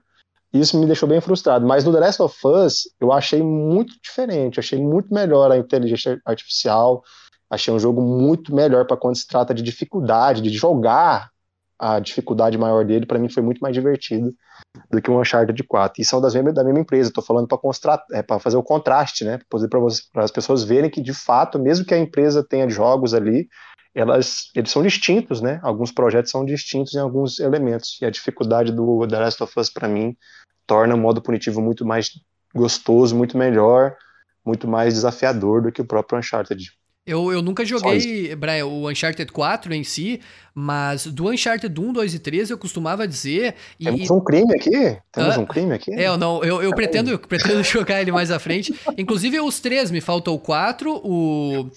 Isso 0.54 0.80
me 0.80 0.86
deixou 0.86 1.08
bem 1.08 1.20
frustrado. 1.20 1.68
Mas 1.68 1.84
no 1.84 1.92
The 1.92 2.00
Last 2.00 2.22
of 2.22 2.48
Us, 2.48 2.90
eu 3.00 3.12
achei 3.12 3.44
muito 3.44 3.94
diferente. 4.02 4.60
Achei 4.60 4.82
muito 4.82 5.14
melhor 5.14 5.52
a 5.52 5.58
inteligência 5.58 6.20
artificial. 6.26 7.04
Achei 7.50 7.74
um 7.74 7.80
jogo 7.80 8.02
muito 8.02 8.56
melhor 8.56 8.86
para 8.86 8.98
quando 8.98 9.18
se 9.18 9.28
trata 9.28 9.54
de 9.54 9.62
dificuldade, 9.62 10.42
de 10.42 10.50
jogar 10.50 11.30
a 11.80 12.00
dificuldade 12.00 12.58
maior 12.58 12.86
dele. 12.86 13.06
Para 13.06 13.20
mim 13.20 13.30
foi 13.30 13.44
muito 13.44 13.60
mais 13.60 13.74
divertido 13.74 14.34
do 14.90 15.02
que 15.02 15.12
o 15.12 15.20
Uncharted 15.20 15.62
4. 15.64 16.02
E 16.02 16.06
são 16.06 16.22
das 16.22 16.34
mesmas, 16.34 16.54
da 16.54 16.64
mesma 16.64 16.80
empresa. 16.80 17.10
Estou 17.10 17.24
falando 17.24 17.48
para 17.48 18.04
é, 18.14 18.40
fazer 18.40 18.58
o 18.58 18.64
contraste, 18.64 19.26
né? 19.26 19.40
Para 19.50 20.24
as 20.24 20.32
pessoas 20.32 20.64
verem 20.64 20.90
que, 20.90 21.02
de 21.02 21.14
fato, 21.14 21.60
mesmo 21.60 21.86
que 21.86 21.94
a 21.94 22.00
empresa 22.00 22.44
tenha 22.44 22.70
jogos 22.70 23.14
ali, 23.14 23.48
elas, 23.98 24.52
eles 24.54 24.70
são 24.70 24.84
distintos, 24.84 25.42
né? 25.42 25.60
Alguns 25.64 25.92
projetos 25.92 26.30
são 26.30 26.46
distintos 26.46 26.94
em 26.94 27.00
alguns 27.00 27.40
elementos. 27.40 27.98
E 28.00 28.06
a 28.06 28.12
dificuldade 28.12 28.72
do 28.72 29.08
The 29.08 29.20
Last 29.20 29.42
of 29.42 29.60
Us, 29.60 29.72
para 29.72 29.88
mim, 29.88 30.16
torna 30.68 30.94
o 30.94 30.98
modo 30.98 31.20
punitivo 31.20 31.60
muito 31.62 31.84
mais 31.84 32.12
gostoso, 32.54 33.16
muito 33.16 33.36
melhor, 33.36 33.96
muito 34.46 34.68
mais 34.68 34.94
desafiador 34.94 35.64
do 35.64 35.72
que 35.72 35.82
o 35.82 35.86
próprio 35.86 36.20
Uncharted. 36.20 36.72
Eu, 37.08 37.32
eu 37.32 37.42
nunca 37.42 37.66
joguei, 37.66 38.36
Brian, 38.36 38.68
o 38.68 38.88
Uncharted 38.88 39.32
4 39.32 39.74
em 39.74 39.84
si, 39.84 40.22
mas 40.54 41.08
do 41.08 41.30
Uncharted 41.30 41.80
1, 41.80 41.94
2 41.94 42.14
e 42.14 42.20
3 42.20 42.50
eu 42.52 42.58
costumava 42.58 43.08
dizer. 43.08 43.56
E, 43.80 43.86
Temos 43.86 44.12
um 44.12 44.20
crime 44.20 44.54
aqui? 44.54 44.98
Temos 45.12 45.38
um 45.38 45.46
crime 45.46 45.74
aqui? 45.74 45.92
É, 45.94 46.08
eu 46.08 46.18
não, 46.18 46.44
eu, 46.44 46.62
eu 46.62 46.70
pretendo, 46.76 47.10
eu 47.10 47.18
pretendo 47.18 47.64
jogar 47.66 48.02
ele 48.02 48.12
mais 48.12 48.30
à 48.30 48.38
frente. 48.38 48.78
Inclusive 48.96 49.40
os 49.40 49.60
três, 49.60 49.90
me 49.90 50.02
falta 50.02 50.30
o 50.30 50.38
4, 50.38 51.02
o, 51.04 51.72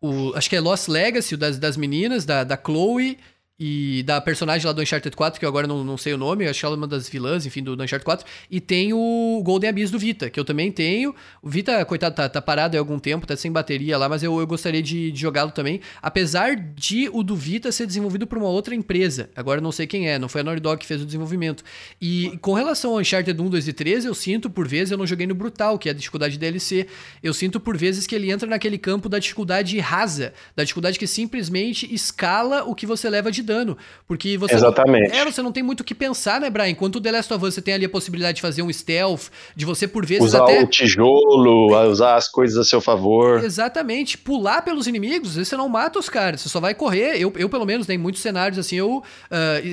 o. 0.00 0.32
Acho 0.34 0.48
que 0.48 0.56
é 0.56 0.60
Lost 0.60 0.88
Legacy, 0.88 1.34
o 1.34 1.38
das, 1.38 1.58
das 1.58 1.76
meninas, 1.76 2.24
da, 2.24 2.44
da 2.44 2.56
Chloe 2.56 3.18
e 3.62 4.02
da 4.04 4.18
personagem 4.22 4.66
lá 4.66 4.72
do 4.72 4.80
Uncharted 4.80 5.14
4, 5.14 5.38
que 5.38 5.44
eu 5.44 5.48
agora 5.50 5.66
não, 5.66 5.84
não 5.84 5.98
sei 5.98 6.14
o 6.14 6.16
nome, 6.16 6.48
acho 6.48 6.60
que 6.60 6.64
ela 6.64 6.74
é 6.74 6.78
uma 6.78 6.88
das 6.88 7.10
vilãs, 7.10 7.44
enfim, 7.44 7.62
do, 7.62 7.76
do 7.76 7.82
Uncharted 7.82 8.06
4. 8.06 8.26
E 8.50 8.58
tem 8.58 8.94
o 8.94 9.42
Golden 9.44 9.68
Abyss 9.68 9.90
do 9.90 9.98
Vita, 9.98 10.30
que 10.30 10.40
eu 10.40 10.46
também 10.46 10.72
tenho. 10.72 11.14
O 11.42 11.50
Vita, 11.50 11.84
coitado, 11.84 12.14
tá, 12.14 12.26
tá 12.26 12.40
parado 12.40 12.74
há 12.74 12.80
algum 12.80 12.98
tempo, 12.98 13.26
tá 13.26 13.36
sem 13.36 13.52
bateria 13.52 13.98
lá, 13.98 14.08
mas 14.08 14.22
eu, 14.22 14.40
eu 14.40 14.46
gostaria 14.46 14.82
de, 14.82 15.12
de 15.12 15.20
jogá-lo 15.20 15.50
também. 15.50 15.82
Apesar 16.00 16.56
de 16.56 17.10
o 17.12 17.22
do 17.22 17.36
Vita 17.36 17.70
ser 17.70 17.86
desenvolvido 17.86 18.26
por 18.26 18.38
uma 18.38 18.48
outra 18.48 18.74
empresa. 18.74 19.28
Agora 19.36 19.58
eu 19.58 19.62
não 19.62 19.72
sei 19.72 19.86
quem 19.86 20.08
é, 20.08 20.18
não 20.18 20.28
foi 20.28 20.40
a 20.40 20.44
Naughty 20.44 20.62
Dog 20.62 20.80
que 20.80 20.86
fez 20.86 21.02
o 21.02 21.04
desenvolvimento. 21.04 21.62
E 22.00 22.38
com 22.40 22.54
relação 22.54 22.92
ao 22.92 22.98
Uncharted 22.98 23.38
1, 23.38 23.50
2 23.50 23.68
e 23.68 23.72
3, 23.74 24.04
eu 24.06 24.14
sinto 24.14 24.48
por 24.48 24.66
vezes, 24.66 24.90
eu 24.90 24.96
não 24.96 25.06
joguei 25.06 25.26
no 25.26 25.34
Brutal, 25.34 25.78
que 25.78 25.90
é 25.90 25.92
a 25.92 25.94
dificuldade 25.94 26.38
DLC. 26.38 26.86
Eu 27.22 27.34
sinto 27.34 27.60
por 27.60 27.76
vezes 27.76 28.06
que 28.06 28.14
ele 28.14 28.30
entra 28.30 28.48
naquele 28.48 28.78
campo 28.78 29.06
da 29.06 29.18
dificuldade 29.18 29.78
rasa, 29.80 30.32
da 30.56 30.64
dificuldade 30.64 30.98
que 30.98 31.06
simplesmente 31.06 31.92
escala 31.92 32.64
o 32.64 32.74
que 32.74 32.86
você 32.86 33.10
leva 33.10 33.30
de 33.30 33.49
dano. 33.50 33.76
Porque 34.06 34.38
você. 34.38 34.54
Exatamente. 34.54 35.10
Não, 35.10 35.18
é, 35.18 35.24
você 35.24 35.42
não 35.42 35.50
tem 35.50 35.62
muito 35.62 35.80
o 35.80 35.84
que 35.84 35.94
pensar, 35.94 36.40
né, 36.40 36.48
Brian? 36.48 36.68
Enquanto 36.68 36.96
o 36.96 37.00
The 37.00 37.10
Last 37.10 37.34
of 37.34 37.44
Us 37.44 37.54
você 37.54 37.60
tem 37.60 37.74
ali 37.74 37.84
a 37.84 37.88
possibilidade 37.88 38.36
de 38.36 38.42
fazer 38.42 38.62
um 38.62 38.72
stealth, 38.72 39.28
de 39.56 39.64
você 39.64 39.88
por 39.88 40.06
vezes 40.06 40.24
usar 40.24 40.44
até. 40.44 40.62
o 40.62 40.66
tijolo, 40.66 41.76
usar 41.90 42.14
as 42.14 42.28
coisas 42.28 42.56
a 42.56 42.64
seu 42.64 42.80
favor. 42.80 43.42
Exatamente. 43.42 44.16
Pular 44.16 44.62
pelos 44.62 44.86
inimigos, 44.86 45.34
você 45.34 45.56
não 45.56 45.68
mata 45.68 45.98
os 45.98 46.08
caras, 46.08 46.40
você 46.40 46.48
só 46.48 46.60
vai 46.60 46.74
correr. 46.74 47.20
Eu, 47.20 47.32
eu 47.36 47.48
pelo 47.48 47.66
menos, 47.66 47.86
né, 47.86 47.94
em 47.94 47.98
muitos 47.98 48.22
cenários, 48.22 48.58
assim, 48.58 48.76
eu 48.76 48.98
uh, 48.98 49.02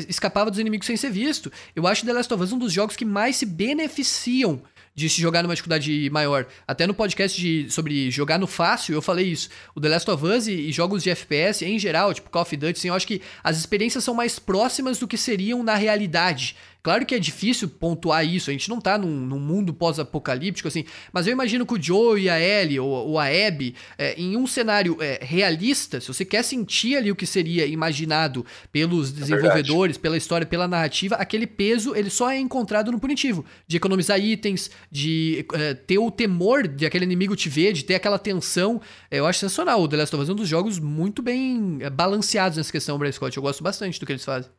escapava 0.09 0.49
dos 0.49 0.59
inimigos 0.59 0.87
sem 0.87 0.97
ser 0.97 1.11
visto. 1.11 1.51
Eu 1.75 1.85
acho 1.85 2.05
The 2.05 2.13
Last 2.13 2.33
of 2.33 2.43
Us 2.43 2.51
um 2.51 2.57
dos 2.57 2.73
jogos 2.73 2.95
que 2.95 3.05
mais 3.05 3.35
se 3.35 3.45
beneficiam 3.45 4.61
de 4.97 5.07
se 5.07 5.21
jogar 5.21 5.43
numa 5.43 5.53
dificuldade 5.53 6.09
maior. 6.09 6.47
Até 6.67 6.87
no 6.87 6.93
podcast 6.93 7.39
de, 7.39 7.69
sobre 7.69 8.09
jogar 8.09 8.39
no 8.39 8.47
fácil, 8.47 8.95
eu 8.95 9.01
falei 9.01 9.27
isso. 9.27 9.47
O 9.75 9.79
The 9.79 9.89
Last 9.89 10.09
of 10.09 10.25
Us 10.25 10.47
e, 10.47 10.53
e 10.53 10.71
jogos 10.71 11.03
de 11.03 11.11
FPS, 11.11 11.63
em 11.63 11.77
geral, 11.77 12.11
tipo 12.15 12.31
Call 12.31 12.41
of 12.41 12.57
Duty, 12.57 12.79
assim, 12.79 12.87
eu 12.87 12.95
acho 12.95 13.05
que 13.05 13.21
as 13.43 13.59
experiências 13.59 14.03
são 14.03 14.15
mais 14.15 14.39
próximas 14.39 14.97
do 14.97 15.07
que 15.07 15.15
seriam 15.15 15.61
na 15.61 15.75
realidade. 15.75 16.55
Claro 16.87 17.05
que 17.05 17.13
é 17.13 17.19
difícil 17.19 17.67
pontuar 17.67 18.25
isso, 18.25 18.49
a 18.49 18.53
gente 18.53 18.69
não 18.69 18.79
tá 18.79 18.97
num, 18.97 19.09
num 19.09 19.39
mundo 19.41 19.73
pós-apocalíptico, 19.73 20.69
assim, 20.69 20.85
mas 21.11 21.27
eu 21.27 21.33
imagino 21.33 21.65
que 21.65 21.73
o 21.73 21.83
Joe 21.83 22.21
e 22.21 22.29
a 22.29 22.39
Ellie, 22.39 22.79
ou, 22.79 23.09
ou 23.09 23.19
a 23.19 23.25
Abby, 23.25 23.75
é, 23.97 24.13
em 24.13 24.37
um 24.37 24.47
cenário 24.47 24.95
é, 25.01 25.19
realista, 25.21 25.99
se 25.99 26.07
você 26.07 26.23
quer 26.23 26.45
sentir 26.45 26.95
ali 26.95 27.11
o 27.11 27.15
que 27.17 27.25
seria 27.25 27.65
imaginado 27.65 28.45
pelos 28.71 29.11
desenvolvedores, 29.11 29.97
pela 29.97 30.15
história, 30.15 30.47
pela 30.47 30.65
narrativa, 30.65 31.15
aquele 31.15 31.45
peso 31.45 31.93
ele 31.93 32.09
só 32.09 32.31
é 32.31 32.39
encontrado 32.39 32.89
no 32.89 33.01
punitivo, 33.01 33.43
de 33.67 33.75
economizar 33.75 34.17
itens, 34.17 34.71
de 34.89 35.45
é, 35.55 35.73
ter 35.73 35.97
o 35.97 36.09
temor 36.09 36.69
de 36.69 36.85
aquele 36.85 37.03
inimigo 37.03 37.35
te 37.35 37.49
ver, 37.49 37.73
de 37.73 37.83
ter 37.83 37.95
aquela 37.95 38.17
tensão. 38.17 38.79
Eu 39.11 39.25
acho 39.25 39.41
sensacional. 39.41 39.81
O 39.81 39.89
The 39.89 39.97
Last 39.97 40.15
of 40.15 40.23
Us 40.23 40.29
é 40.29 40.31
um 40.31 40.35
dos 40.37 40.47
jogos 40.47 40.79
muito 40.79 41.21
bem 41.21 41.79
é, 41.81 41.89
balanceados 41.89 42.57
nessa 42.57 42.71
questão, 42.71 42.97
Bray 42.97 43.11
Scott. 43.11 43.35
Eu 43.35 43.43
gosto 43.43 43.61
bastante 43.61 43.99
do 43.99 44.05
que 44.05 44.13
eles 44.13 44.23
fazem. 44.23 44.49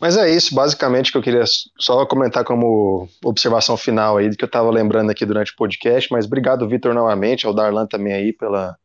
Mas 0.00 0.16
é 0.16 0.30
isso, 0.30 0.54
basicamente, 0.54 1.10
que 1.10 1.18
eu 1.18 1.22
queria 1.22 1.44
só 1.78 2.04
comentar 2.06 2.44
como 2.44 3.08
observação 3.24 3.76
final 3.76 4.18
aí, 4.18 4.28
do 4.28 4.36
que 4.36 4.44
eu 4.44 4.48
estava 4.48 4.70
lembrando 4.70 5.10
aqui 5.10 5.24
durante 5.24 5.52
o 5.52 5.56
podcast, 5.56 6.10
mas 6.12 6.26
obrigado, 6.26 6.68
Vitor, 6.68 6.94
novamente, 6.94 7.46
ao 7.46 7.54
Darlan 7.54 7.86
também 7.86 8.12
aí 8.12 8.32
pela 8.32 8.76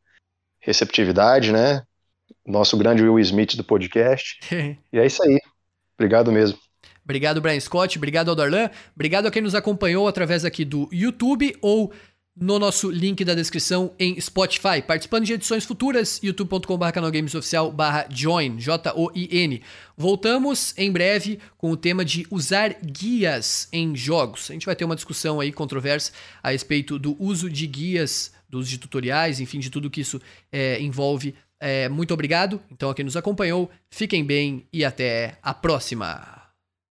receptividade, 0.60 1.52
né? 1.52 1.84
Nosso 2.46 2.78
grande 2.78 3.04
Will 3.04 3.20
Smith 3.20 3.56
do 3.56 3.64
podcast. 3.64 4.40
e 4.92 5.00
é 5.00 5.06
isso 5.06 5.22
aí. 5.24 5.40
Obrigado 5.98 6.32
mesmo. 6.32 6.58
Obrigado, 7.04 7.42
Brian 7.42 7.60
Scott. 7.60 7.98
Obrigado 7.98 8.30
ao 8.30 8.36
Darlan. 8.36 8.70
Obrigado 8.96 9.26
a 9.28 9.32
quem 9.32 9.42
nos 9.42 9.56
acompanhou 9.56 10.08
através 10.08 10.46
aqui 10.46 10.64
do 10.64 10.88
YouTube 10.92 11.56
ou 11.62 11.92
no 12.36 12.58
nosso 12.58 12.90
link 12.90 13.24
da 13.26 13.34
descrição 13.34 13.94
em 14.00 14.20
Spotify. 14.20 14.82
Participando 14.86 15.26
de 15.26 15.34
edições 15.34 15.66
futuras, 15.66 16.20
youtube.com.br 16.24 16.92
canalgamesoficial 16.94 17.74
join, 18.10 18.58
J-O-I-N. 18.58 19.62
Voltamos 19.98 20.74
em 20.78 20.92
breve 20.92 21.40
com 21.58 21.72
o 21.72 21.78
tema 21.78 22.06
de 22.06 22.26
usar 22.30 22.76
guias 22.82 23.68
em 23.72 23.96
jogos. 23.96 24.50
A 24.50 24.54
gente 24.54 24.66
vai 24.66 24.76
ter 24.76 24.86
uma 24.86 24.96
discussão 24.96 25.40
aí 25.40 25.52
controversa 25.52 26.12
a 26.42 26.52
respeito 26.52 26.98
do 26.98 27.16
uso 27.22 27.50
de 27.50 27.68
guias, 27.68 28.32
do 28.50 28.60
uso 28.60 28.70
de 28.70 28.78
tutoriais, 28.78 29.40
enfim, 29.40 29.60
de 29.60 29.70
tudo 29.70 29.90
que 29.90 30.02
isso 30.02 30.22
é, 30.52 30.82
envolve. 30.82 31.36
É, 31.60 31.88
muito 31.90 32.12
obrigado, 32.12 32.60
então, 32.72 32.90
a 32.90 32.96
quem 32.96 33.06
nos 33.06 33.16
acompanhou. 33.16 33.70
Fiquem 33.92 34.26
bem 34.26 34.66
e 34.74 34.84
até 34.84 35.38
a 35.44 35.54
próxima. 35.54 36.41